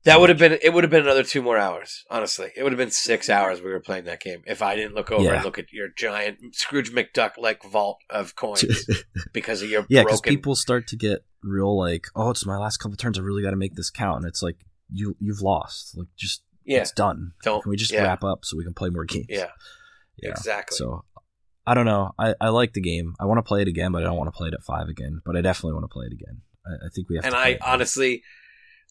That 0.03 0.19
would 0.21 0.30
have 0.30 0.38
been 0.38 0.57
it. 0.61 0.73
Would 0.73 0.84
have 0.86 0.91
been 0.91 1.01
another 1.01 1.23
two 1.23 1.41
more 1.41 1.57
hours. 1.57 2.05
Honestly, 2.09 2.51
it 2.55 2.63
would 2.63 2.71
have 2.71 2.78
been 2.78 2.91
six 2.91 3.30
hours. 3.30 3.61
We 3.61 3.71
were 3.71 3.80
playing 3.82 4.05
that 4.05 4.21
game 4.21 4.41
if 4.45 4.61
I 4.61 4.75
didn't 4.75 4.93
look 4.95 5.11
over 5.11 5.23
Yeah. 5.23 5.36
and 5.36 5.43
look 5.43 5.57
at 5.59 5.73
your 5.73 5.89
giant 5.89 6.55
Scrooge 6.55 6.91
McDuck 6.93 7.32
like 7.38 7.61
vault 7.63 7.97
of 8.09 8.36
coins 8.36 8.86
because 9.34 9.61
of 9.61 9.69
your 9.69 9.86
yeah, 9.89 10.03
because 10.03 10.21
people 10.21 10.55
start 10.55 10.88
to 10.88 10.95
get 10.95 11.25
real 11.43 11.78
like, 11.78 12.05
"Oh, 12.15 12.30
it's 12.30 12.45
my 12.45 12.57
last 12.57 12.78
couple 12.78 12.95
turns. 12.95 13.19
I 13.19 13.21
really 13.21 13.41
got 13.43 13.49
to 13.51 13.57
make 13.57 13.75
this 13.75 13.89
count," 13.89 14.17
and 14.17 14.25
it's 14.25 14.41
like 14.41 14.55
you 14.89 15.17
you've 15.19 15.41
lost. 15.41 15.97
Like, 15.97 16.07
just 16.15 16.41
yeah, 16.63 16.80
it's 16.80 16.91
done. 16.93 17.34
don't. 17.43 17.61
Can 17.63 17.69
we 17.69 17.75
just 17.75 17.91
yeah, 17.91 18.03
wrap 18.03 18.23
up 18.23 18.45
so 18.45 18.55
we 18.55 18.63
can 18.63 18.73
play 18.75 18.89
more 18.89 19.03
games? 19.13 19.25
Yeah, 19.28 19.49
Yeah. 20.21 20.30
exactly. 20.30 20.78
So 20.78 21.03
I 21.68 21.74
don't 21.74 21.86
know. 21.86 22.13
I, 22.18 22.34
I 22.39 22.47
like 22.47 22.72
the 22.72 22.82
game. 22.82 23.13
I 23.20 23.26
want 23.26 23.39
to 23.39 23.43
play 23.43 23.61
it 23.61 23.68
again, 23.68 23.91
but 23.91 24.01
I 24.01 24.05
don't 24.05 24.15
want 24.15 24.30
to 24.30 24.38
play 24.38 24.47
it 24.47 24.53
at 24.53 24.63
five 24.63 24.88
again. 24.88 25.22
But 25.26 25.36
I 25.36 25.41
definitely 25.41 25.74
want 25.74 25.84
to 25.84 25.93
play 25.93 26.05
it 26.05 26.13
again. 26.13 26.41
I, 26.65 26.86
I 26.86 26.89
think 26.95 27.09
we 27.09 27.18
have. 27.18 27.26
and 27.26 27.36
I 27.36 27.59
honestly, 27.61 28.24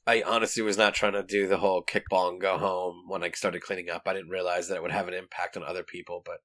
I 0.07 0.23
honestly 0.27 0.63
was 0.63 0.77
not 0.77 0.95
trying 0.95 1.15
to 1.15 1.23
do 1.23 1.49
the 1.49 1.57
whole 1.57 1.83
kickball 1.83 2.29
and 2.29 2.39
go 2.39 2.59
home 2.59 3.05
when 3.09 3.25
I 3.25 3.31
started 3.31 3.63
cleaning 3.63 3.89
up. 3.89 4.03
I 4.05 4.13
didn't 4.13 4.29
realize 4.29 4.69
that 4.69 4.77
it 4.77 4.83
would 4.83 4.93
have 4.93 5.09
an 5.09 5.15
impact 5.15 5.57
on 5.57 5.65
other 5.65 5.83
people, 5.83 6.23
but 6.23 6.39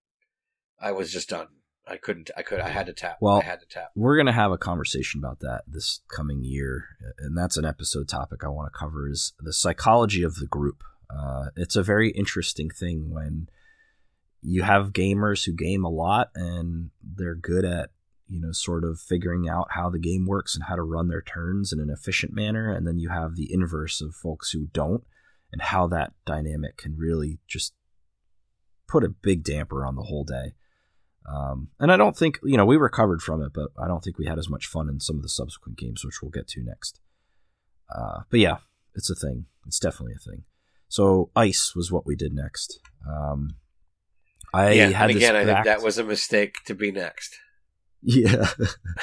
I 0.79 0.93
was 0.93 1.11
just 1.11 1.27
done. 1.27 1.47
I 1.85 1.97
couldn't. 1.97 2.31
I 2.37 2.43
could. 2.43 2.61
I 2.61 2.69
had 2.69 2.85
to 2.85 2.93
tap. 2.93 3.17
Well, 3.19 3.41
I 3.41 3.43
had 3.43 3.59
to 3.59 3.65
tap. 3.65 3.89
we're 3.93 4.15
gonna 4.15 4.31
have 4.31 4.51
a 4.51 4.57
conversation 4.57 5.19
about 5.19 5.41
that 5.41 5.63
this 5.67 5.99
coming 6.15 6.43
year, 6.45 6.85
and 7.19 7.37
that's 7.37 7.57
an 7.57 7.65
episode 7.65 8.07
topic 8.07 8.45
I 8.45 8.47
want 8.47 8.71
to 8.71 8.79
cover 8.79 9.09
is 9.09 9.33
the 9.39 9.51
psychology 9.51 10.23
of 10.23 10.35
the 10.35 10.47
group. 10.47 10.83
Uh, 11.09 11.47
it's 11.57 11.75
a 11.75 11.83
very 11.83 12.11
interesting 12.11 12.69
thing 12.69 13.09
when 13.11 13.47
you 14.41 14.63
have 14.63 14.93
gamers 14.93 15.45
who 15.45 15.53
game 15.53 15.83
a 15.83 15.89
lot 15.89 16.29
and 16.35 16.89
they're 17.03 17.35
good 17.35 17.65
at 17.65 17.89
you 18.27 18.39
know 18.39 18.51
sort 18.51 18.83
of 18.83 18.99
figuring 18.99 19.47
out 19.47 19.67
how 19.71 19.89
the 19.89 19.99
game 19.99 20.25
works 20.25 20.55
and 20.55 20.65
how 20.65 20.75
to 20.75 20.81
run 20.81 21.07
their 21.07 21.21
turns 21.21 21.71
in 21.71 21.79
an 21.79 21.89
efficient 21.89 22.33
manner 22.33 22.71
and 22.71 22.87
then 22.87 22.97
you 22.97 23.09
have 23.09 23.35
the 23.35 23.51
inverse 23.51 24.01
of 24.01 24.15
folks 24.15 24.51
who 24.51 24.67
don't 24.73 25.03
and 25.51 25.61
how 25.61 25.85
that 25.87 26.13
dynamic 26.25 26.77
can 26.77 26.95
really 26.97 27.39
just 27.47 27.73
put 28.87 29.03
a 29.03 29.09
big 29.09 29.43
damper 29.43 29.85
on 29.85 29.95
the 29.95 30.03
whole 30.03 30.23
day 30.23 30.53
um, 31.29 31.69
and 31.79 31.91
I 31.91 31.97
don't 31.97 32.17
think 32.17 32.39
you 32.43 32.57
know 32.57 32.65
we 32.65 32.77
recovered 32.77 33.21
from 33.21 33.41
it, 33.41 33.53
but 33.53 33.69
I 33.77 33.87
don't 33.87 34.03
think 34.03 34.17
we 34.17 34.25
had 34.25 34.39
as 34.39 34.49
much 34.49 34.65
fun 34.65 34.89
in 34.89 34.99
some 34.99 35.17
of 35.17 35.21
the 35.21 35.29
subsequent 35.29 35.77
games, 35.77 36.03
which 36.03 36.21
we'll 36.21 36.31
get 36.31 36.47
to 36.49 36.63
next. 36.63 36.99
Uh, 37.93 38.21
but 38.29 38.39
yeah, 38.39 38.57
it's 38.95 39.09
a 39.09 39.15
thing. 39.15 39.45
It's 39.67 39.79
definitely 39.79 40.15
a 40.15 40.29
thing. 40.29 40.43
So 40.87 41.29
ice 41.35 41.73
was 41.75 41.91
what 41.91 42.05
we 42.05 42.15
did 42.15 42.33
next. 42.33 42.79
Um, 43.07 43.51
I 44.53 44.71
yeah, 44.71 44.87
had 44.89 45.09
and 45.09 45.19
this 45.19 45.29
again, 45.29 45.35
I 45.35 45.45
think 45.45 45.65
that 45.65 45.81
was 45.81 45.97
a 45.97 46.03
mistake 46.03 46.57
to 46.65 46.75
be 46.75 46.91
next. 46.91 47.35
yeah. 48.01 48.47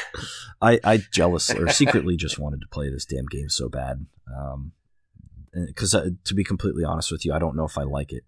I 0.60 0.78
I 0.84 1.02
jealous 1.12 1.50
or 1.54 1.68
secretly 1.68 2.16
just 2.16 2.38
wanted 2.38 2.60
to 2.60 2.68
play 2.68 2.90
this 2.90 3.04
damn 3.04 3.26
game 3.26 3.48
so 3.48 3.68
bad. 3.68 4.06
Um, 4.36 4.72
because 5.52 5.94
uh, 5.94 6.10
to 6.24 6.34
be 6.34 6.44
completely 6.44 6.84
honest 6.84 7.10
with 7.10 7.24
you, 7.24 7.32
I 7.32 7.38
don't 7.38 7.56
know 7.56 7.64
if 7.64 7.78
I 7.78 7.82
like 7.82 8.12
it. 8.12 8.24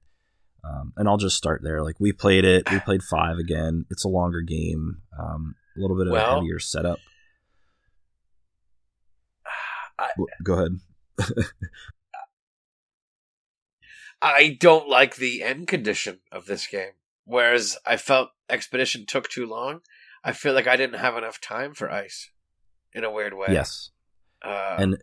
Um, 0.64 0.93
and 0.97 1.09
I'll 1.09 1.16
just 1.16 1.37
start 1.37 1.62
there. 1.62 1.83
Like 1.83 1.97
we 1.99 2.12
played 2.12 2.45
it, 2.45 2.71
we 2.71 2.81
played 2.81 3.03
five 3.03 3.39
again. 3.39 3.87
It's 3.91 4.05
a 4.05 4.09
longer 4.09 4.41
game, 4.41 5.03
um, 5.18 5.55
a 5.77 5.81
little 5.81 5.97
bit 5.97 6.07
of 6.07 6.14
a 6.14 6.35
heavier 6.35 6.59
setup. 6.59 6.99
I, 9.99 10.09
Go 10.43 10.55
ahead. 10.55 10.81
I 14.23 14.57
don't 14.61 14.89
like 14.89 15.16
the 15.16 15.43
end 15.43 15.66
condition 15.66 16.21
of 16.31 16.47
this 16.47 16.66
game. 16.66 16.93
Whereas 17.25 17.77
I 17.87 17.97
felt 17.97 18.31
Expedition 18.49 19.07
took 19.07 19.29
too 19.29 19.47
long. 19.47 19.81
I 20.25 20.33
feel 20.33 20.53
like 20.55 20.66
I 20.66 20.77
didn't 20.77 20.99
have 20.99 21.16
enough 21.16 21.41
time 21.41 21.75
for 21.75 21.91
Ice, 21.91 22.30
in 22.92 23.05
a 23.05 23.11
weird 23.11 23.34
way. 23.34 23.49
Yes, 23.51 23.91
uh, 24.45 24.76
and 24.79 24.99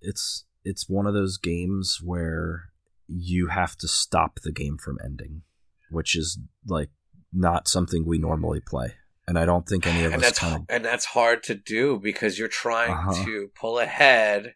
it's 0.00 0.44
it's 0.64 0.88
one 0.88 1.06
of 1.06 1.14
those 1.14 1.36
games 1.38 2.00
where 2.02 2.70
you 3.06 3.48
have 3.48 3.76
to 3.76 3.88
stop 3.88 4.40
the 4.42 4.52
game 4.52 4.78
from 4.78 4.98
ending, 5.04 5.42
which 5.90 6.16
is 6.16 6.38
like 6.66 6.90
not 7.32 7.68
something 7.68 8.04
we 8.06 8.18
normally 8.18 8.60
play. 8.60 8.94
And 9.28 9.38
I 9.38 9.44
don't 9.44 9.68
think 9.68 9.86
any 9.86 10.04
of 10.04 10.14
us 10.14 10.20
that's 10.22 10.38
kind 10.40 10.56
of 10.56 10.62
and 10.68 10.84
that's 10.84 11.04
hard 11.04 11.42
to 11.44 11.54
do 11.54 12.00
because 12.02 12.38
you're 12.38 12.48
trying 12.48 12.90
Uh-huh. 12.92 13.24
to 13.24 13.50
pull 13.54 13.78
ahead, 13.78 14.54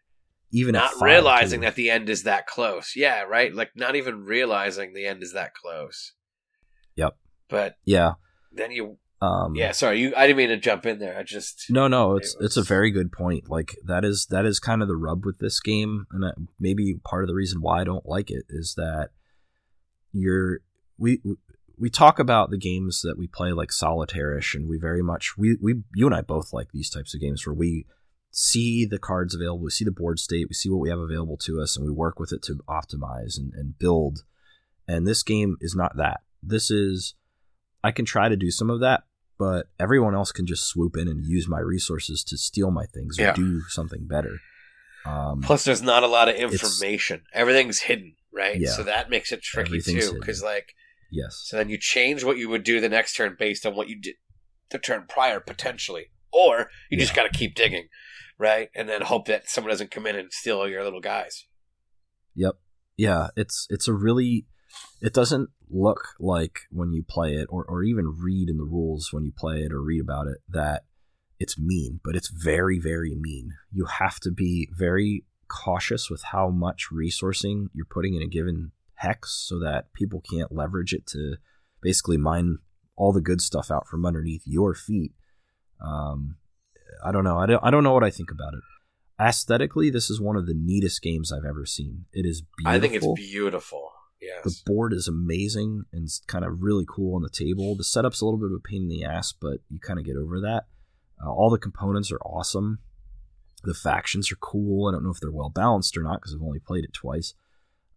even 0.51 0.73
not 0.73 0.91
five, 0.93 1.01
realizing 1.03 1.61
too. 1.61 1.65
that 1.67 1.75
the 1.75 1.89
end 1.89 2.09
is 2.09 2.23
that 2.23 2.45
close. 2.47 2.93
Yeah, 2.95 3.21
right. 3.21 3.53
Like 3.53 3.71
not 3.75 3.95
even 3.95 4.25
realizing 4.25 4.93
the 4.93 5.05
end 5.05 5.23
is 5.23 5.31
that 5.33 5.53
close. 5.53 6.13
Yep. 6.95 7.17
But 7.49 7.77
Yeah. 7.85 8.13
then 8.51 8.71
you, 8.71 8.97
Um, 9.21 9.55
yeah. 9.55 9.71
Sorry, 9.71 10.01
you. 10.01 10.13
I 10.15 10.27
didn't 10.27 10.37
mean 10.37 10.49
to 10.49 10.57
jump 10.57 10.85
in 10.85 10.99
there. 10.99 11.17
I 11.17 11.23
just 11.23 11.65
No, 11.69 11.87
no, 11.87 12.15
it's 12.17 12.35
It 12.35 12.45
it's 12.45 12.57
a 12.57 12.63
very 12.63 12.91
good 12.91 13.11
point. 13.11 13.49
Like 13.49 13.75
that 13.85 14.03
is 14.03 14.27
that 14.29 14.45
is 14.45 14.59
kind 14.59 14.81
of 14.81 14.87
the 14.87 14.97
rub 14.97 15.25
with 15.25 15.39
this 15.39 15.59
game, 15.59 16.05
and 16.11 16.47
maybe 16.59 16.95
part 17.03 17.23
of 17.23 17.27
the 17.27 17.33
reason 17.33 17.61
why 17.61 17.81
I 17.81 17.85
don't 17.85 18.05
like 18.05 18.29
it 18.29 18.45
is 18.49 18.75
that 18.75 19.09
you're 20.11 20.59
we 20.97 21.21
we 21.77 21.89
talk 21.89 22.19
about 22.19 22.49
the 22.51 22.57
games 22.57 23.01
that 23.01 23.17
we 23.17 23.27
play 23.27 23.51
like 23.51 23.71
solitaire-ish, 23.71 24.53
and 24.53 24.67
we 24.69 24.77
very 24.77 25.01
much 25.01 25.37
we 25.37 25.57
we 25.61 25.75
you 25.93 26.05
and 26.05 26.15
I 26.15 26.21
both 26.21 26.53
like 26.53 26.71
these 26.71 26.89
types 26.89 27.13
of 27.15 27.21
games 27.21 27.45
where 27.47 27.53
we 27.55 27.85
see 28.31 28.85
the 28.85 28.99
cards 28.99 29.33
available, 29.33 29.63
we 29.63 29.69
see 29.71 29.85
the 29.85 29.91
board 29.91 30.19
state, 30.19 30.47
we 30.49 30.53
see 30.55 30.69
what 30.69 30.81
we 30.81 30.89
have 30.89 30.99
available 30.99 31.37
to 31.37 31.61
us, 31.61 31.77
and 31.77 31.85
we 31.85 31.91
work 31.91 32.19
with 32.19 32.33
it 32.33 32.41
to 32.43 32.55
optimize 32.67 33.37
and, 33.37 33.53
and 33.53 33.79
build. 33.79 34.25
And 34.87 35.07
this 35.07 35.23
game 35.23 35.55
is 35.61 35.73
not 35.73 35.95
that. 35.95 36.19
This 36.45 36.69
is 36.71 37.15
I 37.83 37.91
can 37.91 38.05
try 38.05 38.29
to 38.29 38.35
do 38.35 38.51
some 38.51 38.69
of 38.69 38.79
that, 38.81 39.03
but 39.37 39.67
everyone 39.79 40.15
else 40.15 40.31
can 40.31 40.45
just 40.47 40.67
swoop 40.67 40.95
in 40.97 41.07
and 41.07 41.25
use 41.25 41.47
my 41.47 41.59
resources 41.59 42.23
to 42.25 42.37
steal 42.37 42.71
my 42.71 42.85
things 42.85 43.19
or 43.19 43.23
Yeah. 43.23 43.33
do 43.33 43.61
something 43.69 44.05
better. 44.07 44.39
Um, 45.05 45.41
Plus, 45.41 45.63
there's 45.63 45.81
not 45.83 46.03
a 46.03 46.07
lot 46.07 46.29
of 46.29 46.35
information. 46.35 47.23
Everything's 47.33 47.79
hidden, 47.81 48.15
right? 48.33 48.59
Yeah. 48.59 48.71
So 48.71 48.83
that 48.83 49.09
makes 49.09 49.31
it 49.31 49.41
tricky 49.41 49.79
too. 49.81 50.13
Because 50.19 50.41
like, 50.41 50.73
yes, 51.11 51.41
so 51.45 51.57
then 51.57 51.69
you 51.69 51.77
change 51.77 52.23
what 52.23 52.37
you 52.37 52.49
would 52.49 52.63
do 52.63 52.81
the 52.81 52.89
next 52.89 53.15
turn 53.15 53.35
based 53.37 53.65
on 53.65 53.75
what 53.75 53.87
you 53.87 53.99
did 54.01 54.15
the 54.71 54.79
turn 54.79 55.05
prior 55.07 55.39
potentially, 55.39 56.05
or 56.31 56.71
you 56.89 56.97
just 56.97 57.13
got 57.15 57.31
to 57.31 57.37
keep 57.37 57.53
digging, 57.53 57.87
right? 58.39 58.69
And 58.73 58.89
then 58.89 59.01
hope 59.03 59.27
that 59.27 59.47
someone 59.47 59.69
doesn't 59.69 59.91
come 59.91 60.07
in 60.07 60.15
and 60.15 60.33
steal 60.33 60.67
your 60.67 60.83
little 60.83 61.01
guys. 61.01 61.45
Yep. 62.33 62.55
Yeah, 62.97 63.27
it's 63.35 63.67
it's 63.69 63.87
a 63.87 63.93
really 63.93 64.47
it 65.01 65.13
doesn't 65.13 65.49
look 65.69 66.09
like 66.19 66.61
when 66.71 66.93
you 66.93 67.03
play 67.03 67.35
it 67.35 67.47
or, 67.49 67.65
or 67.65 67.83
even 67.83 68.17
read 68.19 68.49
in 68.49 68.57
the 68.57 68.63
rules 68.63 69.11
when 69.11 69.25
you 69.25 69.31
play 69.35 69.61
it 69.61 69.71
or 69.71 69.81
read 69.81 70.01
about 70.01 70.27
it 70.27 70.37
that 70.49 70.83
it's 71.39 71.59
mean, 71.59 71.99
but 72.03 72.15
it's 72.15 72.29
very, 72.29 72.79
very 72.79 73.15
mean. 73.15 73.51
You 73.71 73.85
have 73.85 74.19
to 74.21 74.31
be 74.31 74.69
very 74.71 75.25
cautious 75.47 76.09
with 76.09 76.23
how 76.31 76.49
much 76.49 76.87
resourcing 76.91 77.67
you're 77.73 77.85
putting 77.85 78.15
in 78.15 78.21
a 78.21 78.27
given 78.27 78.71
hex 78.95 79.45
so 79.47 79.59
that 79.59 79.93
people 79.93 80.21
can't 80.21 80.51
leverage 80.51 80.93
it 80.93 81.05
to 81.07 81.35
basically 81.81 82.17
mine 82.17 82.57
all 82.95 83.11
the 83.11 83.21
good 83.21 83.41
stuff 83.41 83.69
out 83.69 83.87
from 83.87 84.05
underneath 84.05 84.43
your 84.45 84.73
feet. 84.73 85.11
Um, 85.85 86.37
I 87.03 87.11
don't 87.11 87.23
know. 87.23 87.37
I 87.37 87.45
don't. 87.45 87.63
I 87.63 87.69
don't 87.69 87.83
know 87.83 87.93
what 87.93 88.03
I 88.03 88.09
think 88.09 88.31
about 88.31 88.53
it. 88.53 88.61
Aesthetically, 89.21 89.89
this 89.89 90.09
is 90.09 90.19
one 90.19 90.35
of 90.35 90.45
the 90.45 90.53
neatest 90.55 91.01
games 91.01 91.31
I've 91.31 91.47
ever 91.47 91.65
seen. 91.65 92.05
It 92.13 92.25
is 92.25 92.41
beautiful. 92.57 92.75
I 92.75 92.79
think 92.79 92.93
it's 92.93 93.29
beautiful. 93.31 93.91
Yes. 94.25 94.43
The 94.43 94.71
board 94.71 94.93
is 94.93 95.07
amazing 95.07 95.83
and 95.93 96.05
it's 96.05 96.21
kind 96.27 96.43
of 96.43 96.61
really 96.61 96.85
cool 96.87 97.15
on 97.15 97.21
the 97.21 97.29
table. 97.29 97.75
The 97.75 97.83
setup's 97.83 98.21
a 98.21 98.25
little 98.25 98.39
bit 98.39 98.47
of 98.51 98.57
a 98.57 98.59
pain 98.59 98.83
in 98.83 98.87
the 98.89 99.03
ass, 99.03 99.33
but 99.33 99.59
you 99.69 99.79
kind 99.79 99.99
of 99.99 100.05
get 100.05 100.15
over 100.15 100.39
that. 100.41 100.65
Uh, 101.23 101.31
all 101.31 101.49
the 101.49 101.57
components 101.57 102.11
are 102.11 102.19
awesome. 102.21 102.79
The 103.63 103.73
factions 103.73 104.31
are 104.31 104.37
cool. 104.37 104.87
I 104.87 104.91
don't 104.91 105.03
know 105.03 105.11
if 105.11 105.19
they're 105.19 105.31
well 105.31 105.49
balanced 105.49 105.97
or 105.97 106.03
not 106.03 106.21
because 106.21 106.35
I've 106.35 106.45
only 106.45 106.59
played 106.59 106.83
it 106.83 106.93
twice. 106.93 107.33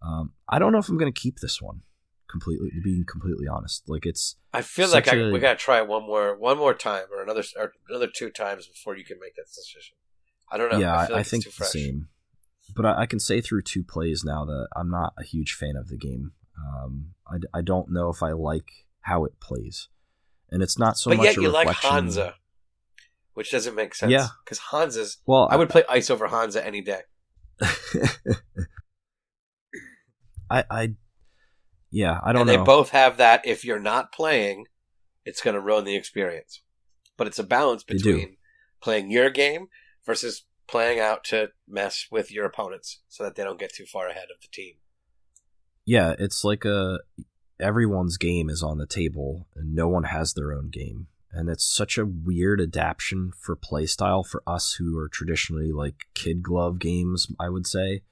Um, 0.03 0.33
I 0.49 0.59
don't 0.59 0.73
know 0.73 0.79
if 0.79 0.89
I'm 0.89 0.99
going 0.99 1.13
to 1.13 1.21
keep 1.21 1.41
this 1.41 1.61
one 1.61 1.83
completely. 2.31 2.71
To 2.71 2.81
be 2.81 3.05
completely 3.05 3.49
honest, 3.49 3.89
like 3.89 4.07
it's. 4.07 4.37
I 4.53 4.63
feel 4.63 4.89
like 4.91 5.09
I, 5.09 5.17
a, 5.17 5.31
we 5.33 5.41
got 5.41 5.59
to 5.59 5.65
try 5.65 5.79
it 5.79 5.89
one 5.89 6.07
more, 6.07 6.39
one 6.39 6.57
more 6.57 6.75
time, 6.75 7.05
or 7.13 7.23
another, 7.23 7.43
or 7.57 7.73
another 7.89 8.09
two 8.15 8.31
times 8.31 8.67
before 8.67 8.97
you 8.97 9.05
can 9.05 9.19
make 9.21 9.35
that 9.35 9.47
decision. 9.47 9.97
I 10.51 10.57
don't 10.57 10.73
know. 10.73 10.79
Yeah, 10.79 10.95
I, 10.95 10.97
I, 10.97 11.09
like 11.09 11.13
I 11.13 11.23
think 11.25 11.45
the 11.45 11.65
same. 11.65 12.09
But 12.75 12.87
I, 12.87 13.03
I, 13.03 13.07
can 13.07 13.21
say 13.21 13.41
through 13.41 13.63
two 13.63 13.83
plays 13.83 14.25
now 14.25 14.45
that 14.45 14.69
I'm 14.77 14.91
not 14.91 15.15
a 15.19 15.25
huge 15.25 15.55
fan 15.55 15.77
of 15.77 15.89
the 15.89 15.97
game. 15.97 16.33
Um, 16.57 17.15
I, 17.27 17.39
I 17.59 17.63
don't 17.63 17.91
know 17.91 18.11
if 18.11 18.23
I 18.23 18.33
like 18.33 18.69
how 19.03 19.25
it 19.25 19.41
plays, 19.41 19.89
and 20.51 20.63
it's 20.63 20.79
not 20.79 20.97
so 20.97 21.11
but 21.11 21.19
much. 21.19 21.27
But 21.27 21.37
yet 21.37 21.43
you 21.43 21.49
reflection. 21.49 21.67
like 21.67 21.77
Hansa, 21.95 22.35
which 23.35 23.51
doesn't 23.51 23.75
make 23.75 23.95
sense. 23.95 24.13
Yeah, 24.13 24.29
because 24.45 24.59
Hansa's. 24.59 25.19
Well, 25.27 25.49
I 25.51 25.57
would 25.57 25.71
play 25.71 25.85
Ice 25.89 26.11
over 26.11 26.29
Hansa 26.29 26.65
any 26.65 26.83
day. 26.83 27.01
I, 30.51 30.65
I, 30.71 30.95
yeah, 31.91 32.21
I 32.23 32.33
don't 32.33 32.43
and 32.43 32.51
know. 32.51 32.57
They 32.59 32.65
both 32.65 32.91
have 32.91 33.17
that. 33.19 33.47
If 33.47 33.65
you're 33.65 33.81
not 33.81 34.13
playing, 34.13 34.67
it's 35.25 35.41
going 35.43 35.55
to 35.55 35.61
ruin 35.61 35.85
the 35.85 35.97
experience. 35.97 36.63
But 37.17 37.27
it's 37.27 37.39
a 37.39 37.45
balance 37.45 37.83
between 37.83 38.37
playing 38.81 39.11
your 39.11 39.29
game 39.31 39.67
versus 40.07 40.45
playing 40.69 41.01
out 41.01 41.25
to 41.25 41.49
mess 41.67 42.07
with 42.11 42.31
your 42.31 42.45
opponents 42.45 43.01
so 43.09 43.25
that 43.25 43.35
they 43.35 43.43
don't 43.43 43.59
get 43.59 43.75
too 43.75 43.87
far 43.87 44.09
ahead 44.09 44.29
of 44.35 44.41
the 44.41 44.49
team. 44.53 44.75
Yeah, 45.85 46.15
it's 46.19 46.45
like 46.45 46.65
a 46.65 46.99
everyone's 47.59 48.19
game 48.19 48.49
is 48.49 48.63
on 48.63 48.79
the 48.79 48.87
table 48.87 49.49
and 49.57 49.75
no 49.75 49.89
one 49.89 50.05
has 50.05 50.35
their 50.35 50.53
own 50.53 50.71
game. 50.71 51.09
And 51.33 51.49
it's 51.49 51.65
such 51.65 51.99
a 51.99 52.07
weird 52.07 52.61
adaptation 52.61 53.33
for 53.39 53.57
playstyle 53.57 54.27
for 54.27 54.43
us 54.47 54.77
who 54.79 54.99
are 54.99 55.09
traditionally 55.09 55.73
like 55.73 56.07
kid 56.15 56.43
glove 56.43 56.79
games, 56.79 57.27
I 57.39 57.49
would 57.49 57.67
say. 57.67 58.03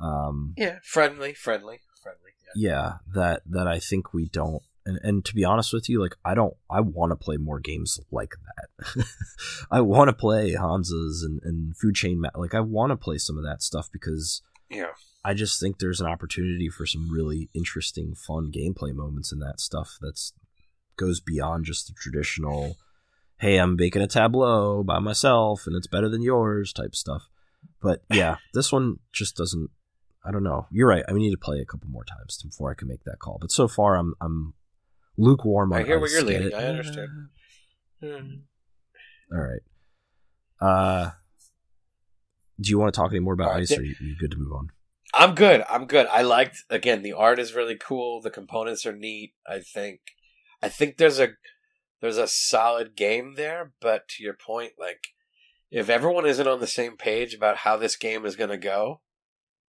Um, 0.00 0.54
yeah, 0.56 0.78
friendly, 0.82 1.34
friendly, 1.34 1.80
friendly. 2.02 2.30
Yeah. 2.56 2.70
yeah, 2.70 2.92
that 3.14 3.42
that 3.46 3.68
I 3.68 3.78
think 3.78 4.12
we 4.12 4.28
don't 4.28 4.62
and 4.84 4.98
and 5.02 5.24
to 5.24 5.34
be 5.34 5.44
honest 5.44 5.72
with 5.72 5.88
you, 5.88 6.00
like 6.00 6.16
I 6.24 6.34
don't, 6.34 6.54
I 6.70 6.80
want 6.80 7.10
to 7.12 7.16
play 7.16 7.36
more 7.36 7.60
games 7.60 7.98
like 8.10 8.34
that. 8.56 9.06
I 9.70 9.80
want 9.80 10.08
to 10.08 10.14
play 10.14 10.52
Hansa's 10.52 11.22
and 11.22 11.40
and 11.42 11.76
Food 11.76 11.94
Chain, 11.94 12.22
like 12.34 12.54
I 12.54 12.60
want 12.60 12.90
to 12.90 12.96
play 12.96 13.18
some 13.18 13.38
of 13.38 13.44
that 13.44 13.62
stuff 13.62 13.88
because 13.92 14.42
yeah, 14.68 14.92
I 15.24 15.34
just 15.34 15.60
think 15.60 15.78
there's 15.78 16.00
an 16.00 16.06
opportunity 16.06 16.68
for 16.68 16.86
some 16.86 17.10
really 17.10 17.48
interesting, 17.54 18.14
fun 18.14 18.50
gameplay 18.50 18.92
moments 18.94 19.32
in 19.32 19.38
that 19.40 19.60
stuff. 19.60 19.98
That's 20.00 20.32
goes 20.96 21.20
beyond 21.20 21.64
just 21.64 21.86
the 21.86 21.94
traditional, 21.94 22.76
hey, 23.38 23.56
I'm 23.56 23.76
making 23.76 24.02
a 24.02 24.06
tableau 24.06 24.82
by 24.82 24.98
myself 24.98 25.66
and 25.66 25.76
it's 25.76 25.86
better 25.86 26.08
than 26.08 26.22
yours 26.22 26.72
type 26.72 26.94
stuff. 26.94 27.28
But 27.80 28.02
yeah, 28.10 28.36
this 28.54 28.72
one 28.72 28.98
just 29.12 29.36
doesn't. 29.36 29.70
I 30.24 30.30
don't 30.30 30.44
know. 30.44 30.66
You're 30.70 30.88
right. 30.88 31.04
I 31.08 31.12
need 31.12 31.32
to 31.32 31.36
play 31.36 31.58
a 31.58 31.64
couple 31.64 31.88
more 31.88 32.04
times 32.04 32.40
before 32.42 32.70
I 32.70 32.74
can 32.74 32.86
make 32.86 33.02
that 33.04 33.18
call. 33.18 33.38
But 33.40 33.50
so 33.50 33.66
far, 33.66 33.96
I'm 33.96 34.14
I'm 34.20 34.54
lukewarm. 35.16 35.72
I 35.72 35.82
hear 35.82 35.98
where 35.98 36.10
you're 36.10 36.22
leading. 36.22 36.54
I 36.54 36.64
understand. 36.64 37.08
All 38.02 39.38
right. 39.38 39.62
Uh, 40.60 41.10
do 42.60 42.70
you 42.70 42.78
want 42.78 42.92
to 42.94 43.00
talk 43.00 43.10
any 43.10 43.20
more 43.20 43.34
about 43.34 43.50
right, 43.50 43.62
ice, 43.62 43.72
or 43.72 43.80
are 43.80 43.84
you, 43.84 43.94
you 44.00 44.16
good 44.18 44.30
to 44.30 44.36
move 44.36 44.52
on? 44.52 44.68
I'm 45.14 45.34
good. 45.34 45.64
I'm 45.68 45.86
good. 45.86 46.06
I 46.06 46.22
liked 46.22 46.58
again. 46.70 47.02
The 47.02 47.12
art 47.12 47.38
is 47.38 47.54
really 47.54 47.76
cool. 47.76 48.20
The 48.20 48.30
components 48.30 48.86
are 48.86 48.96
neat. 48.96 49.34
I 49.46 49.60
think. 49.60 50.00
I 50.62 50.68
think 50.68 50.96
there's 50.96 51.18
a 51.18 51.30
there's 52.00 52.18
a 52.18 52.26
solid 52.26 52.96
game 52.96 53.34
there. 53.36 53.72
But 53.80 54.08
to 54.08 54.22
your 54.22 54.34
point, 54.34 54.72
like 54.78 55.08
if 55.70 55.88
everyone 55.88 56.26
isn't 56.26 56.46
on 56.46 56.60
the 56.60 56.66
same 56.66 56.96
page 56.96 57.34
about 57.34 57.58
how 57.58 57.76
this 57.76 57.96
game 57.96 58.24
is 58.24 58.36
going 58.36 58.50
to 58.50 58.58
go, 58.58 59.00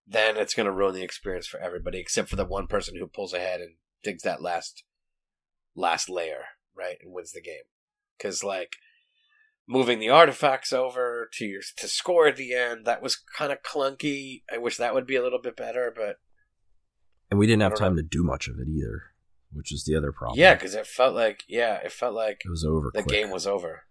then 0.07 0.37
it's 0.37 0.55
going 0.55 0.67
to 0.67 0.73
ruin 0.73 0.95
the 0.95 1.03
experience 1.03 1.47
for 1.47 1.61
everybody, 1.61 1.99
except 1.99 2.29
for 2.29 2.37
the 2.37 2.45
one 2.45 2.67
person 2.67 2.97
who 2.97 3.07
pulls 3.07 3.33
ahead 3.33 3.61
and 3.61 3.77
digs 4.03 4.23
that 4.23 4.43
last 4.43 4.85
last 5.75 6.09
layer, 6.09 6.45
right, 6.77 6.97
and 7.03 7.13
wins 7.13 7.33
the 7.33 7.43
game. 7.43 7.65
Because 8.17 8.45
like 8.45 8.77
moving 9.69 9.99
the 9.99 10.11
artifacts 10.11 10.73
over 10.73 11.29
to 11.33 11.45
your 11.45 11.63
to 11.79 11.89
score 11.89 12.27
at 12.27 12.37
the 12.37 12.55
end, 12.55 12.85
that 12.87 13.03
was 13.03 13.17
kind 13.17 13.53
of 13.53 13.63
clunky. 13.63 14.43
I 14.53 14.59
wish 14.59 14.77
that 14.77 14.95
would 14.95 15.07
be 15.07 15.17
a 15.17 15.23
little 15.23 15.41
bit 15.41 15.57
better, 15.57 15.93
but 15.95 16.17
and 17.31 17.39
we 17.39 17.47
didn't 17.47 17.63
have 17.63 17.75
time 17.75 17.97
know. 17.97 18.03
to 18.03 18.09
do 18.09 18.23
much 18.23 18.49
of 18.49 18.57
it 18.59 18.69
either, 18.69 19.03
which 19.53 19.73
is 19.73 19.85
the 19.85 19.97
other 19.97 20.13
problem. 20.13 20.39
Yeah, 20.39 20.55
because 20.55 20.75
it 20.75 20.87
felt 20.87 21.15
like 21.15 21.45
yeah, 21.49 21.77
it 21.77 21.93
felt 21.93 22.15
like 22.15 22.43
it 22.45 22.51
was 22.51 22.65
over. 22.65 22.91
The 22.93 23.03
quick. 23.03 23.23
game 23.23 23.31
was 23.31 23.47
over. 23.47 23.85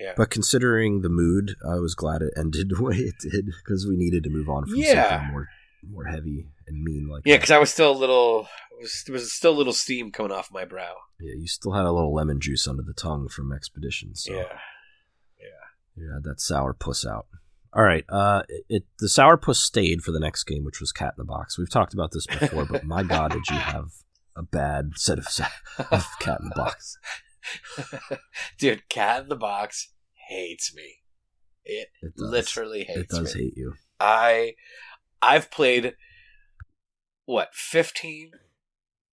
Yeah. 0.00 0.12
But 0.16 0.30
considering 0.30 1.02
the 1.02 1.08
mood, 1.08 1.56
I 1.68 1.74
was 1.80 1.96
glad 1.96 2.22
it 2.22 2.32
ended 2.36 2.68
the 2.76 2.82
way 2.82 2.96
it 2.96 3.16
did 3.20 3.46
because 3.46 3.86
we 3.86 3.96
needed 3.96 4.24
to 4.24 4.30
move 4.30 4.48
on 4.48 4.66
from 4.66 4.76
yeah. 4.76 5.10
something 5.10 5.32
more 5.32 5.48
more 5.90 6.04
heavy 6.04 6.46
and 6.66 6.82
mean 6.82 7.08
like 7.08 7.22
yeah 7.24 7.36
because 7.36 7.50
i 7.50 7.58
was 7.58 7.72
still 7.72 7.90
a 7.90 7.96
little 7.96 8.48
was, 8.80 9.02
there 9.06 9.12
was 9.12 9.32
still 9.32 9.52
a 9.52 9.58
little 9.58 9.72
steam 9.72 10.10
coming 10.10 10.32
off 10.32 10.52
my 10.52 10.64
brow. 10.64 10.94
Yeah 11.20 11.34
you 11.36 11.46
still 11.46 11.72
had 11.72 11.84
a 11.84 11.92
little 11.92 12.14
lemon 12.14 12.40
juice 12.40 12.66
under 12.66 12.82
the 12.82 12.94
tongue 12.94 13.28
from 13.28 13.52
expedition 13.52 14.14
so. 14.14 14.34
Yeah. 14.34 14.58
Yeah. 15.96 16.14
Had 16.14 16.24
that 16.24 16.40
sour 16.40 16.72
puss 16.72 17.04
out. 17.06 17.26
All 17.72 17.82
right 17.82 18.04
uh 18.08 18.42
it, 18.48 18.64
it 18.68 18.84
the 18.98 19.08
sour 19.08 19.36
puss 19.36 19.60
stayed 19.60 20.02
for 20.02 20.12
the 20.12 20.20
next 20.20 20.44
game 20.44 20.64
which 20.64 20.80
was 20.80 20.92
cat 20.92 21.14
in 21.16 21.22
the 21.22 21.24
box. 21.24 21.58
We've 21.58 21.70
talked 21.70 21.94
about 21.94 22.12
this 22.12 22.26
before 22.26 22.64
but 22.64 22.84
my 22.84 23.02
god 23.02 23.32
did 23.32 23.48
you 23.48 23.56
have 23.56 23.90
a 24.36 24.42
bad 24.42 24.92
set 24.94 25.18
of, 25.18 25.26
of 25.90 26.06
cat 26.20 26.38
in 26.40 26.48
the 26.48 26.54
box. 26.54 26.96
Dude 28.58 28.88
cat 28.88 29.24
in 29.24 29.28
the 29.28 29.36
box 29.36 29.92
hates 30.28 30.74
me. 30.74 30.98
It, 31.64 31.88
it 32.00 32.12
literally 32.16 32.84
hates 32.84 33.00
it 33.00 33.08
does 33.08 33.34
me. 33.34 33.42
hate 33.42 33.56
you. 33.56 33.74
I 34.00 34.54
I've 35.20 35.50
played 35.50 35.94
what 37.26 37.54
15 37.54 38.32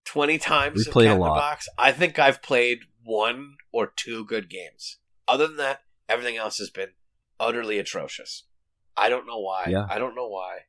20 0.05 0.37
times 0.37 0.85
we 0.85 0.91
played 0.91 1.09
a 1.09 1.15
lot. 1.15 1.35
Box. 1.35 1.67
I 1.77 1.91
think 1.91 2.19
I've 2.19 2.41
played 2.41 2.79
one 3.03 3.55
or 3.71 3.91
two 3.95 4.23
good 4.25 4.49
games. 4.49 4.97
Other 5.27 5.47
than 5.47 5.57
that, 5.57 5.81
everything 6.07 6.37
else 6.37 6.57
has 6.59 6.69
been 6.69 6.89
utterly 7.39 7.79
atrocious. 7.79 8.43
I 8.95 9.09
don't 9.09 9.27
know 9.27 9.39
why. 9.39 9.65
Yeah. 9.67 9.85
I 9.89 9.97
don't 9.97 10.15
know 10.15 10.27
why. 10.27 10.59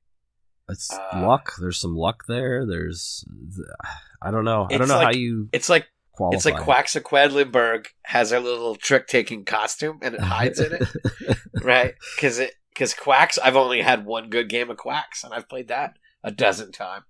It's 0.69 0.93
uh, 0.93 1.21
luck. 1.27 1.53
There's 1.61 1.79
some 1.79 1.95
luck 1.95 2.25
there. 2.27 2.67
There's 2.67 3.25
I 4.21 4.31
don't 4.31 4.45
know. 4.45 4.67
I 4.71 4.79
don't 4.79 4.89
know 4.89 4.97
like, 4.97 5.15
how 5.15 5.19
you 5.19 5.49
It's 5.53 5.69
like 5.69 5.87
qualify. 6.13 6.37
it's 6.37 6.45
like 6.45 6.57
Quacksa 6.57 7.87
has 8.05 8.33
a 8.33 8.41
little 8.41 8.75
trick 8.75 9.07
taking 9.07 9.45
costume 9.45 10.01
and 10.03 10.17
it 10.17 10.21
hides 10.21 10.59
in 10.59 10.73
it. 10.75 11.39
right? 11.63 11.95
Cuz 12.19 12.39
it 12.41 12.55
because 12.77 12.93
Quacks, 12.93 13.39
I've 13.39 13.57
only 13.57 13.81
had 13.81 14.05
one 14.05 14.29
good 14.29 14.51
game 14.51 14.71
of 14.71 14.77
Quacks, 14.77 15.25
and 15.25 15.33
I've 15.33 15.49
played 15.49 15.69
that 15.69 15.95
a 16.23 16.31
dozen 16.31 16.73
times. 16.73 17.05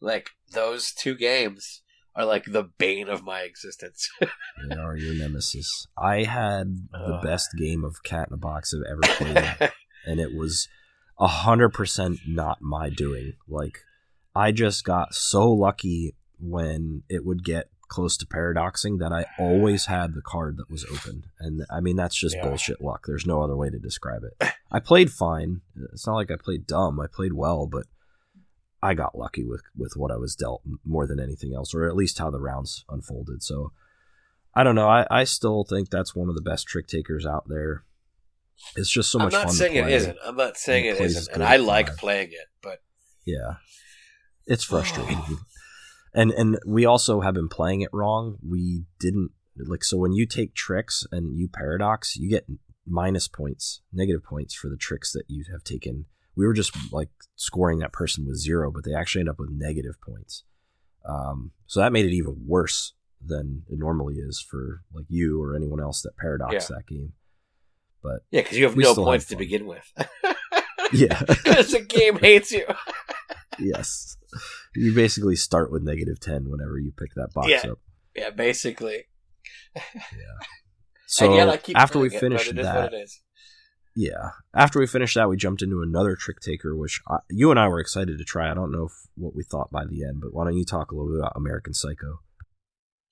Like 0.00 0.30
those 0.52 0.90
two 0.92 1.14
games 1.14 1.82
are 2.16 2.24
like 2.24 2.46
the 2.46 2.70
bane 2.78 3.08
of 3.08 3.22
my 3.22 3.42
existence. 3.42 4.08
they 4.20 4.76
are 4.76 4.96
your 4.96 5.14
nemesis. 5.14 5.86
I 5.98 6.24
had 6.24 6.88
the 6.92 7.20
best 7.22 7.50
game 7.58 7.84
of 7.84 8.02
Cat 8.02 8.28
in 8.28 8.34
a 8.34 8.38
Box 8.38 8.74
I've 8.74 8.90
ever 8.90 9.14
played, 9.16 9.70
and 10.06 10.18
it 10.18 10.34
was 10.34 10.66
a 11.20 11.26
hundred 11.26 11.74
percent 11.74 12.20
not 12.26 12.62
my 12.62 12.88
doing. 12.88 13.34
Like 13.46 13.80
I 14.34 14.50
just 14.50 14.82
got 14.82 15.14
so 15.14 15.52
lucky 15.52 16.16
when 16.40 17.02
it 17.10 17.24
would 17.24 17.44
get 17.44 17.68
close 17.92 18.16
to 18.16 18.26
paradoxing 18.26 18.96
that 18.98 19.12
I 19.12 19.26
always 19.38 19.84
had 19.84 20.14
the 20.14 20.22
card 20.22 20.56
that 20.56 20.70
was 20.70 20.86
open. 20.86 21.24
And 21.38 21.66
I 21.70 21.80
mean, 21.80 21.94
that's 21.94 22.16
just 22.16 22.36
yeah. 22.36 22.42
bullshit 22.48 22.80
luck. 22.80 23.04
There's 23.06 23.26
no 23.26 23.42
other 23.42 23.54
way 23.54 23.68
to 23.68 23.78
describe 23.78 24.22
it. 24.24 24.48
I 24.72 24.80
played 24.80 25.10
fine. 25.12 25.60
It's 25.92 26.06
not 26.06 26.14
like 26.14 26.30
I 26.30 26.36
played 26.36 26.66
dumb. 26.66 26.98
I 26.98 27.06
played 27.06 27.34
well, 27.34 27.66
but 27.66 27.84
I 28.82 28.94
got 28.94 29.18
lucky 29.18 29.44
with, 29.44 29.60
with 29.76 29.92
what 29.94 30.10
I 30.10 30.16
was 30.16 30.34
dealt 30.34 30.62
more 30.86 31.06
than 31.06 31.20
anything 31.20 31.52
else, 31.54 31.74
or 31.74 31.86
at 31.86 31.94
least 31.94 32.18
how 32.18 32.30
the 32.30 32.40
rounds 32.40 32.86
unfolded. 32.88 33.42
So 33.42 33.72
I 34.54 34.64
don't 34.64 34.74
know. 34.74 34.88
I, 34.88 35.06
I 35.10 35.24
still 35.24 35.62
think 35.62 35.90
that's 35.90 36.16
one 36.16 36.30
of 36.30 36.34
the 36.34 36.40
best 36.40 36.66
trick 36.66 36.86
takers 36.86 37.26
out 37.26 37.44
there. 37.46 37.84
It's 38.74 38.90
just 38.90 39.10
so 39.10 39.18
much 39.18 39.32
fun. 39.32 39.42
I'm 39.42 39.46
not 39.48 39.54
saying 39.54 39.76
it 39.76 39.88
isn't. 39.88 40.16
I'm 40.24 40.36
not 40.36 40.56
saying 40.56 40.86
it 40.86 40.98
isn't. 40.98 41.28
And 41.34 41.44
I 41.44 41.56
like 41.56 41.94
playing 41.96 42.28
it, 42.28 42.48
but. 42.62 42.78
Yeah. 43.26 43.56
It's 44.46 44.64
frustrating 44.72 45.38
and 46.14 46.30
and 46.32 46.58
we 46.66 46.84
also 46.84 47.20
have 47.20 47.34
been 47.34 47.48
playing 47.48 47.80
it 47.82 47.90
wrong. 47.92 48.36
We 48.46 48.84
didn't 48.98 49.30
like 49.56 49.84
so 49.84 49.98
when 49.98 50.12
you 50.12 50.26
take 50.26 50.54
tricks 50.54 51.06
and 51.12 51.36
you 51.36 51.48
paradox, 51.48 52.16
you 52.16 52.28
get 52.30 52.46
minus 52.86 53.28
points, 53.28 53.80
negative 53.92 54.24
points 54.24 54.54
for 54.54 54.68
the 54.68 54.76
tricks 54.76 55.12
that 55.12 55.24
you 55.28 55.44
have 55.52 55.62
taken. 55.64 56.06
We 56.34 56.46
were 56.46 56.54
just 56.54 56.72
like 56.92 57.10
scoring 57.36 57.78
that 57.80 57.92
person 57.92 58.26
with 58.26 58.36
zero, 58.38 58.70
but 58.70 58.84
they 58.84 58.94
actually 58.94 59.20
end 59.20 59.28
up 59.28 59.38
with 59.38 59.50
negative 59.50 59.96
points. 60.00 60.44
Um, 61.08 61.50
so 61.66 61.80
that 61.80 61.92
made 61.92 62.06
it 62.06 62.12
even 62.12 62.44
worse 62.46 62.94
than 63.24 63.62
it 63.68 63.78
normally 63.78 64.14
is 64.16 64.40
for 64.40 64.82
like 64.92 65.04
you 65.08 65.40
or 65.42 65.54
anyone 65.54 65.80
else 65.80 66.02
that 66.02 66.16
paradox 66.16 66.54
Yeah. 66.54 66.76
that 66.76 66.86
game. 66.86 67.12
But 68.02 68.22
Yeah, 68.30 68.40
because 68.42 68.58
you 68.58 68.64
have 68.64 68.76
no 68.76 68.94
points 68.94 69.24
have 69.26 69.30
to 69.30 69.36
begin 69.36 69.66
with. 69.66 69.92
yeah, 70.92 71.22
Because 71.26 71.70
the 71.70 71.80
game 71.80 72.18
hates 72.18 72.50
you. 72.50 72.66
yes, 73.58 74.16
you 74.74 74.94
basically 74.94 75.36
start 75.36 75.70
with 75.72 75.82
negative 75.82 76.20
ten 76.20 76.50
whenever 76.50 76.78
you 76.78 76.92
pick 76.96 77.14
that 77.16 77.28
box 77.34 77.48
Yeah. 77.48 77.72
up. 77.72 77.78
Yeah, 78.14 78.30
basically. 78.30 79.04
Yeah. 79.76 79.82
So 81.06 81.34
yet 81.34 81.68
after 81.74 81.98
we 81.98 82.06
it, 82.08 82.18
finished 82.18 82.54
that, 82.54 82.94
it 82.94 82.96
is. 82.96 83.20
yeah, 83.94 84.30
after 84.54 84.78
we 84.78 84.86
finished 84.86 85.14
that, 85.16 85.28
we 85.28 85.36
jumped 85.36 85.60
into 85.60 85.82
another 85.82 86.16
trick 86.16 86.40
taker, 86.40 86.74
which 86.74 87.02
I, 87.06 87.18
you 87.28 87.50
and 87.50 87.60
I 87.60 87.68
were 87.68 87.80
excited 87.80 88.16
to 88.16 88.24
try. 88.24 88.50
I 88.50 88.54
don't 88.54 88.72
know 88.72 88.86
if, 88.86 88.92
what 89.14 89.34
we 89.36 89.42
thought 89.44 89.70
by 89.70 89.84
the 89.84 90.04
end, 90.04 90.22
but 90.22 90.32
why 90.32 90.44
don't 90.44 90.56
you 90.56 90.64
talk 90.64 90.90
a 90.90 90.94
little 90.94 91.10
bit 91.12 91.18
about 91.18 91.34
American 91.36 91.74
Psycho? 91.74 92.20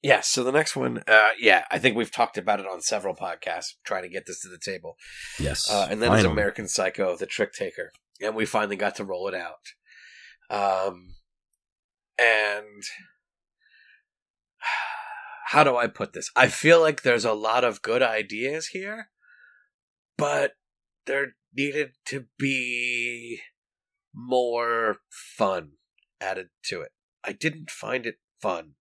Yeah, 0.02 0.22
so 0.22 0.42
the 0.42 0.50
next 0.52 0.76
one, 0.76 1.02
uh, 1.06 1.28
yeah, 1.38 1.66
I 1.70 1.78
think 1.78 1.94
we've 1.94 2.10
talked 2.10 2.38
about 2.38 2.58
it 2.58 2.66
on 2.66 2.80
several 2.80 3.14
podcasts, 3.14 3.74
trying 3.84 4.04
to 4.04 4.08
get 4.08 4.24
this 4.26 4.40
to 4.40 4.48
the 4.48 4.56
table. 4.56 4.96
Yes, 5.38 5.70
Uh, 5.70 5.86
and 5.90 6.00
then 6.00 6.10
it's. 6.14 6.24
American 6.24 6.68
Psycho, 6.68 7.18
the 7.18 7.26
trick 7.26 7.52
taker. 7.52 7.92
And 8.22 8.34
we 8.34 8.46
finally 8.46 8.76
got 8.76 8.94
to 8.94 9.04
roll 9.04 9.28
it 9.28 9.34
out. 9.34 9.66
Um, 10.48 11.08
and 12.20 12.82
how 15.46 15.64
do 15.64 15.76
I 15.76 15.86
put 15.86 16.12
this? 16.12 16.30
I 16.36 16.48
feel 16.48 16.80
like 16.80 17.02
there's 17.02 17.24
a 17.24 17.32
lot 17.32 17.64
of 17.64 17.82
good 17.82 18.02
ideas 18.02 18.68
here, 18.68 19.08
but 20.16 20.52
there 21.06 21.34
needed 21.56 21.92
to 22.06 22.26
be 22.38 23.40
more 24.14 24.98
fun 25.08 25.72
added 26.20 26.48
to 26.64 26.82
it. 26.82 26.92
I 27.24 27.32
didn't 27.32 27.70
find 27.70 28.06
it 28.06 28.16
fun. 28.40 28.72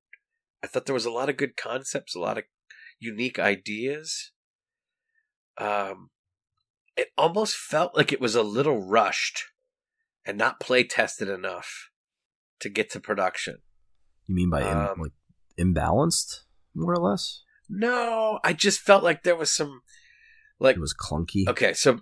I 0.64 0.68
thought 0.68 0.86
there 0.86 0.94
was 0.94 1.06
a 1.06 1.12
lot 1.12 1.30
of 1.30 1.38
good 1.38 1.56
concepts, 1.56 2.16
a 2.16 2.20
lot 2.20 2.38
of 2.38 2.44
unique 3.00 3.40
ideas. 3.40 4.32
Um, 5.58 6.10
it 6.96 7.08
almost 7.18 7.56
felt 7.56 7.96
like 7.96 8.12
it 8.12 8.22
was 8.22 8.36
a 8.36 8.44
little 8.44 8.84
rushed 8.84 9.46
and 10.26 10.38
not 10.38 10.60
play 10.60 10.84
tested 10.84 11.30
enough 11.30 11.90
to 12.60 12.70
get 12.70 12.90
to 12.92 13.00
production. 13.00 13.58
You 14.28 14.36
mean 14.36 14.50
by 14.50 14.62
im- 14.62 14.78
Um, 14.78 15.00
like 15.00 15.12
imbalanced, 15.58 16.42
more 16.74 16.94
or 16.94 17.00
less? 17.12 17.44
No, 17.68 18.40
I 18.44 18.54
just 18.54 18.80
felt 18.80 19.04
like 19.04 19.24
there 19.24 19.36
was 19.36 19.54
some 19.54 19.82
like 20.60 20.76
It 20.76 20.80
was 20.82 20.94
clunky. 20.94 21.48
Okay, 21.48 21.74
so 21.74 22.02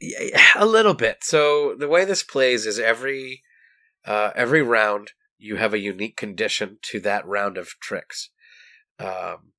yeah, 0.00 0.40
a 0.56 0.64
little 0.66 0.94
bit. 0.94 1.18
So 1.22 1.74
the 1.78 1.88
way 1.88 2.04
this 2.04 2.22
plays 2.22 2.66
is 2.66 2.78
every 2.78 3.42
uh, 4.06 4.30
every 4.34 4.62
round 4.62 5.12
you 5.38 5.56
have 5.56 5.74
a 5.74 5.78
unique 5.78 6.16
condition 6.16 6.78
to 6.82 7.00
that 7.00 7.26
round 7.26 7.58
of 7.58 7.68
tricks, 7.80 8.30
um, 8.98 9.52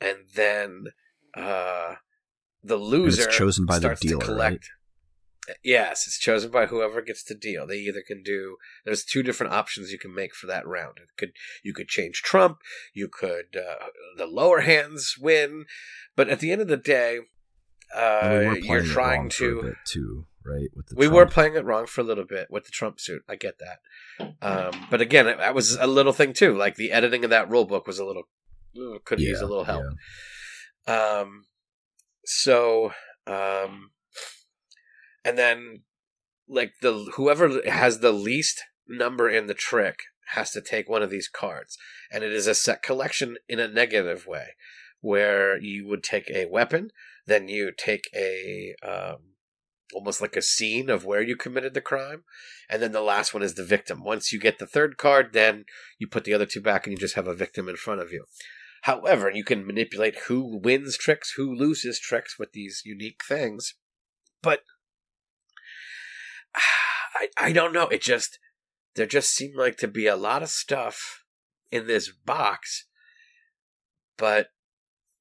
and 0.00 0.18
then 0.34 0.86
uh, 1.36 1.94
the 2.62 2.76
loser 2.76 3.28
chosen 3.30 3.66
by 3.66 3.78
the 3.78 3.96
dealer, 4.00 4.20
to 4.20 4.26
collect. 4.26 4.70
Yes, 5.64 6.06
it's 6.06 6.18
chosen 6.18 6.50
by 6.52 6.66
whoever 6.66 7.02
gets 7.02 7.24
the 7.24 7.34
deal. 7.34 7.66
They 7.66 7.78
either 7.78 8.02
can 8.06 8.22
do. 8.22 8.58
There's 8.84 9.04
two 9.04 9.24
different 9.24 9.52
options 9.52 9.90
you 9.90 9.98
can 9.98 10.14
make 10.14 10.34
for 10.34 10.46
that 10.46 10.66
round. 10.66 10.98
It 10.98 11.08
could 11.18 11.32
you 11.64 11.74
could 11.74 11.88
change 11.88 12.22
trump. 12.22 12.58
You 12.94 13.08
could 13.08 13.56
uh, 13.56 13.86
the 14.16 14.26
lower 14.26 14.60
hands 14.60 15.16
win, 15.20 15.64
but 16.14 16.28
at 16.28 16.38
the 16.40 16.52
end 16.52 16.60
of 16.60 16.68
the 16.68 16.76
day, 16.76 17.18
uh, 17.94 18.38
we 18.40 18.46
were 18.46 18.58
you're 18.58 18.82
trying 18.84 19.22
wrong 19.22 19.30
for 19.30 19.44
a 19.44 19.62
to. 19.62 19.74
too, 19.84 20.26
right? 20.44 20.68
With 20.76 20.86
the 20.90 20.94
We 20.96 21.06
Trump. 21.06 21.16
were 21.16 21.26
playing 21.26 21.56
it 21.56 21.64
wrong 21.64 21.86
for 21.86 22.02
a 22.02 22.04
little 22.04 22.24
bit 22.24 22.46
with 22.48 22.64
the 22.64 22.70
Trump 22.70 23.00
suit. 23.00 23.22
I 23.28 23.34
get 23.34 23.56
that, 23.58 24.34
um, 24.40 24.86
but 24.90 25.00
again, 25.00 25.26
that 25.26 25.54
was 25.56 25.74
a 25.74 25.88
little 25.88 26.12
thing 26.12 26.34
too. 26.34 26.56
Like 26.56 26.76
the 26.76 26.92
editing 26.92 27.24
of 27.24 27.30
that 27.30 27.50
rule 27.50 27.64
book 27.64 27.86
was 27.88 27.98
a 27.98 28.04
little 28.04 28.24
could 29.04 29.18
use 29.20 29.40
a 29.40 29.46
little 29.46 29.64
help. 29.64 29.84
Um, 30.86 31.44
so, 32.24 32.92
um, 33.26 33.90
and 35.24 35.38
then 35.38 35.82
like 36.48 36.72
the 36.82 37.10
whoever 37.14 37.60
has 37.68 38.00
the 38.00 38.12
least 38.12 38.62
number 38.88 39.28
in 39.28 39.46
the 39.46 39.54
trick 39.54 40.00
has 40.34 40.50
to 40.52 40.60
take 40.60 40.88
one 40.88 41.02
of 41.02 41.10
these 41.10 41.28
cards, 41.28 41.76
and 42.10 42.24
it 42.24 42.32
is 42.32 42.46
a 42.46 42.54
set 42.54 42.82
collection 42.82 43.36
in 43.48 43.60
a 43.60 43.68
negative 43.68 44.26
way, 44.26 44.48
where 45.00 45.58
you 45.60 45.86
would 45.86 46.02
take 46.02 46.30
a 46.30 46.46
weapon, 46.46 46.90
then 47.26 47.48
you 47.48 47.70
take 47.76 48.08
a 48.14 48.74
um, 48.82 49.16
almost 49.94 50.20
like 50.20 50.36
a 50.36 50.42
scene 50.42 50.88
of 50.88 51.04
where 51.04 51.22
you 51.22 51.36
committed 51.36 51.74
the 51.74 51.80
crime, 51.80 52.24
and 52.68 52.82
then 52.82 52.92
the 52.92 53.00
last 53.00 53.34
one 53.34 53.42
is 53.42 53.54
the 53.54 53.64
victim. 53.64 54.02
Once 54.02 54.32
you 54.32 54.40
get 54.40 54.58
the 54.58 54.66
third 54.66 54.96
card, 54.96 55.32
then 55.32 55.64
you 55.98 56.06
put 56.06 56.24
the 56.24 56.34
other 56.34 56.46
two 56.46 56.60
back, 56.60 56.86
and 56.86 56.92
you 56.92 56.98
just 56.98 57.14
have 57.14 57.28
a 57.28 57.34
victim 57.34 57.68
in 57.68 57.76
front 57.76 58.00
of 58.00 58.12
you. 58.12 58.24
However, 58.82 59.30
you 59.30 59.44
can 59.44 59.66
manipulate 59.66 60.22
who 60.26 60.58
wins 60.58 60.96
tricks, 60.96 61.34
who 61.36 61.54
loses 61.54 62.00
tricks 62.00 62.36
with 62.38 62.52
these 62.52 62.82
unique 62.84 63.22
things. 63.26 63.74
But 64.42 64.62
I 67.14 67.28
I 67.38 67.52
don't 67.52 67.72
know. 67.72 67.88
It 67.88 68.02
just 68.02 68.38
there 68.94 69.06
just 69.06 69.30
seemed 69.30 69.56
like 69.56 69.76
to 69.78 69.88
be 69.88 70.06
a 70.06 70.16
lot 70.16 70.42
of 70.42 70.48
stuff 70.48 71.24
in 71.70 71.86
this 71.86 72.10
box. 72.10 72.86
But 74.18 74.48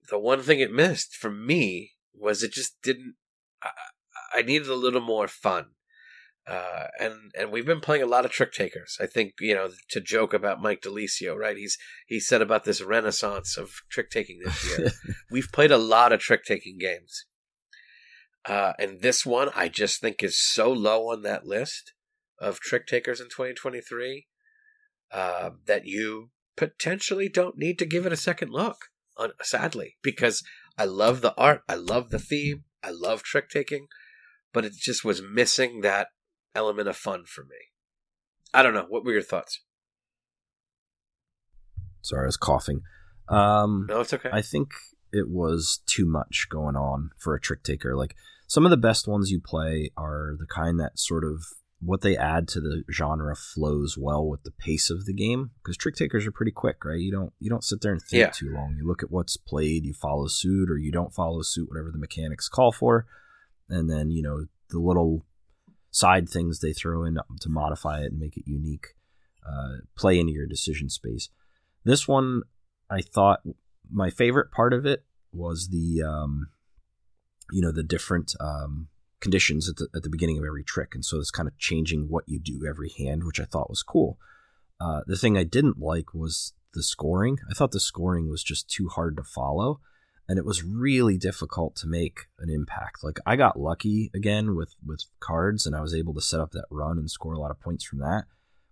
the 0.10 0.20
one 0.20 0.42
thing 0.42 0.60
it 0.60 0.72
missed 0.72 1.16
for 1.16 1.32
me 1.32 1.92
was 2.14 2.44
it 2.44 2.52
just 2.52 2.82
didn't 2.84 3.16
I, 3.62 3.70
I 4.36 4.42
needed 4.42 4.68
a 4.68 4.76
little 4.76 5.02
more 5.02 5.28
fun. 5.28 5.68
Uh, 6.48 6.88
and 7.00 7.32
and 7.38 7.52
we've 7.52 7.68
been 7.68 7.80
playing 7.80 8.02
a 8.02 8.08
lot 8.08 8.26
of 8.26 8.32
trick 8.32 8.52
takers. 8.52 8.98
I 9.00 9.06
think 9.06 9.34
you 9.40 9.54
know 9.54 9.70
to 9.92 10.02
joke 10.02 10.34
about 10.34 10.62
Mike 10.62 10.82
DiLisio, 10.82 11.36
right? 11.36 11.56
He's 11.56 11.78
he 12.08 12.20
said 12.20 12.42
about 12.42 12.64
this 12.64 12.82
renaissance 12.82 13.58
of 13.58 13.70
trick 13.90 14.10
taking 14.10 14.40
this 14.44 14.78
year. 14.78 14.92
We've 15.32 15.52
played 15.52 15.72
a 15.72 15.78
lot 15.78 16.12
of 16.12 16.20
trick 16.20 16.44
taking 16.44 16.80
games, 16.80 17.26
uh, 18.46 18.74
and 18.80 19.02
this 19.02 19.26
one 19.26 19.50
I 19.56 19.68
just 19.68 20.02
think 20.02 20.24
is 20.24 20.42
so 20.42 20.72
low 20.72 21.10
on 21.12 21.22
that 21.24 21.46
list 21.46 21.94
of 22.40 22.60
trick 22.60 22.88
takers 22.88 23.20
in 23.20 23.28
2023 23.28 24.28
uh, 25.12 25.52
that 25.68 25.86
you 25.86 26.32
potentially 26.56 27.30
don't 27.30 27.58
need 27.58 27.78
to 27.80 27.86
give 27.86 28.06
it 28.06 28.14
a 28.14 28.18
second 28.18 28.52
look. 28.52 28.78
On, 29.18 29.32
sadly, 29.42 29.98
because 30.02 30.44
I 30.78 30.86
love 30.86 31.22
the 31.22 31.36
art, 31.36 31.62
I 31.68 31.76
love 31.76 32.10
the 32.10 32.20
theme, 32.20 32.64
I 32.84 32.92
love 32.92 33.24
trick 33.24 33.50
taking, 33.50 33.88
but 34.54 34.66
it 34.66 34.74
just 34.74 35.04
was 35.04 35.22
missing 35.22 35.82
that 35.82 36.08
element 36.56 36.88
of 36.88 36.98
fun 36.98 37.26
for 37.26 37.44
me. 37.44 37.58
I 38.54 38.64
don't 38.64 38.74
know. 38.74 38.86
What 38.88 39.04
were 39.04 39.14
your 39.14 39.22
thoughts? 39.22 39.62
Sorry, 42.02 42.24
I 42.24 42.28
was 42.28 42.38
coughing. 42.38 42.82
Um, 43.30 43.86
No, 43.88 44.02
it's 44.02 44.14
okay. 44.14 44.30
I 44.32 44.42
think 44.42 44.70
it 45.14 45.30
was 45.30 45.82
too 45.86 46.06
much 46.06 46.48
going 46.50 46.76
on 46.76 47.12
for 47.18 47.36
a 47.36 47.40
trick 47.42 47.64
taker. 47.64 47.96
Like 47.96 48.16
some 48.48 48.66
of 48.66 48.72
the 48.72 48.78
best 48.78 49.08
ones 49.08 49.32
you 49.32 49.40
play 49.40 49.92
are 49.98 50.36
the 50.40 50.46
kind 50.48 50.80
that 50.80 50.98
sort 51.00 51.24
of 51.24 51.44
what 51.84 52.02
they 52.02 52.16
add 52.16 52.48
to 52.48 52.60
the 52.62 52.84
genre 52.92 53.36
flows 53.36 53.98
well 53.98 54.28
with 54.28 54.44
the 54.44 54.52
pace 54.52 54.90
of 54.92 55.06
the 55.06 55.14
game 55.14 55.50
because 55.64 55.76
trick 55.76 55.96
takers 55.96 56.28
are 56.28 56.32
pretty 56.32 56.52
quick, 56.52 56.86
right? 56.86 57.00
You 57.00 57.12
don't 57.12 57.34
you 57.40 57.50
don't 57.50 57.64
sit 57.64 57.82
there 57.82 57.92
and 57.92 58.02
think 58.02 58.20
Yeah. 58.20 58.30
too 58.30 58.52
long. 58.54 58.76
You 58.78 58.86
look 58.88 59.02
at 59.02 59.12
what's 59.12 59.36
played, 59.38 59.86
you 59.86 59.94
follow 59.94 60.28
suit 60.28 60.70
or 60.70 60.78
you 60.78 60.92
don't 60.92 61.14
follow 61.14 61.42
suit, 61.42 61.70
whatever 61.70 61.90
the 61.92 61.98
mechanics 61.98 62.48
call 62.50 62.72
for, 62.72 63.08
and 63.68 63.90
then 63.90 64.12
you 64.12 64.22
know 64.22 64.46
the 64.70 64.80
little 64.80 65.26
side 65.90 66.30
things 66.30 66.60
they 66.60 66.72
throw 66.72 67.04
in 67.04 67.18
to 67.42 67.50
modify 67.50 68.02
it 68.02 68.12
and 68.12 68.20
make 68.20 68.38
it 68.38 68.44
unique 68.48 68.90
uh, 69.46 69.78
play 69.98 70.20
into 70.20 70.32
your 70.34 70.46
decision 70.48 70.88
space. 70.88 71.30
This 71.84 72.08
one, 72.08 72.44
I 72.92 73.02
thought 73.02 73.42
my 73.92 74.10
favorite 74.10 74.52
part 74.52 74.74
of 74.74 74.86
it 74.86 75.04
was 75.34 75.70
the 75.70 76.04
um, 76.04 76.50
you 77.52 77.62
know 77.62 77.72
the 77.72 77.84
different 77.84 78.34
um, 78.40 78.88
conditions 79.20 79.70
at 79.70 79.78
the, 79.78 79.88
at 79.96 80.04
the 80.04 80.10
beginning 80.10 80.38
of 80.38 80.46
every 80.46 80.64
trick, 80.64 80.96
and 80.96 81.06
so 81.06 81.20
it's 81.20 81.32
kind 81.32 81.48
of 81.48 81.58
changing 81.58 82.08
what 82.10 82.24
you 82.28 82.40
do 82.40 82.66
every 82.68 82.90
hand, 82.98 83.24
which 83.24 83.40
I 83.40 83.46
thought 83.46 83.70
was 83.70 83.84
cool. 83.84 84.18
Uh, 84.80 85.02
the 85.06 85.18
thing 85.18 85.38
I 85.38 85.44
didn't 85.44 85.80
like 85.80 86.14
was 86.14 86.54
the 86.74 86.84
scoring. 86.84 87.38
I 87.50 87.54
thought 87.54 87.72
the 87.72 87.80
scoring 87.80 88.30
was 88.30 88.44
just 88.44 88.70
too 88.70 88.88
hard 88.90 89.16
to 89.18 89.24
follow, 89.24 89.80
and 90.28 90.38
it 90.40 90.46
was 90.46 90.64
really 90.64 91.18
difficult 91.18 91.76
to 91.78 91.88
make 91.88 92.28
an 92.40 92.50
impact. 92.50 93.04
Like 93.04 93.20
I 93.26 93.36
got 93.36 93.60
lucky 93.60 94.12
again 94.14 94.56
with 94.56 94.76
with 94.86 95.06
cards, 95.20 95.66
and 95.66 95.76
I 95.76 95.82
was 95.82 95.94
able 95.94 96.14
to 96.16 96.22
set 96.22 96.40
up 96.40 96.52
that 96.52 96.66
run 96.70 96.98
and 96.98 97.10
score 97.10 97.34
a 97.34 97.40
lot 97.40 97.52
of 97.52 97.60
points 97.60 97.84
from 97.84 98.00
that. 98.00 98.26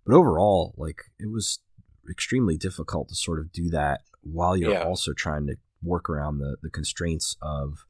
But 0.04 0.14
overall, 0.14 0.74
like 0.76 1.02
it 1.18 1.30
was 1.30 1.60
extremely 2.08 2.56
difficult 2.56 3.08
to 3.08 3.14
sort 3.14 3.38
of 3.40 3.52
do 3.52 3.68
that 3.70 4.02
while 4.22 4.56
you're 4.56 4.72
Yeah. 4.72 4.84
also 4.84 5.12
trying 5.12 5.46
to 5.48 5.56
work 5.82 6.08
around 6.10 6.38
the 6.38 6.56
the 6.62 6.70
constraints 6.70 7.36
of 7.42 7.84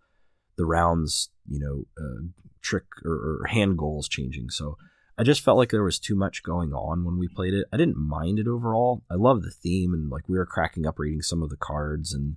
the 0.56 0.64
rounds, 0.66 1.30
you 1.48 1.58
know, 1.58 1.84
uh, 2.02 2.22
trick 2.62 2.84
or, 3.04 3.12
or 3.42 3.46
hand 3.48 3.76
goals 3.78 4.08
changing. 4.08 4.50
So 4.50 4.76
I 5.18 5.22
just 5.22 5.40
felt 5.42 5.58
like 5.58 5.70
there 5.70 5.82
was 5.84 5.98
too 5.98 6.14
much 6.14 6.42
going 6.42 6.72
on 6.72 7.04
when 7.04 7.18
we 7.18 7.28
played 7.28 7.54
it. 7.54 7.66
I 7.72 7.76
didn't 7.76 7.96
mind 7.96 8.38
it 8.38 8.46
overall. 8.46 9.02
I 9.10 9.14
love 9.14 9.42
the 9.42 9.50
theme 9.50 9.92
and 9.94 10.08
like 10.10 10.28
we 10.28 10.38
were 10.38 10.46
cracking 10.46 10.86
up 10.86 10.98
reading 10.98 11.22
some 11.22 11.42
of 11.42 11.50
the 11.50 11.56
cards 11.56 12.12
and 12.14 12.36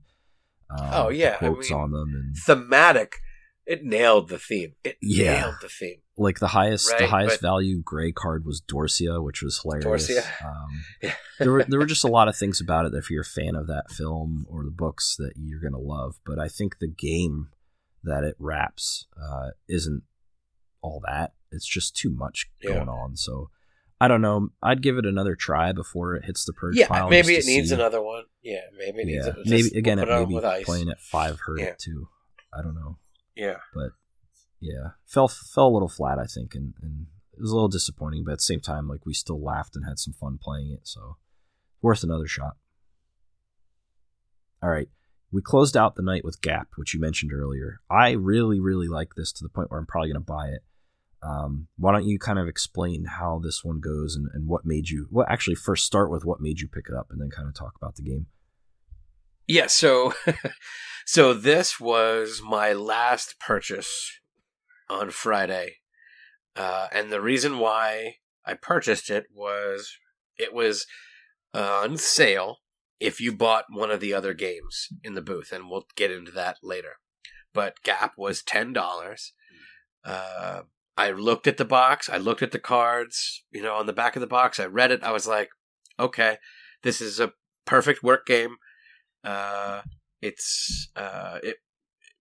um, 0.69 0.89
Oh, 0.91 1.09
yeah, 1.09 1.33
I 1.35 1.37
quotes 1.37 1.69
mean, 1.69 1.79
on 1.79 1.91
them 1.91 2.13
and 2.13 2.35
Thematic. 2.37 3.19
It 3.65 3.83
nailed 3.85 4.27
the 4.29 4.39
theme. 4.39 4.73
It 4.83 4.97
Yeah. 5.01 5.41
nailed 5.41 5.55
the 5.61 5.69
theme. 5.69 5.99
like 6.17 6.37
the 6.39 6.49
highest 6.49 6.95
the 6.99 7.07
highest 7.07 7.41
but- 7.41 7.47
value 7.47 7.81
gray 7.81 8.11
card 8.11 8.45
was 8.45 8.61
Dorsia, 8.61 9.23
which 9.23 9.41
was 9.41 9.59
hilarious. 9.61 10.09
Dorsia. 10.11 10.45
Um, 10.45 10.83
Yeah. 11.01 11.15
there 11.39 11.51
were 11.51 11.63
there 11.63 11.79
were 11.79 11.85
just 11.87 12.03
a 12.03 12.07
lot 12.09 12.27
of 12.27 12.35
things 12.35 12.61
about 12.61 12.85
it 12.85 12.91
that 12.91 12.99
if 12.99 13.09
you're 13.09 13.21
a 13.21 13.25
fan 13.25 13.55
of 13.55 13.65
that 13.67 13.89
film 13.89 14.45
or 14.49 14.63
the 14.63 14.69
books 14.71 15.15
that 15.17 15.33
you're 15.37 15.59
gonna 15.61 15.79
love. 15.81 16.19
But 16.25 16.37
I 16.39 16.47
think 16.49 16.77
the 16.79 16.87
game 16.87 17.49
that 18.03 18.23
it 18.23 18.35
wraps 18.37 19.07
uh, 19.19 19.51
isn't 19.69 20.03
all 20.81 21.01
that. 21.07 21.33
It's 21.51 21.65
just 21.67 21.95
too 21.95 22.11
much 22.11 22.49
Yeah. 22.61 22.75
going 22.75 22.89
on. 22.89 23.15
So 23.15 23.49
I 24.01 24.07
don't 24.09 24.21
know. 24.21 24.49
I'd 24.61 24.81
give 24.83 24.97
it 24.97 25.05
another 25.05 25.35
try 25.35 25.71
before 25.71 26.15
it 26.15 26.25
hits 26.25 26.43
the 26.45 26.51
purge 26.53 26.75
yeah, 26.75 26.87
pile. 26.89 27.09
maybe 27.09 27.35
it 27.35 27.45
needs 27.45 27.69
see. 27.69 27.75
another 27.75 28.01
one. 28.03 28.25
Yeah, 28.41 28.59
maybe 28.77 28.99
it 28.99 29.05
needs 29.05 29.25
Yeah, 29.25 29.31
it. 29.37 29.45
maybe 29.47 29.69
again. 29.77 29.97
we'll 29.99 30.09
It 30.09 30.11
on 30.11 30.29
maybe 30.51 30.63
playing 30.65 30.89
at 30.89 30.99
five 30.99 31.39
hurt 31.45 31.59
Yeah. 31.61 31.73
too. 31.79 32.09
I 32.53 32.61
don't 32.61 32.75
know. 32.75 32.97
Yeah, 33.35 33.57
But 33.73 33.91
yeah, 34.59 34.91
fell 35.05 35.27
fell 35.27 35.67
a 35.67 35.73
little 35.73 35.89
flat, 35.89 36.19
I 36.19 36.25
think, 36.25 36.55
and, 36.55 36.73
and 36.81 37.07
it 37.33 37.41
was 37.41 37.51
a 37.51 37.55
little 37.55 37.69
disappointing. 37.69 38.23
But 38.23 38.33
at 38.33 38.37
the 38.39 38.43
same 38.43 38.61
time, 38.61 38.87
like 38.87 39.05
we 39.05 39.13
still 39.13 39.41
laughed 39.41 39.75
and 39.75 39.85
had 39.85 39.99
some 39.99 40.13
fun 40.13 40.37
playing 40.41 40.71
it, 40.71 40.81
so 40.83 41.17
worth 41.81 42.03
another 42.03 42.27
shot. 42.27 42.55
All 44.61 44.69
right, 44.69 44.87
we 45.31 45.41
closed 45.41 45.75
out 45.75 45.95
the 45.95 46.03
night 46.03 46.23
with 46.23 46.41
Gap, 46.41 46.69
which 46.75 46.93
you 46.93 46.99
mentioned 46.99 47.33
earlier. 47.33 47.81
I 47.89 48.11
really, 48.11 48.59
really 48.59 48.87
like 48.87 49.15
this 49.15 49.33
to 49.33 49.43
the 49.43 49.49
point 49.49 49.71
where 49.71 49.79
I'm 49.79 49.85
probably 49.85 50.09
going 50.09 50.23
to 50.23 50.31
buy 50.31 50.47
it. 50.49 50.63
Um, 51.23 51.67
why 51.77 51.93
don't 51.93 52.05
you 52.05 52.19
kind 52.19 52.37
of 52.37 52.47
explain 52.47 53.05
how 53.05 53.39
this 53.43 53.63
one 53.63 53.79
goes 53.79 54.15
and, 54.15 54.27
and 54.33 54.47
what 54.47 54.65
made 54.65 54.89
you? 54.89 55.07
Well, 55.09 55.25
actually, 55.29 55.55
first 55.55 55.85
start 55.85 56.11
with 56.11 56.23
what 56.23 56.39
made 56.39 56.59
you 56.59 56.67
pick 56.67 56.85
it 56.87 56.95
up, 56.95 57.07
and 57.09 57.19
then 57.19 57.29
kind 57.29 57.47
of 57.47 57.55
talk 57.55 57.73
about 57.75 57.95
the 57.95 58.03
game. 58.03 58.27
Yeah. 59.47 59.67
So, 59.67 60.13
so 61.05 61.33
this 61.33 61.79
was 61.79 62.41
my 62.43 62.73
last 62.73 63.39
purchase 63.39 64.19
on 64.89 65.11
Friday, 65.11 65.77
uh, 66.55 66.87
and 66.91 67.11
the 67.11 67.21
reason 67.21 67.59
why 67.59 68.15
I 68.45 68.53
purchased 68.53 69.09
it 69.09 69.25
was 69.33 69.97
it 70.37 70.53
was 70.53 70.85
on 71.53 71.97
sale 71.97 72.57
if 72.99 73.19
you 73.19 73.31
bought 73.33 73.65
one 73.69 73.91
of 73.91 73.99
the 73.99 74.13
other 74.13 74.33
games 74.33 74.87
in 75.03 75.13
the 75.13 75.21
booth, 75.21 75.51
and 75.51 75.69
we'll 75.69 75.85
get 75.95 76.11
into 76.11 76.31
that 76.31 76.57
later. 76.63 76.93
But 77.53 77.83
Gap 77.83 78.13
was 78.17 78.41
ten 78.41 78.73
dollars. 78.73 79.33
Uh, 80.03 80.61
I 80.97 81.11
looked 81.11 81.47
at 81.47 81.57
the 81.57 81.65
box. 81.65 82.09
I 82.09 82.17
looked 82.17 82.41
at 82.41 82.51
the 82.51 82.59
cards. 82.59 83.43
You 83.51 83.61
know, 83.61 83.75
on 83.75 83.87
the 83.87 83.93
back 83.93 84.15
of 84.15 84.21
the 84.21 84.27
box, 84.27 84.59
I 84.59 84.65
read 84.65 84.91
it. 84.91 85.03
I 85.03 85.11
was 85.11 85.27
like, 85.27 85.49
okay, 85.99 86.37
this 86.83 87.01
is 87.01 87.19
a 87.19 87.33
perfect 87.65 88.03
work 88.03 88.25
game. 88.25 88.57
Uh, 89.23 89.81
it's 90.21 90.89
uh, 90.95 91.39
it, 91.43 91.57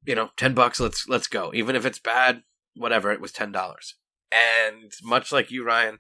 you 0.04 0.14
know, 0.14 0.30
ten 0.36 0.54
bucks. 0.54 0.80
Let's 0.80 1.08
let's 1.08 1.26
go. 1.26 1.52
Even 1.54 1.76
if 1.76 1.84
it's 1.86 1.98
bad, 1.98 2.42
whatever. 2.74 3.12
It 3.12 3.20
was 3.20 3.32
ten 3.32 3.52
dollars. 3.52 3.96
And 4.30 4.92
much 5.02 5.30
like 5.30 5.50
you, 5.50 5.64
Ryan, 5.64 5.98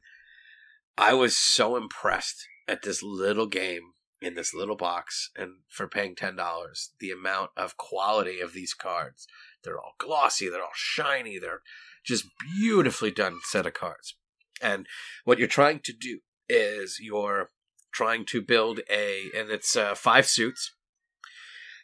I 0.96 1.14
was 1.14 1.36
so 1.36 1.76
impressed 1.76 2.46
at 2.66 2.82
this 2.82 3.02
little 3.02 3.46
game 3.46 3.92
in 4.20 4.34
this 4.34 4.54
little 4.54 4.76
box, 4.76 5.30
and 5.36 5.56
for 5.68 5.88
paying 5.88 6.14
ten 6.14 6.36
dollars, 6.36 6.92
the 7.00 7.10
amount 7.10 7.50
of 7.56 7.76
quality 7.76 8.40
of 8.40 8.52
these 8.52 8.74
cards. 8.74 9.26
They're 9.64 9.78
all 9.78 9.94
glossy. 9.98 10.48
They're 10.48 10.62
all 10.62 10.70
shiny. 10.74 11.38
They're 11.38 11.62
just 12.04 12.26
beautifully 12.58 13.10
done 13.10 13.38
set 13.44 13.66
of 13.66 13.74
cards. 13.74 14.16
And 14.60 14.86
what 15.24 15.38
you're 15.38 15.48
trying 15.48 15.80
to 15.80 15.92
do 15.92 16.20
is 16.48 16.98
you're 17.00 17.50
trying 17.92 18.24
to 18.26 18.40
build 18.40 18.80
a, 18.90 19.30
and 19.36 19.50
it's 19.50 19.76
uh, 19.76 19.94
five 19.94 20.26
suits. 20.26 20.74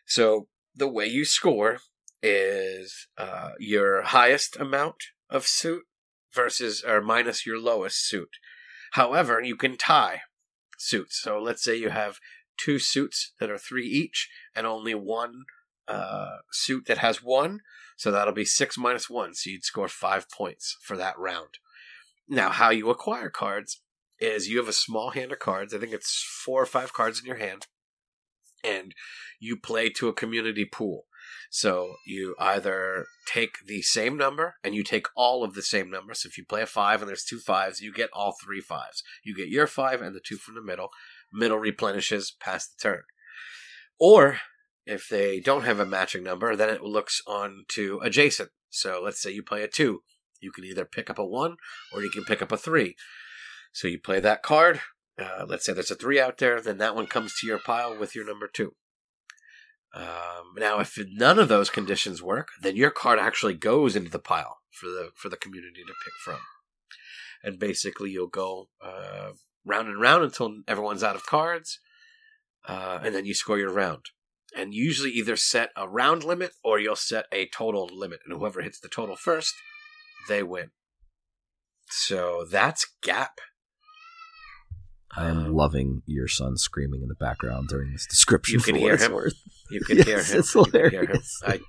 So 0.09 0.49
the 0.75 0.89
way 0.89 1.07
you 1.07 1.25
score 1.25 1.79
is 2.23 3.07
uh, 3.17 3.51
your 3.61 4.03
highest 4.03 4.57
amount 4.57 4.97
of 5.31 5.47
suit 5.47 5.85
versus 6.35 6.83
or 6.83 7.01
minus 7.01 7.47
your 7.47 7.61
lowest 7.61 8.09
suit. 8.09 8.31
However, 8.93 9.41
you 9.41 9.55
can 9.55 9.77
tie 9.77 10.23
suits. 10.79 11.21
So 11.23 11.39
let's 11.39 11.63
say 11.63 11.77
you 11.77 11.91
have 11.91 12.19
two 12.57 12.79
suits 12.79 13.35
that 13.39 13.51
are 13.51 13.59
three 13.59 13.87
each, 13.87 14.29
and 14.57 14.67
only 14.67 14.95
one 14.95 15.45
uh, 15.87 16.39
suit 16.51 16.87
that 16.87 16.99
has 16.99 17.23
one. 17.23 17.61
So 17.97 18.11
that'll 18.11 18.33
be 18.33 18.45
six 18.45 18.79
minus 18.79 19.11
one. 19.11 19.35
So 19.35 19.51
you'd 19.51 19.65
score 19.65 19.89
five 19.89 20.31
points 20.31 20.77
for 20.83 20.97
that 20.97 21.19
round. 21.19 21.59
Now, 22.27 22.51
how 22.51 22.71
you 22.71 22.89
acquire 22.89 23.31
cards 23.31 23.83
is 24.19 24.49
you 24.49 24.59
have 24.59 24.69
a 24.69 24.73
small 24.73 25.11
hand 25.11 25.33
of 25.33 25.39
cards. 25.39 25.75
I 25.75 25.79
think 25.79 25.93
it's 25.93 26.25
four 26.45 26.63
or 26.63 26.67
five 26.67 26.93
cards 26.93 27.21
in 27.21 27.27
your 27.27 27.37
hand. 27.37 27.67
And 28.69 28.95
you 29.41 29.57
play 29.57 29.89
to 29.91 30.09
a 30.09 30.13
community 30.13 30.65
pool. 30.65 31.05
So 31.51 31.95
you 32.07 32.35
either 32.39 33.07
take 33.27 33.67
the 33.67 33.83
same 33.83 34.17
number 34.17 34.57
and 34.63 34.75
you 34.75 34.83
take 34.83 35.07
all 35.17 35.45
of 35.45 35.55
the 35.55 35.63
same 35.63 35.91
number. 35.91 36.15
So 36.15 36.29
if 36.29 36.37
you 36.37 36.45
play 36.45 36.63
a 36.63 36.67
five 36.67 37.01
and 37.01 37.09
there's 37.09 37.25
two 37.25 37.39
fives, 37.39 37.81
you 37.81 37.93
get 37.93 38.11
all 38.13 38.35
three 38.43 38.61
fives. 38.61 39.03
You 39.25 39.35
get 39.35 39.49
your 39.49 39.67
five 39.67 40.03
and 40.03 40.15
the 40.15 40.21
two 40.21 40.37
from 40.37 40.57
the 40.57 40.63
middle. 40.63 40.91
Middle 41.33 41.59
replenishes 41.59 42.35
past 42.39 42.75
the 42.77 42.89
turn. 42.89 43.03
Or 43.99 44.39
if 44.85 45.09
they 45.09 45.41
don't 45.41 45.65
have 45.65 45.81
a 45.81 45.87
matching 45.87 46.23
number, 46.23 46.55
then 46.55 46.69
it 46.69 46.83
looks 46.83 47.21
on 47.27 47.65
to 47.69 48.01
adjacent. 48.03 48.51
So 48.71 49.01
let's 49.03 49.21
say 49.21 49.31
you 49.31 49.43
play 49.43 49.63
a 49.63 49.69
two. 49.69 50.03
You 50.41 50.53
can 50.53 50.65
either 50.65 50.85
pick 50.85 51.11
up 51.11 51.19
a 51.19 51.27
one 51.27 51.57
or 51.93 52.03
you 52.03 52.11
can 52.11 52.25
pick 52.25 52.43
up 52.43 52.53
a 52.53 52.57
three. 52.57 52.95
So 53.73 53.89
you 53.89 53.99
play 53.99 54.21
that 54.21 54.43
card. 54.43 54.81
Uh, 55.19 55.45
let's 55.49 55.67
say 55.67 55.73
there's 55.73 55.91
a 55.91 55.97
three 55.97 56.21
out 56.21 56.39
there, 56.39 56.61
then 56.61 56.79
that 56.79 56.95
one 56.95 57.07
comes 57.07 57.35
to 57.35 57.47
your 57.47 57.59
pile 57.59 57.99
with 57.99 58.15
your 58.15 58.25
number 58.25 58.49
two. 58.49 58.75
Um, 59.95 60.55
now, 60.57 60.81
if 60.81 60.99
none 61.13 61.39
of 61.39 61.49
those 61.49 61.71
conditions 61.71 62.23
work, 62.23 62.49
then 62.63 62.77
your 62.77 62.91
card 62.91 63.19
actually 63.19 63.55
goes 63.55 63.97
into 63.97 64.11
the 64.11 64.19
pile 64.19 64.59
for 64.71 64.87
the 64.87 65.11
for 65.17 65.29
the 65.29 65.37
community 65.37 65.83
to 65.87 65.95
pick 66.05 66.13
from, 66.23 66.41
and 67.43 67.59
basically 67.59 68.11
you'll 68.11 68.29
go 68.29 68.69
uh, 68.85 69.31
round 69.65 69.89
and 69.89 70.01
round 70.01 70.25
until 70.25 70.59
everyone's 70.69 71.03
out 71.03 71.17
of 71.17 71.27
cards, 71.27 71.81
uh, 72.69 73.01
and 73.03 73.15
then 73.15 73.25
you 73.25 73.35
score 73.35 73.59
your 73.59 73.73
round. 73.73 74.07
And 74.57 74.73
usually 74.73 75.11
either 75.11 75.37
set 75.37 75.71
a 75.77 75.89
round 75.89 76.25
limit 76.25 76.53
or 76.65 76.79
you'll 76.79 76.97
set 76.97 77.27
a 77.33 77.49
total 77.49 77.89
limit, 77.93 78.21
and 78.27 78.39
whoever 78.39 78.63
hits 78.63 78.81
the 78.81 78.89
total 78.89 79.17
first, 79.17 79.55
they 80.29 80.43
win. 80.43 80.71
So 81.91 82.45
that's 82.51 82.87
Gap. 83.03 83.41
I 85.17 85.27
am 85.29 85.53
loving 85.55 86.03
your 86.07 86.29
son 86.29 86.57
screaming 86.57 87.03
in 87.03 87.09
the 87.09 87.15
background 87.15 87.69
during 87.69 87.93
this 87.93 88.07
description. 88.07 88.55
You 88.55 88.61
can 88.61 88.75
for 88.75 88.81
hear 88.81 88.97
him. 88.97 89.13
worth. 89.13 89.35
You 89.71 89.81
can 89.81 89.97
Yes, 89.99 90.07
hear 90.07 90.19
him. 90.19 90.39
it's 90.41 90.55
You 90.55 90.65
can 90.65 90.91
hear 90.91 91.05
him. 91.07 91.21
I, 91.47 91.61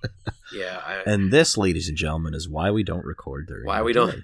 yeah, 0.54 0.82
I, 0.86 0.96
And 1.06 1.32
this, 1.32 1.58
ladies 1.58 1.88
and 1.88 1.98
gentlemen, 1.98 2.34
is 2.34 2.50
why 2.50 2.70
we 2.72 2.84
don't 2.84 3.06
record 3.06 3.48
during. 3.48 3.66
Why 3.66 3.82
we 3.82 3.94
don't- 3.94 4.12
day. 4.12 4.22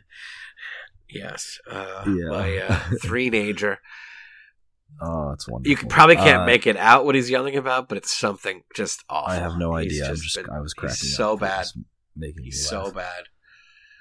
yes. 1.10 1.58
Uh, 1.70 2.04
Yeah. 2.08 2.30
My 2.30 2.58
uh, 2.58 2.80
three 3.02 3.30
nager. 3.30 3.78
Oh, 5.02 5.32
it's 5.32 5.48
wonderful. 5.48 5.72
You 5.84 5.90
probably 5.90 6.16
can't 6.16 6.44
Uh, 6.44 6.46
make 6.46 6.68
it 6.68 6.78
out 6.78 7.06
what 7.06 7.16
he's 7.16 7.30
yelling 7.30 7.56
about, 7.58 7.90
but 7.90 7.98
it's 7.98 8.16
something 8.18 8.64
just 8.76 9.04
awful. 9.10 9.32
I 9.34 9.36
have 9.36 9.58
no 9.58 9.76
He's 9.76 9.94
idea. 9.94 10.10
I'm 10.10 10.16
just. 10.16 10.36
been- 10.36 10.50
I 10.50 10.60
was 10.62 10.74
cracking 10.74 10.96
so 10.96 11.36
bad. 11.38 11.66
making 12.16 12.44
He's 12.44 12.68
so 12.68 12.92
bad. 12.92 13.24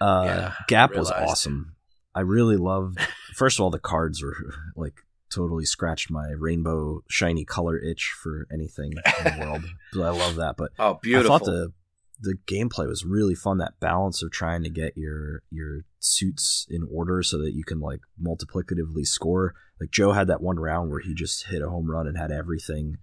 Uh, 0.00 0.22
Yeah, 0.26 0.52
Gap 0.68 0.94
was 0.94 1.10
awesome. 1.10 1.74
I 2.14 2.20
really 2.20 2.56
loved. 2.56 2.98
First 3.34 3.58
of 3.58 3.64
all, 3.64 3.70
the 3.70 3.80
cards 3.80 4.22
were 4.22 4.36
like 4.76 4.94
totally 5.34 5.64
scratched 5.64 6.10
my 6.10 6.28
rainbow 6.38 7.02
shiny 7.08 7.44
color 7.44 7.78
itch 7.78 8.12
for 8.22 8.46
anything 8.52 8.92
in 9.18 9.24
the 9.24 9.36
world. 9.44 9.64
I 9.94 10.10
love 10.10 10.36
that. 10.36 10.56
But 10.56 10.72
Oh, 10.78 10.98
beautiful. 11.02 11.34
I 11.34 11.38
thought 11.38 11.44
the 11.46 11.72
the 12.20 12.36
gameplay 12.46 12.86
was 12.86 13.04
really 13.04 13.34
fun. 13.34 13.58
That 13.58 13.80
balance 13.80 14.22
of 14.22 14.30
trying 14.30 14.62
to 14.62 14.70
get 14.70 14.96
your 14.96 15.42
your 15.50 15.80
suits 15.98 16.66
in 16.70 16.86
order 16.90 17.22
so 17.22 17.38
that 17.38 17.52
you 17.54 17.64
can 17.64 17.80
like 17.80 18.00
multiplicatively 18.22 19.04
score. 19.04 19.54
Like 19.80 19.90
Joe 19.90 20.12
had 20.12 20.28
that 20.28 20.40
one 20.40 20.56
round 20.58 20.90
where 20.90 21.00
he 21.00 21.12
just 21.14 21.46
hit 21.48 21.60
a 21.62 21.68
home 21.68 21.90
run 21.90 22.06
and 22.06 22.16
had 22.16 22.30
everything. 22.30 22.98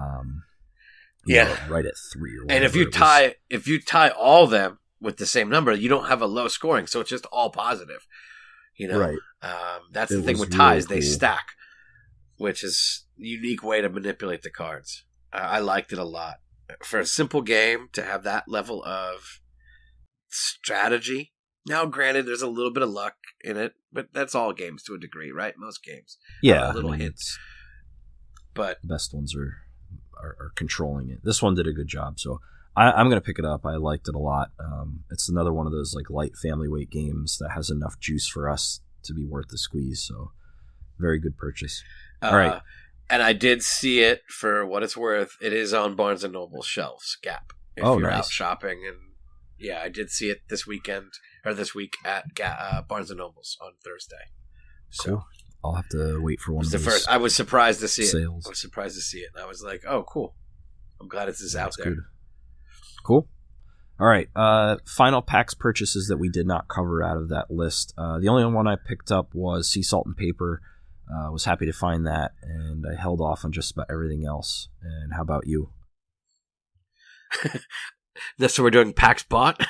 Um, 0.00 0.44
Yeah. 1.26 1.44
know, 1.44 1.56
right 1.68 1.84
at 1.84 1.94
three. 2.12 2.36
Or 2.38 2.46
and 2.48 2.64
if 2.64 2.74
you 2.76 2.82
it 2.82 2.86
was. 2.88 2.94
tie, 2.94 3.34
if 3.50 3.66
you 3.66 3.80
tie 3.80 4.10
all 4.10 4.46
them 4.46 4.78
with 5.00 5.16
the 5.16 5.26
same 5.26 5.48
number, 5.48 5.72
you 5.72 5.88
don't 5.88 6.06
have 6.06 6.22
a 6.22 6.26
low 6.26 6.48
scoring, 6.48 6.86
so 6.86 7.00
it's 7.00 7.10
just 7.10 7.26
all 7.26 7.50
positive. 7.50 8.06
You 8.76 8.88
know, 8.88 8.98
right, 8.98 9.18
Um, 9.42 9.82
that's 9.92 10.10
It 10.10 10.16
the 10.16 10.22
thing 10.22 10.38
with 10.38 10.50
ties; 10.50 10.88
really 10.88 11.00
they 11.00 11.06
stack, 11.06 11.46
which 12.36 12.62
is 12.64 13.06
a 13.18 13.22
unique 13.24 13.62
way 13.62 13.80
to 13.80 13.88
manipulate 13.88 14.42
the 14.42 14.50
cards. 14.50 15.04
I, 15.32 15.38
I 15.38 15.58
liked 15.58 15.92
it 15.92 15.98
a 15.98 16.04
lot 16.04 16.36
for 16.82 16.98
a 16.98 17.06
simple 17.06 17.42
game 17.42 17.88
to 17.92 18.02
have 18.02 18.22
that 18.24 18.48
level 18.48 18.82
of 18.84 19.40
strategy. 20.28 21.32
Now, 21.66 21.86
granted, 21.86 22.26
there's 22.26 22.42
a 22.42 22.48
little 22.48 22.72
bit 22.72 22.82
of 22.82 22.90
luck 22.90 23.14
in 23.42 23.56
it, 23.56 23.74
but 23.92 24.08
that's 24.12 24.34
all 24.34 24.52
games 24.52 24.82
to 24.84 24.94
a 24.94 24.98
degree, 24.98 25.30
right? 25.30 25.54
Most 25.56 25.82
games, 25.82 26.18
yeah, 26.42 26.72
little 26.72 26.90
I 26.90 26.96
mean, 26.96 27.00
hints. 27.00 27.38
but 28.52 28.78
the 28.82 28.88
best 28.88 29.14
ones 29.14 29.34
are, 29.34 29.54
are 30.22 30.36
are 30.40 30.52
controlling 30.56 31.08
it. 31.10 31.20
This 31.24 31.40
one 31.40 31.54
did 31.54 31.66
a 31.66 31.72
good 31.72 31.88
job, 31.88 32.20
so 32.20 32.40
I, 32.76 32.92
I'm 32.92 33.08
gonna 33.08 33.22
pick 33.22 33.38
it 33.38 33.46
up. 33.46 33.64
I 33.64 33.76
liked 33.76 34.08
it 34.08 34.14
a 34.14 34.18
lot. 34.18 34.50
Um, 34.58 35.04
it's 35.10 35.28
another 35.28 35.52
one 35.52 35.66
of 35.66 35.72
those 35.72 35.94
like 35.94 36.10
light 36.10 36.36
family 36.36 36.68
weight 36.68 36.90
games 36.90 37.38
that 37.38 37.52
has 37.54 37.70
enough 37.70 37.98
juice 37.98 38.28
for 38.28 38.50
us 38.50 38.80
to 39.04 39.14
be 39.14 39.24
worth 39.24 39.48
the 39.48 39.58
squeeze. 39.58 40.04
So, 40.06 40.32
very 40.98 41.18
good 41.18 41.38
purchase. 41.38 41.82
Uh, 42.24 42.30
All 42.30 42.36
right. 42.36 42.60
And 43.10 43.22
I 43.22 43.32
did 43.34 43.62
see 43.62 44.00
it 44.00 44.22
for 44.28 44.64
what 44.66 44.82
it's 44.82 44.96
worth. 44.96 45.36
It 45.40 45.52
is 45.52 45.74
on 45.74 45.94
Barnes 45.94 46.24
and 46.24 46.32
Noble 46.32 46.62
shelves. 46.62 47.18
Gap. 47.22 47.52
If 47.76 47.84
Oh, 47.84 47.98
you're 47.98 48.10
out 48.10 48.26
shopping 48.26 48.82
and 48.86 48.96
Yeah, 49.58 49.80
I 49.82 49.88
did 49.88 50.10
see 50.10 50.30
it 50.30 50.40
this 50.48 50.66
weekend 50.66 51.12
or 51.44 51.52
this 51.54 51.74
week 51.74 51.96
at 52.04 52.34
Ga- 52.34 52.56
uh, 52.58 52.82
Barnes 52.82 53.10
and 53.10 53.18
Nobles 53.18 53.58
on 53.60 53.72
Thursday. 53.84 54.30
So 54.90 55.04
Cool. 55.10 55.24
I'll 55.64 55.74
have 55.74 55.88
to 55.90 56.20
wait 56.22 56.40
for 56.40 56.52
it 56.52 56.54
one 56.56 56.64
of 56.66 56.70
the 56.70 56.78
first. 56.78 57.08
I 57.08 57.16
was 57.18 57.34
surprised 57.34 57.80
to 57.80 57.88
see 57.88 58.02
it. 58.02 58.08
sales. 58.08 58.46
I 58.46 58.50
was 58.50 58.60
surprised 58.60 58.96
to 58.96 59.00
see 59.02 59.18
it. 59.18 59.30
And 59.34 59.42
I 59.42 59.46
was 59.46 59.62
like, 59.62 59.82
"Oh, 59.88 60.02
cool! 60.04 60.34
I'm 61.00 61.08
glad 61.08 61.28
it's 61.30 61.40
just 61.40 61.56
out 61.56 61.66
That's 61.66 61.76
there." 61.78 61.86
good. 61.94 61.98
Cool. 63.04 63.28
All 63.98 64.06
right. 64.06 64.28
Uh, 64.36 64.76
final 64.86 65.22
PAX 65.22 65.54
purchases 65.54 66.08
that 66.08 66.16
we 66.18 66.28
did 66.28 66.46
not 66.46 66.68
cover 66.68 67.02
out 67.02 67.16
of 67.16 67.28
that 67.30 67.50
list. 67.50 67.94
Uh, 67.96 68.18
the 68.18 68.28
only 68.28 68.44
one 68.44 68.66
I 68.66 68.76
picked 68.76 69.10
up 69.10 69.34
was 69.34 69.68
Sea 69.70 69.82
Salt 69.82 70.04
and 70.06 70.16
Paper. 70.16 70.60
Uh, 71.08 71.30
was 71.30 71.44
happy 71.44 71.66
to 71.66 71.72
find 71.72 72.06
that, 72.06 72.32
and 72.42 72.84
I 72.90 72.98
held 73.00 73.20
off 73.20 73.44
on 73.44 73.52
just 73.52 73.72
about 73.72 73.86
everything 73.90 74.24
else. 74.26 74.68
And 74.82 75.12
how 75.14 75.22
about 75.22 75.46
you? 75.46 75.70
That's 78.38 78.58
what 78.58 78.64
we're 78.64 78.70
doing. 78.70 78.92
PAX 78.92 79.22
bot. 79.24 79.60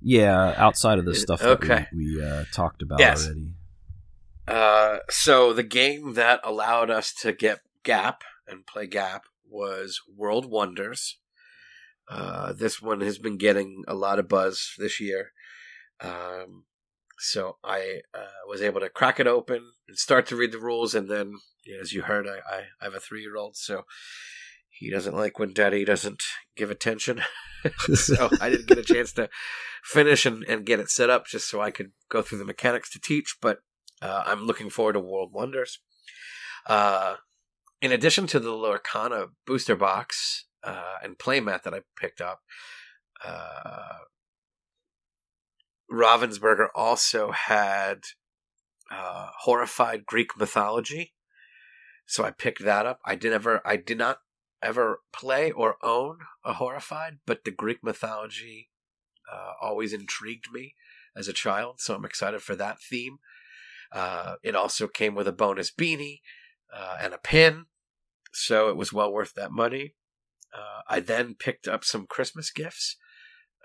Yeah, 0.00 0.54
outside 0.56 0.98
of 0.98 1.04
the 1.04 1.14
stuff 1.16 1.40
that 1.40 1.48
Okay. 1.62 1.86
we, 1.92 2.16
we 2.18 2.24
uh, 2.24 2.44
talked 2.52 2.82
about 2.82 3.00
Yes. 3.00 3.24
already. 3.26 3.52
Uh, 4.46 4.98
so 5.10 5.52
the 5.52 5.62
game 5.64 6.14
that 6.14 6.40
allowed 6.44 6.88
us 6.90 7.12
to 7.22 7.32
get 7.32 7.60
Gap 7.82 8.22
and 8.46 8.66
play 8.66 8.86
Gap 8.86 9.24
was 9.48 10.00
World 10.14 10.46
Wonders. 10.46 11.18
Uh, 12.08 12.52
this 12.52 12.80
one 12.80 13.00
has 13.00 13.18
been 13.18 13.36
getting 13.36 13.82
a 13.88 13.94
lot 13.94 14.18
of 14.18 14.28
buzz 14.28 14.72
this 14.78 15.00
year. 15.00 15.32
Um, 16.00 16.64
so 17.18 17.56
I 17.64 18.00
uh, 18.14 18.26
was 18.48 18.62
able 18.62 18.80
to 18.80 18.88
crack 18.88 19.18
it 19.18 19.26
open 19.26 19.72
and 19.88 19.98
start 19.98 20.26
to 20.26 20.36
read 20.36 20.52
the 20.52 20.58
rules, 20.58 20.94
and 20.94 21.10
then, 21.10 21.34
as 21.80 21.92
you 21.92 22.02
heard, 22.02 22.26
I, 22.26 22.38
I, 22.50 22.58
I 22.80 22.84
have 22.84 22.94
a 22.94 23.00
three 23.00 23.22
year 23.22 23.36
old, 23.36 23.56
so 23.56 23.84
he 24.68 24.90
doesn't 24.90 25.16
like 25.16 25.38
when 25.38 25.52
Daddy 25.52 25.84
doesn't 25.84 26.22
give 26.56 26.70
attention. 26.70 27.22
so 27.94 28.30
I 28.40 28.50
didn't 28.50 28.68
get 28.68 28.78
a 28.78 28.84
chance 28.84 29.12
to 29.14 29.28
finish 29.82 30.24
and, 30.24 30.44
and 30.44 30.64
get 30.64 30.80
it 30.80 30.90
set 30.90 31.10
up 31.10 31.26
just 31.26 31.48
so 31.48 31.60
I 31.60 31.70
could 31.70 31.90
go 32.08 32.22
through 32.22 32.38
the 32.38 32.44
mechanics 32.44 32.90
to 32.90 33.00
teach, 33.00 33.36
but 33.42 33.58
uh, 34.00 34.22
I'm 34.26 34.44
looking 34.44 34.70
forward 34.70 34.92
to 34.92 35.00
World 35.00 35.32
Wonders. 35.32 35.80
Uh, 36.66 37.16
in 37.80 37.92
addition 37.92 38.26
to 38.28 38.38
the 38.38 38.50
Lorcana 38.50 39.28
booster 39.46 39.76
box 39.76 40.46
uh, 40.62 40.96
and 41.02 41.18
playmat 41.18 41.62
that 41.62 41.74
I 41.74 41.80
picked 41.96 42.20
up, 42.20 42.40
uh, 43.24 43.98
Ravensburger 45.90 46.68
also 46.74 47.30
had 47.32 48.04
uh, 48.90 49.28
horrified 49.40 50.06
Greek 50.06 50.38
mythology, 50.38 51.14
so 52.06 52.24
I 52.24 52.30
picked 52.30 52.64
that 52.64 52.86
up. 52.86 53.00
I 53.04 53.14
did 53.14 53.32
ever, 53.32 53.60
I 53.64 53.76
did 53.76 53.98
not 53.98 54.20
ever 54.62 55.00
play 55.12 55.50
or 55.50 55.76
own 55.82 56.18
a 56.44 56.54
horrified, 56.54 57.18
but 57.26 57.44
the 57.44 57.50
Greek 57.50 57.82
mythology 57.82 58.70
uh, 59.30 59.52
always 59.60 59.92
intrigued 59.92 60.52
me 60.52 60.74
as 61.16 61.28
a 61.28 61.32
child, 61.32 61.80
so 61.80 61.94
I'm 61.94 62.04
excited 62.04 62.42
for 62.42 62.56
that 62.56 62.80
theme. 62.80 63.18
Uh, 63.92 64.36
it 64.42 64.54
also 64.54 64.86
came 64.86 65.14
with 65.14 65.26
a 65.26 65.32
bonus 65.32 65.70
beanie 65.70 66.20
uh, 66.74 66.98
and 67.00 67.14
a 67.14 67.18
pin, 67.18 67.66
so 68.32 68.68
it 68.68 68.76
was 68.76 68.92
well 68.92 69.12
worth 69.12 69.34
that 69.34 69.50
money. 69.50 69.94
Uh, 70.54 70.80
I 70.88 71.00
then 71.00 71.34
picked 71.34 71.68
up 71.68 71.84
some 71.84 72.06
Christmas 72.06 72.50
gifts 72.50 72.96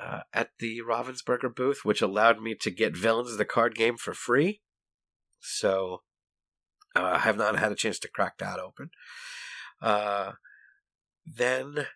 uh, 0.04 0.22
at 0.34 0.50
the 0.60 0.82
Ravensburger 0.82 1.54
booth, 1.54 1.82
which 1.84 2.02
allowed 2.02 2.42
me 2.42 2.56
to 2.56 2.72
get 2.72 2.98
Villains 2.98 3.38
the 3.38 3.46
card 3.46 3.76
game 3.76 3.98
for 3.98 4.14
free. 4.14 4.62
So 5.40 6.02
uh, 6.96 7.14
I 7.16 7.20
have 7.20 7.38
not 7.38 7.58
had 7.58 7.72
a 7.72 7.76
chance 7.76 8.00
to 8.00 8.10
crack 8.10 8.38
that 8.38 8.60
open. 8.60 8.90
Uh, 9.82 10.34
then 11.26 11.88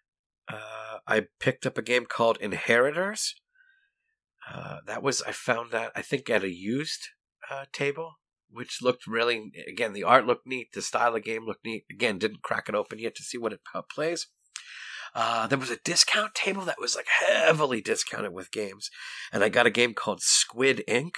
uh, 0.47 0.97
I 1.07 1.27
picked 1.39 1.65
up 1.65 1.77
a 1.77 1.81
game 1.83 2.05
called 2.05 2.37
Inheritors. 2.39 3.35
Uh, 4.51 4.77
that 4.85 5.03
was 5.03 5.21
I 5.23 5.31
found 5.31 5.71
that 5.71 5.91
I 5.95 6.01
think 6.01 6.29
at 6.29 6.43
a 6.43 6.53
used 6.53 7.09
uh, 7.51 7.65
table, 7.73 8.13
which 8.49 8.81
looked 8.81 9.05
really 9.05 9.51
again 9.67 9.91
the 9.91 10.03
art 10.03 10.25
looked 10.25 10.47
neat, 10.47 10.69
the 10.73 10.81
style 10.81 11.15
of 11.15 11.23
game 11.23 11.45
looked 11.45 11.65
neat. 11.65 11.83
Again, 11.91 12.17
didn't 12.17 12.43
crack 12.43 12.69
it 12.69 12.75
open 12.75 12.99
yet 12.99 13.15
to 13.15 13.23
see 13.23 13.37
what 13.37 13.51
it 13.51 13.59
how 13.73 13.79
it 13.79 13.89
plays. 13.93 14.27
Uh, 15.19 15.47
there 15.47 15.57
was 15.57 15.71
a 15.71 15.79
discount 15.83 16.35
table 16.35 16.61
that 16.63 16.79
was 16.79 16.95
like 16.95 17.07
heavily 17.07 17.81
discounted 17.81 18.31
with 18.31 18.51
games, 18.51 18.91
and 19.33 19.43
I 19.43 19.49
got 19.49 19.65
a 19.65 19.71
game 19.71 19.95
called 19.95 20.21
Squid 20.21 20.83
Ink. 20.87 21.15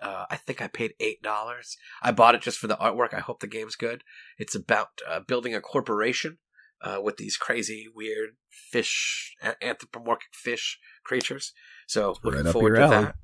Uh, 0.00 0.24
I 0.30 0.36
think 0.36 0.62
I 0.62 0.68
paid 0.68 0.94
eight 0.98 1.20
dollars. 1.22 1.76
I 2.02 2.12
bought 2.12 2.34
it 2.34 2.40
just 2.40 2.58
for 2.58 2.66
the 2.66 2.76
artwork. 2.78 3.12
I 3.12 3.20
hope 3.20 3.40
the 3.40 3.46
game's 3.46 3.76
good. 3.76 4.02
It's 4.38 4.54
about 4.54 4.88
uh, 5.06 5.20
building 5.20 5.54
a 5.54 5.60
corporation 5.60 6.38
uh, 6.80 7.00
with 7.02 7.18
these 7.18 7.36
crazy, 7.36 7.86
weird 7.94 8.30
fish, 8.50 9.36
anthropomorphic 9.60 10.28
fish 10.32 10.78
creatures. 11.04 11.52
So 11.86 12.08
Right 12.24 12.24
looking 12.24 12.46
up 12.46 12.52
forward 12.54 12.76
to 12.76 12.80
alley. 12.82 13.04
that. 13.04 13.14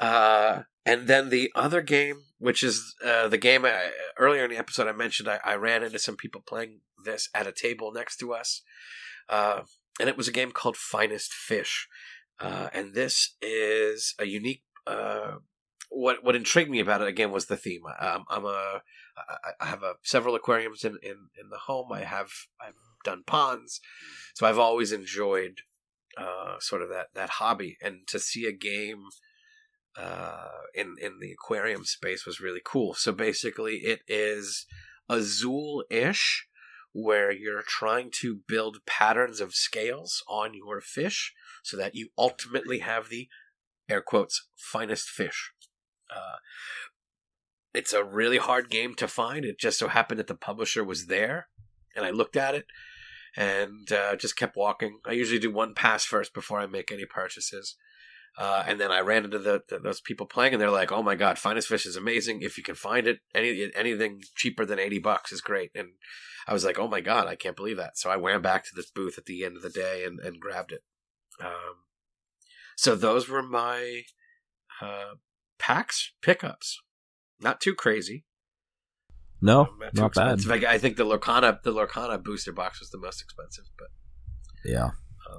Uh, 0.00 0.62
and 0.84 1.06
then 1.06 1.30
the 1.30 1.50
other 1.54 1.80
game, 1.80 2.22
which 2.38 2.62
is 2.62 2.94
uh, 3.04 3.28
the 3.28 3.38
game 3.38 3.64
I, 3.64 3.90
earlier 4.18 4.44
in 4.44 4.50
the 4.50 4.58
episode 4.58 4.88
I 4.88 4.92
mentioned, 4.92 5.28
I, 5.28 5.38
I 5.44 5.54
ran 5.54 5.82
into 5.82 5.98
some 5.98 6.16
people 6.16 6.42
playing 6.44 6.80
this 7.04 7.28
at 7.34 7.46
a 7.46 7.52
table 7.52 7.92
next 7.92 8.16
to 8.18 8.32
us, 8.32 8.62
uh, 9.28 9.62
and 10.00 10.08
it 10.08 10.16
was 10.16 10.28
a 10.28 10.32
game 10.32 10.50
called 10.52 10.76
Finest 10.76 11.32
Fish. 11.32 11.88
Uh, 12.40 12.68
and 12.72 12.94
this 12.94 13.36
is 13.40 14.14
a 14.18 14.24
unique. 14.24 14.62
Uh, 14.86 15.36
what 15.90 16.24
what 16.24 16.34
intrigued 16.34 16.70
me 16.70 16.80
about 16.80 17.02
it 17.02 17.08
again 17.08 17.30
was 17.30 17.46
the 17.46 17.56
theme. 17.56 17.82
Um, 18.00 18.24
I'm 18.28 18.44
a 18.44 18.82
I, 19.60 19.66
have 19.66 19.82
a, 19.82 19.94
several 20.02 20.34
aquariums 20.34 20.84
in, 20.84 20.98
in, 21.02 21.28
in 21.38 21.50
the 21.50 21.58
home. 21.58 21.92
I 21.92 22.00
have 22.00 22.30
I've 22.60 22.74
done 23.04 23.22
ponds, 23.26 23.80
so 24.34 24.46
I've 24.46 24.58
always 24.58 24.92
enjoyed 24.92 25.60
uh, 26.16 26.56
sort 26.60 26.82
of 26.82 26.88
that 26.88 27.08
that 27.14 27.30
hobby. 27.30 27.76
And 27.82 28.06
to 28.08 28.18
see 28.18 28.46
a 28.46 28.52
game 28.52 29.04
uh, 29.96 30.48
in 30.74 30.96
in 31.00 31.18
the 31.20 31.32
aquarium 31.32 31.84
space 31.84 32.24
was 32.26 32.40
really 32.40 32.62
cool. 32.64 32.94
So 32.94 33.12
basically, 33.12 33.76
it 33.78 34.00
is 34.08 34.66
Azul 35.08 35.84
ish, 35.90 36.46
where 36.92 37.30
you're 37.30 37.62
trying 37.62 38.10
to 38.20 38.40
build 38.46 38.84
patterns 38.86 39.40
of 39.40 39.54
scales 39.54 40.22
on 40.28 40.54
your 40.54 40.80
fish, 40.80 41.34
so 41.62 41.76
that 41.76 41.94
you 41.94 42.08
ultimately 42.16 42.78
have 42.78 43.08
the 43.08 43.28
air 43.88 44.00
quotes 44.00 44.48
finest 44.56 45.08
fish. 45.08 45.52
Uh, 46.10 46.36
it's 47.74 47.92
a 47.92 48.04
really 48.04 48.38
hard 48.38 48.70
game 48.70 48.94
to 48.94 49.08
find. 49.08 49.44
It 49.44 49.58
just 49.58 49.78
so 49.78 49.88
happened 49.88 50.18
that 50.20 50.26
the 50.26 50.34
publisher 50.34 50.84
was 50.84 51.06
there, 51.06 51.48
and 51.96 52.04
I 52.04 52.10
looked 52.10 52.36
at 52.36 52.54
it 52.54 52.66
and 53.36 53.90
uh, 53.90 54.16
just 54.16 54.36
kept 54.36 54.56
walking. 54.56 55.00
I 55.06 55.12
usually 55.12 55.38
do 55.38 55.50
one 55.50 55.74
pass 55.74 56.04
first 56.04 56.34
before 56.34 56.60
I 56.60 56.66
make 56.66 56.92
any 56.92 57.06
purchases. 57.06 57.76
Uh, 58.38 58.64
and 58.66 58.80
then 58.80 58.90
I 58.90 59.00
ran 59.00 59.24
into 59.26 59.38
the, 59.38 59.62
the, 59.68 59.78
those 59.78 60.00
people 60.00 60.24
playing, 60.24 60.54
and 60.54 60.60
they're 60.60 60.70
like, 60.70 60.90
"Oh 60.90 61.02
my 61.02 61.14
god, 61.14 61.38
finest 61.38 61.68
fish 61.68 61.84
is 61.84 61.96
amazing! 61.96 62.40
If 62.40 62.56
you 62.56 62.62
can 62.64 62.74
find 62.74 63.06
it, 63.06 63.18
any 63.34 63.70
anything 63.74 64.22
cheaper 64.34 64.64
than 64.64 64.78
eighty 64.78 64.98
bucks 64.98 65.32
is 65.32 65.42
great." 65.42 65.70
And 65.74 65.88
I 66.46 66.54
was 66.54 66.64
like, 66.64 66.78
"Oh 66.78 66.88
my 66.88 67.00
god, 67.00 67.26
I 67.26 67.36
can't 67.36 67.56
believe 67.56 67.76
that!" 67.76 67.98
So 67.98 68.08
I 68.10 68.16
went 68.16 68.42
back 68.42 68.64
to 68.64 68.70
this 68.74 68.90
booth 68.90 69.18
at 69.18 69.26
the 69.26 69.44
end 69.44 69.56
of 69.56 69.62
the 69.62 69.68
day 69.70 70.04
and, 70.06 70.18
and 70.18 70.40
grabbed 70.40 70.72
it. 70.72 70.82
Um, 71.44 71.84
so 72.76 72.96
those 72.96 73.28
were 73.28 73.42
my 73.42 74.02
uh, 74.80 75.14
PAX 75.58 76.12
pickups. 76.22 76.80
Not 77.38 77.60
too 77.60 77.74
crazy. 77.74 78.24
No, 79.42 79.62
Um, 79.66 79.78
not 79.92 80.14
bad. 80.14 80.38
expensive. 80.38 80.52
I, 80.64 80.74
I 80.74 80.78
think 80.78 80.96
the 80.96 81.04
Lorcana 81.04 81.62
the 81.62 81.72
Lorcana 81.72 82.22
booster 82.22 82.52
box 82.52 82.80
was 82.80 82.90
the 82.90 82.98
most 82.98 83.20
expensive, 83.20 83.64
but 83.78 83.88
Yeah. 84.64 84.90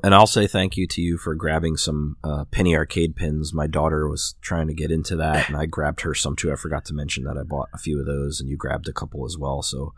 And 0.04 0.14
I'll 0.16 0.28
say 0.28 0.48
thank 0.48 0.76
you 0.78 0.88
to 0.88 1.02
you 1.02 1.18
for 1.18 1.36
grabbing 1.36 1.78
some 1.78 2.18
uh, 2.24 2.46
penny 2.46 2.76
arcade 2.76 3.16
pins. 3.16 3.54
My 3.54 3.68
daughter 3.68 4.08
was 4.10 4.36
trying 4.42 4.68
to 4.68 4.74
get 4.74 4.92
into 4.92 5.16
that, 5.18 5.48
and 5.48 5.58
I 5.58 5.66
grabbed 5.66 6.02
her 6.02 6.14
some 6.14 6.36
too. 6.36 6.52
I 6.52 6.56
forgot 6.56 6.86
to 6.86 6.94
mention 6.94 7.24
that 7.26 7.38
I 7.38 7.44
bought 7.44 7.70
a 7.74 7.78
few 7.78 8.00
of 8.00 8.06
those, 8.06 8.40
and 8.40 8.50
you 8.50 8.58
grabbed 8.58 8.88
a 8.88 8.94
couple 8.94 9.26
as 9.26 9.38
well. 9.38 9.62
So 9.62 9.94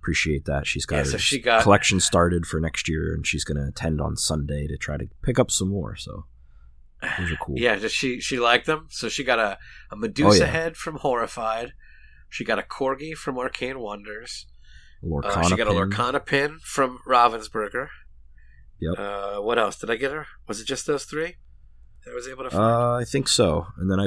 appreciate 0.00 0.44
that. 0.44 0.66
She's 0.66 0.86
got 0.86 0.96
Yeah, 0.96 1.02
her 1.04 1.10
so 1.10 1.16
she 1.18 1.40
got- 1.40 1.62
collection 1.62 2.00
started 2.00 2.46
for 2.46 2.60
next 2.60 2.88
year, 2.88 3.12
and 3.14 3.26
she's 3.26 3.44
going 3.44 3.56
to 3.60 3.66
attend 3.68 4.00
on 4.00 4.16
Sunday 4.16 4.66
to 4.68 4.76
try 4.76 4.96
to 4.96 5.06
pick 5.22 5.38
up 5.38 5.50
some 5.50 5.68
more. 5.70 5.96
So 5.96 6.26
those 7.18 7.32
are 7.32 7.36
cool. 7.36 7.54
Yeah, 7.58 7.78
she 7.88 8.20
she 8.20 8.38
liked 8.38 8.66
them. 8.66 8.86
So 8.90 9.08
she 9.08 9.24
got 9.24 9.38
a, 9.38 9.58
a 9.90 9.96
Medusa 9.96 10.42
Oh, 10.42 10.46
yeah. 10.46 10.50
head 10.52 10.76
from 10.76 10.96
Horrified. 10.96 11.72
She 12.28 12.44
got 12.44 12.58
a 12.58 12.62
Corgi 12.62 13.14
from 13.14 13.38
Arcane 13.38 13.80
Wonders. 13.80 14.46
Lorcana 15.02 15.24
Uh, 15.36 15.42
she 15.48 15.56
got 15.56 15.66
a. 15.68 15.70
Lorcana 15.70 16.24
pin 16.24 16.58
from 16.62 16.98
Ravensburger. 17.08 17.88
Yep. 18.80 18.98
Uh, 18.98 19.38
what 19.40 19.58
else 19.58 19.78
did 19.78 19.90
I 19.90 19.96
get 19.96 20.12
her? 20.12 20.26
Was 20.46 20.60
it 20.60 20.64
just 20.66 20.86
those 20.86 21.04
three 21.04 21.36
that 22.04 22.12
I 22.12 22.14
was 22.14 22.28
able 22.28 22.44
to 22.44 22.50
find? 22.50 22.62
Uh, 22.62 22.94
I 22.94 23.04
think 23.04 23.28
so. 23.28 23.66
And 23.76 23.90
then 23.90 23.98
I, 24.00 24.04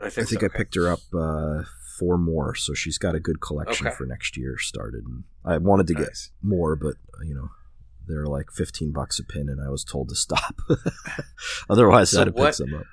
I 0.00 0.06
I 0.06 0.10
think, 0.10 0.28
think 0.28 0.40
so, 0.42 0.46
I 0.46 0.56
picked 0.56 0.74
her 0.74 0.88
up 0.88 1.00
uh, 1.14 1.62
four 1.98 2.18
more, 2.18 2.54
so 2.54 2.74
she's 2.74 2.98
got 2.98 3.14
a 3.14 3.20
good 3.20 3.40
collection 3.40 3.86
Okay. 3.86 3.96
for 3.96 4.04
next 4.06 4.36
year 4.36 4.58
started. 4.58 5.04
And 5.06 5.24
I 5.44 5.56
wanted 5.58 5.86
to 5.88 5.94
get 5.94 6.16
more, 6.42 6.76
but 6.76 6.96
you 7.24 7.34
know, 7.34 7.50
they're 8.06 8.26
like 8.26 8.50
fifteen 8.52 8.92
bucks 8.92 9.18
a 9.18 9.24
pin, 9.24 9.48
and 9.48 9.60
I 9.60 9.68
was 9.70 9.84
told 9.84 10.08
to 10.10 10.14
stop. 10.16 10.56
Otherwise, 11.70 12.10
So 12.10 12.22
I'd 12.22 12.26
pick 12.28 12.36
what- 12.36 12.54
some 12.54 12.74
up. 12.74 12.84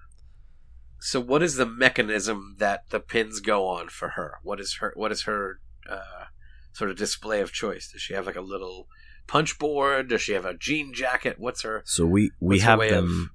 So, 1.00 1.20
what 1.20 1.44
is 1.44 1.56
the 1.56 1.66
mechanism 1.66 2.56
that 2.58 2.90
the 2.90 3.00
pins 3.00 3.40
go 3.40 3.68
on 3.68 3.88
for 3.90 4.10
her? 4.10 4.40
What 4.42 4.60
is 4.60 4.78
her? 4.82 4.94
What 4.96 5.12
is 5.12 5.22
her 5.24 5.60
uh, 5.88 6.26
sort 6.74 6.90
of 6.90 6.98
display 6.98 7.40
of 7.40 7.52
choice? 7.54 7.92
Does 7.92 8.02
she 8.02 8.14
have 8.16 8.26
like 8.26 8.36
a 8.36 8.42
little 8.42 8.88
punch 9.28 9.60
board? 9.60 10.10
Does 10.10 10.22
she 10.22 10.34
have 10.34 10.46
a 10.46 10.54
jean 10.56 10.94
jacket? 10.94 11.36
What's 11.38 11.62
her? 11.64 11.84
So 11.86 12.06
we 12.06 12.32
we 12.40 12.60
have 12.60 12.80
them 12.80 13.32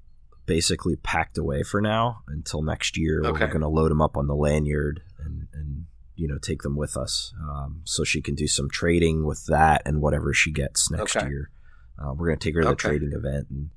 basically 0.46 0.96
packed 0.96 1.38
away 1.38 1.62
for 1.62 1.80
now 1.80 2.22
until 2.26 2.62
next 2.62 2.96
year. 2.96 3.22
Okay. 3.24 3.44
We're 3.44 3.52
going 3.52 3.60
to 3.60 3.68
load 3.68 3.90
them 3.90 4.02
up 4.02 4.16
on 4.16 4.26
the 4.26 4.34
lanyard 4.34 5.02
and 5.18 5.46
and 5.52 5.84
you 6.16 6.26
know 6.28 6.38
take 6.38 6.62
them 6.62 6.76
with 6.76 6.96
us, 6.96 7.32
um, 7.40 7.82
so 7.84 8.04
she 8.04 8.20
can 8.20 8.34
do 8.34 8.46
some 8.46 8.68
trading 8.70 9.24
with 9.24 9.46
that 9.46 9.82
and 9.86 10.00
whatever 10.00 10.32
she 10.34 10.50
gets 10.52 10.90
next 10.90 11.16
Okay. 11.16 11.28
year. 11.28 11.50
Uh, 11.98 12.12
we're 12.14 12.26
going 12.28 12.38
to 12.38 12.44
take 12.44 12.54
her 12.54 12.62
to 12.62 12.66
the 12.68 12.72
Okay. 12.72 12.88
trading 12.88 13.12
event 13.12 13.46
and. 13.50 13.70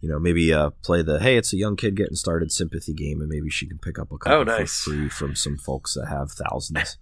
You 0.00 0.08
know, 0.08 0.20
maybe 0.20 0.54
uh, 0.54 0.70
play 0.84 1.02
the 1.02 1.18
hey, 1.18 1.36
it's 1.36 1.52
a 1.52 1.56
young 1.56 1.74
kid 1.74 1.96
getting 1.96 2.14
started 2.14 2.52
sympathy 2.52 2.94
game, 2.94 3.20
and 3.20 3.28
maybe 3.28 3.50
she 3.50 3.66
can 3.66 3.78
pick 3.78 3.98
up 3.98 4.12
a 4.12 4.16
couple 4.16 4.38
Oh, 4.38 4.44
nice. 4.44 4.78
for 4.78 4.90
free 4.92 5.08
from 5.08 5.34
some 5.34 5.58
folks 5.58 5.94
that 5.94 6.06
have 6.06 6.30
thousands. 6.30 6.98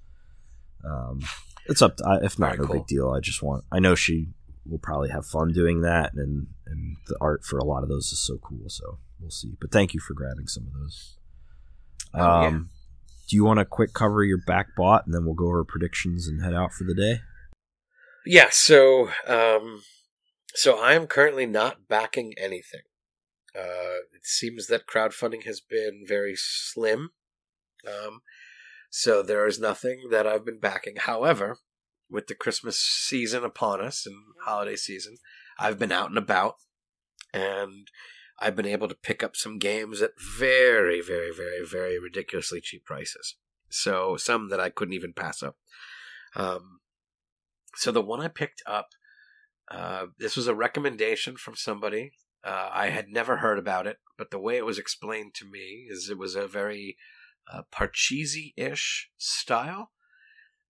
um, 0.82 1.20
it's 1.68 1.82
up. 1.82 1.96
To, 1.98 2.20
if 2.22 2.38
not, 2.38 2.56
Very 2.56 2.58
no 2.58 2.64
cool. 2.66 2.76
big 2.76 2.86
deal. 2.86 3.10
I 3.10 3.20
just 3.20 3.42
want. 3.42 3.64
I 3.70 3.78
know 3.78 3.94
she 3.94 4.28
will 4.64 4.78
probably 4.78 5.10
have 5.10 5.26
fun 5.26 5.52
doing 5.52 5.82
that, 5.82 6.12
and 6.14 6.48
and 6.66 6.96
the 7.06 7.16
art 7.20 7.44
for 7.44 7.58
a 7.58 7.64
lot 7.64 7.82
of 7.82 7.88
those 7.88 8.12
is 8.12 8.18
so 8.24 8.38
cool. 8.38 8.68
So 8.68 8.98
we'll 9.20 9.30
see. 9.30 9.56
But 9.60 9.70
thank 9.72 9.94
you 9.94 10.00
for 10.00 10.14
grabbing 10.14 10.48
some 10.48 10.66
of 10.66 10.72
those. 10.72 11.16
Oh, 12.14 12.18
yeah. 12.42 12.46
Um, 12.48 12.70
Do 13.28 13.36
you 13.36 13.44
want 13.44 13.58
to 13.58 13.64
quick 13.64 13.92
cover 13.92 14.22
your 14.24 14.38
back 14.46 14.68
bot, 14.76 15.04
and 15.06 15.14
then 15.14 15.24
we'll 15.24 15.34
go 15.34 15.46
over 15.46 15.64
predictions 15.64 16.26
and 16.28 16.42
head 16.42 16.54
out 16.54 16.72
for 16.72 16.84
the 16.84 16.94
day? 16.94 17.20
Yeah, 18.24 18.48
so 18.50 19.10
um 19.28 19.82
so 20.54 20.78
I 20.78 20.94
am 20.94 21.06
currently 21.06 21.46
not 21.46 21.86
backing 21.88 22.32
anything. 22.36 22.82
Uh 23.56 24.02
it 24.14 24.24
seems 24.24 24.66
that 24.66 24.86
crowdfunding 24.88 25.44
has 25.44 25.60
been 25.60 26.04
very 26.06 26.34
slim. 26.36 27.10
Um 27.86 28.20
so 28.98 29.22
there 29.22 29.46
is 29.46 29.60
nothing 29.60 30.08
that 30.10 30.26
I've 30.26 30.46
been 30.46 30.58
backing. 30.58 30.94
However, 30.96 31.58
with 32.08 32.28
the 32.28 32.34
Christmas 32.34 32.80
season 32.80 33.44
upon 33.44 33.82
us 33.82 34.06
and 34.06 34.16
holiday 34.42 34.74
season, 34.74 35.18
I've 35.58 35.78
been 35.78 35.92
out 35.92 36.08
and 36.08 36.16
about 36.16 36.54
and 37.30 37.90
I've 38.38 38.56
been 38.56 38.64
able 38.64 38.88
to 38.88 38.94
pick 38.94 39.22
up 39.22 39.36
some 39.36 39.58
games 39.58 40.00
at 40.00 40.12
very, 40.18 41.02
very, 41.02 41.30
very, 41.30 41.62
very 41.62 41.98
ridiculously 41.98 42.62
cheap 42.62 42.86
prices. 42.86 43.36
So 43.68 44.16
some 44.16 44.48
that 44.48 44.60
I 44.60 44.70
couldn't 44.70 44.94
even 44.94 45.12
pass 45.12 45.42
up. 45.42 45.56
Um, 46.34 46.80
so 47.74 47.92
the 47.92 48.00
one 48.00 48.22
I 48.22 48.28
picked 48.28 48.62
up, 48.64 48.88
uh, 49.70 50.06
this 50.18 50.36
was 50.36 50.46
a 50.46 50.54
recommendation 50.54 51.36
from 51.36 51.54
somebody. 51.54 52.12
Uh, 52.42 52.70
I 52.72 52.86
had 52.86 53.10
never 53.10 53.36
heard 53.36 53.58
about 53.58 53.86
it, 53.86 53.98
but 54.16 54.30
the 54.30 54.40
way 54.40 54.56
it 54.56 54.64
was 54.64 54.78
explained 54.78 55.34
to 55.34 55.44
me 55.44 55.86
is 55.90 56.08
it 56.08 56.16
was 56.16 56.34
a 56.34 56.46
very 56.46 56.96
uh, 57.52 57.62
Parcheesi-ish 57.72 59.10
style, 59.16 59.90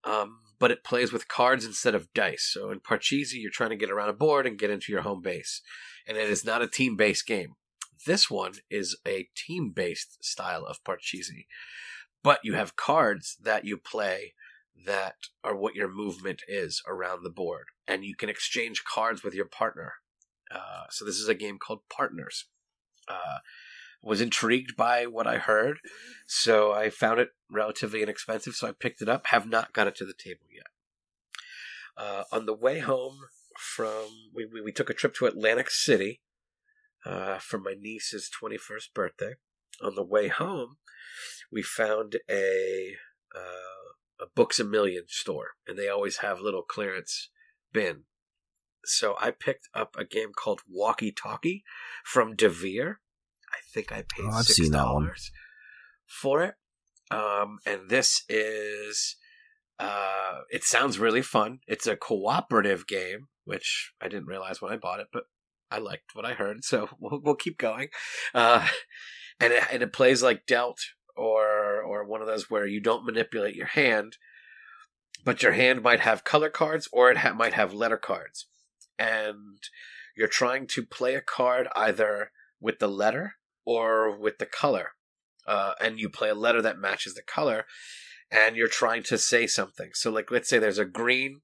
um, 0.05 0.41
but 0.59 0.71
it 0.71 0.85
plays 0.85 1.13
with 1.13 1.29
cards 1.29 1.65
instead 1.65 1.95
of 1.95 2.13
dice. 2.13 2.51
So 2.53 2.71
in 2.71 2.81
Parcheesi, 2.81 3.35
you're 3.35 3.51
trying 3.51 3.71
to 3.71 3.77
get 3.77 3.91
around 3.91 4.09
a 4.09 4.15
board 4.15 4.47
and 4.47 4.59
get 4.59 4.71
into 4.71 4.93
your 4.93 5.03
home 5.03 5.23
base, 5.23 5.63
and 6.07 6.17
it 6.17 6.31
is 6.31 6.45
not 6.45 6.63
a 6.63 6.69
team-based 6.69 7.27
game. 7.27 7.55
This 8.07 8.31
one 8.31 8.53
is 8.71 8.97
a 9.07 9.29
team-based 9.35 10.25
style 10.25 10.65
of 10.65 10.85
Parcheesi, 10.85 11.47
but 12.23 12.41
you 12.45 12.55
have 12.55 12.77
cards 12.77 13.37
that 13.43 13.65
you 13.65 13.77
play 13.77 14.35
that 14.85 15.17
are 15.43 15.57
what 15.57 15.75
your 15.75 15.89
movement 15.89 16.43
is 16.47 16.83
around 16.87 17.23
the 17.23 17.31
board, 17.31 17.67
and 17.89 18.05
you 18.05 18.15
can 18.15 18.29
exchange 18.29 18.85
cards 18.85 19.23
with 19.25 19.35
your 19.35 19.47
partner. 19.47 19.95
Uh, 20.51 20.85
so 20.91 21.05
this 21.05 21.17
is 21.17 21.29
a 21.29 21.35
game 21.35 21.59
called 21.59 21.81
Partners. 21.89 22.47
Uh, 23.09 23.39
was 24.03 24.21
intrigued 24.21 24.77
by 24.77 25.07
what 25.07 25.27
I 25.27 25.39
heard, 25.39 25.79
so 26.27 26.73
I 26.73 26.91
found 26.91 27.21
it 27.21 27.31
relatively 27.51 28.03
inexpensive, 28.03 28.55
so 28.55 28.69
I 28.69 28.73
picked 28.73 29.03
it 29.03 29.09
up. 29.09 29.27
Have 29.29 29.49
not 29.49 29.73
got 29.73 29.87
it 29.87 29.97
to 29.97 30.05
the 30.05 30.15
table 30.15 30.47
yet. 30.55 30.67
Uh, 31.97 32.25
on 32.31 32.47
the 32.47 32.55
way 32.55 32.81
home 32.81 33.19
from, 33.59 34.09
we, 34.35 34.45
we, 34.45 34.61
we 34.61 34.73
took 34.73 34.91
a 34.91 34.95
trip 34.95 35.15
to 35.15 35.27
Atlantic 35.27 35.71
City 35.71 36.21
uh, 37.05 37.39
for 37.39 37.59
my 37.59 37.75
niece's 37.79 38.31
21st 38.43 38.93
birthday. 38.95 39.35
On 39.83 39.95
the 39.95 40.05
way 40.05 40.29
home, 40.29 40.77
we 41.51 41.63
found 41.63 42.17
a 42.31 42.95
uh, 43.35 44.21
a 44.21 44.27
Books 44.35 44.59
a 44.59 44.65
Million 44.65 45.05
store, 45.09 45.51
and 45.67 45.79
they 45.79 45.89
always 45.89 46.19
have 46.19 46.41
little 46.41 46.63
clearance 46.63 47.29
bin. 47.73 48.05
So 48.85 49.17
I 49.21 49.31
picked 49.31 49.69
up 49.75 49.97
a 49.99 50.05
game 50.05 50.33
called 50.35 50.63
Walkie 50.69 51.13
Talkie 51.13 51.65
from 52.05 52.37
Devir. 52.37 52.97
I 53.57 53.61
think 53.73 53.91
I 53.93 54.03
paid 54.09 54.27
Oh, 54.31 54.43
six 54.43 54.57
seen 54.57 54.73
that 54.73 54.85
one. 54.85 55.05
dollars 55.05 55.31
for 56.07 56.43
it. 56.43 56.55
Um, 57.11 57.59
and 57.65 57.89
this 57.89 58.23
is 58.29 59.17
uh, 59.79 60.41
it 60.51 60.65
sounds 60.65 60.99
really 60.99 61.23
fun. 61.23 61.61
It's 61.67 61.87
a 61.87 61.97
cooperative 61.97 62.87
game, 62.87 63.29
which 63.45 63.93
I 64.01 64.09
didn't 64.09 64.27
realize 64.27 64.61
when 64.63 64.73
I 64.73 64.77
bought 64.77 65.01
it, 65.01 65.09
but 65.13 65.25
I 65.71 65.79
liked 65.79 66.15
what 66.15 66.25
I 66.25 66.33
heard, 66.35 66.65
so 66.65 66.89
we'll, 67.01 67.21
we'll 67.23 67.35
keep 67.35 67.59
going. 67.59 67.89
Uh, 68.35 68.67
and 69.41 69.53
it, 69.53 69.63
and 69.73 69.83
it 69.83 69.93
plays 69.93 70.23
like 70.23 70.47
Dealt 70.47 70.79
or 71.17 71.81
or 71.83 72.05
one 72.05 72.21
of 72.21 72.27
those 72.27 72.51
where 72.51 72.67
you 72.67 72.81
don't 72.81 73.05
manipulate 73.07 73.55
your 73.55 73.67
hand, 73.67 74.17
but 75.25 75.43
your 75.43 75.53
hand 75.53 75.83
might 75.83 76.01
have 76.01 76.25
color 76.25 76.51
cards 76.51 76.89
or 76.93 77.11
it 77.11 77.19
ha- 77.19 77.35
might 77.35 77.55
have 77.55 77.73
letter 77.75 77.97
cards, 77.99 78.47
and 78.99 79.59
you're 80.17 80.29
trying 80.29 80.67
to 80.69 80.85
play 80.85 81.15
a 81.15 81.21
card 81.21 81.69
either 81.77 82.31
with 82.61 82.79
the 82.79 82.89
letter 82.89 83.35
or 83.67 84.17
with 84.17 84.39
the 84.39 84.47
color, 84.47 84.93
uh, 85.47 85.73
and 85.81 85.99
you 85.99 86.09
play 86.09 86.31
a 86.31 86.35
letter 86.35 86.63
that 86.63 86.79
matches 86.79 87.15
the 87.15 87.23
color, 87.23 87.67
and 88.31 88.57
you're 88.57 88.69
trying 88.69 89.03
to 89.03 89.19
say 89.19 89.47
something. 89.47 89.91
So, 89.95 90.11
like, 90.11 90.31
let's 90.31 90.49
say 90.49 90.59
there's 90.59 90.79
a 90.79 90.85
green, 90.85 91.41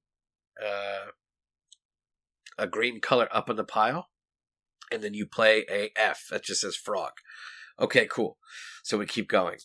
uh, 0.63 1.11
a 2.57 2.67
green 2.67 3.01
color 3.01 3.27
up 3.31 3.49
in 3.49 3.57
the 3.57 3.63
pile, 3.63 4.07
and 4.91 5.03
then 5.03 5.13
you 5.13 5.25
play 5.25 5.65
a 5.69 5.91
F 5.95 6.27
that 6.31 6.43
just 6.43 6.61
says 6.61 6.75
frog. 6.75 7.11
Okay, 7.79 8.07
cool. 8.09 8.37
So 8.83 8.97
we 8.97 9.05
keep 9.05 9.27
going. 9.27 9.57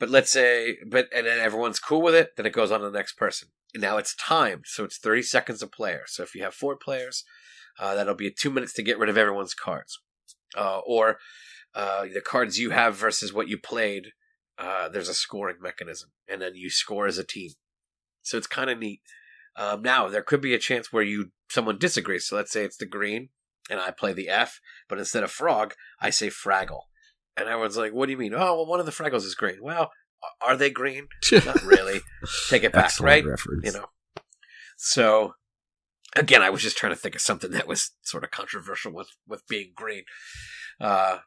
But 0.00 0.10
let's 0.10 0.30
say, 0.30 0.78
but 0.86 1.06
and 1.14 1.26
then 1.26 1.38
everyone's 1.38 1.78
cool 1.78 2.02
with 2.02 2.14
it, 2.14 2.36
then 2.36 2.46
it 2.46 2.52
goes 2.52 2.72
on 2.72 2.80
to 2.80 2.86
the 2.86 2.98
next 2.98 3.16
person. 3.16 3.48
And 3.72 3.82
now 3.82 3.96
it's 3.96 4.14
timed, 4.14 4.64
so 4.66 4.84
it's 4.84 4.98
30 4.98 5.22
seconds 5.22 5.62
a 5.62 5.66
player. 5.66 6.02
So 6.06 6.22
if 6.22 6.34
you 6.34 6.42
have 6.42 6.54
four 6.54 6.76
players, 6.76 7.24
uh, 7.78 7.94
that'll 7.94 8.14
be 8.14 8.30
two 8.30 8.50
minutes 8.50 8.72
to 8.74 8.82
get 8.82 8.98
rid 8.98 9.08
of 9.08 9.18
everyone's 9.18 9.54
cards. 9.54 10.00
Uh, 10.56 10.80
or 10.86 11.18
uh, 11.74 12.02
the 12.02 12.20
cards 12.20 12.58
you 12.58 12.70
have 12.70 12.96
versus 12.96 13.32
what 13.32 13.48
you 13.48 13.58
played, 13.58 14.08
uh, 14.58 14.88
there's 14.88 15.08
a 15.08 15.14
scoring 15.14 15.56
mechanism, 15.60 16.10
and 16.28 16.40
then 16.40 16.54
you 16.54 16.70
score 16.70 17.06
as 17.06 17.18
a 17.18 17.24
team. 17.24 17.50
So 18.22 18.38
it's 18.38 18.46
kind 18.46 18.70
of 18.70 18.78
neat. 18.78 19.00
Um, 19.56 19.82
now 19.82 20.08
there 20.08 20.22
could 20.22 20.40
be 20.40 20.54
a 20.54 20.58
chance 20.58 20.92
where 20.92 21.02
you 21.02 21.30
someone 21.50 21.78
disagrees. 21.78 22.26
So 22.26 22.36
let's 22.36 22.52
say 22.52 22.64
it's 22.64 22.76
the 22.76 22.86
green, 22.86 23.28
and 23.70 23.80
I 23.80 23.90
play 23.90 24.12
the 24.12 24.28
F, 24.28 24.60
but 24.88 24.98
instead 24.98 25.22
of 25.22 25.30
frog, 25.30 25.74
I 26.00 26.10
say 26.10 26.28
Fraggle, 26.28 26.82
and 27.36 27.48
everyone's 27.48 27.76
like, 27.76 27.92
"What 27.92 28.06
do 28.06 28.12
you 28.12 28.18
mean?" 28.18 28.34
Oh, 28.34 28.56
well, 28.56 28.66
one 28.66 28.80
of 28.80 28.86
the 28.86 28.92
Fraggles 28.92 29.24
is 29.24 29.34
green. 29.34 29.58
Well, 29.60 29.90
are 30.40 30.56
they 30.56 30.70
green? 30.70 31.08
Not 31.32 31.62
really. 31.62 32.00
Take 32.48 32.64
it 32.64 32.72
back, 32.72 32.98
right? 33.00 33.24
reference. 33.24 33.64
You 33.64 33.72
know. 33.72 33.86
So 34.76 35.34
again, 36.16 36.42
I 36.42 36.50
was 36.50 36.62
just 36.62 36.76
trying 36.76 36.92
to 36.92 36.98
think 36.98 37.14
of 37.14 37.20
something 37.20 37.50
that 37.52 37.68
was 37.68 37.92
sort 38.02 38.24
of 38.24 38.30
controversial 38.30 38.92
with 38.92 39.08
with 39.26 39.46
being 39.48 39.72
green. 39.74 40.04
Uh, 40.80 41.18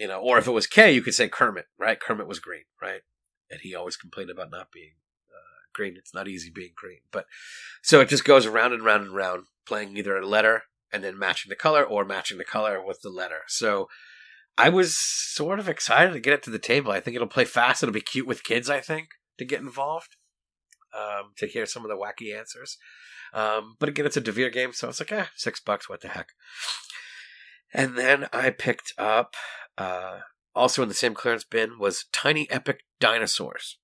you 0.00 0.08
know, 0.08 0.18
or 0.18 0.38
if 0.38 0.46
it 0.46 0.52
was 0.52 0.66
K, 0.66 0.92
you 0.92 1.02
could 1.02 1.14
say 1.14 1.28
Kermit, 1.28 1.66
right? 1.78 2.00
Kermit 2.00 2.26
was 2.26 2.38
green, 2.38 2.64
right? 2.80 3.02
And 3.50 3.60
he 3.60 3.74
always 3.74 3.98
complained 3.98 4.30
about 4.30 4.50
not 4.50 4.72
being 4.72 4.94
uh, 5.30 5.68
green. 5.74 5.94
It's 5.98 6.14
not 6.14 6.26
easy 6.26 6.50
being 6.50 6.72
green, 6.74 7.00
but 7.12 7.26
so 7.82 8.00
it 8.00 8.08
just 8.08 8.24
goes 8.24 8.46
around 8.46 8.72
and 8.72 8.82
round 8.82 9.04
and 9.04 9.14
round, 9.14 9.44
playing 9.66 9.94
either 9.98 10.16
a 10.16 10.26
letter 10.26 10.62
and 10.90 11.04
then 11.04 11.18
matching 11.18 11.50
the 11.50 11.54
color, 11.54 11.84
or 11.84 12.04
matching 12.04 12.38
the 12.38 12.44
color 12.44 12.84
with 12.84 13.02
the 13.02 13.10
letter. 13.10 13.42
So 13.46 13.88
I 14.56 14.70
was 14.70 14.96
sort 14.96 15.60
of 15.60 15.68
excited 15.68 16.14
to 16.14 16.20
get 16.20 16.32
it 16.32 16.42
to 16.44 16.50
the 16.50 16.58
table. 16.58 16.90
I 16.90 17.00
think 17.00 17.14
it'll 17.14 17.28
play 17.28 17.44
fast. 17.44 17.82
It'll 17.82 17.92
be 17.92 18.00
cute 18.00 18.26
with 18.26 18.42
kids. 18.42 18.70
I 18.70 18.80
think 18.80 19.10
to 19.38 19.44
get 19.44 19.60
involved, 19.60 20.16
um, 20.96 21.32
to 21.36 21.46
hear 21.46 21.66
some 21.66 21.84
of 21.84 21.90
the 21.90 21.96
wacky 21.96 22.36
answers. 22.36 22.78
Um, 23.32 23.76
but 23.78 23.88
again, 23.88 24.06
it's 24.06 24.16
a 24.16 24.22
Devir 24.22 24.52
game, 24.52 24.72
so 24.72 24.88
it's 24.88 24.98
like, 24.98 25.12
eh, 25.12 25.26
six 25.36 25.60
bucks. 25.60 25.88
What 25.88 26.00
the 26.00 26.08
heck? 26.08 26.30
And 27.72 27.96
then 27.96 28.26
I 28.32 28.50
picked 28.50 28.92
up, 28.98 29.36
uh, 29.80 30.20
also 30.54 30.82
in 30.82 30.88
the 30.88 30.94
same 30.94 31.14
clearance 31.14 31.44
bin, 31.44 31.78
was 31.78 32.04
Tiny 32.12 32.50
Epic 32.50 32.84
Dinosaurs. 33.00 33.78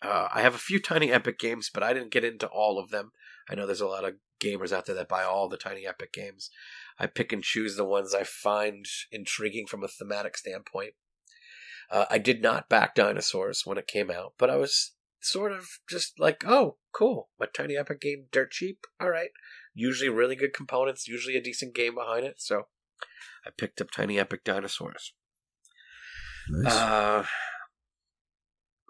Uh, 0.00 0.28
I 0.32 0.42
have 0.42 0.54
a 0.54 0.58
few 0.58 0.78
Tiny 0.78 1.10
Epic 1.10 1.38
games, 1.38 1.70
but 1.72 1.82
I 1.82 1.92
didn't 1.92 2.12
get 2.12 2.24
into 2.24 2.46
all 2.46 2.78
of 2.78 2.90
them. 2.90 3.10
I 3.48 3.54
know 3.54 3.66
there's 3.66 3.80
a 3.80 3.86
lot 3.86 4.04
of 4.04 4.14
gamers 4.40 4.72
out 4.72 4.86
there 4.86 4.94
that 4.94 5.08
buy 5.08 5.24
all 5.24 5.48
the 5.48 5.56
Tiny 5.56 5.86
Epic 5.86 6.12
games. 6.12 6.50
I 6.98 7.06
pick 7.06 7.32
and 7.32 7.42
choose 7.42 7.76
the 7.76 7.84
ones 7.84 8.14
I 8.14 8.22
find 8.22 8.84
intriguing 9.10 9.66
from 9.66 9.82
a 9.82 9.88
thematic 9.88 10.36
standpoint. 10.36 10.92
Uh, 11.90 12.04
I 12.10 12.18
did 12.18 12.42
not 12.42 12.68
back 12.68 12.94
Dinosaurs 12.94 13.62
when 13.64 13.78
it 13.78 13.86
came 13.86 14.10
out, 14.10 14.34
but 14.38 14.50
I 14.50 14.56
was 14.56 14.92
sort 15.20 15.52
of 15.52 15.66
just 15.88 16.20
like, 16.20 16.44
oh, 16.46 16.76
cool. 16.92 17.30
My 17.40 17.46
Tiny 17.46 17.76
Epic 17.76 18.00
game, 18.00 18.26
dirt 18.30 18.52
cheap. 18.52 18.86
All 19.00 19.10
right. 19.10 19.30
Usually 19.74 20.08
really 20.08 20.36
good 20.36 20.54
components, 20.54 21.08
usually 21.08 21.36
a 21.36 21.42
decent 21.42 21.74
game 21.74 21.96
behind 21.96 22.24
it. 22.24 22.40
So 22.40 22.68
I 23.44 23.50
picked 23.56 23.80
up 23.80 23.90
Tiny 23.90 24.18
Epic 24.18 24.44
Dinosaurs. 24.44 25.12
Nice. 26.48 26.74
Uh, 26.74 27.24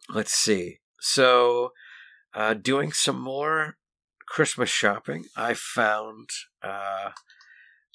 let's 0.08 0.32
see. 0.32 0.78
So, 1.00 1.72
uh, 2.34 2.54
doing 2.54 2.92
some 2.92 3.20
more 3.20 3.76
Christmas 4.26 4.70
shopping, 4.70 5.26
I 5.36 5.54
found 5.54 6.30
uh, 6.62 7.10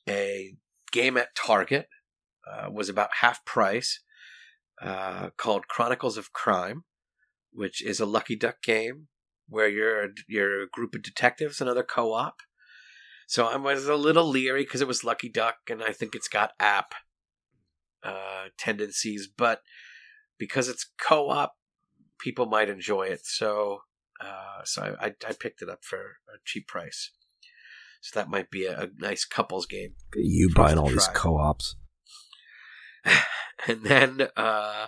a 0.08 0.56
game 0.92 1.18
at 1.18 1.36
Target. 1.36 1.88
Uh, 2.50 2.70
was 2.72 2.90
about 2.90 3.10
half 3.22 3.46
price. 3.46 4.02
Uh, 4.82 5.30
called 5.36 5.68
Chronicles 5.68 6.18
of 6.18 6.32
Crime, 6.32 6.86
which 7.52 7.84
is 7.84 8.00
a 8.00 8.06
Lucky 8.06 8.38
Duck 8.38 8.62
game 8.64 9.08
where 9.50 9.68
you're 9.68 10.10
you're 10.26 10.64
a 10.64 10.70
group 10.70 10.96
of 10.96 11.02
detectives, 11.02 11.60
another 11.60 11.84
co-op. 11.84 12.38
So 13.28 13.46
I 13.46 13.58
was 13.58 13.88
a 13.88 13.96
little 13.96 14.28
leery 14.28 14.64
because 14.64 14.80
it 14.80 14.88
was 14.88 15.04
Lucky 15.04 15.28
Duck, 15.28 15.58
and 15.70 15.84
I 15.84 15.92
think 15.92 16.16
it's 16.16 16.30
got 16.30 16.54
app 16.62 16.94
uh, 18.04 18.46
tendencies, 18.58 19.28
but 19.28 19.62
because 20.38 20.70
it's 20.70 20.90
co-op, 21.00 21.56
people 22.20 22.46
might 22.46 22.70
enjoy 22.70 23.04
it. 23.04 23.26
So, 23.26 23.80
uh, 24.22 24.64
so 24.64 24.96
I, 25.00 25.08
I 25.28 25.34
picked 25.34 25.62
it 25.62 25.70
up 25.70 25.84
for 25.84 26.00
a 26.00 26.38
cheap 26.46 26.68
price. 26.68 27.12
So 28.02 28.20
that 28.20 28.30
might 28.30 28.50
be 28.50 28.66
a, 28.66 28.84
a 28.84 28.88
nice 28.98 29.26
couples 29.26 29.66
game. 29.66 29.96
You 30.16 30.50
buying 30.56 30.78
all 30.78 30.88
these 30.88 31.10
co-ops? 31.10 31.76
and 33.68 33.84
then 33.84 34.28
uh, 34.38 34.88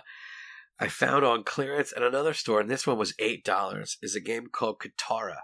I 0.78 0.88
found 0.88 1.24
on 1.24 1.44
clearance 1.44 1.92
at 1.94 2.02
another 2.02 2.34
store, 2.34 2.60
and 2.60 2.70
this 2.70 2.86
one 2.86 2.98
was 2.98 3.14
eight 3.18 3.44
dollars. 3.44 3.98
Is 4.02 4.14
a 4.14 4.20
game 4.20 4.46
called 4.46 4.80
Kitara. 4.80 5.40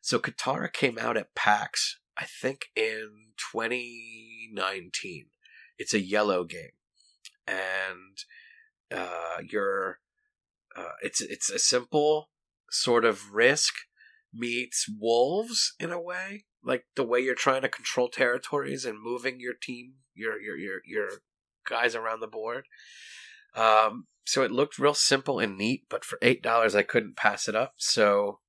So 0.00 0.18
Kitara 0.18 0.72
came 0.72 0.98
out 0.98 1.16
at 1.16 1.34
PAX, 1.34 1.98
I 2.16 2.24
think 2.24 2.66
in 2.76 3.32
2019. 3.52 5.26
It's 5.78 5.94
a 5.94 6.00
yellow 6.00 6.44
game, 6.44 6.70
and 7.48 8.98
uh, 8.98 9.38
you're 9.48 9.98
uh, 10.76 10.92
it's 11.02 11.20
it's 11.20 11.50
a 11.50 11.58
simple 11.58 12.30
sort 12.70 13.04
of 13.04 13.32
risk 13.32 13.74
meets 14.32 14.86
wolves 15.00 15.74
in 15.80 15.90
a 15.90 16.00
way, 16.00 16.44
like 16.62 16.84
the 16.96 17.04
way 17.04 17.20
you're 17.20 17.34
trying 17.34 17.62
to 17.62 17.68
control 17.68 18.08
territories 18.08 18.84
and 18.84 19.02
moving 19.02 19.40
your 19.40 19.54
team, 19.54 19.94
your 20.14 20.40
your 20.40 20.56
your 20.56 20.80
your 20.84 21.08
guys 21.68 21.94
around 21.94 22.20
the 22.20 22.26
board. 22.26 22.66
Um, 23.54 24.06
so 24.24 24.42
it 24.42 24.50
looked 24.50 24.78
real 24.78 24.94
simple 24.94 25.38
and 25.38 25.56
neat, 25.56 25.86
but 25.88 26.04
for 26.04 26.18
eight 26.20 26.42
dollars, 26.42 26.74
I 26.74 26.82
couldn't 26.82 27.16
pass 27.16 27.48
it 27.48 27.56
up. 27.56 27.74
So, 27.78 28.40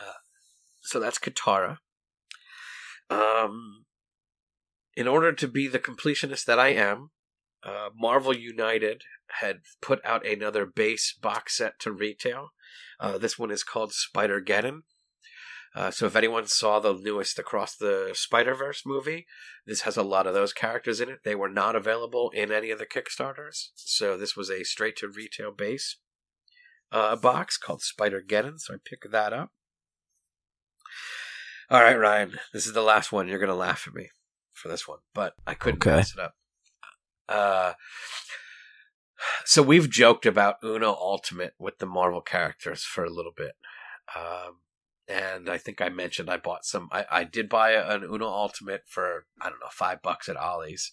uh, 0.00 0.20
so 0.82 1.00
that's 1.00 1.18
Kitara. 1.18 1.78
Um, 3.10 3.84
in 4.96 5.08
order 5.08 5.32
to 5.32 5.48
be 5.48 5.66
the 5.66 5.80
completionist 5.80 6.44
that 6.44 6.60
I 6.60 6.68
am, 6.68 7.10
uh, 7.62 7.90
Marvel 7.94 8.36
United 8.36 9.02
had 9.40 9.60
put 9.80 10.04
out 10.04 10.26
another 10.26 10.66
base 10.66 11.12
box 11.12 11.56
set 11.58 11.78
to 11.80 11.92
retail. 11.92 12.50
Uh, 12.98 13.18
this 13.18 13.38
one 13.38 13.50
is 13.50 13.62
called 13.62 13.92
Spider 13.92 14.40
Geddon. 14.40 14.82
Uh, 15.74 15.90
so 15.90 16.06
if 16.06 16.16
anyone 16.16 16.46
saw 16.46 16.80
the 16.80 16.92
newest 16.92 17.38
Across 17.38 17.76
the 17.76 18.10
Spider 18.14 18.54
Verse 18.54 18.82
movie, 18.84 19.26
this 19.66 19.82
has 19.82 19.96
a 19.96 20.02
lot 20.02 20.26
of 20.26 20.34
those 20.34 20.52
characters 20.52 21.00
in 21.00 21.08
it. 21.08 21.20
They 21.24 21.36
were 21.36 21.48
not 21.48 21.76
available 21.76 22.30
in 22.30 22.50
any 22.50 22.70
of 22.70 22.78
the 22.80 22.86
Kickstarters, 22.86 23.68
so 23.76 24.16
this 24.16 24.36
was 24.36 24.50
a 24.50 24.64
straight 24.64 24.96
to 24.96 25.08
retail 25.08 25.52
base 25.52 25.96
uh, 26.90 27.14
box 27.14 27.56
called 27.56 27.82
Spider 27.82 28.20
Geddon. 28.26 28.58
So 28.58 28.74
I 28.74 28.76
picked 28.84 29.10
that 29.12 29.32
up. 29.32 29.50
All 31.70 31.82
right, 31.82 31.98
Ryan, 31.98 32.40
this 32.52 32.66
is 32.66 32.72
the 32.72 32.82
last 32.82 33.12
one. 33.12 33.28
You're 33.28 33.38
gonna 33.38 33.54
laugh 33.54 33.86
at 33.86 33.94
me 33.94 34.08
for 34.52 34.66
this 34.66 34.88
one, 34.88 34.98
but 35.14 35.34
I 35.46 35.54
couldn't 35.54 35.86
okay. 35.86 35.98
pass 35.98 36.12
it 36.12 36.18
up. 36.18 36.34
Uh, 37.30 37.74
so 39.44 39.62
we've 39.62 39.88
joked 39.88 40.26
about 40.26 40.56
Uno 40.64 40.90
Ultimate 40.90 41.54
with 41.58 41.78
the 41.78 41.86
Marvel 41.86 42.20
characters 42.20 42.82
for 42.82 43.04
a 43.04 43.10
little 43.10 43.32
bit. 43.34 43.52
Um, 44.16 44.56
and 45.08 45.48
I 45.48 45.58
think 45.58 45.80
I 45.80 45.88
mentioned 45.88 46.30
I 46.30 46.36
bought 46.36 46.64
some. 46.64 46.88
I, 46.92 47.04
I 47.10 47.24
did 47.24 47.48
buy 47.48 47.72
an 47.72 48.02
Uno 48.02 48.26
Ultimate 48.26 48.82
for 48.86 49.26
I 49.40 49.48
don't 49.48 49.60
know 49.60 49.68
five 49.70 50.02
bucks 50.02 50.28
at 50.28 50.36
Ollie's, 50.36 50.92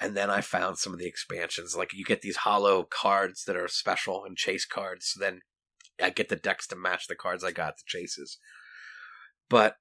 and 0.00 0.16
then 0.16 0.30
I 0.30 0.40
found 0.40 0.78
some 0.78 0.92
of 0.92 0.98
the 0.98 1.06
expansions. 1.06 1.76
Like 1.76 1.92
you 1.92 2.04
get 2.04 2.22
these 2.22 2.38
hollow 2.38 2.84
cards 2.84 3.44
that 3.44 3.56
are 3.56 3.68
special 3.68 4.24
and 4.24 4.36
chase 4.36 4.64
cards. 4.64 5.06
So 5.06 5.20
then 5.20 5.40
I 6.02 6.10
get 6.10 6.28
the 6.28 6.36
decks 6.36 6.66
to 6.68 6.76
match 6.76 7.06
the 7.06 7.14
cards 7.14 7.44
I 7.44 7.52
got 7.52 7.76
the 7.76 7.84
chases. 7.86 8.38
But 9.48 9.76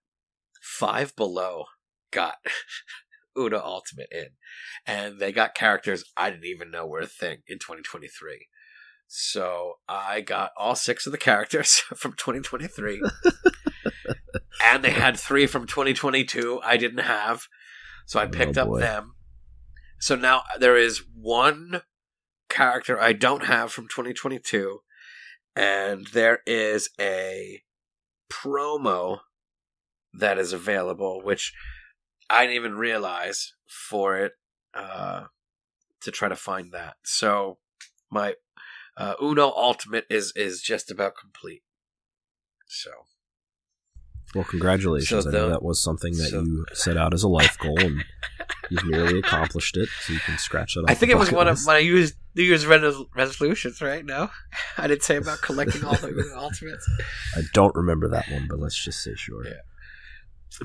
Five 0.61 1.15
Below 1.15 1.65
got 2.11 2.35
Uno 3.37 3.59
Ultimate 3.59 4.09
in, 4.11 4.29
and 4.85 5.19
they 5.19 5.31
got 5.31 5.55
characters 5.55 6.05
I 6.15 6.29
didn't 6.29 6.45
even 6.45 6.71
know 6.71 6.85
were 6.85 6.99
a 6.99 7.07
thing 7.07 7.39
in 7.47 7.59
2023. 7.59 8.47
So 9.07 9.75
I 9.87 10.21
got 10.21 10.51
all 10.57 10.75
six 10.75 11.05
of 11.05 11.11
the 11.11 11.17
characters 11.17 11.77
from 11.95 12.13
2023. 12.13 13.01
and 14.63 14.83
they 14.83 14.91
had 14.91 15.17
three 15.17 15.45
from 15.45 15.67
2022 15.67 16.59
I 16.63 16.77
didn't 16.77 17.03
have. 17.03 17.43
So 18.05 18.19
I 18.19 18.25
picked 18.25 18.57
oh, 18.57 18.73
up 18.73 18.79
them. 18.79 19.13
So 19.99 20.15
now 20.15 20.43
there 20.59 20.75
is 20.75 21.03
one 21.15 21.81
character 22.49 22.99
I 22.99 23.13
don't 23.13 23.45
have 23.45 23.71
from 23.71 23.85
2022. 23.85 24.79
And 25.55 26.07
there 26.07 26.39
is 26.47 26.89
a 26.99 27.61
promo 28.31 29.19
that 30.13 30.37
is 30.37 30.53
available, 30.53 31.21
which 31.23 31.53
I 32.29 32.43
didn't 32.43 32.55
even 32.55 32.75
realize 32.75 33.53
for 33.67 34.17
it 34.17 34.33
uh, 34.73 35.25
to 36.01 36.11
try 36.11 36.29
to 36.29 36.35
find 36.35 36.71
that. 36.71 36.95
So 37.03 37.57
my 38.09 38.35
uh, 38.97 39.15
Uno 39.21 39.51
Ultimate 39.55 40.05
is 40.09 40.33
is 40.35 40.61
just 40.61 40.91
about 40.91 41.13
complete. 41.19 41.63
So. 42.67 42.91
Well, 44.35 44.43
congratulations! 44.45 45.09
So 45.25 45.29
the, 45.29 45.37
I 45.37 45.41
know 45.41 45.49
that 45.49 45.61
was 45.61 45.83
something 45.83 46.13
that 46.17 46.29
so, 46.29 46.41
you 46.41 46.65
set 46.73 46.97
out 46.97 47.13
as 47.13 47.21
a 47.21 47.27
life 47.27 47.55
goal, 47.59 47.79
and 47.79 48.03
you've 48.71 48.85
nearly 48.85 49.19
accomplished 49.19 49.77
it. 49.77 49.89
So 50.01 50.13
you 50.13 50.19
can 50.19 50.39
scratch 50.39 50.73
that 50.73 50.81
off. 50.81 50.89
I 50.89 50.95
think 50.95 51.11
it 51.11 51.19
was 51.19 51.31
one 51.31 51.45
list. 51.45 51.61
of 51.61 51.67
my 51.67 51.81
New 51.81 52.43
Year's 52.43 52.65
resolutions. 52.65 53.79
Right 53.79 54.03
now, 54.03 54.31
I 54.77 54.87
didn't 54.87 55.03
say 55.03 55.17
about 55.17 55.41
collecting 55.41 55.83
all 55.83 55.93
the 55.93 56.33
ultimates. 56.35 56.89
I 57.35 57.41
don't 57.53 57.75
remember 57.75 58.07
that 58.09 58.27
one, 58.31 58.47
but 58.49 58.59
let's 58.59 58.81
just 58.81 59.03
say 59.03 59.13
sure. 59.13 59.45
Yeah. 59.45 59.61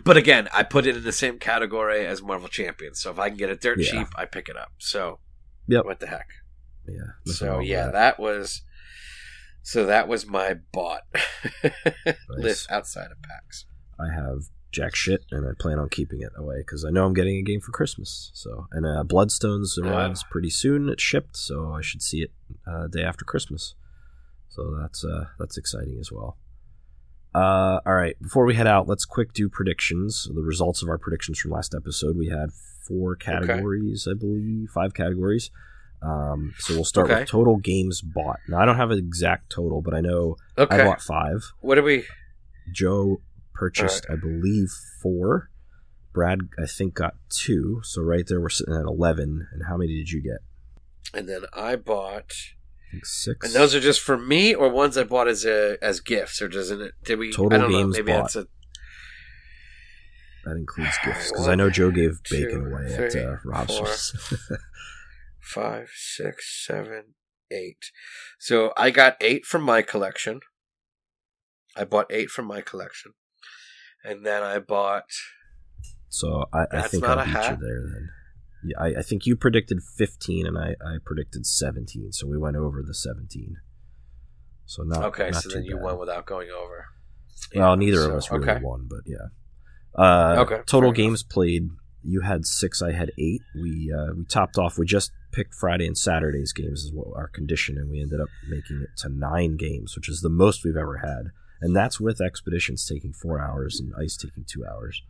But 0.05 0.17
again, 0.17 0.49
I 0.53 0.63
put 0.65 0.87
it 0.87 0.97
in 0.97 1.05
the 1.05 1.13
same 1.13 1.39
category 1.39 2.07
as 2.07 2.23
Marvel 2.23 2.49
Champions. 2.49 3.01
So 3.01 3.11
if 3.11 3.19
I 3.19 3.29
can 3.29 3.39
get 3.39 3.51
it 3.51 3.61
dirt 3.61 3.79
yeah. 3.81 3.91
cheap, 3.91 4.09
I 4.17 4.27
pick 4.27 4.49
it 4.49 4.57
up. 4.57 4.73
So, 4.79 5.19
yep. 5.67 5.85
what 5.85 6.01
the 6.01 6.07
heck? 6.09 6.29
Yeah. 6.87 7.33
So 7.33 7.59
yeah, 7.59 7.85
that. 7.87 7.93
that. 7.93 8.21
was 8.21 8.63
so 9.63 9.87
that 9.87 10.09
was 10.09 10.27
my 10.27 10.55
bought 10.73 11.03
nice. 11.63 12.17
list 12.29 12.71
outside 12.71 13.11
of 13.11 13.21
PAX. 13.23 13.67
I 14.01 14.13
have 14.13 14.45
jack 14.73 14.95
shit, 14.95 15.25
and 15.31 15.47
I 15.47 15.51
plan 15.59 15.79
on 15.79 15.89
keeping 15.89 16.23
it 16.23 16.33
away 16.37 16.59
because 16.59 16.85
I 16.85 16.91
know 16.91 17.05
I'm 17.05 17.15
getting 17.15 17.37
a 17.37 17.43
game 17.43 17.61
for 17.61 17.73
Christmas. 17.73 18.31
So 18.35 18.67
and 18.73 18.87
uh, 18.87 19.05
Bloodstones 19.05 19.79
arrives 19.79 20.23
uh, 20.23 20.27
pretty 20.31 20.51
soon. 20.51 20.89
It's 20.89 21.03
shipped, 21.03 21.37
so 21.37 21.73
I 21.73 21.83
should 21.83 22.03
see 22.03 22.23
it 22.23 22.33
uh, 22.67 22.87
day 22.87 23.03
after 23.03 23.25
Christmas. 23.25 23.75
So 24.49 24.75
that's 24.81 25.05
uh, 25.05 25.27
that's 25.39 25.59
exciting 25.59 25.99
as 26.01 26.11
well. 26.11 26.39
Uh, 27.39 27.81
all 27.87 27.95
right, 27.95 28.17
before 28.21 28.45
we 28.45 28.55
head 28.55 28.67
out, 28.67 28.89
let's 28.89 29.05
quick 29.05 29.33
do 29.33 29.49
predictions. 29.49 30.29
The 30.35 30.43
results 30.43 30.83
of 30.83 30.89
our 30.89 30.99
predictions 30.99 31.39
from 31.39 31.53
last 31.53 31.73
episode. 31.73 32.17
We 32.17 32.29
had 32.29 32.51
four 32.87 33.15
categories, 33.15 34.09
okay. 34.09 34.17
I 34.17 34.19
believe, 34.19 34.71
five 34.71 34.93
categories. 34.93 35.51
Um, 36.03 36.55
so 36.59 36.75
we'll 36.75 36.85
start 36.85 37.11
okay. 37.11 37.21
with 37.21 37.29
total 37.29 37.57
games 37.59 38.01
bought. 38.01 38.41
Now 38.49 38.59
I 38.59 38.65
don't 38.65 38.77
have 38.77 38.91
an 38.91 38.99
exact 38.99 39.51
total, 39.51 39.83
but 39.83 39.95
I 39.95 40.01
know 40.01 40.37
okay. 40.57 40.81
I 40.81 40.85
bought 40.85 41.01
five. 41.01 41.53
What 41.61 41.77
did 41.77 41.85
we? 41.85 42.05
Joe 42.75 43.21
purchased, 43.55 44.07
right. 44.09 44.19
I 44.19 44.21
believe, 44.21 44.69
four. 45.01 45.51
Brad, 46.13 46.41
I 46.61 46.67
think, 46.67 46.95
got 46.95 47.15
two. 47.31 47.81
So 47.85 48.03
right 48.03 48.27
there, 48.27 48.41
we're 48.41 48.49
sitting 48.49 48.75
at 48.75 48.85
eleven. 48.85 49.47
And 49.53 49.63
how 49.69 49.77
many 49.77 49.97
did 49.97 50.11
you 50.11 50.23
get? 50.23 50.39
And 51.15 51.29
then 51.29 51.43
I 51.53 51.77
bought 51.77 52.33
six. 53.03 53.47
And 53.47 53.55
those 53.55 53.75
are 53.75 53.81
just 53.81 54.01
for 54.01 54.17
me, 54.17 54.55
or 54.55 54.69
ones 54.69 54.97
I 54.97 55.05
bought 55.05 55.29
as 55.29 55.45
a 55.45 55.77
as 55.83 56.01
gifts, 56.01 56.41
or 56.43 56.49
doesn't 56.49 56.81
it? 56.81 56.95
Did 57.05 57.19
we? 57.19 57.33
Total 57.33 57.69
games 57.69 57.73
know, 57.73 57.87
maybe 58.05 58.13
bought. 58.13 58.33
That's 58.33 58.37
a, 58.37 58.47
that 60.45 60.57
includes 60.57 60.97
gifts 61.05 61.31
because 61.31 61.49
I 61.49 61.55
know 61.55 61.71
Joe 61.71 61.91
gave 61.91 62.21
bacon 62.31 62.73
away 62.73 62.95
three, 62.95 63.21
at 63.21 63.29
uh, 63.29 63.37
Rob's. 63.45 64.39
five, 65.41 65.89
six, 65.95 66.67
seven, 66.67 67.15
eight. 67.51 67.91
So 68.39 68.73
I 68.77 68.91
got 68.91 69.17
eight 69.21 69.47
from 69.47 69.63
my 69.63 69.83
collection. 69.83 70.41
I 71.77 71.85
bought 71.85 72.07
eight 72.11 72.31
from 72.31 72.47
my 72.47 72.61
collection, 72.61 73.13
and 74.05 74.27
then 74.27 74.43
I 74.43 74.59
bought. 74.59 75.11
So 76.09 76.45
I, 76.53 76.65
I 76.73 76.83
think 76.89 77.05
I 77.05 77.25
beat 77.25 77.31
hat. 77.31 77.59
you 77.61 77.67
there. 77.67 77.83
Then 77.93 78.09
yeah, 78.65 78.77
I, 78.79 78.87
I 78.99 79.03
think 79.03 79.27
you 79.27 79.37
predicted 79.37 79.81
fifteen, 79.83 80.47
and 80.47 80.59
I, 80.59 80.75
I 80.85 80.97
predicted 81.05 81.47
seventeen. 81.47 82.13
So 82.13 82.27
we 82.27 82.39
went 82.39 82.57
over 82.57 82.83
the 82.83 82.95
seventeen. 82.95 83.57
So 84.67 84.83
not 84.83 85.05
okay. 85.05 85.31
Not 85.31 85.43
so 85.43 85.49
then 85.51 85.65
you 85.65 85.79
won 85.79 85.99
without 85.99 86.27
going 86.27 86.49
over. 86.51 86.87
Well, 87.55 87.71
yeah, 87.71 87.75
neither 87.77 87.99
so, 87.99 88.11
of 88.11 88.17
us 88.17 88.31
really 88.31 88.51
okay. 88.51 88.61
won, 88.63 88.89
but 88.89 89.01
yeah. 89.07 89.29
Uh, 89.97 90.43
okay. 90.43 90.61
Total 90.67 90.93
games 90.93 91.23
played 91.23 91.71
you 92.03 92.21
had 92.21 92.47
six, 92.47 92.81
I 92.81 92.93
had 92.93 93.11
eight. 93.19 93.43
We 93.55 93.93
uh, 93.93 94.15
we 94.17 94.25
topped 94.25 94.59
off. 94.59 94.79
We 94.79 94.87
just 94.87 95.11
picked 95.33 95.55
Friday 95.55 95.87
and 95.87 95.97
Saturday's 95.97 96.53
games 96.53 96.85
as 96.85 96.93
well, 96.95 97.13
our 97.17 97.29
condition, 97.29 97.77
and 97.77 97.91
we 97.91 98.01
ended 98.01 98.21
up 98.21 98.29
making 98.49 98.81
it 98.83 98.91
to 98.99 99.09
nine 99.09 99.57
games, 99.57 99.95
which 99.97 100.09
is 100.09 100.21
the 100.21 100.31
most 100.31 100.65
we've 100.65 100.77
ever 100.77 100.99
had. 100.99 101.33
and 101.61 101.75
that's 101.75 102.01
with 102.01 102.21
expeditions 102.21 102.87
taking 102.87 103.13
four 103.13 103.41
hours 103.41 103.81
and 103.81 103.93
ice 104.01 104.17
taking 104.17 104.45
two 104.45 104.65
hours. 104.65 105.03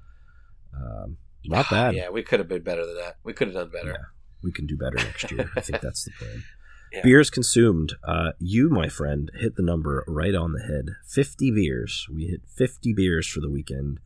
Um, 0.74 1.18
not 1.48 1.70
bad. 1.70 1.94
Yeah, 1.94 2.10
we 2.10 2.22
could 2.22 2.38
have 2.40 2.48
been 2.48 2.62
better 2.62 2.84
than 2.86 2.96
that. 2.96 3.16
We 3.24 3.32
could 3.32 3.48
have 3.48 3.54
done 3.56 3.70
better. 3.70 3.90
Yeah, 3.90 4.04
we 4.42 4.52
can 4.52 4.66
do 4.66 4.76
better 4.76 4.96
next 4.96 5.30
year. 5.30 5.50
I 5.56 5.60
think 5.60 5.80
that's 5.80 6.04
the 6.04 6.12
plan. 6.18 6.44
Yeah. 6.90 7.02
Beers 7.02 7.28
consumed. 7.28 7.96
Uh, 8.02 8.30
you, 8.38 8.70
my 8.70 8.88
friend, 8.88 9.30
hit 9.38 9.56
the 9.56 9.62
number 9.62 10.02
right 10.08 10.34
on 10.34 10.52
the 10.54 10.62
head. 10.62 10.94
50 11.06 11.50
beers. 11.50 12.06
We 12.10 12.28
hit 12.28 12.40
50 12.56 12.94
beers 12.94 13.28
for 13.28 13.40
the 13.40 13.50
weekend. 13.50 13.98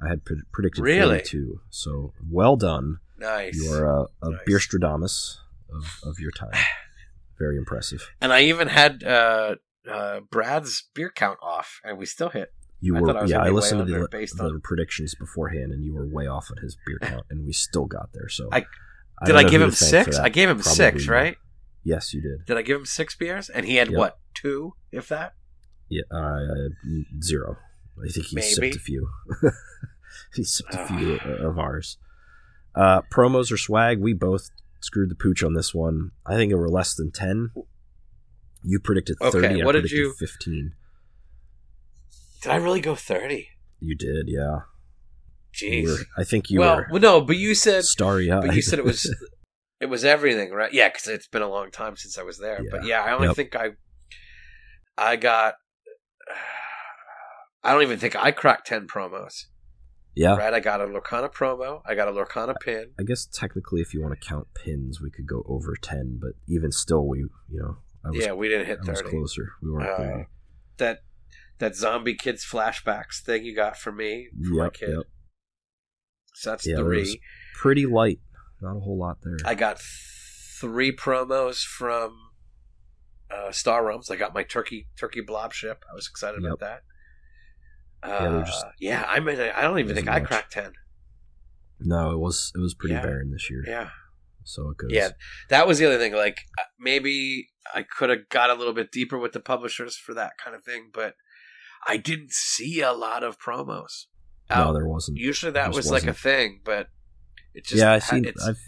I 0.00 0.08
had 0.10 0.24
pre- 0.24 0.42
predicted 0.52 0.84
Really? 0.84 1.16
42. 1.18 1.62
So 1.70 2.12
well 2.30 2.54
done. 2.54 2.98
Nice. 3.18 3.56
You 3.56 3.72
are 3.72 3.84
a, 3.86 4.02
a 4.22 4.30
Nice. 4.30 4.40
Beerstradamus 4.48 5.38
of, 5.74 5.98
of 6.04 6.20
your 6.20 6.30
time. 6.30 6.52
Very 7.40 7.56
impressive. 7.56 8.08
And 8.20 8.32
I 8.32 8.42
even 8.42 8.68
had 8.68 9.02
uh, 9.02 9.56
uh, 9.90 10.20
Brad's 10.30 10.84
beer 10.94 11.10
count 11.12 11.40
off, 11.42 11.80
and 11.82 11.98
we 11.98 12.06
still 12.06 12.28
hit. 12.30 12.52
You 12.80 12.96
I 12.96 13.00
were, 13.00 13.16
I 13.18 13.24
yeah. 13.24 13.42
I 13.42 13.48
listened 13.50 13.84
to 13.86 13.92
the, 13.92 14.06
the 14.08 14.44
on- 14.44 14.60
predictions 14.62 15.14
beforehand, 15.14 15.72
and 15.72 15.84
you 15.84 15.94
were 15.94 16.06
way 16.06 16.26
off 16.28 16.48
on 16.56 16.62
his 16.62 16.76
beer 16.86 16.98
count, 17.02 17.24
and 17.30 17.44
we 17.44 17.52
still 17.52 17.86
got 17.86 18.10
there. 18.12 18.28
So 18.28 18.48
I- 18.52 18.64
Did 19.26 19.34
I, 19.34 19.42
give 19.42 19.60
him 19.60 19.70
to 19.70 19.76
thank 19.76 20.06
for 20.06 20.12
six? 20.12 20.18
I 20.18 20.28
gave 20.28 20.48
him 20.48 20.58
Probably 20.58 20.74
six, 20.74 21.08
right? 21.08 21.36
Yes, 21.82 22.14
you 22.14 22.20
did. 22.20 22.44
Did 22.46 22.56
I 22.56 22.62
give 22.62 22.78
him 22.78 22.86
six 22.86 23.16
beers? 23.16 23.48
And 23.48 23.66
he 23.66 23.76
had 23.76 23.88
Yep. 23.90 23.98
what? 23.98 24.18
Two, 24.34 24.74
if 24.92 25.08
that? 25.08 25.34
Yeah, 25.88 26.02
uh, 26.12 26.38
zero. 27.22 27.56
I 28.00 28.08
think 28.12 28.26
he 28.26 28.36
Maybe. 28.36 28.46
sipped 28.46 28.76
a 28.76 28.78
few. 28.78 29.08
he 30.34 30.44
sipped 30.44 30.74
a 30.74 30.86
few 30.86 31.14
of 31.16 31.58
ours. 31.58 31.96
Uh, 32.76 33.00
promos 33.12 33.50
or 33.50 33.56
swag? 33.56 33.98
We 33.98 34.12
both 34.12 34.50
screwed 34.80 35.10
the 35.10 35.14
pooch 35.16 35.42
on 35.42 35.54
this 35.54 35.74
one. 35.74 36.12
I 36.24 36.34
think 36.36 36.52
it 36.52 36.56
were 36.56 36.68
less 36.68 36.94
than 36.94 37.10
ten. 37.10 37.50
You 38.62 38.78
predicted 38.78 39.16
Okay, 39.20 39.30
thirty. 39.40 39.64
what 39.64 39.74
I 39.74 39.80
did 39.80 39.90
you- 39.90 40.14
Fifteen. 40.18 40.74
Did 42.42 42.52
I 42.52 42.56
really 42.56 42.80
go 42.80 42.94
30? 42.94 43.48
You 43.80 43.94
did, 43.96 44.26
yeah. 44.28 44.60
Jeez. 45.54 45.84
were- 45.86 46.04
I 46.16 46.24
think 46.24 46.50
you 46.50 46.60
well, 46.60 46.76
were 46.76 46.86
well, 46.92 47.00
no, 47.02 47.20
but 47.20 47.36
you 47.36 47.54
said 47.54 47.84
starry 47.84 48.30
eyed. 48.30 48.46
but 48.46 48.54
you 48.54 48.62
said 48.62 48.78
it 48.78 48.84
was 48.84 49.12
it 49.80 49.86
was 49.86 50.04
everything, 50.04 50.50
right? 50.52 50.72
Yeah, 50.72 50.88
because 50.88 51.06
it's 51.08 51.26
been 51.26 51.42
a 51.42 51.48
long 51.48 51.70
time 51.70 51.96
since 51.96 52.18
I 52.18 52.22
was 52.22 52.38
there. 52.38 52.60
But 52.70 52.84
yeah, 52.84 53.00
I 53.02 53.12
only 53.12 53.28
Yep. 53.28 53.36
think 53.36 53.56
I 53.56 53.70
I 54.96 55.16
got. 55.16 55.54
I 57.64 57.72
don't 57.72 57.82
even 57.82 57.98
think 57.98 58.14
I 58.16 58.30
cracked 58.30 58.66
ten 58.68 58.86
promos. 58.86 59.46
yeah. 60.14 60.36
Right, 60.36 60.54
I 60.54 60.60
got 60.60 60.80
a 60.80 60.84
Lorcana 60.86 61.32
promo. 61.32 61.80
I 61.86 61.94
got 61.94 62.08
a 62.08 62.12
Lorcana 62.12 62.54
pin. 62.60 62.90
I 62.98 63.02
guess 63.02 63.26
technically, 63.26 63.80
if 63.80 63.92
you 63.94 64.00
want 64.02 64.18
to 64.20 64.26
count 64.28 64.48
pins, 64.54 65.00
we 65.00 65.10
could 65.10 65.26
go 65.26 65.42
over 65.48 65.74
ten. 65.80 66.18
But 66.20 66.32
even 66.46 66.70
still, 66.72 67.06
we 67.06 67.18
you 67.20 67.60
know 67.60 67.78
I 68.04 68.10
was 68.10 68.24
yeah, 68.24 68.32
we 68.32 68.48
didn't 68.48 68.66
hit 68.66 68.78
I 68.82 68.86
thirty. 68.86 69.08
closer. 69.10 69.52
We 69.62 69.70
weren't 69.70 69.88
Uh, 69.88 69.96
thirty. 69.96 70.24
That 70.78 70.98
that 71.58 71.74
zombie 71.74 72.14
kids 72.14 72.44
flashbacks 72.44 73.20
thing 73.22 73.44
you 73.44 73.54
got 73.54 73.76
for 73.76 73.92
me, 73.92 74.28
for 74.44 74.54
my 74.54 74.64
Yep, 74.64 74.72
kid. 74.74 74.88
yep. 74.90 75.04
So 76.34 76.50
that's 76.50 76.66
Yeah, 76.66 76.76
three. 76.76 77.20
pretty 77.56 77.86
light. 77.86 78.20
Not 78.60 78.76
a 78.76 78.80
whole 78.80 78.98
lot 78.98 79.18
there. 79.22 79.36
I 79.44 79.54
got 79.54 79.80
three 80.60 80.92
promos 80.94 81.62
from 81.62 82.16
uh, 83.30 83.52
Star 83.52 83.84
Realms. 83.86 84.10
I 84.10 84.16
got 84.16 84.34
my 84.34 84.42
turkey 84.42 84.88
turkey 84.98 85.20
blob 85.20 85.52
ship. 85.52 85.84
I 85.90 85.94
was 85.94 86.08
excited 86.08 86.42
about 86.44 86.60
that. 86.60 86.82
Uh, 88.02 88.30
they're 88.32 88.44
just- 88.44 88.64
yeah, 88.80 89.04
I 89.08 89.20
mean, 89.20 89.38
I 89.40 89.60
don't 89.62 89.78
even 89.80 89.94
think 89.94 90.08
I 90.08 90.20
cracked 90.20 90.52
ten. 90.52 90.72
No, 91.80 92.12
it 92.12 92.18
was 92.18 92.52
it 92.54 92.58
was 92.60 92.74
pretty 92.74 92.94
Yeah. 92.94 93.02
barren 93.02 93.30
this 93.30 93.50
year. 93.50 93.62
Yeah, 93.66 93.90
So 94.44 94.70
it 94.70 94.78
goes. 94.78 94.90
yeah, 94.92 95.10
that 95.48 95.66
was 95.66 95.78
the 95.78 95.86
other 95.86 95.98
thing. 95.98 96.12
Like 96.14 96.40
uh, 96.58 96.62
maybe 96.78 97.48
I 97.74 97.82
could 97.82 98.10
have 98.10 98.28
got 98.30 98.50
a 98.50 98.54
little 98.54 98.72
bit 98.72 98.90
deeper 98.90 99.18
with 99.18 99.32
the 99.32 99.40
publishers 99.40 99.96
for 99.96 100.14
that 100.14 100.32
kind 100.42 100.56
of 100.56 100.64
thing, 100.64 100.90
but 100.92 101.14
I 101.86 101.96
didn't 101.96 102.32
see 102.32 102.80
a 102.80 102.92
lot 102.92 103.22
of 103.22 103.38
promos. 103.38 104.06
No, 104.50 104.56
out. 104.56 104.72
there 104.72 104.86
wasn't. 104.86 105.18
Usually 105.18 105.52
that 105.52 105.72
was 105.74 105.90
like 105.90 106.06
a 106.06 106.14
thing, 106.14 106.60
but 106.64 106.88
it 107.54 107.64
just 107.66 107.76
yeah, 107.80 107.92
I 107.92 107.98
seen. 107.98 108.26
I've. 108.46 108.58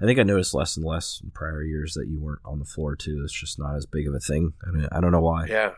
I 0.00 0.06
think 0.06 0.18
I 0.18 0.24
noticed 0.24 0.54
less 0.54 0.76
and 0.76 0.84
less 0.84 1.20
in 1.22 1.30
prior 1.30 1.62
years 1.62 1.94
that 1.94 2.06
you 2.08 2.20
weren't 2.20 2.40
on 2.44 2.58
the 2.58 2.64
floor 2.64 2.96
too. 2.96 3.22
It's 3.24 3.32
just 3.32 3.58
not 3.58 3.76
as 3.76 3.86
big 3.86 4.08
of 4.08 4.14
a 4.14 4.18
thing. 4.18 4.52
I, 4.66 4.70
mean, 4.72 4.88
I 4.90 5.00
don't 5.00 5.12
know 5.12 5.20
why. 5.20 5.46
Yeah. 5.46 5.72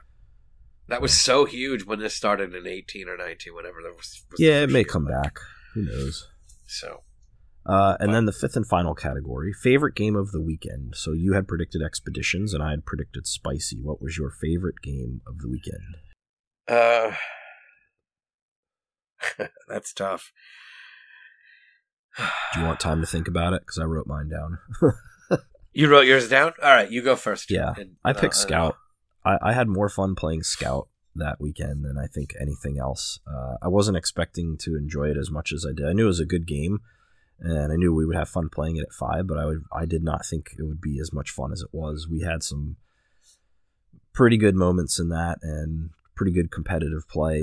That 0.89 1.03
was 1.03 1.19
so 1.21 1.45
huge 1.45 1.85
when 1.85 1.99
this 1.99 2.15
started 2.15 2.55
in 2.55 2.67
18 2.67 3.09
or 3.09 3.17
19, 3.17 3.55
whenever 3.55 3.83
there 3.83 3.93
was. 3.93 4.25
was 4.31 4.41
Yeah, 4.41 4.63
it 4.63 4.71
may 4.71 4.81
year. 4.81 4.85
come 4.87 5.05
back. 5.05 5.39
Who 5.75 5.83
knows? 5.83 6.29
So, 6.67 7.03
Uh, 7.67 7.97
and 8.01 8.09
But- 8.09 8.13
then 8.15 8.25
the 8.27 8.33
fifth 8.33 8.57
and 8.57 8.67
final 8.67 8.95
category, 8.95 9.53
favorite 9.53 9.95
game 9.95 10.17
of 10.17 10.31
the 10.33 10.41
weekend. 10.41 10.95
So 10.97 11.13
you 11.13 11.35
had 11.35 11.47
predicted 11.49 11.83
Expeditions, 11.83 12.55
and 12.55 12.63
I 12.63 12.71
had 12.71 12.87
predicted 12.87 13.27
Spicy. 13.27 13.81
What 13.83 14.01
was 14.01 14.17
your 14.17 14.31
favorite 14.31 14.81
game 14.83 15.21
of 15.27 15.39
the 15.39 15.49
weekend? 15.49 15.97
Uh, 16.69 17.13
that's 19.69 19.93
tough. 19.93 20.33
Do 22.55 22.61
you 22.61 22.67
want 22.67 22.81
time 22.81 23.01
to 23.01 23.07
think 23.07 23.29
about 23.29 23.53
it? 23.53 23.63
Because 23.63 23.79
I 23.79 23.85
wrote 23.85 24.07
mine 24.07 24.29
down. 24.29 24.59
You 25.73 25.91
wrote 25.91 26.07
yours 26.07 26.27
down? 26.27 26.55
All 26.63 26.71
right, 26.71 26.91
you 26.91 27.03
go 27.03 27.17
first. 27.17 27.51
Yeah, 27.51 27.75
And- 27.77 27.97
I 28.03 28.15
picked 28.15 28.33
uh, 28.33 28.39
Scout. 28.39 28.77
I, 29.27 29.37
I 29.43 29.53
had 29.53 29.69
more 29.69 29.91
fun 29.91 30.15
playing 30.15 30.43
Scout 30.43 30.89
that 31.15 31.39
weekend 31.39 31.85
than 31.85 31.99
I 31.99 32.07
think 32.07 32.33
anything 32.41 32.79
else. 32.79 33.21
Uh, 33.31 33.57
I 33.61 33.69
wasn't 33.69 33.99
expecting 33.99 34.57
to 34.63 34.75
enjoy 34.75 35.11
it 35.11 35.19
as 35.19 35.31
much 35.31 35.53
as 35.53 35.67
I 35.69 35.75
did. 35.75 35.87
I 35.87 35.93
knew 35.93 36.05
it 36.05 36.07
was 36.07 36.19
a 36.21 36.25
good 36.25 36.47
game, 36.47 36.79
and 37.41 37.71
I 37.71 37.77
knew 37.77 37.93
we 37.95 38.07
would 38.07 38.17
have 38.17 38.31
fun 38.31 38.49
playing 38.49 38.77
it 38.77 38.85
at 38.85 38.93
five. 38.99 39.27
But 39.27 39.37
I 39.37 39.45
would, 39.45 39.65
I 39.71 39.85
did 39.85 40.03
not 40.03 40.25
think 40.25 40.53
it 40.59 40.63
would 40.63 40.81
be 40.81 40.99
as 40.99 41.13
much 41.13 41.29
fun 41.31 41.53
as 41.53 41.61
it 41.61 41.69
was. 41.73 42.09
We 42.11 42.23
had 42.23 42.43
some 42.43 42.77
pretty 44.15 44.39
good 44.39 44.55
moments 44.55 44.99
in 44.99 45.11
that, 45.11 45.41
and 45.43 45.91
pretty 46.17 46.33
good 46.33 46.51
competitive 46.51 47.07
play. 47.09 47.43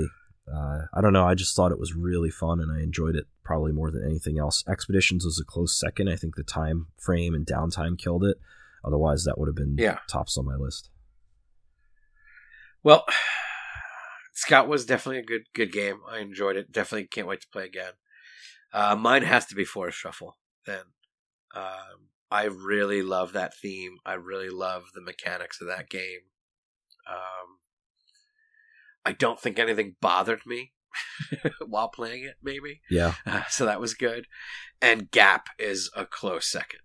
Uh, 0.52 0.82
I 0.92 1.00
don't 1.00 1.14
know. 1.14 1.26
I 1.26 1.34
just 1.34 1.56
thought 1.56 1.72
it 1.72 1.78
was 1.78 1.94
really 1.94 2.30
fun, 2.30 2.60
and 2.60 2.70
I 2.70 2.82
enjoyed 2.82 3.16
it 3.16 3.24
probably 3.44 3.72
more 3.72 3.90
than 3.90 4.04
anything 4.04 4.38
else. 4.38 4.62
Expeditions 4.68 5.24
was 5.24 5.40
a 5.40 5.44
close 5.44 5.78
second. 5.78 6.08
I 6.10 6.16
think 6.16 6.34
the 6.36 6.42
time 6.42 6.88
frame 7.00 7.34
and 7.34 7.46
downtime 7.46 7.98
killed 7.98 8.24
it. 8.24 8.36
Otherwise, 8.84 9.24
that 9.24 9.38
would 9.38 9.48
have 9.48 9.54
been 9.56 9.76
Yeah. 9.78 10.00
tops 10.10 10.36
on 10.36 10.44
my 10.44 10.56
list. 10.56 10.90
Well, 12.82 13.06
Scout 14.34 14.68
was 14.68 14.84
definitely 14.84 15.20
a 15.20 15.24
good 15.24 15.44
good 15.54 15.72
game. 15.72 16.00
I 16.08 16.18
enjoyed 16.18 16.56
it. 16.56 16.72
Definitely 16.72 17.06
can't 17.06 17.26
wait 17.28 17.40
to 17.42 17.48
play 17.48 17.64
again. 17.64 17.92
Uh, 18.72 18.96
mine 18.96 19.22
has 19.22 19.46
to 19.46 19.54
be 19.54 19.64
Forest 19.64 19.98
Shuffle. 19.98 20.36
Then, 20.66 20.82
um, 21.54 22.08
I 22.30 22.44
really 22.44 23.02
love 23.02 23.32
that 23.32 23.54
theme. 23.56 23.98
I 24.04 24.14
really 24.14 24.50
love 24.50 24.84
the 24.94 25.00
mechanics 25.00 25.60
of 25.60 25.68
that 25.68 25.88
game. 25.88 26.20
Um, 27.08 27.58
I 29.04 29.12
don't 29.12 29.38
think 29.40 29.58
anything 29.58 29.96
bothered 30.00 30.40
me 30.46 30.72
while 31.66 31.88
playing 31.88 32.24
it. 32.24 32.34
Maybe 32.42 32.80
Yeah, 32.90 33.14
uh, 33.26 33.42
so 33.48 33.66
that 33.66 33.80
was 33.80 33.94
good. 33.94 34.26
And 34.80 35.10
Gap 35.10 35.46
is 35.58 35.90
a 35.96 36.06
close 36.06 36.46
second. 36.46 36.80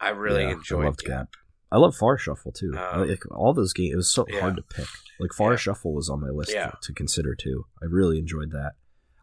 I 0.00 0.10
really 0.10 0.42
yeah, 0.42 0.52
enjoyed 0.52 0.82
I 0.82 0.86
loved 0.86 1.00
Gap. 1.04 1.08
Gap. 1.08 1.28
I 1.70 1.78
love 1.78 1.96
Far 1.96 2.18
Shuffle 2.18 2.52
too. 2.52 2.74
Um, 2.76 3.08
like 3.08 3.22
all 3.30 3.54
those 3.54 3.72
games, 3.72 3.94
it 3.94 3.96
was 3.96 4.12
so 4.12 4.26
yeah. 4.28 4.40
hard 4.40 4.56
to 4.56 4.62
pick. 4.62 4.88
Like 5.18 5.32
Forest 5.32 5.62
Shuffle 5.62 5.94
was 5.94 6.10
on 6.10 6.20
my 6.20 6.28
list 6.28 6.52
Yeah. 6.52 6.66
to, 6.66 6.76
to 6.82 6.92
consider 6.92 7.34
too. 7.34 7.64
I 7.82 7.86
really 7.86 8.18
enjoyed 8.18 8.50
that. 8.50 8.72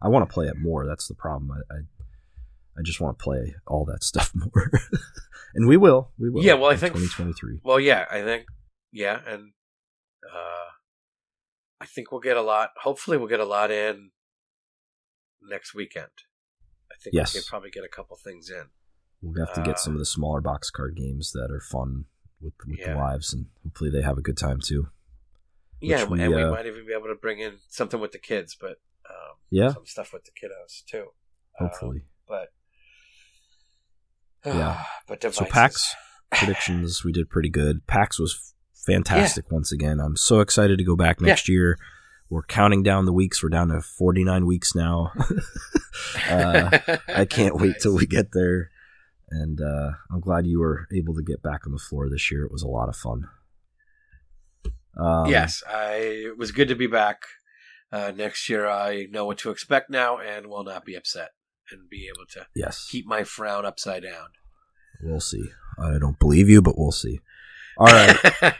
I 0.02 0.08
want 0.08 0.28
to 0.28 0.32
play 0.32 0.46
it 0.46 0.56
more. 0.58 0.86
That's 0.86 1.06
the 1.06 1.14
problem. 1.14 1.50
I, 1.52 1.74
I, 1.74 1.78
I 2.78 2.82
just 2.82 3.00
want 3.00 3.18
to 3.18 3.22
play 3.22 3.54
all 3.68 3.84
that 3.84 4.02
stuff 4.02 4.32
more, 4.34 4.70
and 5.54 5.68
we 5.68 5.76
will. 5.76 6.10
We 6.18 6.30
will. 6.30 6.42
Yeah, 6.42 6.54
well, 6.54 6.70
I 6.70 6.74
in 6.74 6.78
think- 6.78 6.94
2023. 6.94 7.60
Well, 7.62 7.78
yeah, 7.78 8.06
I 8.10 8.22
think, 8.22 8.46
yeah, 8.90 9.20
and 9.26 9.52
uh, 10.26 10.59
I 11.80 11.86
think 11.86 12.10
we'll 12.12 12.20
get 12.20 12.36
a 12.36 12.42
lot. 12.42 12.70
Hopefully, 12.82 13.16
we'll 13.16 13.28
get 13.28 13.40
a 13.40 13.44
lot 13.44 13.70
in 13.70 14.10
next 15.42 15.74
weekend. 15.74 16.10
I 16.90 16.96
think 17.02 17.14
Yes. 17.14 17.34
we 17.34 17.40
can 17.40 17.46
probably 17.48 17.70
get 17.70 17.84
a 17.84 17.88
couple 17.88 18.16
things 18.16 18.50
in. 18.50 18.70
We'll 19.22 19.44
have 19.46 19.54
to 19.54 19.62
Uh, 19.62 19.64
get 19.64 19.78
some 19.78 19.94
of 19.94 19.98
the 19.98 20.04
smaller 20.06 20.40
box 20.40 20.70
card 20.70 20.96
games 20.96 21.32
that 21.32 21.50
are 21.50 21.60
fun 21.60 22.06
with 22.40 22.54
with 22.66 22.78
Yeah. 22.78 22.92
the 22.94 22.98
lives, 22.98 23.32
and 23.32 23.46
hopefully 23.62 23.90
they 23.90 24.02
have 24.02 24.18
a 24.18 24.22
good 24.22 24.36
time 24.36 24.60
too. 24.60 24.90
Yeah, 25.80 26.04
we, 26.04 26.20
and 26.20 26.34
we 26.34 26.42
uh, 26.42 26.50
might 26.50 26.66
even 26.66 26.86
be 26.86 26.92
able 26.92 27.08
to 27.08 27.14
bring 27.14 27.38
in 27.38 27.58
something 27.68 28.00
with 28.00 28.12
the 28.12 28.18
kids, 28.18 28.54
but 28.60 28.80
um, 29.08 29.36
Yeah. 29.48 29.72
some 29.72 29.86
stuff 29.86 30.12
with 30.12 30.24
the 30.24 30.30
kiddos 30.32 30.84
too. 30.84 31.12
Um, 31.58 31.68
Hopefully. 31.68 32.04
but 32.28 32.52
Yeah. 34.44 34.84
but 35.06 35.22
So 35.22 35.30
devices. 35.30 35.52
PAX 35.52 35.94
predictions, 36.32 37.04
we 37.04 37.12
did 37.12 37.30
pretty 37.30 37.48
good. 37.50 37.86
PAX 37.86 38.18
was 38.18 38.54
fantastic 38.86 39.50
once 39.50 39.72
again. 39.72 40.00
I'm 40.00 40.16
so 40.16 40.40
excited 40.40 40.78
to 40.78 40.84
go 40.84 40.96
back 40.96 41.20
next 41.20 41.48
year. 41.48 41.78
We're 42.28 42.42
counting 42.42 42.82
down 42.82 43.06
the 43.06 43.12
weeks. 43.12 43.42
We're 43.42 43.48
down 43.48 43.68
to 43.68 43.80
49 43.80 44.46
weeks 44.46 44.74
now. 44.74 45.12
uh, 46.30 46.78
I 47.08 47.24
can't 47.24 47.56
wait 47.56 47.76
till 47.80 47.96
we 47.96 48.06
get 48.06 48.32
there. 48.32 48.70
And 49.30 49.60
uh, 49.60 49.90
I'm 50.12 50.20
glad 50.20 50.46
you 50.46 50.60
were 50.60 50.86
able 50.92 51.14
to 51.14 51.22
get 51.22 51.42
back 51.42 51.66
on 51.66 51.72
the 51.72 51.78
floor 51.78 52.08
this 52.08 52.30
year. 52.30 52.44
It 52.44 52.52
was 52.52 52.62
a 52.62 52.68
lot 52.68 52.88
of 52.88 52.96
fun. 52.96 53.28
Um, 54.96 55.26
yes, 55.26 55.62
I. 55.68 55.94
It 56.26 56.38
was 56.38 56.52
good 56.52 56.68
to 56.68 56.74
be 56.74 56.86
back. 56.86 57.22
Uh, 57.92 58.12
next 58.14 58.48
year, 58.48 58.68
I 58.68 59.06
know 59.10 59.24
what 59.26 59.38
to 59.38 59.50
expect 59.50 59.90
now, 59.90 60.18
and 60.18 60.46
will 60.46 60.62
not 60.64 60.84
be 60.84 60.94
upset, 60.94 61.30
and 61.72 61.88
be 61.88 62.06
able 62.08 62.26
to 62.32 62.46
Yes. 62.54 62.88
keep 62.90 63.06
my 63.06 63.24
frown 63.24 63.64
upside 63.64 64.02
down. 64.04 64.28
We'll 65.02 65.20
see. 65.20 65.50
I 65.78 65.98
don't 65.98 66.18
believe 66.18 66.48
you, 66.48 66.60
but 66.62 66.78
we'll 66.78 66.92
see. 66.92 67.20
All 67.80 67.86
right. 67.86 68.14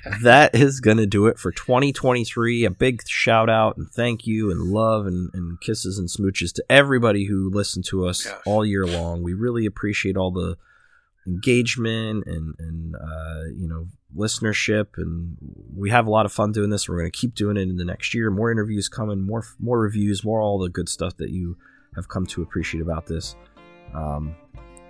that 0.22 0.54
is 0.54 0.80
going 0.80 0.96
to 0.96 1.06
do 1.06 1.26
it 1.26 1.38
for 1.38 1.52
2023. 1.52 2.64
A 2.64 2.70
big 2.70 3.06
shout 3.06 3.50
out 3.50 3.76
and 3.76 3.86
thank 3.90 4.26
you 4.26 4.50
and 4.50 4.62
love 4.62 5.04
and, 5.06 5.28
and 5.34 5.60
kisses 5.60 5.98
and 5.98 6.08
smooches 6.08 6.54
to 6.54 6.64
everybody 6.70 7.26
who 7.26 7.50
listened 7.50 7.84
to 7.90 8.06
us 8.06 8.24
Yes. 8.24 8.34
all 8.46 8.64
year 8.64 8.86
long. 8.86 9.22
We 9.22 9.34
really 9.34 9.66
appreciate 9.66 10.16
all 10.16 10.30
the 10.30 10.56
engagement 11.26 12.24
and, 12.26 12.54
and 12.58 12.96
uh, 12.96 13.44
you 13.54 13.68
know, 13.68 13.88
listenership. 14.16 14.86
And 14.96 15.36
we 15.76 15.90
have 15.90 16.06
a 16.06 16.10
lot 16.10 16.24
of 16.24 16.32
fun 16.32 16.52
doing 16.52 16.70
this. 16.70 16.88
We're 16.88 16.98
going 17.00 17.12
to 17.12 17.16
keep 17.18 17.34
doing 17.34 17.58
it 17.58 17.68
in 17.68 17.76
the 17.76 17.84
next 17.84 18.14
year. 18.14 18.30
More 18.30 18.50
interviews 18.50 18.88
coming, 18.88 19.20
more, 19.26 19.44
more 19.58 19.78
reviews, 19.80 20.24
more 20.24 20.40
all 20.40 20.58
the 20.58 20.70
good 20.70 20.88
stuff 20.88 21.18
that 21.18 21.28
you 21.28 21.58
have 21.94 22.08
come 22.08 22.24
to 22.24 22.40
appreciate 22.40 22.80
about 22.80 23.06
this. 23.06 23.36
Um, 23.94 24.34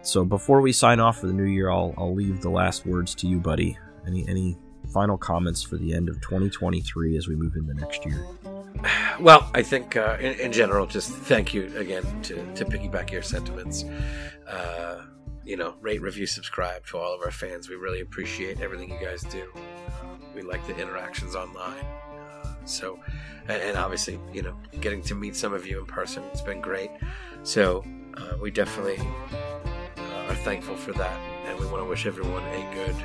so 0.03 0.25
before 0.25 0.61
we 0.61 0.71
sign 0.73 1.01
off 1.01 1.19
for 1.19 1.27
the 1.27 1.33
new 1.33 1.45
year, 1.45 1.69
I'll, 1.69 1.95
I'll 1.99 2.15
leave 2.15 2.41
the 2.43 2.49
last 2.51 2.87
words 2.87 3.15
to 3.17 3.27
you, 3.27 3.41
buddy. 3.41 3.77
Any 4.07 4.27
any 4.29 4.57
final 4.93 5.17
comments 5.17 5.63
for 5.63 5.77
the 5.77 5.95
end 5.95 6.09
of 6.09 6.21
2023 6.21 7.17
as 7.17 7.29
we 7.29 7.37
move 7.37 7.55
into 7.57 7.75
next 7.75 8.05
year? 8.05 8.27
Well, 9.21 9.51
I 9.55 9.63
think 9.63 9.97
uh, 9.97 10.17
in, 10.19 10.33
in 10.41 10.53
general, 10.53 10.87
just 10.87 11.11
thank 11.11 11.53
you 11.53 11.77
again 11.77 12.05
to, 12.23 12.35
to 12.55 12.65
piggyback 12.65 13.11
your 13.11 13.23
sentiments. 13.23 13.85
Uh, 14.49 15.03
you 15.45 15.57
know, 15.57 15.75
rate, 15.81 16.01
review, 16.01 16.27
subscribe 16.27 16.87
to 16.87 16.99
all 16.99 17.15
of 17.15 17.21
our 17.23 17.31
fans. 17.31 17.69
We 17.69 17.77
really 17.77 18.01
appreciate 18.01 18.61
everything 18.61 18.91
you 18.91 18.99
guys 19.05 19.23
do. 19.23 19.51
Uh, 19.55 20.17
we 20.35 20.43
like 20.43 20.67
the 20.67 20.77
interactions 20.77 21.35
online. 21.35 21.85
Uh, 21.85 22.55
so, 22.65 22.99
and, 23.49 23.63
and 23.63 23.77
obviously, 23.77 24.19
you 24.33 24.43
know, 24.43 24.57
getting 24.81 25.03
to 25.03 25.15
meet 25.15 25.37
some 25.37 25.53
of 25.53 25.67
you 25.67 25.79
in 25.79 25.87
person, 25.87 26.23
it's 26.33 26.43
been 26.43 26.61
great. 26.61 26.91
So, 27.43 27.85
uh, 28.17 28.37
we 28.41 28.51
definitely 28.51 28.99
uh, 28.99 30.29
are 30.29 30.35
thankful 30.37 30.77
for 30.77 30.93
that. 30.93 31.21
And 31.47 31.59
we 31.59 31.67
want 31.67 31.83
to 31.83 31.89
wish 31.89 32.07
everyone 32.07 32.45
a 32.45 32.75
good 32.75 32.97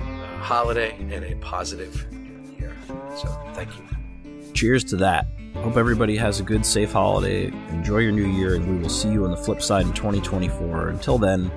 uh, 0.00 0.04
holiday 0.38 0.96
and 0.98 1.24
a 1.24 1.34
positive 1.36 2.10
new 2.12 2.56
year. 2.58 2.76
So, 3.16 3.28
thank 3.52 3.70
you. 3.76 4.52
Cheers 4.52 4.84
to 4.84 4.96
that. 4.96 5.26
Hope 5.56 5.76
everybody 5.76 6.16
has 6.16 6.38
a 6.40 6.42
good, 6.42 6.64
safe 6.64 6.92
holiday. 6.92 7.46
Enjoy 7.70 7.98
your 7.98 8.12
new 8.12 8.26
year, 8.26 8.56
and 8.56 8.66
we 8.68 8.76
will 8.82 8.90
see 8.90 9.10
you 9.10 9.24
on 9.24 9.30
the 9.30 9.36
flip 9.36 9.62
side 9.62 9.86
in 9.86 9.92
2024. 9.92 10.88
Until 10.88 11.18
then, 11.18 11.50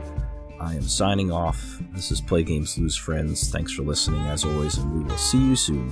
I 0.59 0.75
am 0.75 0.83
signing 0.83 1.31
off. 1.31 1.81
This 1.93 2.11
is 2.11 2.21
Play 2.21 2.43
Games 2.43 2.77
Lose 2.77 2.95
Friends. 2.95 3.49
Thanks 3.49 3.71
for 3.71 3.83
listening, 3.83 4.21
as 4.27 4.45
always, 4.45 4.77
and 4.77 4.91
we 4.93 5.03
will 5.03 5.17
see 5.17 5.37
you 5.37 5.55
soon. 5.55 5.89